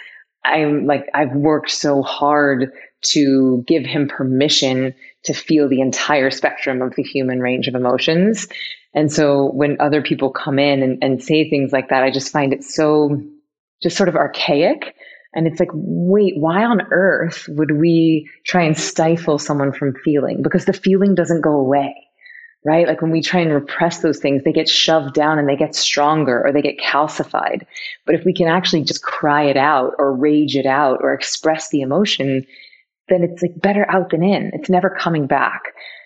I'm 0.44 0.86
like, 0.86 1.06
I've 1.14 1.32
worked 1.32 1.70
so 1.70 2.02
hard 2.02 2.72
to 3.02 3.64
give 3.66 3.84
him 3.84 4.08
permission 4.08 4.94
to 5.24 5.34
feel 5.34 5.68
the 5.68 5.80
entire 5.80 6.30
spectrum 6.30 6.82
of 6.82 6.94
the 6.96 7.02
human 7.02 7.40
range 7.40 7.68
of 7.68 7.74
emotions. 7.74 8.48
And 8.94 9.12
so 9.12 9.50
when 9.52 9.76
other 9.80 10.02
people 10.02 10.30
come 10.30 10.58
in 10.58 10.82
and, 10.82 10.98
and 11.02 11.22
say 11.22 11.50
things 11.50 11.72
like 11.72 11.90
that, 11.90 12.02
I 12.02 12.10
just 12.10 12.32
find 12.32 12.52
it 12.52 12.64
so 12.64 13.20
just 13.82 13.96
sort 13.96 14.08
of 14.08 14.16
archaic. 14.16 14.94
And 15.34 15.46
it's 15.46 15.60
like, 15.60 15.68
wait, 15.74 16.34
why 16.36 16.64
on 16.64 16.80
earth 16.90 17.44
would 17.48 17.70
we 17.70 18.30
try 18.46 18.62
and 18.62 18.76
stifle 18.76 19.38
someone 19.38 19.72
from 19.72 19.94
feeling? 20.02 20.40
Because 20.42 20.64
the 20.64 20.72
feeling 20.72 21.14
doesn't 21.14 21.42
go 21.42 21.52
away, 21.60 21.94
right? 22.66 22.88
Like 22.88 23.00
when 23.00 23.12
we 23.12 23.22
try 23.22 23.40
and 23.40 23.52
repress 23.52 24.00
those 24.00 24.18
things, 24.18 24.42
they 24.42 24.52
get 24.52 24.68
shoved 24.68 25.14
down 25.14 25.38
and 25.38 25.48
they 25.48 25.54
get 25.54 25.76
stronger 25.76 26.44
or 26.44 26.52
they 26.52 26.62
get 26.62 26.80
calcified. 26.80 27.64
But 28.04 28.16
if 28.16 28.24
we 28.24 28.34
can 28.34 28.48
actually 28.48 28.82
just 28.82 29.04
cry 29.04 29.44
it 29.44 29.56
out 29.56 29.92
or 29.98 30.12
rage 30.12 30.56
it 30.56 30.66
out 30.66 30.98
or 31.00 31.14
express 31.14 31.70
the 31.70 31.82
emotion, 31.82 32.44
then 33.08 33.22
it's 33.22 33.40
like 33.40 33.52
better 33.62 33.86
out 33.88 34.10
than 34.10 34.24
in. 34.24 34.50
It's 34.52 34.68
never 34.68 34.90
coming 34.90 35.28
back. 35.28 35.62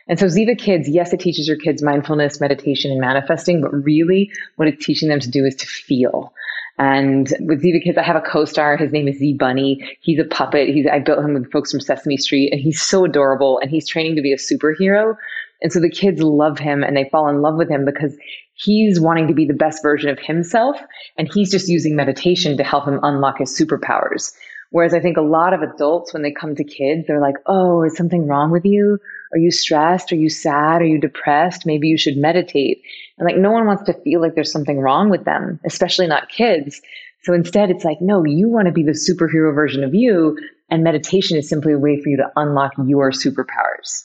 And 0.07 0.19
so 0.19 0.27
Ziva 0.27 0.59
Kids, 0.59 0.87
yes, 0.87 1.15
it 1.15 1.21
teaches 1.21 1.49
your 1.49 1.57
kids 1.57 1.83
mindfulness, 1.83 2.41
meditation, 2.41 2.91
and 2.91 3.01
manifesting, 3.01 3.63
but 3.63 3.73
really 3.73 4.31
what 4.57 4.69
it's 4.69 4.85
teaching 4.85 5.09
them 5.09 5.21
to 5.21 5.31
do 5.31 5.47
is 5.47 5.55
to 5.57 5.67
feel. 5.67 6.35
And 6.79 7.29
with 7.41 7.63
Ziva 7.63 7.83
Kids, 7.83 7.97
I 7.97 8.03
have 8.03 8.17
a 8.17 8.23
co-star. 8.23 8.77
His 8.77 8.91
name 8.91 9.07
is 9.07 9.19
Z 9.19 9.37
Bunny. 9.39 9.99
He's 10.01 10.19
a 10.19 10.25
puppet. 10.25 10.69
He's, 10.69 10.87
I 10.87 10.99
built 10.99 11.19
him 11.19 11.35
with 11.35 11.53
folks 11.53 11.71
from 11.71 11.81
Sesame 11.81 12.17
Street 12.17 12.53
and 12.53 12.61
he's 12.61 12.83
so 12.83 13.05
adorable 13.05 13.59
and 13.61 13.71
he's 13.71 13.87
training 13.87 14.17
to 14.17 14.23
be 14.23 14.33
a 14.33 14.37
superhero. 14.37 15.17
And 15.63 15.73
so 15.73 15.81
the 15.81 15.91
kids 15.91 16.23
love 16.23 16.59
him 16.59 16.83
and 16.83 16.97
they 16.97 17.09
fall 17.11 17.29
in 17.29 17.43
love 17.43 17.57
with 17.57 17.71
him 17.71 17.85
because 17.85 18.17
he's 18.55 19.01
wanting 19.01 19.29
to 19.29 19.35
be 19.35 19.47
the 19.47 19.55
best 19.55 19.83
version 19.83 20.11
of 20.11 20.19
himself 20.19 20.77
and 21.19 21.29
he's 21.33 21.51
just 21.51 21.69
using 21.69 21.97
meditation 21.97 22.57
to 22.57 22.65
help 22.65 22.87
him 22.87 23.01
unlock 23.03 23.39
his 23.39 23.59
superpowers. 23.59 24.33
Whereas 24.71 24.95
I 24.95 25.01
think 25.01 25.17
a 25.17 25.23
lot 25.23 25.53
of 25.53 25.63
adults, 25.63 26.15
when 26.15 26.23
they 26.23 26.31
come 26.31 26.55
to 26.55 26.65
kids, 26.65 27.07
they're 27.07 27.21
like, 27.21 27.35
oh, 27.47 27.83
is 27.83 27.97
something 27.97 28.27
wrong 28.27 28.53
with 28.53 28.65
you? 28.65 28.99
Are 29.33 29.39
you 29.39 29.51
stressed? 29.51 30.13
Are 30.13 30.17
you 30.17 30.31
sad? 30.31 30.81
Are 30.81 30.87
you 30.87 31.01
depressed? 31.01 31.67
Maybe 31.67 31.89
you 31.89 31.99
should 31.99 32.17
meditate. 32.17 32.83
And 33.19 33.27
like, 33.27 33.37
no 33.37 33.51
one 33.51 33.67
wants 33.67 33.85
to 33.85 34.01
feel 34.03 34.21
like 34.21 34.35
there's 34.35 34.53
something 34.53 34.79
wrong 34.79 35.11
with 35.11 35.25
them, 35.25 35.59
especially 35.65 36.07
not 36.07 36.29
kids. 36.29 36.81
So 37.25 37.35
instead, 37.35 37.71
it's 37.71 37.85
like, 37.85 37.99
no, 38.01 38.25
you 38.25 38.49
want 38.49 38.67
to 38.67 38.73
be 38.73 38.85
the 38.85 38.93
superhero 38.93 39.55
version 39.55 39.83
of 39.83 39.95
you. 39.95 40.39
And 40.71 40.85
meditation 40.85 41.37
is 41.37 41.49
simply 41.49 41.73
a 41.73 41.79
way 41.79 42.01
for 42.01 42.09
you 42.09 42.19
to 42.19 42.31
unlock 42.37 42.73
your 42.87 43.11
superpowers. 43.11 44.05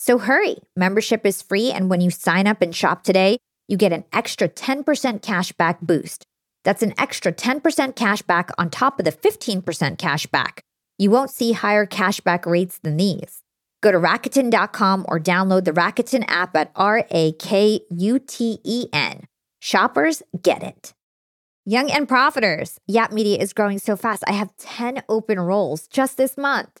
So 0.00 0.18
hurry. 0.18 0.58
Membership 0.76 1.26
is 1.26 1.42
free, 1.42 1.72
and 1.72 1.90
when 1.90 2.00
you 2.00 2.08
sign 2.12 2.46
up 2.46 2.62
and 2.62 2.72
shop 2.74 3.02
today, 3.02 3.38
you 3.66 3.76
get 3.76 3.92
an 3.92 4.04
extra 4.12 4.48
10% 4.48 4.84
cashback 5.22 5.80
boost. 5.80 6.24
That's 6.62 6.84
an 6.84 6.94
extra 6.96 7.32
10% 7.32 7.96
cash 7.96 8.22
back 8.22 8.50
on 8.58 8.70
top 8.70 9.00
of 9.00 9.04
the 9.04 9.10
15% 9.10 9.98
cash 9.98 10.26
back. 10.26 10.62
You 10.98 11.10
won't 11.10 11.32
see 11.32 11.50
higher 11.50 11.84
cashback 11.84 12.46
rates 12.46 12.78
than 12.78 12.96
these. 12.96 13.42
Go 13.80 13.90
to 13.90 13.98
Rakuten.com 13.98 15.04
or 15.08 15.18
download 15.18 15.64
the 15.64 15.72
Rakuten 15.72 16.24
app 16.28 16.54
at 16.54 16.70
R 16.76 17.04
A 17.10 17.32
K 17.32 17.80
U 17.90 18.20
T 18.20 18.60
E 18.62 18.86
N. 18.92 19.24
Shoppers 19.58 20.22
get 20.40 20.62
it. 20.62 20.94
Young 21.64 21.90
and 21.90 22.08
Profiters. 22.08 22.76
Yap 22.86 23.10
Media 23.10 23.38
is 23.38 23.52
growing 23.52 23.80
so 23.80 23.96
fast. 23.96 24.22
I 24.28 24.32
have 24.32 24.56
10 24.58 25.02
open 25.08 25.40
roles 25.40 25.88
just 25.88 26.16
this 26.16 26.36
month. 26.36 26.80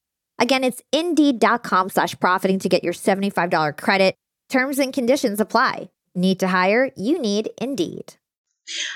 Again, 0.41 0.63
it's 0.65 0.81
indeed.com 0.91 1.89
slash 1.89 2.19
profiting 2.19 2.59
to 2.59 2.67
get 2.67 2.83
your 2.83 2.93
$75 2.93 3.77
credit. 3.77 4.15
Terms 4.49 4.79
and 4.79 4.91
conditions 4.91 5.39
apply. 5.39 5.91
Need 6.13 6.39
to 6.41 6.47
hire? 6.47 6.91
You 6.97 7.21
need 7.21 7.51
Indeed. 7.61 8.15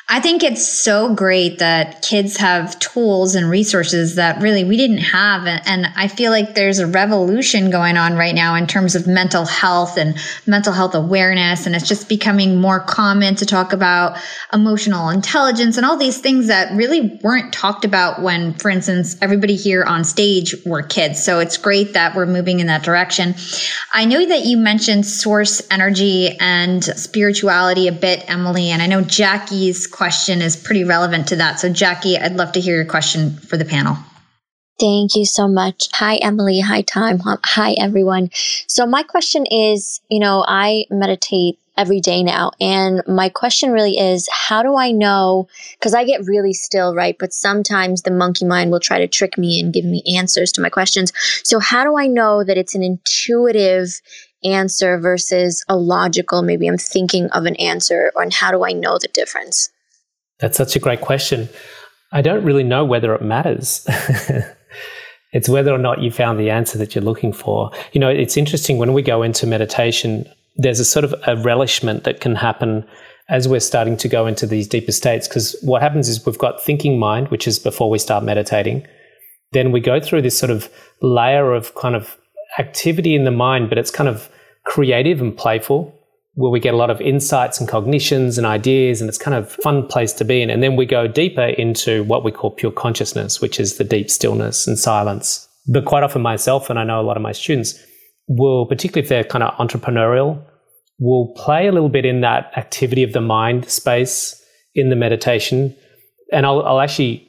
I 0.08 0.20
think 0.20 0.44
it's 0.44 0.68
so 0.68 1.16
great 1.16 1.58
that 1.60 2.04
kids 2.04 2.38
have 2.38 2.78
tools 2.78 3.34
and 3.34 3.50
resources 3.50 4.16
that 4.16 4.40
really 4.40 4.64
we 4.64 4.78
didn't 4.78 5.00
have. 5.00 5.48
And 5.48 5.88
I 5.96 6.08
feel 6.08 6.32
like 6.32 6.54
there's 6.54 6.78
a 6.78 6.86
revolution 6.86 7.72
going 7.72 7.98
on 7.98 8.14
right 8.14 8.36
now 8.36 8.54
in 8.54 8.68
terms 8.68 8.96
of 8.96 9.08
mental 9.08 9.46
health 9.46 9.98
and 9.98 10.16
mental 10.46 10.74
health 10.74 10.94
awareness. 10.94 11.66
And 11.66 11.76
it's 11.76 11.88
just 11.88 12.08
becoming 12.08 12.62
more 12.62 12.80
common 12.80 13.34
to 13.36 13.46
talk 13.48 13.74
about 13.74 14.18
emotional 14.54 15.10
intelligence 15.10 15.76
and 15.76 15.86
all 15.86 15.98
these 15.98 16.20
things 16.20 16.48
that 16.48 16.72
really 16.76 17.20
weren't 17.24 17.52
talked 17.52 17.84
about 17.84 18.22
when, 18.22 18.54
for 18.54 18.70
instance, 18.70 19.18
everybody 19.22 19.56
here 19.56 19.84
on 19.84 20.04
stage 20.04 20.56
were 20.66 20.84
kids. 20.84 21.24
So 21.24 21.40
it's 21.40 21.58
great 21.58 21.94
that 21.94 22.16
we're 22.16 22.28
moving 22.28 22.60
in 22.60 22.68
that 22.68 22.84
direction. 22.84 23.34
I 23.92 24.06
know 24.06 24.24
that 24.24 24.46
you 24.46 24.58
mentioned 24.58 25.08
source 25.08 25.64
energy 25.72 26.38
and 26.40 26.84
spirituality 26.84 27.88
a 27.88 27.92
bit, 27.92 28.30
Emily. 28.30 28.70
And 28.70 28.84
I 28.84 28.88
know 28.88 29.02
Jackie 29.02 29.65
Jackie's 29.66 29.88
question 29.88 30.44
is 30.44 30.56
pretty 30.56 30.84
relevant 30.84 31.28
to 31.30 31.38
that. 31.38 31.60
So, 31.60 31.70
Jackie, 31.70 32.18
I'd 32.18 32.36
love 32.36 32.52
to 32.52 32.60
hear 32.60 32.76
your 32.76 32.86
question 32.86 33.32
for 33.32 33.58
the 33.58 33.66
panel. 33.66 33.98
Thank 34.80 35.16
you 35.16 35.26
so 35.26 35.48
much. 35.48 35.88
Hi, 35.94 36.18
Emily. 36.18 36.60
Hi, 36.60 36.82
Tom. 36.82 37.20
Hi, 37.24 37.74
everyone. 37.80 38.30
So, 38.68 38.86
my 38.86 39.02
question 39.02 39.48
is 39.48 40.02
you 40.10 40.20
know, 40.20 40.46
I 40.48 40.86
meditate 40.92 41.58
every 41.78 42.00
day 42.00 42.22
now. 42.22 42.52
And 42.62 43.02
my 43.08 43.30
question 43.30 43.72
really 43.72 43.98
is 43.98 44.30
how 44.32 44.62
do 44.62 44.76
I 44.76 44.92
know? 44.92 45.48
Because 45.80 45.96
I 45.96 46.06
get 46.06 46.26
really 46.26 46.54
still, 46.54 46.94
right? 46.94 47.16
But 47.20 47.34
sometimes 47.34 48.04
the 48.04 48.12
monkey 48.12 48.46
mind 48.46 48.72
will 48.72 48.80
try 48.80 49.00
to 49.00 49.08
trick 49.08 49.38
me 49.38 49.60
and 49.60 49.74
give 49.74 49.84
me 49.84 50.04
answers 50.16 50.52
to 50.54 50.62
my 50.62 50.70
questions. 50.70 51.12
So, 51.44 51.60
how 51.60 51.84
do 51.84 51.98
I 51.98 52.06
know 52.06 52.44
that 52.44 52.58
it's 52.58 52.76
an 52.76 52.84
intuitive 52.84 54.00
answer 54.46 54.98
versus 55.00 55.64
a 55.68 55.76
logical, 55.76 56.42
maybe 56.42 56.68
I'm 56.68 56.78
thinking 56.78 57.30
of 57.32 57.46
an 57.46 57.56
answer, 57.56 58.12
and 58.16 58.34
how 58.34 58.52
do 58.52 58.66
I 58.66 58.72
know 58.72 58.98
the 59.00 59.08
difference? 59.10 59.70
That's 60.40 60.58
such 60.58 60.76
a 60.76 60.80
great 60.80 61.02
question. 61.02 61.50
I 62.12 62.22
don't 62.22 62.44
really 62.44 62.64
know 62.64 62.86
whether 62.86 63.14
it 63.14 63.22
matters. 63.22 63.86
it's 65.34 65.50
whether 65.50 65.74
or 65.74 65.78
not 65.78 66.02
you 66.02 66.12
found 66.12 66.40
the 66.40 66.50
answer 66.50 66.78
that 66.78 66.96
you're 66.96 67.04
looking 67.04 67.34
for. 67.34 67.72
You 67.94 68.00
know, 68.00 68.10
it's 68.10 68.38
interesting 68.38 68.78
when 68.78 68.94
we 68.94 69.02
go 69.02 69.24
into 69.24 69.48
meditation, 69.48 70.26
there's 70.56 70.80
a 70.80 70.86
sort 70.86 71.06
of 71.06 71.16
a 71.28 71.36
relishment 71.38 72.04
that 72.04 72.22
can 72.22 72.36
happen 72.36 72.88
as 73.30 73.48
we're 73.48 73.60
starting 73.60 73.98
to 73.98 74.08
go 74.08 74.28
into 74.28 74.46
these 74.46 74.68
deeper 74.68 74.92
states. 74.92 75.28
Because 75.28 75.56
what 75.62 75.82
happens 75.82 76.08
is 76.08 76.26
we've 76.26 76.38
got 76.38 76.64
thinking 76.64 77.00
mind, 77.00 77.30
which 77.30 77.48
is 77.48 77.60
before 77.60 77.90
we 77.90 77.98
start 77.98 78.24
meditating. 78.24 78.86
Then 79.52 79.72
we 79.72 79.80
go 79.80 80.00
through 80.00 80.22
this 80.22 80.38
sort 80.38 80.52
of 80.52 80.70
layer 81.02 81.54
of 81.54 81.74
kind 81.76 81.96
of 81.96 82.18
activity 82.60 83.16
in 83.16 83.24
the 83.24 83.32
mind, 83.32 83.70
but 83.70 83.78
it's 83.78 83.92
kind 83.92 84.10
of 84.10 84.30
creative 84.66 85.22
and 85.22 85.36
playful 85.38 85.94
where 86.36 86.52
we 86.52 86.60
get 86.60 86.74
a 86.74 86.78
lot 86.78 86.90
of 86.90 87.00
insights 87.00 87.60
and 87.60 87.70
cognitions 87.70 88.38
and 88.38 88.46
ideas 88.46 89.00
and 89.00 89.08
it's 89.08 89.18
kind 89.18 89.36
of 89.36 89.50
fun 89.50 89.88
place 89.88 90.12
to 90.12 90.26
be 90.26 90.42
in. 90.42 90.50
And 90.50 90.62
then 90.62 90.76
we 90.76 90.86
go 90.86 91.08
deeper 91.08 91.46
into 91.46 92.04
what 92.04 92.24
we 92.26 92.32
call 92.32 92.52
pure 92.52 92.72
consciousness 92.72 93.42
which 93.42 93.60
is 93.60 93.78
the 93.78 93.84
deep 93.84 94.10
stillness 94.12 94.68
and 94.68 94.78
silence. 94.78 95.48
But 95.68 95.86
quite 95.86 96.04
often 96.04 96.22
myself 96.22 96.70
and 96.70 96.78
i 96.78 96.84
know 96.84 97.00
a 97.00 97.04
lot 97.04 97.18
of 97.18 97.24
my 97.24 97.32
students 97.32 97.80
will 98.28 98.66
particularly 98.66 99.04
if 99.04 99.10
they're 99.10 99.24
kind 99.24 99.44
of 99.44 99.54
entrepreneurial 99.56 100.44
will 101.00 101.34
play 101.36 101.68
a 101.68 101.72
little 101.72 101.90
bit 101.90 102.06
in 102.06 102.22
that 102.22 102.52
activity 102.58 103.04
of 103.04 103.14
the 103.14 103.22
mind 103.22 103.70
space 103.70 104.42
in 104.74 104.90
the 104.90 104.96
meditation. 104.96 105.76
And 106.34 106.46
i'll, 106.46 106.62
I'll 106.64 106.82
actually 106.82 107.28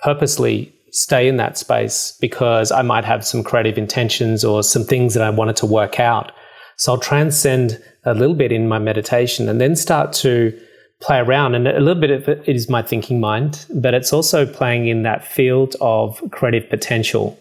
purposely 0.00 0.72
stay 0.92 1.26
in 1.26 1.36
that 1.36 1.58
space 1.58 2.16
because 2.20 2.70
i 2.70 2.80
might 2.80 3.04
have 3.04 3.26
some 3.26 3.42
creative 3.42 3.76
intentions 3.76 4.44
or 4.44 4.62
some 4.62 4.84
things 4.84 5.14
that 5.14 5.22
i 5.22 5.30
wanted 5.30 5.56
to 5.56 5.66
work 5.66 5.98
out 5.98 6.32
so 6.76 6.92
I'll 6.92 7.00
transcend 7.00 7.82
a 8.04 8.14
little 8.14 8.34
bit 8.34 8.52
in 8.52 8.68
my 8.68 8.78
meditation 8.78 9.48
and 9.48 9.60
then 9.60 9.76
start 9.76 10.12
to 10.14 10.58
play 11.00 11.18
around. 11.18 11.54
And 11.54 11.68
a 11.68 11.80
little 11.80 12.00
bit 12.00 12.10
of 12.10 12.28
it 12.28 12.48
is 12.48 12.70
my 12.70 12.82
thinking 12.82 13.20
mind, 13.20 13.66
but 13.74 13.94
it's 13.94 14.12
also 14.12 14.46
playing 14.46 14.88
in 14.88 15.02
that 15.02 15.24
field 15.24 15.76
of 15.80 16.22
creative 16.30 16.68
potential. 16.70 17.38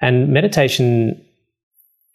And 0.00 0.28
meditation 0.28 1.22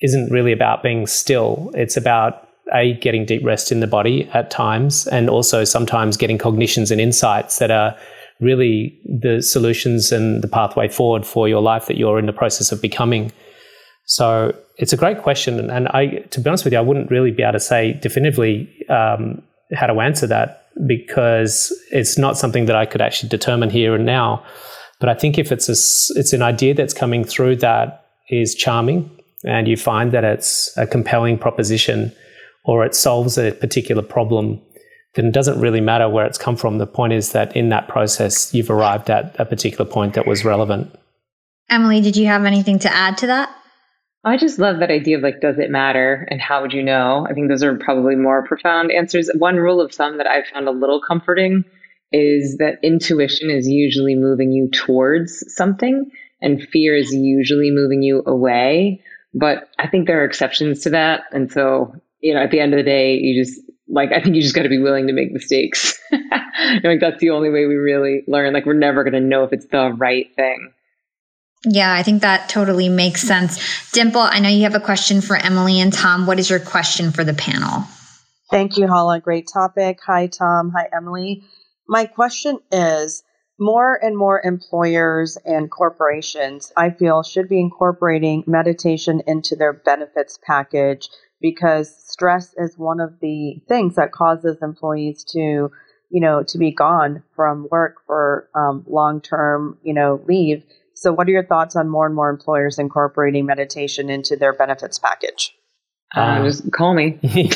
isn't 0.01 0.31
really 0.31 0.51
about 0.51 0.83
being 0.83 1.07
still, 1.07 1.71
it's 1.73 1.97
about 1.97 2.47
a 2.73 2.93
getting 2.95 3.25
deep 3.25 3.43
rest 3.43 3.71
in 3.71 3.81
the 3.81 3.87
body 3.87 4.29
at 4.33 4.49
times, 4.49 5.07
and 5.07 5.29
also 5.29 5.63
sometimes 5.63 6.15
getting 6.15 6.37
cognitions 6.37 6.89
and 6.91 7.01
insights 7.01 7.59
that 7.59 7.69
are 7.69 7.95
really 8.39 8.97
the 9.05 9.41
solutions 9.41 10.11
and 10.11 10.41
the 10.41 10.47
pathway 10.47 10.87
forward 10.87 11.25
for 11.25 11.47
your 11.47 11.61
life 11.61 11.85
that 11.87 11.97
you're 11.97 12.17
in 12.17 12.25
the 12.25 12.33
process 12.33 12.71
of 12.71 12.81
becoming. 12.81 13.31
So 14.05 14.55
it's 14.81 14.91
a 14.91 14.97
great 14.97 15.19
question, 15.19 15.69
and 15.69 15.87
I, 15.89 16.25
to 16.31 16.39
be 16.39 16.49
honest 16.49 16.63
with 16.63 16.73
you, 16.73 16.79
I 16.79 16.81
wouldn't 16.81 17.11
really 17.11 17.29
be 17.29 17.43
able 17.43 17.53
to 17.53 17.59
say 17.59 17.93
definitively 17.93 18.67
um, 18.89 19.43
how 19.75 19.85
to 19.85 20.01
answer 20.01 20.25
that 20.25 20.65
because 20.87 21.71
it's 21.91 22.17
not 22.17 22.35
something 22.35 22.65
that 22.65 22.75
I 22.75 22.87
could 22.87 22.99
actually 22.99 23.29
determine 23.29 23.69
here 23.69 23.93
and 23.93 24.07
now. 24.07 24.43
But 24.99 25.09
I 25.09 25.13
think 25.13 25.37
if 25.37 25.51
it's 25.51 25.69
a, 25.69 25.77
it's 26.19 26.33
an 26.33 26.41
idea 26.41 26.73
that's 26.73 26.95
coming 26.95 27.23
through 27.23 27.57
that 27.57 28.07
is 28.29 28.55
charming, 28.55 29.07
and 29.45 29.67
you 29.67 29.77
find 29.77 30.11
that 30.13 30.23
it's 30.23 30.75
a 30.77 30.87
compelling 30.87 31.37
proposition, 31.37 32.11
or 32.65 32.83
it 32.83 32.95
solves 32.95 33.37
a 33.37 33.51
particular 33.51 34.01
problem, 34.01 34.59
then 35.13 35.25
it 35.25 35.33
doesn't 35.33 35.59
really 35.59 35.81
matter 35.81 36.09
where 36.09 36.25
it's 36.25 36.39
come 36.39 36.55
from. 36.55 36.79
The 36.79 36.87
point 36.87 37.13
is 37.13 37.33
that 37.33 37.55
in 37.55 37.69
that 37.69 37.87
process, 37.87 38.51
you've 38.51 38.71
arrived 38.71 39.11
at 39.11 39.35
a 39.39 39.45
particular 39.45 39.85
point 39.85 40.15
that 40.15 40.25
was 40.25 40.43
relevant. 40.43 40.91
Emily, 41.69 42.01
did 42.01 42.17
you 42.17 42.25
have 42.25 42.45
anything 42.45 42.79
to 42.79 42.91
add 42.91 43.19
to 43.19 43.27
that? 43.27 43.55
I 44.23 44.37
just 44.37 44.59
love 44.59 44.79
that 44.79 44.91
idea 44.91 45.17
of 45.17 45.23
like, 45.23 45.41
does 45.41 45.57
it 45.57 45.71
matter 45.71 46.27
and 46.29 46.39
how 46.39 46.61
would 46.61 46.73
you 46.73 46.83
know? 46.83 47.25
I 47.27 47.33
think 47.33 47.49
those 47.49 47.63
are 47.63 47.75
probably 47.77 48.15
more 48.15 48.45
profound 48.45 48.91
answers. 48.91 49.31
One 49.35 49.55
rule 49.55 49.81
of 49.81 49.91
thumb 49.91 50.17
that 50.17 50.27
I've 50.27 50.45
found 50.45 50.67
a 50.67 50.71
little 50.71 51.01
comforting 51.01 51.63
is 52.11 52.57
that 52.59 52.79
intuition 52.83 53.49
is 53.49 53.67
usually 53.67 54.15
moving 54.15 54.51
you 54.51 54.69
towards 54.71 55.43
something 55.55 56.11
and 56.41 56.61
fear 56.61 56.95
is 56.95 57.11
usually 57.11 57.71
moving 57.71 58.03
you 58.03 58.21
away. 58.27 59.01
But 59.33 59.69
I 59.79 59.87
think 59.87 60.05
there 60.05 60.21
are 60.21 60.25
exceptions 60.25 60.81
to 60.81 60.91
that. 60.91 61.21
And 61.31 61.51
so, 61.51 61.95
you 62.19 62.33
know, 62.33 62.41
at 62.41 62.51
the 62.51 62.59
end 62.59 62.73
of 62.73 62.77
the 62.77 62.83
day, 62.83 63.15
you 63.15 63.41
just 63.43 63.59
like, 63.87 64.11
I 64.11 64.21
think 64.21 64.35
you 64.35 64.41
just 64.41 64.55
got 64.55 64.63
to 64.63 64.69
be 64.69 64.77
willing 64.77 65.07
to 65.07 65.13
make 65.13 65.31
mistakes. 65.31 65.99
like 66.83 66.99
that's 66.99 67.19
the 67.19 67.31
only 67.31 67.49
way 67.49 67.65
we 67.65 67.75
really 67.75 68.21
learn. 68.27 68.53
Like 68.53 68.65
we're 68.65 68.73
never 68.73 69.03
going 69.03 69.13
to 69.13 69.19
know 69.19 69.45
if 69.45 69.53
it's 69.53 69.67
the 69.67 69.93
right 69.97 70.27
thing. 70.35 70.73
Yeah, 71.63 71.93
I 71.93 72.01
think 72.03 72.21
that 72.23 72.49
totally 72.49 72.89
makes 72.89 73.21
sense. 73.21 73.91
Dimple, 73.91 74.21
I 74.21 74.39
know 74.39 74.49
you 74.49 74.63
have 74.63 74.75
a 74.75 74.79
question 74.79 75.21
for 75.21 75.35
Emily 75.35 75.79
and 75.79 75.93
Tom. 75.93 76.25
What 76.25 76.39
is 76.39 76.49
your 76.49 76.59
question 76.59 77.11
for 77.11 77.23
the 77.23 77.35
panel? 77.35 77.83
Thank 78.49 78.77
you, 78.77 78.87
Hala. 78.87 79.19
Great 79.19 79.47
topic. 79.51 79.99
Hi, 80.05 80.27
Tom. 80.27 80.71
Hi, 80.75 80.89
Emily. 80.91 81.43
My 81.87 82.05
question 82.05 82.59
is 82.71 83.23
more 83.59 83.93
and 83.93 84.17
more 84.17 84.41
employers 84.43 85.37
and 85.45 85.69
corporations, 85.69 86.73
I 86.75 86.89
feel, 86.89 87.21
should 87.21 87.47
be 87.47 87.59
incorporating 87.59 88.43
meditation 88.47 89.21
into 89.27 89.55
their 89.55 89.71
benefits 89.71 90.39
package 90.43 91.09
because 91.39 91.95
stress 92.07 92.55
is 92.57 92.77
one 92.77 92.99
of 92.99 93.19
the 93.21 93.61
things 93.67 93.95
that 93.95 94.11
causes 94.11 94.57
employees 94.63 95.23
to, 95.33 95.69
you 96.09 96.21
know, 96.21 96.43
to 96.43 96.57
be 96.57 96.71
gone 96.71 97.23
from 97.35 97.67
work 97.69 97.97
for 98.07 98.49
um, 98.55 98.83
long 98.87 99.21
term, 99.21 99.77
you 99.83 99.93
know, 99.93 100.19
leave. 100.27 100.63
So, 101.01 101.11
what 101.11 101.27
are 101.27 101.31
your 101.31 101.43
thoughts 101.43 101.75
on 101.75 101.89
more 101.89 102.05
and 102.05 102.13
more 102.13 102.29
employers 102.29 102.77
incorporating 102.77 103.47
meditation 103.47 104.11
into 104.11 104.35
their 104.35 104.53
benefits 104.53 104.99
package? 104.99 105.57
Uh, 106.15 106.43
just 106.43 106.71
call 106.71 106.93
me. 106.93 107.17
you 107.23 107.49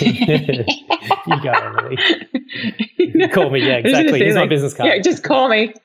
got 1.43 1.91
it, 1.91 3.31
Call 3.31 3.51
me. 3.51 3.59
Yeah, 3.59 3.75
exactly. 3.75 4.17
Here's 4.17 4.33
like, 4.33 4.45
my 4.45 4.47
business 4.47 4.73
card. 4.73 4.89
Yeah, 4.89 4.99
just 4.99 5.23
call 5.23 5.47
me. 5.49 5.75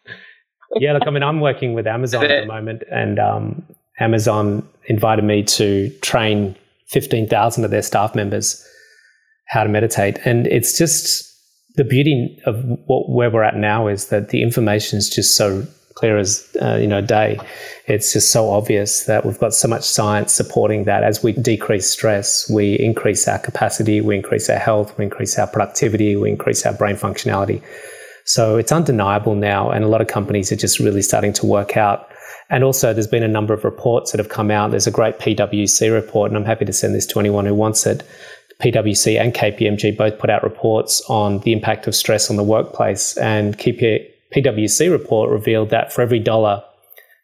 yeah, 0.77 0.95
look, 0.95 1.03
I 1.07 1.11
mean, 1.11 1.23
I'm 1.23 1.41
working 1.41 1.75
with 1.75 1.87
Amazon 1.87 2.25
at 2.25 2.41
the 2.41 2.47
moment, 2.47 2.83
and 2.91 3.19
um, 3.19 3.63
Amazon 3.99 4.67
invited 4.87 5.27
me 5.27 5.43
to 5.43 5.91
train 6.01 6.57
15,000 6.89 7.63
of 7.63 7.71
their 7.71 7.83
staff 7.83 8.15
members 8.15 8.67
how 9.49 9.65
to 9.65 9.69
meditate. 9.69 10.19
And 10.25 10.47
it's 10.47 10.79
just 10.79 11.31
the 11.75 11.85
beauty 11.85 12.41
of 12.47 12.65
what, 12.87 13.11
where 13.11 13.29
we're 13.29 13.43
at 13.43 13.57
now 13.57 13.87
is 13.87 14.07
that 14.07 14.31
the 14.31 14.43
information 14.43 14.97
is 14.97 15.11
just 15.11 15.37
so 15.37 15.67
clear 16.01 16.17
as 16.17 16.49
uh, 16.63 16.77
you 16.77 16.87
know 16.87 17.03
day. 17.03 17.39
It's 17.87 18.13
just 18.13 18.33
so 18.33 18.51
obvious 18.51 19.05
that 19.05 19.27
we've 19.27 19.39
got 19.39 19.53
so 19.53 19.69
much 19.69 19.85
science 19.85 20.33
supporting 20.33 20.85
that. 20.85 21.05
As 21.05 21.23
we 21.23 21.33
decrease 21.33 21.91
stress, 21.91 22.51
we 22.51 22.79
increase 22.79 23.29
our 23.29 23.39
capacity, 23.39 24.01
we 24.01 24.17
increase 24.17 24.49
our 24.49 24.59
health, 24.59 24.97
we 24.97 25.05
increase 25.05 25.39
our 25.39 25.47
productivity, 25.47 26.17
we 26.17 26.31
increase 26.31 26.65
our 26.65 26.73
brain 26.73 26.97
functionality. 26.97 27.63
So 28.25 28.57
it's 28.57 28.73
undeniable 28.73 29.35
now, 29.35 29.71
and 29.71 29.85
a 29.85 29.89
lot 29.89 30.01
of 30.01 30.07
companies 30.07 30.51
are 30.51 30.57
just 30.57 30.79
really 30.79 31.03
starting 31.03 31.35
to 31.35 31.47
work 31.47 31.77
out. 31.77 32.09
And 32.49 32.65
also, 32.65 32.93
there's 32.93 33.07
been 33.07 33.23
a 33.23 33.29
number 33.29 33.53
of 33.53 33.63
reports 33.65 34.11
that 34.11 34.19
have 34.19 34.31
come 34.31 34.51
out. 34.51 34.71
There's 34.71 34.87
a 34.87 34.91
great 34.91 35.19
PwC 35.19 35.93
report, 35.93 36.31
and 36.31 36.39
I'm 36.39 36.45
happy 36.47 36.65
to 36.65 36.73
send 36.73 36.95
this 36.95 37.07
to 37.07 37.21
anyone 37.21 37.45
who 37.45 37.55
wants 37.55 37.87
it. 37.87 38.03
PwC 38.63 39.19
and 39.21 39.35
KPMG 39.35 39.97
both 39.97 40.19
put 40.19 40.31
out 40.31 40.43
reports 40.43 41.03
on 41.09 41.41
the 41.41 41.53
impact 41.53 41.87
of 41.87 41.95
stress 41.95 42.31
on 42.31 42.37
the 42.37 42.43
workplace, 42.43 43.17
and 43.19 43.59
KP, 43.59 44.07
PwC 44.35 44.91
report 44.91 45.31
revealed 45.31 45.71
that 45.71 45.93
for 45.93 46.03
every 46.03 46.21
dollar 46.21 46.63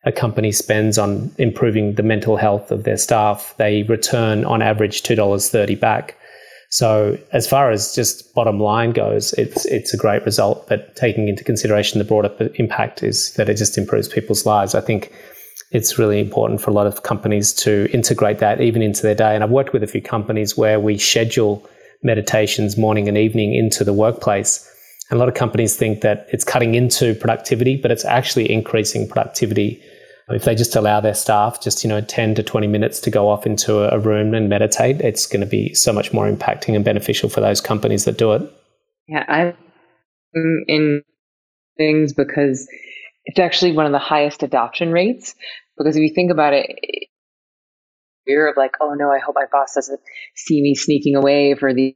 a 0.04 0.12
company 0.12 0.52
spends 0.52 0.98
on 0.98 1.32
improving 1.36 1.94
the 1.94 2.02
mental 2.02 2.36
health 2.36 2.70
of 2.70 2.84
their 2.84 2.96
staff, 2.96 3.54
they 3.58 3.82
return 3.84 4.44
on 4.44 4.62
average 4.62 5.02
$2.30 5.02 5.78
back. 5.80 6.16
So 6.70 7.18
as 7.32 7.46
far 7.48 7.70
as 7.70 7.94
just 7.94 8.32
bottom 8.34 8.60
line 8.60 8.92
goes, 8.92 9.32
it's 9.34 9.64
it's 9.66 9.94
a 9.94 9.96
great 9.96 10.24
result. 10.24 10.68
But 10.68 10.94
taking 10.96 11.28
into 11.28 11.44
consideration 11.44 11.98
the 11.98 12.04
broader 12.04 12.50
impact 12.54 13.02
is 13.02 13.32
that 13.34 13.48
it 13.48 13.56
just 13.56 13.78
improves 13.78 14.08
people's 14.08 14.46
lives. 14.46 14.74
I 14.74 14.80
think 14.80 15.12
it's 15.70 15.98
really 15.98 16.20
important 16.20 16.60
for 16.60 16.70
a 16.70 16.74
lot 16.74 16.86
of 16.86 17.02
companies 17.02 17.52
to 17.54 17.88
integrate 17.92 18.38
that 18.38 18.60
even 18.60 18.82
into 18.82 19.02
their 19.02 19.14
day. 19.14 19.34
And 19.34 19.42
I've 19.42 19.50
worked 19.50 19.72
with 19.72 19.82
a 19.82 19.86
few 19.86 20.02
companies 20.02 20.56
where 20.56 20.78
we 20.78 20.98
schedule 20.98 21.68
meditations 22.02 22.76
morning 22.76 23.08
and 23.08 23.16
evening 23.16 23.54
into 23.54 23.82
the 23.82 23.92
workplace 23.92 24.70
a 25.10 25.16
lot 25.16 25.28
of 25.28 25.34
companies 25.34 25.76
think 25.76 26.00
that 26.00 26.26
it's 26.32 26.44
cutting 26.44 26.74
into 26.74 27.14
productivity, 27.14 27.76
but 27.76 27.90
it's 27.90 28.04
actually 28.04 28.50
increasing 28.50 29.08
productivity. 29.08 29.82
If 30.28 30.44
they 30.44 30.56
just 30.56 30.74
allow 30.74 31.00
their 31.00 31.14
staff 31.14 31.62
just, 31.62 31.84
you 31.84 31.88
know, 31.88 32.00
10 32.00 32.34
to 32.34 32.42
20 32.42 32.66
minutes 32.66 32.98
to 33.00 33.10
go 33.10 33.28
off 33.28 33.46
into 33.46 33.92
a 33.92 33.98
room 33.98 34.34
and 34.34 34.48
meditate, 34.48 35.00
it's 35.00 35.26
going 35.26 35.40
to 35.40 35.46
be 35.46 35.72
so 35.74 35.92
much 35.92 36.12
more 36.12 36.28
impacting 36.28 36.74
and 36.74 36.84
beneficial 36.84 37.28
for 37.28 37.40
those 37.40 37.60
companies 37.60 38.04
that 38.06 38.18
do 38.18 38.32
it. 38.32 38.42
Yeah, 39.06 39.24
I'm 39.28 39.54
in 40.66 41.02
things 41.76 42.12
because 42.12 42.66
it's 43.24 43.38
actually 43.38 43.72
one 43.72 43.86
of 43.86 43.92
the 43.92 43.98
highest 44.00 44.42
adoption 44.42 44.90
rates. 44.90 45.36
Because 45.78 45.96
if 45.96 46.02
you 46.02 46.12
think 46.12 46.32
about 46.32 46.54
it, 46.54 46.74
fear 48.24 48.48
of 48.48 48.56
like, 48.56 48.72
oh 48.80 48.94
no, 48.94 49.10
I 49.10 49.20
hope 49.24 49.36
my 49.36 49.46
boss 49.52 49.74
doesn't 49.74 50.00
see 50.34 50.60
me 50.60 50.74
sneaking 50.74 51.14
away 51.14 51.54
for 51.54 51.72
the, 51.72 51.94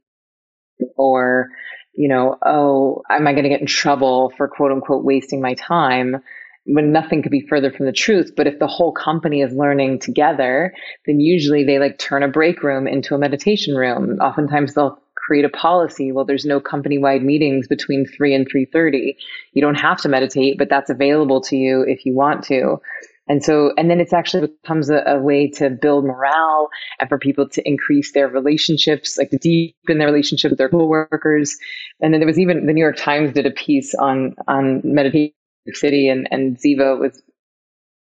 or 0.95 1.49
you 1.93 2.09
know, 2.09 2.37
oh, 2.45 3.01
am 3.09 3.27
I 3.27 3.33
going 3.33 3.43
to 3.43 3.49
get 3.49 3.61
in 3.61 3.67
trouble 3.67 4.31
for 4.37 4.47
quote 4.47 4.71
unquote 4.71 5.03
wasting 5.03 5.41
my 5.41 5.53
time? 5.55 6.17
When 6.65 6.91
nothing 6.91 7.23
could 7.23 7.31
be 7.31 7.47
further 7.49 7.71
from 7.71 7.87
the 7.87 7.91
truth. 7.91 8.33
But 8.37 8.45
if 8.45 8.59
the 8.59 8.67
whole 8.67 8.91
company 8.91 9.41
is 9.41 9.51
learning 9.51 9.99
together, 9.99 10.73
then 11.07 11.19
usually 11.19 11.63
they 11.63 11.79
like 11.79 11.97
turn 11.97 12.21
a 12.21 12.27
break 12.27 12.61
room 12.61 12.87
into 12.87 13.15
a 13.15 13.17
meditation 13.17 13.75
room. 13.75 14.19
Oftentimes 14.21 14.75
they'll 14.75 15.01
create 15.15 15.45
a 15.45 15.49
policy. 15.49 16.11
Well, 16.11 16.25
there's 16.25 16.45
no 16.45 16.59
company 16.59 16.97
wide 16.97 17.23
meetings 17.23 17.67
between 17.67 18.05
three 18.05 18.33
and 18.35 18.47
3.30. 18.47 19.15
You 19.53 19.61
don't 19.61 19.75
have 19.75 20.01
to 20.01 20.09
meditate, 20.09 20.57
but 20.57 20.69
that's 20.69 20.89
available 20.89 21.41
to 21.41 21.55
you 21.55 21.83
if 21.87 22.05
you 22.05 22.15
want 22.15 22.43
to. 22.45 22.77
And 23.31 23.41
so, 23.41 23.71
and 23.77 23.89
then 23.89 24.01
it's 24.01 24.11
actually 24.11 24.47
becomes 24.61 24.89
a, 24.89 25.01
a, 25.07 25.17
way 25.17 25.49
to 25.51 25.69
build 25.69 26.03
morale 26.03 26.67
and 26.99 27.07
for 27.07 27.17
people 27.17 27.47
to 27.47 27.65
increase 27.65 28.11
their 28.11 28.27
relationships, 28.27 29.17
like 29.17 29.29
to 29.29 29.37
deepen 29.37 29.99
their 29.99 30.07
relationship 30.07 30.51
with 30.51 30.57
their 30.57 30.67
coworkers. 30.67 31.55
And 32.01 32.13
then 32.13 32.19
there 32.19 32.27
was 32.27 32.37
even 32.37 32.65
the 32.65 32.73
New 32.73 32.81
York 32.81 32.97
Times 32.97 33.31
did 33.31 33.45
a 33.45 33.51
piece 33.51 33.95
on, 33.95 34.35
on 34.49 34.81
meditation 34.83 35.33
city 35.71 36.09
and, 36.09 36.27
and 36.29 36.57
Ziva 36.57 36.99
was, 36.99 37.19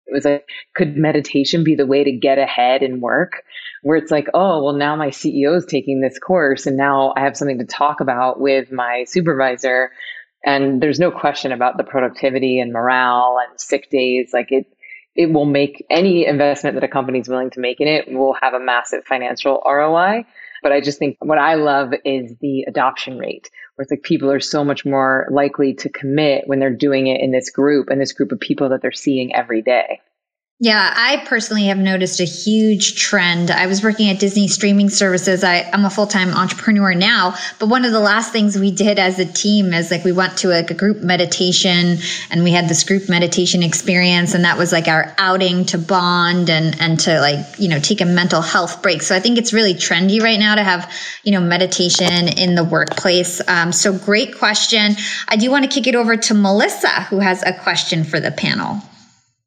it 0.07 0.13
was 0.13 0.25
like, 0.25 0.49
could 0.75 0.97
meditation 0.97 1.63
be 1.63 1.77
the 1.77 1.87
way 1.87 2.03
to 2.03 2.11
get 2.11 2.39
ahead 2.39 2.83
in 2.83 3.01
work? 3.01 3.45
Where 3.83 3.97
it's 3.97 4.11
like, 4.11 4.27
oh, 4.35 4.65
well, 4.65 4.75
now 4.75 4.97
my 4.97 5.11
CEO 5.11 5.57
is 5.57 5.65
taking 5.65 6.01
this 6.01 6.19
course 6.19 6.67
and 6.67 6.77
now 6.77 7.15
I 7.17 7.21
have 7.21 7.37
something 7.37 7.61
to 7.61 7.67
talk 7.67 8.01
about 8.01 8.41
with 8.41 8.73
my 8.73 9.05
supervisor. 9.07 9.93
And 10.45 10.83
there's 10.83 10.99
no 10.99 11.13
question 11.13 11.53
about 11.53 11.77
the 11.77 11.85
productivity 11.85 12.59
and 12.59 12.73
morale 12.73 13.39
and 13.49 13.61
sick 13.61 13.91
days. 13.91 14.31
Like 14.33 14.51
it, 14.51 14.67
it 15.15 15.33
will 15.33 15.45
make 15.45 15.85
any 15.91 16.27
investment 16.27 16.75
that 16.75 16.85
a 16.85 16.89
company 16.89 17.21
is 17.21 17.29
willing 17.29 17.51
to 17.51 17.61
make 17.61 17.81
in 17.81 17.89
it 17.89 18.13
will 18.13 18.35
have 18.41 18.55
a 18.55 18.61
massive 18.61 19.05
financial 19.05 19.63
ROI. 19.65 20.25
But 20.63 20.73
I 20.73 20.81
just 20.81 20.99
think 20.99 21.19
what 21.21 21.39
I 21.39 21.55
love 21.55 21.93
is 22.05 22.35
the 22.41 22.65
adoption 22.67 23.19
rate, 23.19 23.51
where 23.75 23.83
it's 23.83 23.91
like 23.91 24.03
people 24.03 24.31
are 24.31 24.41
so 24.41 24.65
much 24.65 24.85
more 24.85 25.29
likely 25.31 25.75
to 25.75 25.91
commit 25.91 26.45
when 26.47 26.59
they're 26.59 26.75
doing 26.75 27.07
it 27.07 27.21
in 27.21 27.33
this 27.33 27.51
group 27.51 27.91
and 27.91 28.01
this 28.01 28.13
group 28.13 28.33
of 28.33 28.41
people 28.41 28.71
that 28.71 28.81
they're 28.81 28.91
seeing 28.91 29.35
every 29.35 29.61
day. 29.61 30.01
Yeah, 30.61 30.95
I 30.97 31.25
personally 31.27 31.65
have 31.65 31.79
noticed 31.79 32.21
a 32.21 32.25
huge 32.25 32.95
trend. 32.95 33.51
I 33.51 33.67
was 33.67 33.83
working 33.83 34.09
at 34.09 34.21
Disney 34.21 34.47
streaming 34.47 34.89
services. 34.89 35.43
I, 35.43 35.69
am 35.73 35.85
a 35.85 35.91
full 35.91 36.07
time 36.07 36.33
entrepreneur 36.33 36.95
now, 36.95 37.35
but 37.59 37.69
one 37.69 37.85
of 37.85 37.91
the 37.91 37.99
last 37.99 38.31
things 38.31 38.57
we 38.57 38.71
did 38.71 39.01
as 39.01 39.19
a 39.19 39.25
team 39.25 39.75
is 39.75 39.91
like 39.91 40.05
we 40.05 40.13
went 40.13 40.39
to 40.39 40.53
a, 40.53 40.61
a 40.65 40.75
group 40.75 40.99
meditation 41.03 41.99
and 42.31 42.45
we 42.45 42.53
had 42.53 42.69
this 42.69 42.85
group 42.85 43.09
meditation 43.09 43.65
experience, 43.65 44.33
and 44.33 44.45
that 44.45 44.57
was 44.57 44.71
like 44.71 44.87
our 44.87 45.13
outing 45.19 45.65
to 45.67 45.79
bond 45.79 46.49
and 46.49 46.81
and 46.81 47.01
to 47.01 47.19
like 47.19 47.59
you 47.59 47.69
know 47.69 47.81
take 47.81 48.01
a 48.01 48.07
mental 48.07 48.41
health 48.41 48.81
break. 48.81 49.03
So 49.03 49.17
I 49.17 49.19
think 49.19 49.39
it's 49.39 49.53
really 49.53 49.75
trendy 49.75 50.23
right 50.23 50.39
now 50.39 50.55
to 50.55 50.63
have 50.63 50.89
you 51.25 51.33
know 51.33 51.41
meditation 51.41 52.29
in 52.29 52.55
the 52.55 52.63
workplace. 52.63 53.41
Um, 53.49 53.73
so 53.73 53.93
great 53.93 54.39
question. 54.39 54.95
I 55.27 55.35
do 55.35 55.51
want 55.51 55.65
to 55.65 55.71
kick 55.71 55.89
it 55.89 55.97
over 55.97 56.17
to 56.17 56.33
Melissa, 56.33 57.03
who 57.11 57.19
has 57.19 57.43
a 57.43 57.53
question 57.53 58.05
for 58.05 58.21
the 58.21 58.31
panel. 58.31 58.81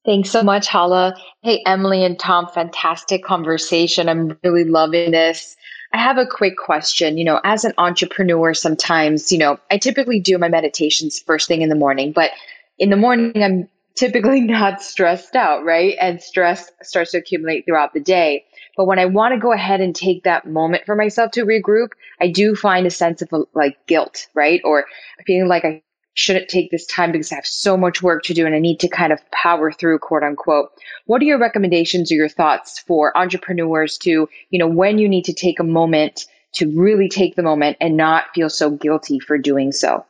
Thanks 0.07 0.29
so 0.29 0.41
much, 0.41 0.69
Hala. 0.69 1.15
Hey, 1.41 1.61
Emily 1.65 2.05
and 2.05 2.17
Tom, 2.17 2.47
fantastic 2.47 3.25
conversation. 3.25 4.07
I'm 4.07 4.37
really 4.41 4.63
loving 4.63 5.11
this. 5.11 5.57
I 5.91 5.97
have 5.97 6.17
a 6.17 6.25
quick 6.25 6.55
question. 6.55 7.17
You 7.17 7.25
know, 7.25 7.41
as 7.43 7.65
an 7.65 7.73
entrepreneur, 7.77 8.53
sometimes, 8.53 9.33
you 9.33 9.37
know, 9.37 9.59
I 9.69 9.77
typically 9.77 10.21
do 10.21 10.37
my 10.37 10.47
meditations 10.47 11.19
first 11.19 11.49
thing 11.49 11.61
in 11.61 11.67
the 11.67 11.75
morning, 11.75 12.13
but 12.13 12.31
in 12.79 12.89
the 12.89 12.95
morning, 12.95 13.43
I'm 13.43 13.67
typically 13.95 14.39
not 14.55 14.81
stressed 14.81 15.35
out, 15.35 15.65
right? 15.65 15.97
And 15.99 16.21
stress 16.21 16.71
starts 16.83 17.11
to 17.11 17.17
accumulate 17.17 17.65
throughout 17.65 17.93
the 17.93 17.99
day. 17.99 18.45
But 18.77 18.85
when 18.85 18.99
I 18.99 19.07
want 19.07 19.33
to 19.33 19.41
go 19.41 19.51
ahead 19.51 19.81
and 19.81 19.93
take 19.93 20.23
that 20.23 20.47
moment 20.47 20.85
for 20.85 20.95
myself 20.95 21.31
to 21.31 21.45
regroup, 21.45 21.89
I 22.21 22.29
do 22.29 22.55
find 22.55 22.87
a 22.87 22.91
sense 22.91 23.21
of 23.21 23.29
like 23.53 23.75
guilt, 23.87 24.27
right? 24.33 24.61
Or 24.63 24.85
feeling 25.25 25.49
like 25.49 25.65
I 25.65 25.81
shouldn't 26.17 26.49
take 26.49 26.71
this 26.71 26.85
time 26.87 27.11
because 27.11 27.31
I 27.31 27.35
have 27.35 27.45
so 27.45 27.77
much 27.77 28.01
work 28.01 28.23
to 28.23 28.33
do 28.33 28.47
and 28.47 28.55
I 28.55 28.59
need 28.59 28.79
to 28.79 28.87
kind 28.87 29.13
of 29.13 29.19
power 29.31 29.71
through, 29.71 29.99
quote 29.99 30.23
unquote. 30.23 30.69
What 31.05 31.21
are 31.21 31.25
your 31.25 31.39
recommendations 31.39 32.11
or 32.11 32.15
your 32.15 32.27
thoughts 32.27 32.79
for 32.79 33.15
entrepreneurs 33.15 33.99
to, 33.99 34.27
you 34.49 34.59
know, 34.59 34.67
when 34.67 34.97
you 34.97 35.07
need 35.07 35.25
to 35.25 35.33
take 35.33 35.59
a 35.59 35.63
moment 35.63 36.25
to 36.55 36.73
really 36.75 37.07
take 37.07 37.35
the 37.35 37.43
moment 37.43 37.77
and 37.79 37.95
not 37.95 38.25
feel 38.33 38.49
so 38.49 38.71
guilty 38.71 39.19
for 39.19 39.37
doing 39.37 39.71
so? 39.71 40.05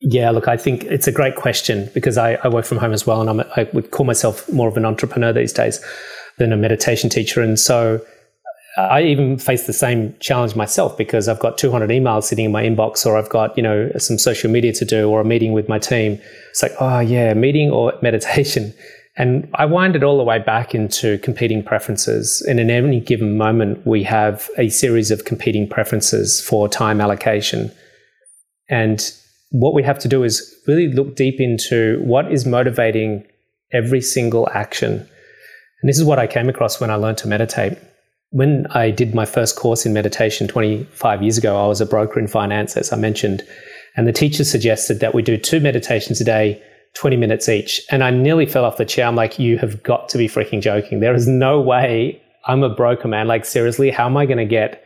Yeah, 0.00 0.30
look, 0.30 0.48
I 0.48 0.56
think 0.56 0.82
it's 0.84 1.06
a 1.06 1.12
great 1.12 1.36
question 1.36 1.90
because 1.94 2.18
I, 2.18 2.34
I 2.42 2.48
work 2.48 2.64
from 2.64 2.78
home 2.78 2.92
as 2.92 3.06
well, 3.06 3.20
and 3.20 3.30
I'm, 3.30 3.40
I 3.56 3.68
would 3.72 3.92
call 3.92 4.04
myself 4.04 4.52
more 4.52 4.68
of 4.68 4.76
an 4.76 4.84
entrepreneur 4.84 5.32
these 5.32 5.52
days 5.52 5.82
than 6.38 6.52
a 6.52 6.56
meditation 6.56 7.08
teacher. 7.08 7.40
And 7.40 7.58
so 7.58 8.04
I 8.76 9.02
even 9.02 9.38
face 9.38 9.66
the 9.66 9.72
same 9.72 10.14
challenge 10.20 10.54
myself 10.54 10.98
because 10.98 11.28
I've 11.28 11.38
got 11.38 11.56
200 11.56 11.88
emails 11.88 12.24
sitting 12.24 12.44
in 12.44 12.52
my 12.52 12.62
inbox, 12.62 13.06
or 13.06 13.16
I've 13.16 13.30
got 13.30 13.56
you 13.56 13.62
know 13.62 13.90
some 13.96 14.18
social 14.18 14.50
media 14.50 14.72
to 14.74 14.84
do, 14.84 15.08
or 15.08 15.20
a 15.20 15.24
meeting 15.24 15.52
with 15.52 15.68
my 15.68 15.78
team. 15.78 16.20
It's 16.50 16.62
like, 16.62 16.74
oh 16.78 17.00
yeah, 17.00 17.32
meeting 17.34 17.70
or 17.70 17.94
meditation, 18.02 18.74
And 19.16 19.48
I 19.54 19.64
wind 19.64 19.96
it 19.96 20.02
all 20.02 20.18
the 20.18 20.24
way 20.24 20.38
back 20.38 20.74
into 20.74 21.18
competing 21.18 21.62
preferences. 21.62 22.42
And 22.48 22.60
in 22.60 22.70
any 22.70 23.00
given 23.00 23.38
moment, 23.38 23.86
we 23.86 24.02
have 24.02 24.50
a 24.58 24.68
series 24.68 25.10
of 25.10 25.24
competing 25.24 25.68
preferences 25.68 26.42
for 26.42 26.68
time 26.68 27.00
allocation. 27.00 27.72
And 28.68 29.00
what 29.50 29.74
we 29.74 29.82
have 29.84 29.98
to 30.00 30.08
do 30.08 30.22
is 30.22 30.54
really 30.66 30.92
look 30.92 31.16
deep 31.16 31.40
into 31.40 32.02
what 32.04 32.30
is 32.30 32.44
motivating 32.44 33.24
every 33.72 34.02
single 34.02 34.48
action. 34.52 34.92
And 34.92 35.88
this 35.88 35.98
is 35.98 36.04
what 36.04 36.18
I 36.18 36.26
came 36.26 36.48
across 36.48 36.80
when 36.80 36.90
I 36.90 36.96
learned 36.96 37.18
to 37.18 37.28
meditate. 37.28 37.78
When 38.30 38.66
I 38.70 38.90
did 38.90 39.14
my 39.14 39.24
first 39.24 39.56
course 39.56 39.86
in 39.86 39.92
meditation 39.92 40.48
25 40.48 41.22
years 41.22 41.38
ago, 41.38 41.62
I 41.62 41.66
was 41.66 41.80
a 41.80 41.86
broker 41.86 42.18
in 42.18 42.26
finance, 42.26 42.76
as 42.76 42.92
I 42.92 42.96
mentioned. 42.96 43.42
And 43.96 44.06
the 44.06 44.12
teacher 44.12 44.44
suggested 44.44 45.00
that 45.00 45.14
we 45.14 45.22
do 45.22 45.36
two 45.36 45.60
meditations 45.60 46.20
a 46.20 46.24
day 46.24 46.62
20 46.96 47.16
minutes 47.16 47.48
each. 47.48 47.80
And 47.90 48.02
I 48.02 48.10
nearly 48.10 48.46
fell 48.46 48.64
off 48.64 48.78
the 48.78 48.84
chair. 48.84 49.06
I'm 49.06 49.16
like, 49.16 49.38
you 49.38 49.58
have 49.58 49.82
got 49.82 50.08
to 50.10 50.18
be 50.18 50.28
freaking 50.28 50.60
joking. 50.60 51.00
There 51.00 51.14
is 51.14 51.28
no 51.28 51.60
way 51.60 52.20
I'm 52.46 52.62
a 52.62 52.68
broker, 52.68 53.08
man. 53.08 53.26
Like, 53.26 53.44
seriously, 53.44 53.90
how 53.90 54.06
am 54.06 54.16
I 54.16 54.26
going 54.26 54.38
to 54.38 54.44
get 54.44 54.82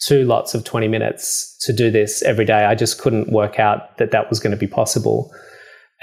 two 0.00 0.24
lots 0.24 0.54
of 0.54 0.64
20 0.64 0.88
minutes 0.88 1.56
to 1.62 1.72
do 1.72 1.90
this 1.90 2.22
every 2.22 2.44
day? 2.44 2.64
I 2.64 2.74
just 2.74 3.00
couldn't 3.00 3.32
work 3.32 3.58
out 3.58 3.98
that 3.98 4.12
that 4.12 4.30
was 4.30 4.40
going 4.40 4.52
to 4.52 4.56
be 4.56 4.66
possible. 4.66 5.30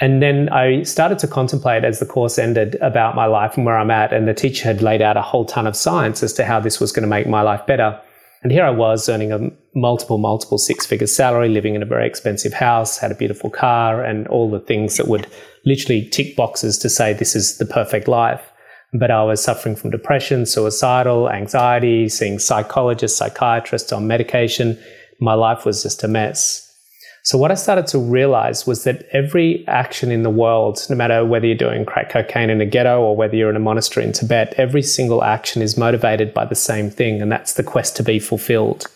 And 0.01 0.21
then 0.21 0.49
I 0.49 0.83
started 0.83 1.19
to 1.19 1.27
contemplate 1.27 1.83
as 1.83 1.99
the 1.99 2.05
course 2.05 2.39
ended 2.39 2.75
about 2.81 3.15
my 3.15 3.25
life 3.25 3.55
and 3.57 3.65
where 3.65 3.77
I'm 3.77 3.91
at. 3.91 4.11
And 4.11 4.27
the 4.27 4.33
teacher 4.33 4.63
had 4.63 4.81
laid 4.81 5.01
out 5.01 5.17
a 5.17 5.21
whole 5.21 5.45
ton 5.45 5.67
of 5.67 5.75
science 5.75 6.23
as 6.23 6.33
to 6.33 6.45
how 6.45 6.59
this 6.59 6.79
was 6.79 6.91
going 6.91 7.03
to 7.03 7.09
make 7.09 7.27
my 7.27 7.41
life 7.41 7.65
better. 7.67 8.01
And 8.41 8.51
here 8.51 8.65
I 8.65 8.71
was 8.71 9.07
earning 9.07 9.31
a 9.31 9.51
multiple, 9.73 10.17
multiple 10.17 10.57
six 10.57 10.85
figure 10.85 11.07
salary, 11.07 11.47
living 11.47 11.75
in 11.75 11.83
a 11.83 11.85
very 11.85 12.05
expensive 12.05 12.53
house, 12.53 12.97
had 12.97 13.11
a 13.11 13.15
beautiful 13.15 13.49
car, 13.49 14.03
and 14.03 14.27
all 14.27 14.51
the 14.51 14.59
things 14.59 14.97
that 14.97 15.07
would 15.07 15.27
literally 15.65 16.09
tick 16.09 16.35
boxes 16.35 16.77
to 16.79 16.89
say 16.89 17.13
this 17.13 17.35
is 17.35 17.57
the 17.57 17.65
perfect 17.65 18.07
life. 18.07 18.51
But 18.93 19.11
I 19.11 19.23
was 19.23 19.41
suffering 19.41 19.75
from 19.75 19.91
depression, 19.91 20.45
suicidal, 20.45 21.29
anxiety, 21.29 22.09
seeing 22.09 22.37
psychologists, 22.37 23.17
psychiatrists 23.17 23.93
on 23.93 24.07
medication. 24.07 24.77
My 25.21 25.35
life 25.35 25.65
was 25.65 25.81
just 25.81 26.03
a 26.03 26.07
mess. 26.09 26.62
So, 27.25 27.37
what 27.37 27.51
I 27.51 27.55
started 27.55 27.87
to 27.87 27.99
realize 27.99 28.67
was 28.67 28.83
that 28.83 29.07
every 29.13 29.65
action 29.65 30.11
in 30.11 30.23
the 30.23 30.29
world, 30.29 30.85
no 30.89 30.95
matter 30.97 31.23
whether 31.23 31.45
you're 31.45 31.55
doing 31.55 31.85
crack 31.85 32.09
cocaine 32.09 32.49
in 32.49 32.59
a 32.59 32.65
ghetto 32.65 33.01
or 33.01 33.15
whether 33.15 33.37
you're 33.37 33.49
in 33.49 33.55
a 33.55 33.61
monastery 33.61 34.05
in 34.05 34.11
Tibet, 34.11 34.53
every 34.57 34.81
single 34.81 35.23
action 35.23 35.61
is 35.61 35.77
motivated 35.77 36.33
by 36.33 36.43
the 36.43 36.55
same 36.55 36.89
thing, 36.89 37.21
and 37.21 37.31
that's 37.31 37.53
the 37.53 37.63
quest 37.63 37.95
to 37.95 38.03
be 38.03 38.19
fulfilled. 38.19 38.87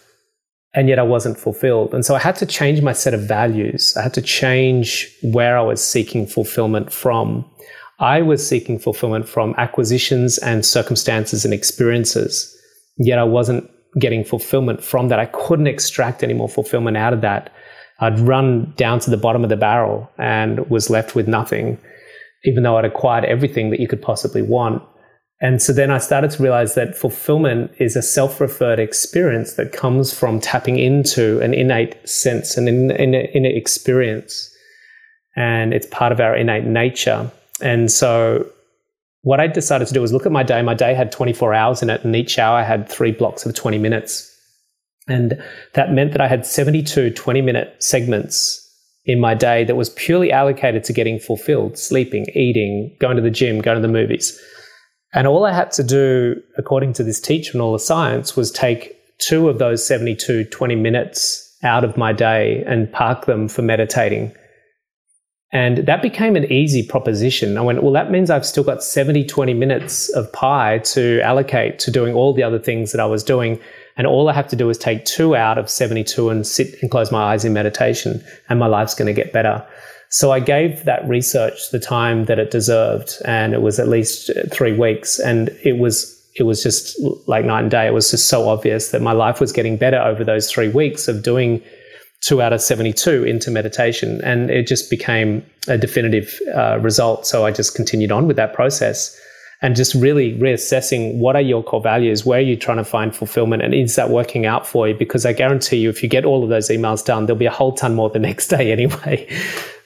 And 0.74 0.90
yet 0.90 0.99
I 0.99 1.04
wasn't 1.04 1.40
fulfilled. 1.40 1.94
And 1.94 2.06
so 2.06 2.16
I 2.16 2.20
had 2.20 2.36
to 2.36 2.45
change 2.45 2.82
my 2.82 2.91
set 2.91 3.14
of 3.14 3.22
values. 3.22 3.95
I 3.95 4.04
had 4.04 4.14
to 4.16 4.22
change 4.22 5.08
where 5.24 5.58
I 5.58 5.62
was 5.62 5.82
seeking 5.82 6.28
fulfillment 6.28 6.91
from. 6.91 7.49
I 7.99 8.22
was 8.22 8.45
seeking 8.45 8.78
fulfillment 8.78 9.28
from 9.28 9.56
acquisitions 9.58 10.38
and 10.40 10.66
circumstances 10.66 11.45
and 11.45 11.54
experiences. 11.54 12.54
Yet 12.98 13.20
I 13.20 13.24
wasn't 13.24 13.72
getting 13.98 14.26
fulfillment 14.26 14.84
from 14.84 15.08
that. 15.08 15.18
I 15.18 15.26
couldn't 15.28 15.68
extract 15.68 16.24
any 16.24 16.34
more 16.34 16.49
fulfillment 16.49 16.98
out 16.98 17.14
of 17.14 17.22
that 17.22 17.54
I'd 17.99 18.19
run 18.19 18.74
down 18.78 18.99
to 19.02 19.10
the 19.10 19.18
bottom 19.18 19.44
of 19.44 19.49
the 19.49 19.57
barrel 19.57 20.10
and 20.18 20.69
was 20.69 20.90
left 20.90 21.15
with 21.15 21.28
nothing, 21.28 21.80
even 22.45 22.64
though 22.64 22.78
I'd 22.78 22.86
acquired 22.86 23.26
everything 23.26 23.69
that 23.72 23.80
you 23.80 23.88
could 23.88 24.02
possibly 24.02 24.41
want. 24.41 24.84
And 25.40 25.61
so 25.61 25.72
then 25.72 25.91
I 25.91 25.99
started 25.99 26.32
to 26.32 26.44
realize 26.44 26.74
that 26.76 26.98
fulfillment 26.98 27.72
is 27.80 27.95
a 27.95 28.02
self 28.02 28.41
referred 28.41 28.80
experience 28.80 29.53
that 29.53 29.72
comes 29.72 30.14
from 30.14 30.40
tapping 30.40 30.80
into 30.80 31.40
an 31.41 31.53
innate 31.53 32.07
sense 32.07 32.57
and 32.57 32.68
an 32.68 32.91
innate 32.91 33.57
experience. 33.57 34.52
And 35.36 35.74
it's 35.74 35.86
part 35.88 36.11
of 36.11 36.19
our 36.19 36.36
innate 36.36 36.65
nature. 36.65 37.32
And 37.61 37.91
so 37.91 38.52
what 39.22 39.40
I 39.40 39.48
decided 39.48 39.88
to 39.88 39.94
do 39.94 40.02
was 40.02 40.14
look 40.14 40.26
at 40.26 40.32
my 40.32 40.44
day. 40.44 40.61
My 40.61 40.74
day 40.74 40.94
had 40.94 41.11
24 41.11 41.53
hours 41.53 41.84
in 41.84 41.90
it, 41.90 42.03
and 42.03 42.15
each 42.15 42.40
hour 42.40 42.64
had 42.64 42.90
three 42.90 43.11
blocks 43.11 43.45
of 43.45 43.53
20 43.53 43.78
minutes. 43.78 44.34
And 45.08 45.42
that 45.74 45.92
meant 45.92 46.12
that 46.12 46.22
I 46.22 46.28
had 46.28 46.46
72 46.46 47.12
20 47.12 47.42
minute 47.42 47.82
segments 47.82 48.64
in 49.06 49.22
my 49.22 49.34
day 49.34 49.64
that 49.64 49.76
was 49.76 49.90
purely 49.92 50.32
allocated 50.32 50.84
to 50.84 50.94
getting 50.94 51.18
fulfilled 51.18 51.78
sleeping, 51.78 52.26
eating, 52.36 52.96
going 53.00 53.16
to 53.16 53.22
the 53.22 53.32
gym, 53.32 53.62
going 53.62 53.76
to 53.76 53.82
the 53.82 53.92
movies. 53.92 54.40
And 55.14 55.26
all 55.26 55.46
I 55.46 55.54
had 55.54 55.72
to 55.72 55.84
do, 55.84 56.36
according 56.58 56.94
to 56.94 57.04
this 57.04 57.22
teacher 57.22 57.52
and 57.54 57.62
all 57.62 57.72
the 57.72 57.80
science, 57.80 58.36
was 58.36 58.52
take 58.52 58.94
two 59.20 59.50
of 59.50 59.60
those 59.60 59.86
72 59.88 60.46
20 60.46 60.76
minutes 60.76 61.44
out 61.64 61.84
of 61.84 61.98
my 61.98 62.14
day 62.14 62.64
and 62.68 62.92
park 62.92 63.26
them 63.26 63.48
for 63.48 63.62
meditating. 63.62 64.34
And 65.54 65.78
that 65.88 66.02
became 66.02 66.36
an 66.36 66.52
easy 66.52 66.86
proposition. 66.86 67.58
I 67.58 67.62
went, 67.62 67.82
well, 67.82 67.94
that 67.94 68.12
means 68.12 68.30
I've 68.30 68.46
still 68.46 68.66
got 68.66 68.84
70, 68.84 69.26
20 69.26 69.54
minutes 69.54 70.10
of 70.10 70.32
pie 70.34 70.80
to 70.80 71.22
allocate 71.22 71.80
to 71.80 71.92
doing 71.92 72.14
all 72.14 72.34
the 72.34 72.44
other 72.44 72.60
things 72.60 72.92
that 72.92 73.00
I 73.00 73.06
was 73.06 73.24
doing. 73.24 73.60
And 73.98 74.07
all 74.07 74.30
I 74.30 74.34
have 74.34 74.48
to 74.49 74.56
do 74.56 74.69
is 74.69 74.78
take 74.78 75.06
two 75.06 75.36
out 75.36 75.57
of 75.57 75.69
72 75.69 76.30
and 76.30 76.45
sit 76.45 76.82
and 76.82 76.90
close 76.90 77.11
my 77.11 77.34
eyes 77.34 77.44
in 77.44 77.53
meditation, 77.53 78.24
and 78.49 78.60
my 78.60 78.68
life's 78.68 78.94
going 78.94 79.07
to 79.07 79.14
get 79.14 79.34
better. 79.34 79.65
So 80.10 80.32
I 80.32 80.40
gave 80.40 80.86
that 80.86 81.07
research 81.07 81.72
the 81.72 81.80
time 81.80 82.26
that 82.26 82.40
it 82.40 82.52
deserved, 82.52 83.11
and 83.26 83.53
it 83.53 83.61
was 83.61 83.80
at 83.80 83.88
least 83.88 84.30
three 84.52 84.78
weeks. 84.78 85.19
And 85.19 85.49
it 85.64 85.78
was 85.78 86.14
it 86.36 86.44
was 86.44 86.61
just 86.61 86.98
like 87.28 87.45
night 87.45 87.61
and 87.61 87.72
day. 87.72 87.88
It 87.88 87.94
was 87.94 88.11
just 88.11 88.28
so 88.28 88.48
obvious 88.48 88.91
that 88.91 89.02
my 89.02 89.11
life 89.11 89.40
was 89.40 89.52
getting 89.52 89.76
better 89.76 89.99
over 89.99 90.24
those 90.24 90.52
three 90.52 90.69
weeks 90.69 91.07
of 91.07 91.24
doing 91.24 91.64
two 92.22 92.41
out 92.41 92.53
of 92.53 92.61
72 92.61 93.24
into 93.24 93.49
meditation. 93.49 94.22
And 94.24 94.52
it 94.52 94.68
just 94.68 94.90
became 94.90 95.44
a 95.68 95.78
definitive 95.78 96.40
uh, 96.56 96.80
result. 96.80 97.26
So 97.26 97.45
I 97.45 97.52
just 97.52 97.76
continued 97.76 98.11
on 98.11 98.28
with 98.28 98.38
that 98.38 98.53
process 98.53 99.19
and 99.62 99.76
just 99.76 99.96
really 99.96 100.38
reassessing 100.38 101.18
what 101.18 101.36
are 101.36 101.42
your 101.42 101.64
core 101.64 101.82
values, 101.82 102.26
where 102.26 102.40
are 102.40 102.44
you 102.44 102.56
trying 102.56 102.78
to 102.78 102.84
find 102.84 103.16
fulfillment, 103.16 103.64
and 103.64 103.74
is 103.74 103.96
that 103.96 104.10
working 104.10 104.46
out 104.46 104.68
for 104.68 104.88
you? 104.88 104.94
Because 104.94 105.26
I 105.26 105.34
guarantee 105.34 105.78
you, 105.78 105.90
if 105.90 106.04
you 106.04 106.10
get 106.10 106.26
all 106.26 106.44
of 106.44 106.50
those 106.50 106.70
emails 106.70 107.04
done, 107.04 107.26
there'll 107.26 107.40
be 107.40 107.46
a 107.46 107.52
whole 107.52 107.74
ton 107.74 107.96
more 107.96 108.10
the 108.10 108.20
next 108.30 108.48
day 108.48 108.72
anyway. 108.72 109.28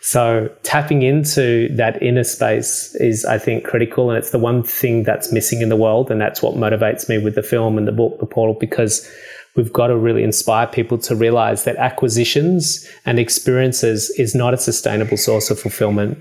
So 0.01 0.51
tapping 0.63 1.03
into 1.03 1.69
that 1.75 2.01
inner 2.01 2.23
space 2.23 2.95
is, 2.95 3.23
I 3.23 3.37
think, 3.37 3.63
critical, 3.63 4.09
and 4.09 4.17
it's 4.17 4.31
the 4.31 4.39
one 4.39 4.63
thing 4.63 5.03
that's 5.03 5.31
missing 5.31 5.61
in 5.61 5.69
the 5.69 5.75
world, 5.75 6.11
and 6.11 6.19
that's 6.19 6.41
what 6.41 6.55
motivates 6.55 7.07
me 7.07 7.17
with 7.19 7.35
the 7.35 7.43
film 7.43 7.77
and 7.77 7.87
the 7.87 7.91
book, 7.91 8.19
The 8.19 8.25
Portal, 8.25 8.57
because 8.59 9.07
we've 9.55 9.71
got 9.71 9.87
to 9.87 9.97
really 9.97 10.23
inspire 10.23 10.67
people 10.67 10.97
to 10.97 11.15
realize 11.15 11.65
that 11.65 11.75
acquisitions 11.75 12.87
and 13.05 13.19
experiences 13.19 14.09
is 14.17 14.33
not 14.33 14.53
a 14.53 14.57
sustainable 14.57 15.17
source 15.17 15.51
of 15.51 15.59
fulfillment. 15.59 16.17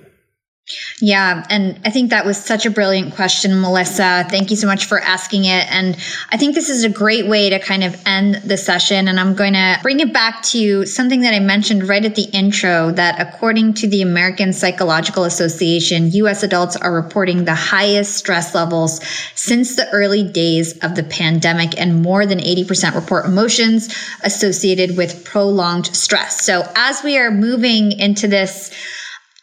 Yeah. 1.00 1.46
And 1.48 1.80
I 1.84 1.90
think 1.90 2.10
that 2.10 2.26
was 2.26 2.36
such 2.36 2.66
a 2.66 2.70
brilliant 2.70 3.14
question, 3.14 3.58
Melissa. 3.60 4.26
Thank 4.28 4.50
you 4.50 4.56
so 4.56 4.66
much 4.66 4.84
for 4.84 5.00
asking 5.00 5.44
it. 5.46 5.72
And 5.72 5.96
I 6.30 6.36
think 6.36 6.54
this 6.54 6.68
is 6.68 6.84
a 6.84 6.90
great 6.90 7.26
way 7.26 7.50
to 7.50 7.58
kind 7.58 7.82
of 7.82 8.00
end 8.06 8.36
the 8.44 8.58
session. 8.58 9.08
And 9.08 9.18
I'm 9.18 9.34
going 9.34 9.54
to 9.54 9.78
bring 9.82 10.00
it 10.00 10.12
back 10.12 10.42
to 10.44 10.84
something 10.84 11.22
that 11.22 11.32
I 11.32 11.40
mentioned 11.40 11.88
right 11.88 12.04
at 12.04 12.16
the 12.16 12.28
intro 12.32 12.90
that 12.92 13.18
according 13.18 13.74
to 13.74 13.88
the 13.88 14.02
American 14.02 14.52
Psychological 14.52 15.24
Association, 15.24 16.10
US 16.10 16.42
adults 16.42 16.76
are 16.76 16.92
reporting 16.92 17.44
the 17.44 17.54
highest 17.54 18.16
stress 18.16 18.54
levels 18.54 19.00
since 19.34 19.76
the 19.76 19.88
early 19.90 20.22
days 20.22 20.76
of 20.78 20.96
the 20.96 21.02
pandemic. 21.02 21.80
And 21.80 22.02
more 22.02 22.26
than 22.26 22.40
80% 22.40 22.94
report 22.94 23.24
emotions 23.24 23.94
associated 24.22 24.98
with 24.98 25.24
prolonged 25.24 25.86
stress. 25.86 26.44
So 26.44 26.62
as 26.76 27.02
we 27.02 27.16
are 27.16 27.30
moving 27.30 27.92
into 27.92 28.28
this, 28.28 28.70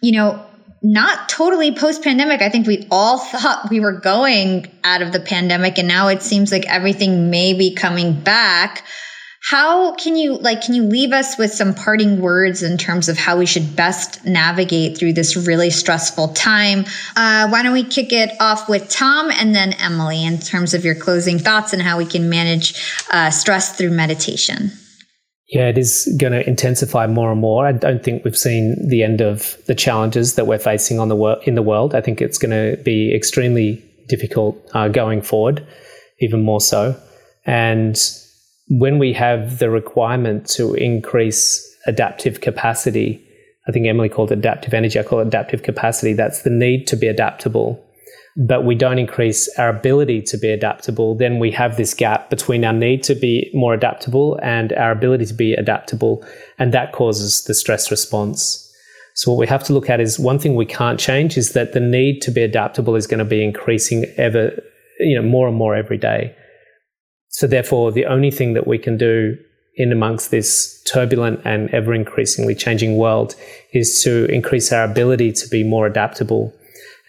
you 0.01 0.11
know, 0.11 0.46
not 0.93 1.27
totally 1.27 1.73
post 1.73 2.01
pandemic. 2.01 2.41
I 2.41 2.49
think 2.49 2.65
we 2.65 2.87
all 2.89 3.17
thought 3.19 3.67
we 3.69 3.81
were 3.81 3.99
going 3.99 4.71
out 4.83 5.01
of 5.01 5.11
the 5.11 5.19
pandemic 5.19 5.77
and 5.77 5.87
now 5.87 6.07
it 6.07 6.21
seems 6.21 6.51
like 6.51 6.65
everything 6.67 7.29
may 7.29 7.53
be 7.53 7.75
coming 7.75 8.13
back. 8.19 8.85
How 9.43 9.95
can 9.95 10.15
you 10.15 10.37
like 10.37 10.61
can 10.61 10.75
you 10.75 10.83
leave 10.83 11.11
us 11.11 11.37
with 11.37 11.53
some 11.53 11.73
parting 11.73 12.19
words 12.21 12.63
in 12.63 12.77
terms 12.77 13.07
of 13.07 13.17
how 13.17 13.37
we 13.37 13.45
should 13.45 13.75
best 13.75 14.25
navigate 14.25 14.97
through 14.97 15.13
this 15.13 15.35
really 15.35 15.69
stressful 15.69 16.29
time? 16.29 16.85
Uh, 17.15 17.47
why 17.49 17.63
don't 17.63 17.73
we 17.73 17.83
kick 17.83 18.11
it 18.11 18.31
off 18.41 18.67
with 18.67 18.89
Tom 18.89 19.29
and 19.31 19.53
then 19.53 19.73
Emily 19.73 20.25
in 20.25 20.39
terms 20.39 20.73
of 20.73 20.83
your 20.83 20.95
closing 20.95 21.37
thoughts 21.37 21.71
and 21.71 21.81
how 21.81 21.97
we 21.97 22.05
can 22.05 22.29
manage 22.29 23.03
uh, 23.11 23.29
stress 23.29 23.77
through 23.77 23.91
meditation? 23.91 24.71
Yeah, 25.49 25.69
it 25.69 25.77
is 25.77 26.13
going 26.19 26.33
to 26.33 26.47
intensify 26.47 27.07
more 27.07 27.31
and 27.31 27.39
more. 27.39 27.65
I 27.65 27.71
don't 27.71 28.03
think 28.03 28.25
we've 28.25 28.37
seen 28.37 28.75
the 28.89 29.01
end 29.01 29.21
of 29.21 29.57
the 29.65 29.75
challenges 29.75 30.35
that 30.35 30.45
we're 30.45 30.59
facing 30.59 30.99
on 30.99 31.07
the 31.07 31.15
wor- 31.15 31.41
in 31.43 31.55
the 31.55 31.61
world. 31.61 31.95
I 31.95 32.01
think 32.01 32.21
it's 32.21 32.37
going 32.37 32.51
to 32.51 32.81
be 32.83 33.15
extremely 33.15 33.81
difficult 34.07 34.61
uh, 34.73 34.89
going 34.89 35.21
forward, 35.21 35.65
even 36.19 36.43
more 36.43 36.59
so. 36.59 37.01
And 37.45 37.97
when 38.67 38.99
we 38.99 39.13
have 39.13 39.59
the 39.59 39.69
requirement 39.69 40.47
to 40.49 40.73
increase 40.73 41.63
adaptive 41.85 42.41
capacity, 42.41 43.23
I 43.69 43.71
think 43.71 43.87
Emily 43.87 44.09
called 44.09 44.33
it 44.33 44.39
adaptive 44.39 44.73
energy. 44.73 44.99
I 44.99 45.03
call 45.03 45.19
it 45.19 45.27
adaptive 45.27 45.63
capacity. 45.63 46.11
That's 46.11 46.41
the 46.41 46.49
need 46.49 46.87
to 46.87 46.97
be 46.97 47.07
adaptable 47.07 47.81
but 48.37 48.63
we 48.63 48.75
don't 48.75 48.99
increase 48.99 49.49
our 49.57 49.69
ability 49.69 50.21
to 50.21 50.37
be 50.37 50.49
adaptable, 50.49 51.15
then 51.15 51.39
we 51.39 51.49
have 51.51 51.75
this 51.75 51.95
gap 51.95 52.29
between 52.29 52.63
our 52.63 52.73
need 52.73 53.01
to 53.03 53.15
be 53.15 53.49
more 53.53 53.73
adaptable 53.73 54.39
and 54.43 54.71
our 54.73 54.91
ability 54.91 55.25
to 55.25 55.33
be 55.33 55.53
adaptable. 55.53 56.23
And 56.59 56.71
that 56.71 56.91
causes 56.91 57.43
the 57.45 57.55
stress 57.55 57.89
response. 57.89 58.63
So 59.15 59.31
what 59.31 59.39
we 59.39 59.47
have 59.47 59.63
to 59.63 59.73
look 59.73 59.89
at 59.89 59.99
is 59.99 60.19
one 60.19 60.37
thing 60.37 60.55
we 60.55 60.67
can't 60.67 60.99
change 60.99 61.35
is 61.35 61.53
that 61.53 61.73
the 61.73 61.79
need 61.79 62.21
to 62.21 62.31
be 62.31 62.43
adaptable 62.43 62.95
is 62.95 63.07
going 63.07 63.17
to 63.17 63.25
be 63.25 63.43
increasing 63.43 64.05
ever, 64.17 64.51
you 64.99 65.19
know, 65.19 65.27
more 65.27 65.47
and 65.47 65.57
more 65.57 65.75
every 65.75 65.97
day. 65.97 66.35
So 67.29 67.47
therefore, 67.47 67.91
the 67.91 68.05
only 68.05 68.29
thing 68.29 68.53
that 68.53 68.67
we 68.67 68.77
can 68.77 68.97
do 68.97 69.35
in 69.77 69.91
amongst 69.91 70.29
this 70.29 70.83
turbulent 70.83 71.41
and 71.43 71.71
ever 71.71 71.93
increasingly 71.93 72.53
changing 72.53 72.97
world 72.97 73.35
is 73.73 74.03
to 74.03 74.25
increase 74.25 74.71
our 74.71 74.83
ability 74.83 75.31
to 75.31 75.47
be 75.47 75.63
more 75.63 75.87
adaptable. 75.87 76.53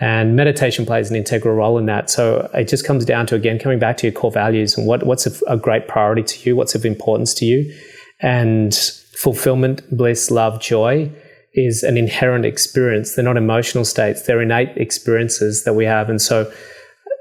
And 0.01 0.37
meditation 0.37 0.87
plays 0.87 1.11
an 1.11 1.17
integral 1.17 1.55
role 1.55 1.77
in 1.77 1.87
that. 1.87 2.09
So 2.09 2.49
it 2.55 2.69
just 2.69 2.87
comes 2.87 3.05
down 3.05 3.27
to, 3.27 3.35
again, 3.35 3.59
coming 3.59 3.81
back 3.81 3.97
to 3.99 4.07
your 4.07 4.13
core 4.13 4.31
values 4.31 4.79
and 4.79 4.87
what, 4.87 5.05
what's 5.05 5.27
a, 5.27 5.45
a 5.47 5.57
great 5.57 5.89
priority 5.89 6.23
to 6.23 6.49
you, 6.49 6.57
what's 6.57 6.75
of 6.75 6.85
importance 6.85 7.35
to 7.35 7.45
you. 7.45 7.75
And 8.21 8.75
fulfillment, 8.75 9.83
bliss, 9.91 10.31
love, 10.31 10.61
joy 10.61 11.11
is 11.55 11.83
an 11.83 11.97
inherent 11.97 12.45
experience. 12.45 13.15
They're 13.15 13.25
not 13.25 13.37
emotional 13.37 13.85
states, 13.85 14.23
they're 14.23 14.41
innate 14.41 14.77
experiences 14.77 15.65
that 15.65 15.75
we 15.75 15.85
have. 15.85 16.09
And 16.09 16.23
so 16.23 16.53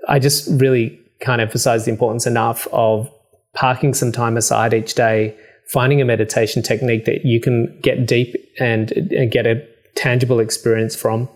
I 0.08 0.20
just 0.20 0.48
really 0.62 1.00
can't 1.20 1.42
emphasize 1.42 1.86
the 1.86 1.92
importance 1.92 2.28
enough 2.28 2.68
of 2.72 3.10
parking 3.56 3.96
some 3.96 4.12
time 4.12 4.38
aside 4.38 4.74
each 4.74 4.94
day, 4.94 5.36
finding 5.72 6.00
a 6.00 6.06
meditation 6.06 6.62
technique 6.62 7.06
that 7.06 7.26
you 7.26 7.42
can 7.42 7.80
get 7.82 8.06
deep 8.06 8.36
and, 8.60 8.92
and 8.92 9.32
get 9.32 9.48
a 9.48 9.66
tangible 9.96 10.40
experience 10.40 10.96
from, 10.96 11.28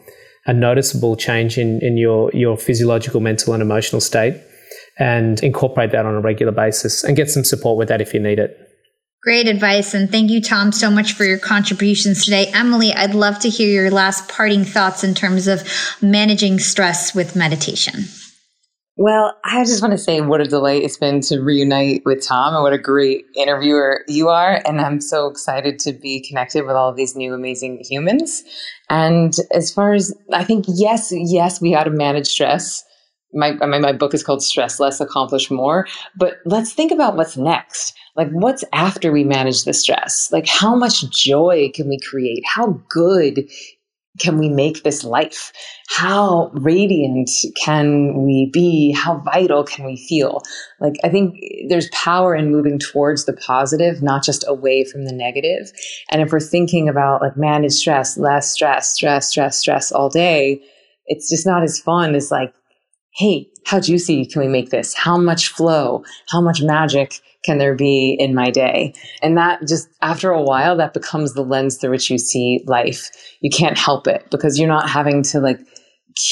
a 0.46 0.54
noticeable 0.54 1.16
change 1.16 1.58
in, 1.58 1.80
in 1.82 1.98
your, 1.98 2.32
your 2.34 2.58
physiological, 2.58 3.20
mental, 3.20 3.54
and 3.54 3.62
emotional 3.62 4.02
state, 4.02 4.42
and 5.00 5.42
incorporate 5.44 5.92
that 5.92 6.06
on 6.06 6.16
a 6.16 6.22
regular 6.22 6.52
basis 6.52 7.04
and 7.04 7.16
get 7.16 7.30
some 7.30 7.44
support 7.44 7.78
with 7.78 7.88
that 7.90 8.02
if 8.02 8.14
you 8.14 8.20
need 8.20 8.40
it. 8.40 8.58
Great 9.24 9.48
advice. 9.48 9.94
And 9.94 10.10
thank 10.10 10.32
you, 10.32 10.42
Tom, 10.42 10.72
so 10.72 10.90
much 10.90 11.14
for 11.14 11.24
your 11.24 11.38
contributions 11.38 12.26
today. 12.26 12.48
Emily, 12.56 12.92
I'd 12.92 13.14
love 13.14 13.38
to 13.40 13.50
hear 13.50 13.70
your 13.70 13.92
last 13.92 14.28
parting 14.28 14.64
thoughts 14.64 15.04
in 15.04 15.14
terms 15.14 15.48
of 15.48 15.62
managing 16.02 16.58
stress 16.58 17.14
with 17.14 17.36
meditation. 17.36 18.06
Well, 18.98 19.36
I 19.46 19.64
just 19.64 19.82
want 19.82 19.94
to 19.94 19.98
say 19.98 20.22
what 20.22 20.42
a 20.42 20.46
delight 20.46 20.84
it's 20.84 20.98
been 20.98 21.22
to 21.22 21.40
reunite 21.40 22.04
with 22.06 22.26
Tom 22.26 22.54
and 22.54 22.62
what 22.62 22.74
a 22.74 22.78
great 22.78 23.26
interviewer 23.36 24.02
you 24.08 24.30
are. 24.30 24.62
And 24.66 24.82
I'm 24.82 25.00
so 25.00 25.28
excited 25.28 25.80
to 25.80 25.94
be 25.94 26.22
connected 26.28 26.66
with 26.66 26.76
all 26.76 26.90
of 26.90 26.98
these 26.98 27.16
new 27.16 27.34
amazing 27.34 27.84
humans. 27.90 28.44
And 28.90 29.34
as 29.54 29.74
far 29.74 29.94
as 29.94 30.14
I 30.34 30.44
think, 30.44 30.66
yes, 30.68 31.12
yes, 31.16 31.62
we 31.62 31.72
got 31.72 31.86
to 31.86 31.90
manage 31.90 32.28
stress 32.28 32.84
my, 33.34 33.54
my 33.54 33.94
book 33.94 34.14
is 34.14 34.24
called 34.24 34.44
Stress 34.44 34.80
Less, 34.80 35.00
Accomplish 35.00 35.50
More. 35.50 35.88
But 36.18 36.38
let's 36.46 36.74
think 36.74 36.92
about 36.92 37.16
what's 37.16 37.38
next. 37.38 37.94
Like, 38.16 38.30
what's 38.32 38.64
after 38.74 39.12
we 39.12 39.24
manage 39.24 39.64
the 39.64 39.74
stress? 39.74 40.30
Like, 40.32 40.48
how 40.48 40.76
much 40.76 41.10
joy 41.10 41.72
can 41.74 41.88
we 41.88 41.98
create? 42.00 42.44
How 42.46 42.82
good 42.90 43.48
can 44.20 44.38
we 44.38 44.50
make 44.50 44.84
this 44.84 45.04
life? 45.04 45.54
How 45.88 46.52
radiant 46.54 47.30
can 47.64 48.24
we 48.24 48.50
be? 48.52 48.92
How 48.92 49.20
vital 49.20 49.64
can 49.64 49.86
we 49.86 49.96
feel? 49.96 50.42
Like, 50.80 50.96
I 51.04 51.10
think 51.10 51.40
there's 51.70 51.90
power 51.90 52.36
in 52.36 52.52
moving 52.52 52.78
towards 52.78 53.26
the 53.26 53.34
positive, 53.34 54.02
not 54.02 54.24
just 54.24 54.44
away 54.48 54.84
from 54.84 55.06
the 55.06 55.14
negative. 55.14 55.72
And 56.12 56.22
if 56.22 56.32
we're 56.32 56.40
thinking 56.40 56.90
about 56.90 57.22
like 57.22 57.38
manage 57.38 57.74
stress, 57.74 58.18
less 58.18 58.52
stress, 58.52 58.94
stress, 58.94 59.30
stress, 59.30 59.58
stress 59.58 59.92
all 59.92 60.10
day, 60.10 60.62
it's 61.06 61.30
just 61.30 61.48
not 61.48 61.64
as 61.64 61.80
fun 61.80 62.16
as 62.16 62.32
like 62.32 62.54
hey, 63.16 63.48
how 63.66 63.80
juicy 63.80 64.26
can 64.26 64.42
we 64.42 64.48
make 64.48 64.70
this? 64.70 64.94
How 64.94 65.18
much 65.18 65.50
flow? 65.50 66.04
How 66.30 66.42
much 66.42 66.62
magic 66.62 67.20
can 67.44 67.58
there 67.58 67.76
be 67.76 68.16
in 68.20 68.36
my 68.36 68.52
day? 68.52 68.94
And 69.22 69.38
that 69.38 69.68
just 69.68 69.90
after 70.02 70.32
a 70.32 70.42
while, 70.42 70.78
that 70.78 70.94
becomes 70.94 71.34
the 71.34 71.42
lens 71.42 71.78
through 71.78 71.92
which 71.92 72.10
you 72.10 72.18
see 72.18 72.64
life. 72.68 73.10
You 73.42 73.50
can't 73.50 73.78
help 73.78 74.08
it 74.08 74.28
because 74.30 74.60
you're 74.60 74.68
not 74.68 74.90
having 74.90 75.24
to 75.24 75.40
like 75.40 75.60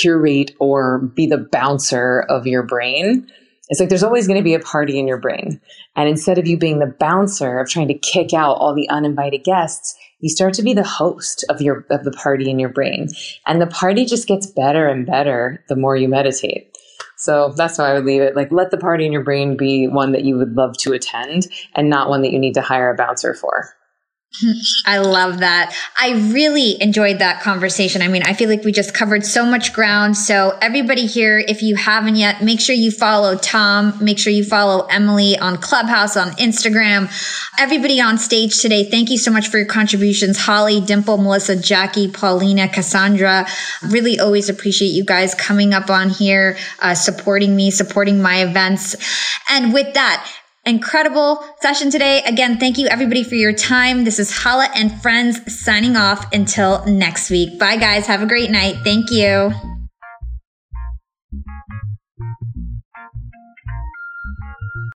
curate 0.01 0.51
or 0.59 0.99
be 1.15 1.27
the 1.27 1.47
bouncer 1.51 2.25
of 2.29 2.45
your 2.45 2.63
brain. 2.63 3.27
It's 3.69 3.79
like 3.79 3.89
there's 3.89 4.03
always 4.03 4.27
going 4.27 4.39
to 4.39 4.43
be 4.43 4.55
a 4.55 4.59
party 4.59 4.99
in 4.99 5.07
your 5.07 5.19
brain. 5.19 5.61
And 5.95 6.09
instead 6.09 6.37
of 6.37 6.47
you 6.47 6.57
being 6.57 6.79
the 6.79 6.93
bouncer 6.99 7.59
of 7.59 7.69
trying 7.69 7.87
to 7.87 7.97
kick 7.97 8.33
out 8.33 8.55
all 8.55 8.75
the 8.75 8.89
uninvited 8.89 9.43
guests, 9.43 9.95
you 10.19 10.29
start 10.29 10.53
to 10.55 10.63
be 10.63 10.73
the 10.73 10.83
host 10.83 11.45
of 11.49 11.61
your 11.61 11.85
of 11.89 12.03
the 12.03 12.11
party 12.11 12.49
in 12.49 12.59
your 12.59 12.69
brain 12.69 13.07
and 13.47 13.61
the 13.61 13.67
party 13.67 14.05
just 14.05 14.27
gets 14.27 14.47
better 14.47 14.87
and 14.87 15.05
better 15.05 15.63
the 15.69 15.75
more 15.75 15.95
you 15.95 16.07
meditate 16.07 16.75
so 17.19 17.53
that's 17.55 17.77
how 17.77 17.83
i 17.83 17.93
would 17.93 18.05
leave 18.05 18.21
it. 18.21 18.35
Like 18.35 18.51
let 18.51 18.71
the 18.71 18.77
party 18.77 19.05
in 19.05 19.11
your 19.11 19.23
brain 19.23 19.57
be 19.57 19.87
one 19.87 20.13
that 20.13 20.23
you 20.23 20.37
would 20.37 20.55
love 20.55 20.77
to 20.77 20.93
attend 20.93 21.47
and 21.75 21.89
not 21.89 22.09
one 22.09 22.21
that 22.23 22.31
you 22.31 22.39
need 22.39 22.55
to 22.55 22.61
hire 22.61 22.91
a 22.91 22.95
bouncer 22.95 23.33
for 23.33 23.75
I 24.85 24.99
love 24.99 25.39
that. 25.39 25.75
I 25.99 26.11
really 26.31 26.81
enjoyed 26.81 27.19
that 27.19 27.41
conversation. 27.41 28.01
I 28.01 28.07
mean, 28.07 28.23
I 28.23 28.33
feel 28.33 28.47
like 28.47 28.63
we 28.63 28.71
just 28.71 28.93
covered 28.93 29.25
so 29.25 29.45
much 29.45 29.73
ground. 29.73 30.15
So, 30.17 30.57
everybody 30.61 31.07
here, 31.07 31.39
if 31.39 31.61
you 31.61 31.75
haven't 31.75 32.15
yet, 32.15 32.43
make 32.43 32.59
sure 32.59 32.75
you 32.75 32.91
follow 32.91 33.35
Tom. 33.35 33.97
Make 33.99 34.19
sure 34.19 34.31
you 34.31 34.43
follow 34.43 34.85
Emily 34.85 35.37
on 35.37 35.57
Clubhouse, 35.57 36.15
on 36.15 36.29
Instagram. 36.33 37.11
Everybody 37.59 37.99
on 37.99 38.17
stage 38.17 38.61
today, 38.61 38.89
thank 38.89 39.09
you 39.09 39.17
so 39.17 39.31
much 39.31 39.47
for 39.49 39.57
your 39.57 39.65
contributions. 39.67 40.37
Holly, 40.37 40.79
Dimple, 40.79 41.17
Melissa, 41.17 41.55
Jackie, 41.59 42.09
Paulina, 42.09 42.69
Cassandra. 42.69 43.47
Really 43.89 44.19
always 44.19 44.47
appreciate 44.47 44.89
you 44.89 45.03
guys 45.03 45.35
coming 45.35 45.73
up 45.73 45.89
on 45.89 46.09
here, 46.09 46.55
uh, 46.81 46.93
supporting 46.93 47.55
me, 47.55 47.71
supporting 47.71 48.21
my 48.21 48.43
events. 48.43 48.95
And 49.49 49.73
with 49.73 49.95
that, 49.95 50.31
incredible 50.69 51.43
session 51.59 51.91
today. 51.91 52.21
Again, 52.23 52.57
thank 52.57 52.77
you 52.77 52.87
everybody 52.87 53.23
for 53.23 53.35
your 53.35 53.53
time. 53.53 54.03
This 54.05 54.19
is 54.19 54.31
Hala 54.31 54.69
and 54.75 55.01
friends 55.01 55.53
signing 55.53 55.97
off 55.97 56.31
until 56.31 56.85
next 56.85 57.29
week. 57.29 57.59
Bye 57.59 57.77
guys. 57.77 58.07
Have 58.07 58.21
a 58.21 58.27
great 58.27 58.51
night. 58.51 58.75
Thank 58.83 59.11
you. 59.11 59.78